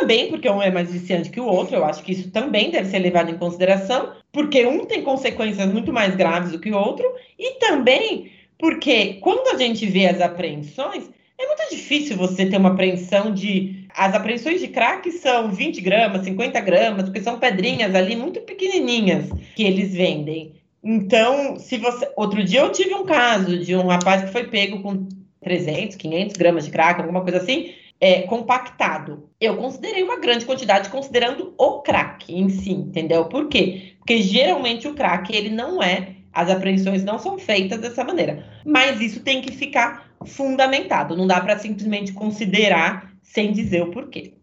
Também 0.00 0.28
porque 0.30 0.48
um 0.48 0.62
é 0.62 0.70
mais 0.70 0.90
viciante 0.90 1.28
que 1.28 1.40
o 1.40 1.44
outro, 1.44 1.76
eu 1.76 1.84
acho 1.84 2.02
que 2.02 2.12
isso 2.12 2.30
também 2.30 2.70
deve 2.70 2.88
ser 2.88 2.98
levado 2.98 3.30
em 3.30 3.36
consideração, 3.36 4.12
porque 4.32 4.64
um 4.66 4.86
tem 4.86 5.02
consequências 5.02 5.70
muito 5.70 5.92
mais 5.92 6.16
graves 6.16 6.52
do 6.52 6.58
que 6.58 6.70
o 6.70 6.76
outro, 6.76 7.06
e 7.38 7.58
também 7.58 8.30
porque 8.58 9.14
quando 9.20 9.54
a 9.54 9.58
gente 9.58 9.86
vê 9.86 10.06
as 10.06 10.20
apreensões, 10.20 11.10
é 11.38 11.46
muito 11.46 11.70
difícil 11.70 12.16
você 12.16 12.46
ter 12.46 12.56
uma 12.56 12.70
apreensão 12.70 13.32
de. 13.32 13.86
As 13.94 14.14
apreensões 14.14 14.60
de 14.60 14.68
crack 14.68 15.10
são 15.12 15.50
20 15.50 15.80
gramas, 15.80 16.24
50 16.24 16.60
gramas, 16.60 17.04
porque 17.04 17.22
são 17.22 17.38
pedrinhas 17.38 17.94
ali 17.94 18.14
muito 18.14 18.40
pequenininhas 18.40 19.30
que 19.56 19.64
eles 19.64 19.94
vendem. 19.94 20.52
Então, 20.84 21.58
se 21.58 21.78
você. 21.78 22.10
Outro 22.16 22.44
dia 22.44 22.60
eu 22.60 22.72
tive 22.72 22.94
um 22.94 23.04
caso 23.04 23.58
de 23.58 23.74
um 23.74 23.86
rapaz 23.86 24.24
que 24.24 24.32
foi 24.32 24.44
pego 24.44 24.82
com 24.82 25.08
300, 25.42 25.96
500 25.96 26.36
gramas 26.36 26.64
de 26.66 26.70
crack, 26.70 27.00
alguma 27.00 27.22
coisa 27.22 27.38
assim, 27.38 27.72
é, 28.00 28.22
compactado. 28.22 29.28
Eu 29.40 29.56
considerei 29.56 30.02
uma 30.02 30.18
grande 30.18 30.46
quantidade 30.46 30.88
considerando 30.88 31.54
o 31.58 31.80
crack 31.82 32.34
em 32.34 32.48
si, 32.48 32.72
entendeu? 32.72 33.26
Por 33.26 33.48
quê? 33.48 33.94
Porque 33.98 34.22
geralmente 34.22 34.88
o 34.88 34.94
crack 34.94 35.34
ele 35.34 35.50
não 35.50 35.82
é, 35.82 36.16
as 36.32 36.48
apreensões 36.48 37.04
não 37.04 37.18
são 37.18 37.38
feitas 37.38 37.78
dessa 37.80 38.02
maneira. 38.02 38.44
Mas 38.64 39.00
isso 39.00 39.20
tem 39.20 39.42
que 39.42 39.52
ficar 39.52 40.10
fundamentado. 40.24 41.16
Não 41.16 41.26
dá 41.26 41.40
para 41.40 41.58
simplesmente 41.58 42.12
considerar 42.12 43.12
sem 43.22 43.52
dizer 43.52 43.82
o 43.82 43.90
porquê. 43.90 44.34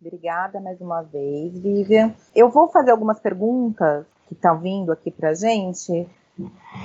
Obrigada 0.00 0.60
mais 0.60 0.80
uma 0.80 1.02
vez, 1.02 1.58
Vivian. 1.58 2.12
Eu 2.34 2.50
vou 2.50 2.68
fazer 2.68 2.90
algumas 2.90 3.20
perguntas 3.20 4.04
que 4.28 4.34
estão 4.34 4.58
vindo 4.58 4.92
aqui 4.92 5.10
para 5.10 5.32
gente 5.32 6.06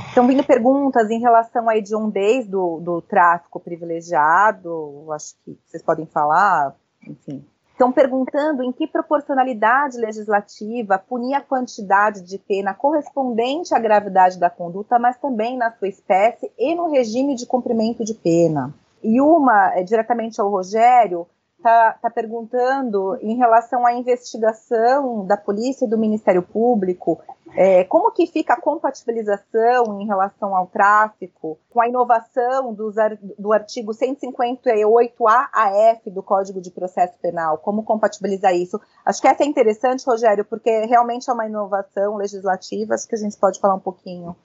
Estão 0.08 0.28
vindo 0.28 0.44
perguntas 0.44 1.10
em 1.10 1.20
relação 1.20 1.68
à 1.70 1.76
hediondez 1.76 2.48
do, 2.48 2.80
do 2.80 3.02
tráfico 3.02 3.60
privilegiado, 3.60 5.12
acho 5.12 5.36
que 5.44 5.58
vocês 5.66 5.82
podem 5.82 6.06
falar, 6.06 6.76
enfim. 7.08 7.44
Estão 7.72 7.94
perguntando 7.94 8.62
em 8.62 8.74
que 8.74 8.86
proporcionalidade 8.86 9.98
legislativa 9.98 11.00
punir 11.00 11.34
a 11.34 11.42
quantidade 11.42 12.22
de 12.22 12.38
pena 12.38 12.74
correspondente 12.74 13.74
à 13.74 13.80
gravidade 13.80 14.38
da 14.38 14.50
conduta, 14.50 15.00
mas 15.00 15.18
também 15.18 15.58
na 15.58 15.72
sua 15.72 15.88
espécie 15.88 16.52
e 16.58 16.76
no 16.76 16.92
regime 16.92 17.36
de 17.36 17.46
cumprimento 17.46 18.04
de 18.04 18.14
pena. 18.14 18.74
E 19.02 19.22
uma, 19.22 19.74
é, 19.74 19.84
diretamente 19.84 20.42
ao 20.42 20.50
Rogério, 20.50 21.26
está 21.60 21.94
tá 22.02 22.10
perguntando 22.10 23.18
em 23.22 23.36
relação 23.36 23.86
à 23.86 23.94
investigação 23.94 25.26
da 25.26 25.38
polícia 25.38 25.86
e 25.86 25.90
do 25.90 25.98
Ministério 25.98 26.42
Público, 26.42 27.22
é, 27.56 27.84
como 27.84 28.12
que 28.12 28.28
fica 28.28 28.54
a 28.54 28.62
compatibilização 28.62 30.00
em 30.00 30.06
relação 30.06 30.56
ao 30.56 30.68
tráfico 30.68 31.60
com 31.70 31.82
a 31.82 31.88
inovação 31.88 32.74
dos, 32.74 32.96
do 33.38 33.52
artigo 33.52 33.92
158A 33.92 35.50
a 35.52 35.72
F 35.92 36.10
do 36.10 36.24
Código 36.24 36.62
de 36.62 36.72
Processo 36.72 37.18
Penal? 37.20 37.58
Como 37.58 37.84
compatibilizar 37.84 38.56
isso? 38.56 38.80
Acho 39.06 39.22
que 39.22 39.28
essa 39.28 39.44
é 39.44 39.46
interessante, 39.46 40.06
Rogério, 40.06 40.46
porque 40.46 40.86
realmente 40.86 41.30
é 41.30 41.34
uma 41.34 41.46
inovação 41.46 42.16
legislativa, 42.16 42.94
acho 42.94 43.08
que 43.08 43.16
a 43.16 43.20
gente 43.20 43.38
pode 43.38 43.60
falar 43.60 43.76
um 43.76 43.80
pouquinho. 43.80 44.36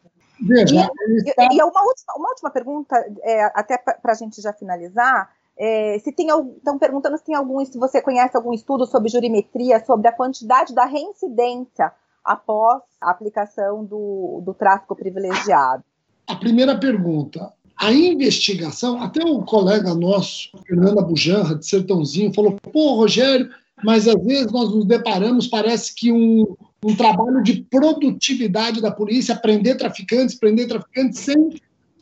E, 0.41 0.63
está... 0.63 1.49
e, 1.53 1.63
uma, 1.63 1.85
última, 1.85 2.15
uma 2.17 2.29
última 2.31 2.51
pergunta, 2.51 2.97
é, 3.23 3.45
até 3.55 3.79
para 3.79 4.13
a 4.13 4.15
gente 4.17 4.43
já 4.43 4.53
finalizar, 4.53 5.31
é, 5.57 5.99
se 6.01 6.13
tem 6.13 6.29
estão 6.57 6.79
perguntando 6.79 7.17
se 7.17 7.25
tem 7.25 7.35
algum, 7.35 7.65
se 7.65 7.79
você 7.79 8.01
conhece 8.01 8.37
algum 8.37 8.53
estudo 8.53 8.87
sobre 8.87 9.09
jurimetria, 9.09 9.85
sobre 9.85 10.09
a 10.09 10.13
quantidade 10.13 10.75
da 10.75 10.85
reincidência 10.85 11.93
após 12.25 12.83
a 13.01 13.11
aplicação 13.11 13.85
do, 13.85 14.43
do 14.45 14.55
tráfico 14.55 14.97
privilegiado. 14.97 15.85
A 16.27 16.35
primeira 16.35 16.77
pergunta, 16.79 17.53
a 17.77 17.93
investigação, 17.93 19.03
até 19.03 19.25
um 19.25 19.45
colega 19.45 19.95
nosso, 19.95 20.51
Fernanda 20.67 21.03
Bujanra, 21.03 21.57
de 21.57 21.67
Sertãozinho, 21.67 22.33
falou: 22.33 22.57
pô, 22.73 22.95
Rogério, 22.95 23.51
mas 23.85 24.09
às 24.09 24.23
vezes 24.25 24.51
nós 24.51 24.71
nos 24.71 24.87
deparamos, 24.87 25.47
parece 25.47 25.95
que 25.95 26.11
um, 26.11 26.57
um 26.85 26.97
trabalho 26.97 27.43
de 27.43 27.63
produtividade 27.71 28.81
da 28.81 28.91
polícia, 28.91 29.37
prender 29.37 29.77
traficantes, 29.77 30.35
prender 30.35 30.67
traficantes, 30.67 31.21
sem 31.21 31.51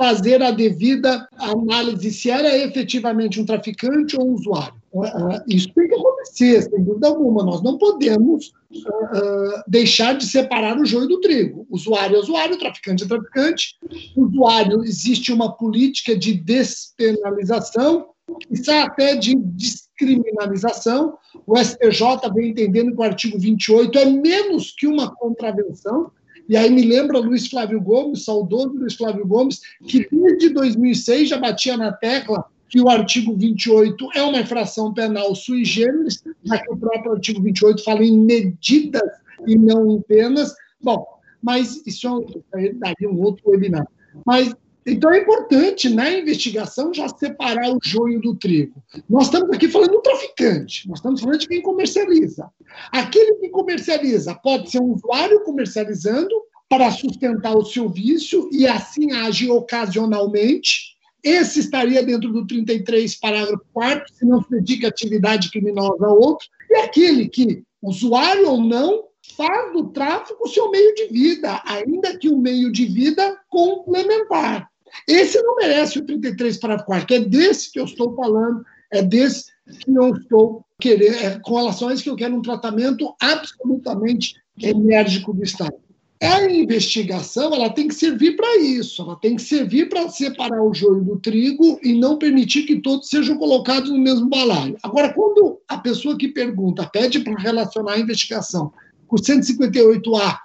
fazer 0.03 0.43
a 0.43 0.51
devida 0.51 1.29
análise 1.39 2.11
se 2.11 2.29
era 2.29 2.59
efetivamente 2.59 3.41
um 3.41 3.47
traficante 3.47 4.19
ou 4.19 4.27
um 4.27 4.35
usuário. 4.35 4.75
É, 4.97 5.07
é, 5.07 5.45
isso 5.47 5.73
tem 5.73 5.87
que 5.87 5.95
acontecer, 5.95 6.63
sem 6.63 6.83
dúvida 6.83 7.07
alguma. 7.07 7.45
Nós 7.45 7.63
não 7.63 7.79
podemos 7.79 8.49
uh, 8.49 9.63
deixar 9.69 10.15
de 10.15 10.27
separar 10.27 10.77
o 10.77 10.85
joio 10.85 11.07
do 11.07 11.21
trigo. 11.21 11.65
Usuário 11.71 12.17
é 12.17 12.19
usuário, 12.19 12.59
traficante 12.59 13.05
é 13.05 13.07
traficante. 13.07 13.77
Usuário, 14.17 14.83
existe 14.83 15.33
uma 15.33 15.53
política 15.53 16.19
de 16.19 16.35
despenalização, 16.35 18.09
isso 18.51 18.73
até 18.73 19.15
de 19.15 19.37
descriminalização. 19.37 21.17
O 21.47 21.57
STJ 21.57 22.29
vem 22.35 22.51
entendendo 22.51 22.91
que 22.93 23.01
o 23.01 23.05
artigo 23.05 23.39
28 23.39 23.97
é 24.01 24.05
menos 24.07 24.75
que 24.77 24.89
uma 24.89 25.15
contravenção, 25.15 26.11
e 26.49 26.57
aí 26.57 26.71
me 26.71 26.83
lembra 26.83 27.19
Luiz 27.19 27.49
Flávio 27.49 27.81
Gomes, 27.81 28.25
saudoso 28.25 28.75
Luiz 28.75 28.95
Flávio 28.95 29.27
Gomes, 29.27 29.61
que 29.87 30.07
desde 30.11 30.51
2006 30.51 31.29
já 31.29 31.39
batia 31.39 31.77
na 31.77 31.93
tecla 31.93 32.45
que 32.69 32.81
o 32.81 32.89
artigo 32.89 33.37
28 33.37 34.09
é 34.15 34.23
uma 34.23 34.41
infração 34.41 34.95
penal 34.95 35.35
sui 35.35 35.65
generis, 35.65 36.25
já 36.43 36.59
que 36.59 36.73
o 36.73 36.77
próprio 36.77 37.13
artigo 37.13 37.43
28 37.43 37.85
fala 37.85 38.03
em 38.03 38.19
medidas 38.19 39.11
e 39.47 39.59
não 39.59 39.91
em 39.91 40.01
penas. 40.01 40.55
Bom, 40.81 41.07
mas 41.43 41.87
isso 41.87 42.25
é 42.55 42.73
daria 42.73 43.11
um 43.11 43.21
outro 43.21 43.51
webinar. 43.51 43.87
Mas 44.25 44.55
então 44.85 45.13
é 45.13 45.21
importante 45.21 45.89
na 45.89 46.11
investigação 46.11 46.93
já 46.93 47.09
separar 47.09 47.71
o 47.71 47.79
joio 47.83 48.21
do 48.21 48.35
trigo. 48.35 48.83
Nós 49.09 49.25
estamos 49.25 49.51
aqui 49.55 49.69
falando 49.69 49.93
do 49.93 50.03
traficante, 50.03 50.89
nós 50.89 50.99
estamos 50.99 51.21
falando 51.21 51.39
de 51.39 51.49
quem 51.49 51.63
comercializa. 51.63 52.51
Aquele 52.91 53.35
que 53.35 53.49
comercializa 53.49 54.35
pode 54.35 54.71
ser 54.71 54.81
um 54.81 54.93
usuário 54.93 55.45
comercializando 55.45 56.35
para 56.69 56.91
sustentar 56.91 57.55
o 57.55 57.65
seu 57.65 57.89
vício 57.89 58.49
e 58.51 58.67
assim 58.67 59.13
age 59.13 59.51
ocasionalmente, 59.51 60.97
esse 61.23 61.61
estaria 61.61 62.03
dentro 62.03 62.33
do 62.33 62.47
33, 62.47 63.15
parágrafo 63.21 63.65
4, 63.73 64.13
se 64.13 64.25
não 64.25 64.43
se 64.43 64.51
dedica 64.51 64.89
atividade 64.89 65.51
criminosa 65.51 66.07
a 66.07 66.13
outro, 66.13 66.49
e 66.69 66.75
aquele 66.77 67.29
que, 67.29 67.63
usuário 67.81 68.49
ou 68.49 68.61
não, 68.61 69.05
faz 69.37 69.73
do 69.73 69.91
tráfico 69.91 70.49
seu 70.49 70.71
meio 70.71 70.95
de 70.95 71.07
vida, 71.07 71.61
ainda 71.65 72.19
que 72.19 72.29
um 72.29 72.39
meio 72.39 72.73
de 72.73 72.87
vida 72.87 73.39
complementar. 73.49 74.72
Esse 75.09 75.41
não 75.43 75.57
merece 75.57 75.99
o 75.99 76.05
33, 76.05 76.59
parágrafo 76.59 76.87
4, 76.87 77.17
é 77.17 77.21
desse 77.21 77.73
que 77.73 77.81
eu 77.81 77.85
estou 77.85 78.15
falando, 78.15 78.65
é 78.91 79.03
desse 79.03 79.47
que 79.81 79.91
eu 79.91 80.15
estou 80.15 80.65
querendo, 80.81 81.15
é, 81.17 81.39
com 81.41 81.57
relação 81.57 81.89
a 81.89 81.95
isso 81.95 82.03
que 82.03 82.11
eu 82.11 82.17
quero 82.17 82.35
um 82.35 82.43
tratamento 82.43 83.15
absolutamente 83.21 84.35
enérgico 84.61 85.33
do 85.33 85.43
Estado. 85.43 85.75
A 86.23 86.45
investigação 86.49 87.53
ela 87.53 87.69
tem 87.69 87.89
que 87.89 87.95
servir 87.97 88.37
para 88.37 88.59
isso, 88.59 89.03
ela 89.03 89.17
tem 89.17 89.35
que 89.35 89.43
servir 89.43 89.89
para 89.89 90.09
separar 90.09 90.63
o 90.63 90.73
joio 90.73 91.03
do 91.03 91.19
trigo 91.19 91.81
e 91.83 91.93
não 91.95 92.17
permitir 92.17 92.63
que 92.63 92.81
todos 92.81 93.09
sejam 93.09 93.37
colocados 93.37 93.91
no 93.91 93.99
mesmo 93.99 94.29
balaio. 94.29 94.77
Agora, 94.85 95.13
quando 95.13 95.61
a 95.67 95.79
pessoa 95.79 96.17
que 96.17 96.29
pergunta 96.29 96.89
pede 96.89 97.21
para 97.21 97.35
relacionar 97.41 97.95
a 97.95 97.99
investigação 97.99 98.73
com 99.09 99.17
158A 99.17 100.39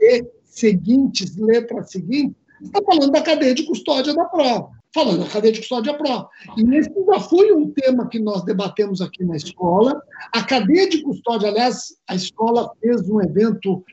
e 0.00 0.24
seguintes, 0.44 1.36
letras 1.36 1.92
seguintes, 1.92 2.39
está 2.62 2.80
falando 2.84 3.10
da 3.10 3.22
cadeia 3.22 3.54
de 3.54 3.64
custódia 3.64 4.14
da 4.14 4.24
prova 4.24 4.70
falando 4.94 5.20
da 5.20 5.30
cadeia 5.30 5.52
de 5.52 5.60
custódia 5.60 5.92
da 5.92 5.98
prova. 5.98 6.28
E 6.56 6.76
esse 6.76 6.90
já 7.06 7.20
foi 7.20 7.52
um 7.52 7.70
tema 7.70 8.08
que 8.08 8.18
nós 8.18 8.42
debatemos 8.44 9.00
aqui 9.00 9.24
na 9.24 9.36
escola. 9.36 10.00
A 10.32 10.42
cadeia 10.42 10.88
de 10.88 11.02
custódia, 11.02 11.48
aliás, 11.48 11.94
a 12.08 12.14
escola 12.14 12.70
fez 12.80 13.08
um 13.08 13.20
evento 13.20 13.84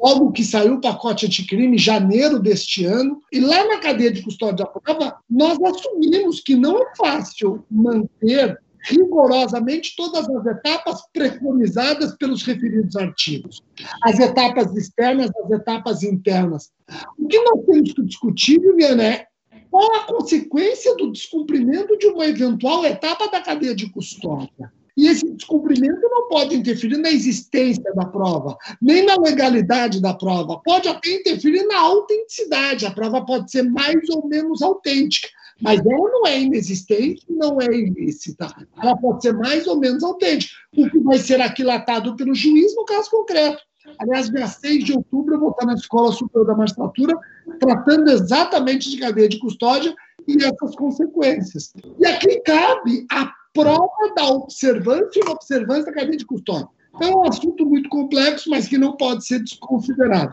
logo 0.00 0.32
que 0.32 0.44
saiu 0.44 0.74
o 0.74 0.80
pacote 0.80 1.26
anticrime, 1.26 1.76
janeiro 1.76 2.38
deste 2.38 2.86
ano, 2.86 3.20
e 3.30 3.40
lá 3.40 3.66
na 3.66 3.78
cadeia 3.78 4.12
de 4.12 4.22
custódia 4.22 4.64
da 4.64 4.66
prova, 4.66 5.16
nós 5.28 5.58
assumimos 5.62 6.40
que 6.40 6.56
não 6.56 6.78
é 6.78 6.96
fácil 6.96 7.64
manter 7.70 8.58
rigorosamente 8.84 9.94
todas 9.96 10.28
as 10.28 10.46
etapas 10.46 11.02
preconizadas 11.12 12.14
pelos 12.16 12.42
referidos 12.42 12.94
artigos. 12.96 13.62
As 14.02 14.18
etapas 14.18 14.76
externas, 14.76 15.30
as 15.44 15.50
etapas 15.50 16.02
internas. 16.02 16.70
O 17.18 17.26
que 17.26 17.38
nós 17.42 17.64
temos 17.64 17.92
que 17.92 18.02
discutir, 18.02 18.60
Viviane, 18.60 19.02
é 19.02 19.26
qual 19.70 19.92
a 19.96 20.04
consequência 20.04 20.94
do 20.96 21.10
descumprimento 21.10 21.96
de 21.98 22.06
uma 22.06 22.26
eventual 22.26 22.84
etapa 22.84 23.28
da 23.28 23.40
cadeia 23.40 23.74
de 23.74 23.90
custódia. 23.90 24.72
E 24.96 25.08
esse 25.08 25.28
descumprimento 25.28 26.00
não 26.02 26.28
pode 26.28 26.54
interferir 26.54 26.98
na 26.98 27.10
existência 27.10 27.92
da 27.94 28.04
prova, 28.04 28.56
nem 28.80 29.04
na 29.04 29.16
legalidade 29.16 30.00
da 30.00 30.14
prova. 30.14 30.60
Pode 30.64 30.86
até 30.86 31.16
interferir 31.16 31.66
na 31.66 31.80
autenticidade. 31.80 32.86
A 32.86 32.92
prova 32.92 33.24
pode 33.24 33.50
ser 33.50 33.62
mais 33.62 34.08
ou 34.10 34.28
menos 34.28 34.62
autêntica, 34.62 35.28
mas 35.60 35.80
ela 35.84 36.10
não 36.10 36.26
é 36.26 36.40
inexistente, 36.40 37.24
não 37.28 37.60
é 37.60 37.66
ilícita. 37.66 38.48
Ela 38.80 38.96
pode 38.96 39.22
ser 39.22 39.32
mais 39.34 39.66
ou 39.66 39.78
menos 39.78 40.02
autêntica, 40.02 40.52
o 40.76 40.90
que 40.90 40.98
vai 41.00 41.18
ser 41.18 41.40
aquilatado 41.40 42.16
pelo 42.16 42.34
juiz 42.34 42.74
no 42.74 42.84
caso 42.84 43.10
concreto. 43.10 43.62
Aliás, 43.98 44.30
dia 44.30 44.46
6 44.46 44.84
de 44.84 44.92
outubro 44.94 45.34
eu 45.34 45.40
vou 45.40 45.50
estar 45.50 45.66
na 45.66 45.74
Escola 45.74 46.10
Superior 46.10 46.46
da 46.46 46.56
Magistratura 46.56 47.16
tratando 47.60 48.10
exatamente 48.10 48.90
de 48.90 48.98
cadeia 48.98 49.28
de 49.28 49.38
custódia 49.38 49.94
e 50.26 50.42
essas 50.42 50.74
consequências. 50.74 51.72
E 51.98 52.06
aqui 52.06 52.40
cabe 52.40 53.06
a 53.10 53.30
prova 53.52 54.14
da 54.16 54.26
observância 54.28 55.20
e 55.20 55.28
observância 55.28 55.84
da 55.84 55.92
cadeia 55.92 56.16
de 56.16 56.24
custódia. 56.24 56.68
Então, 56.94 57.08
é 57.08 57.16
um 57.16 57.28
assunto 57.28 57.66
muito 57.66 57.88
complexo, 57.88 58.48
mas 58.48 58.68
que 58.68 58.78
não 58.78 58.96
pode 58.96 59.26
ser 59.26 59.40
desconsiderado. 59.40 60.32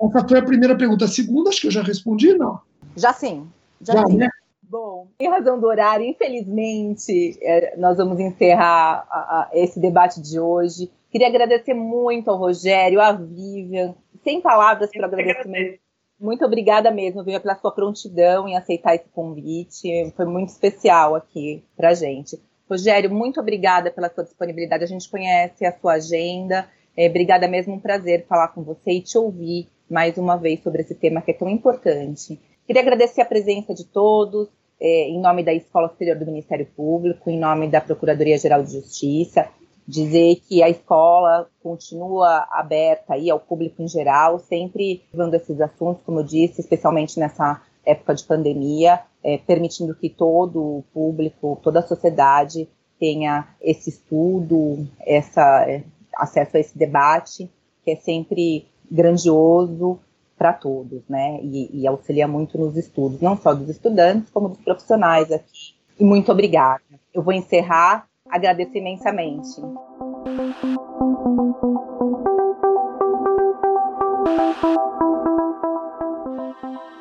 Essa 0.00 0.28
foi 0.28 0.38
a 0.38 0.44
primeira 0.44 0.76
pergunta. 0.76 1.06
A 1.06 1.08
segunda, 1.08 1.50
acho 1.50 1.62
que 1.62 1.66
eu 1.66 1.72
já 1.72 1.82
respondi, 1.82 2.34
não? 2.34 2.60
Já 2.96 3.12
sim. 3.12 3.46
Já, 3.80 3.94
já 3.94 4.06
sim. 4.06 4.16
Né? 4.18 4.28
Bom, 4.72 5.08
em 5.20 5.28
razão 5.28 5.60
do 5.60 5.66
horário, 5.66 6.06
infelizmente, 6.06 7.38
é, 7.42 7.76
nós 7.76 7.98
vamos 7.98 8.18
encerrar 8.18 9.06
a, 9.10 9.18
a, 9.18 9.50
esse 9.52 9.78
debate 9.78 10.18
de 10.22 10.40
hoje. 10.40 10.90
Queria 11.10 11.26
agradecer 11.26 11.74
muito 11.74 12.30
ao 12.30 12.38
Rogério, 12.38 12.98
à 12.98 13.12
Vivian. 13.12 13.94
Sem 14.24 14.40
palavras 14.40 14.90
para 14.90 15.08
agradecimento. 15.08 15.78
Muito 16.18 16.42
obrigada 16.46 16.90
mesmo, 16.90 17.22
Vivian, 17.22 17.40
pela 17.40 17.54
sua 17.56 17.70
prontidão 17.70 18.48
em 18.48 18.56
aceitar 18.56 18.94
esse 18.94 19.10
convite. 19.10 20.10
Foi 20.16 20.24
muito 20.24 20.48
especial 20.48 21.16
aqui 21.16 21.62
para 21.76 21.92
gente. 21.92 22.40
Rogério, 22.66 23.10
muito 23.10 23.38
obrigada 23.40 23.90
pela 23.90 24.08
sua 24.08 24.24
disponibilidade. 24.24 24.84
A 24.84 24.88
gente 24.88 25.06
conhece 25.10 25.66
a 25.66 25.78
sua 25.78 25.96
agenda. 25.96 26.66
É, 26.96 27.10
obrigada 27.10 27.46
mesmo, 27.46 27.74
um 27.74 27.78
prazer 27.78 28.24
falar 28.26 28.48
com 28.48 28.62
você 28.62 28.92
e 28.92 29.02
te 29.02 29.18
ouvir 29.18 29.68
mais 29.90 30.16
uma 30.16 30.36
vez 30.36 30.62
sobre 30.62 30.80
esse 30.80 30.94
tema 30.94 31.20
que 31.20 31.32
é 31.32 31.34
tão 31.34 31.50
importante. 31.50 32.40
Queria 32.66 32.80
agradecer 32.80 33.20
a 33.20 33.26
presença 33.26 33.74
de 33.74 33.84
todos, 33.84 34.48
é, 34.82 35.08
em 35.08 35.20
nome 35.20 35.44
da 35.44 35.54
Escola 35.54 35.88
Superior 35.88 36.18
do 36.18 36.26
Ministério 36.26 36.66
Público, 36.66 37.30
em 37.30 37.38
nome 37.38 37.68
da 37.68 37.80
Procuradoria-Geral 37.80 38.64
de 38.64 38.72
Justiça, 38.72 39.48
dizer 39.86 40.40
que 40.48 40.60
a 40.60 40.68
escola 40.68 41.48
continua 41.62 42.48
aberta 42.50 43.14
aí 43.14 43.30
ao 43.30 43.38
público 43.38 43.80
em 43.80 43.86
geral, 43.86 44.40
sempre 44.40 45.04
levando 45.12 45.34
esses 45.34 45.60
assuntos, 45.60 46.02
como 46.02 46.18
eu 46.18 46.24
disse, 46.24 46.60
especialmente 46.60 47.20
nessa 47.20 47.62
época 47.86 48.12
de 48.12 48.24
pandemia, 48.24 49.00
é, 49.22 49.38
permitindo 49.38 49.94
que 49.94 50.10
todo 50.10 50.60
o 50.60 50.84
público, 50.92 51.60
toda 51.62 51.78
a 51.78 51.86
sociedade 51.86 52.68
tenha 52.98 53.46
esse 53.60 53.88
estudo, 53.88 54.84
essa, 55.06 55.64
é, 55.68 55.84
acesso 56.16 56.56
a 56.56 56.60
esse 56.60 56.76
debate, 56.76 57.48
que 57.84 57.92
é 57.92 57.96
sempre 57.96 58.66
grandioso 58.90 60.00
para 60.36 60.52
todos, 60.52 61.02
né? 61.08 61.40
E, 61.42 61.80
e 61.80 61.86
auxilia 61.86 62.26
muito 62.26 62.58
nos 62.58 62.76
estudos, 62.76 63.20
não 63.20 63.36
só 63.36 63.54
dos 63.54 63.68
estudantes, 63.68 64.30
como 64.30 64.48
dos 64.48 64.58
profissionais 64.58 65.30
aqui. 65.30 65.74
E 65.98 66.04
muito 66.04 66.32
obrigada. 66.32 66.82
Eu 67.14 67.22
vou 67.22 67.32
encerrar 67.32 68.06
Agradeço 68.32 68.78
imensamente. 68.78 69.60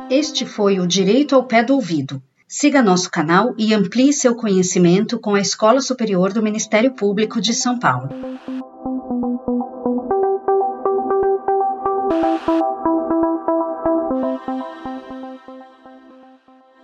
Este 0.10 0.46
foi 0.46 0.82
o 0.82 0.86
Direito 0.86 1.34
ao 1.34 1.46
Pé 1.46 1.64
do 1.64 1.76
Ouvido. 1.76 2.22
Siga 2.46 2.82
nosso 2.82 3.10
canal 3.10 3.54
e 3.58 3.74
amplie 3.74 4.12
seu 4.12 4.36
conhecimento 4.36 5.18
com 5.18 5.36
a 5.36 5.40
Escola 5.40 5.80
Superior 5.80 6.34
do 6.34 6.44
Ministério 6.44 6.94
Público 6.94 7.40
de 7.40 7.54
São 7.54 7.80
Paulo. 7.80 8.10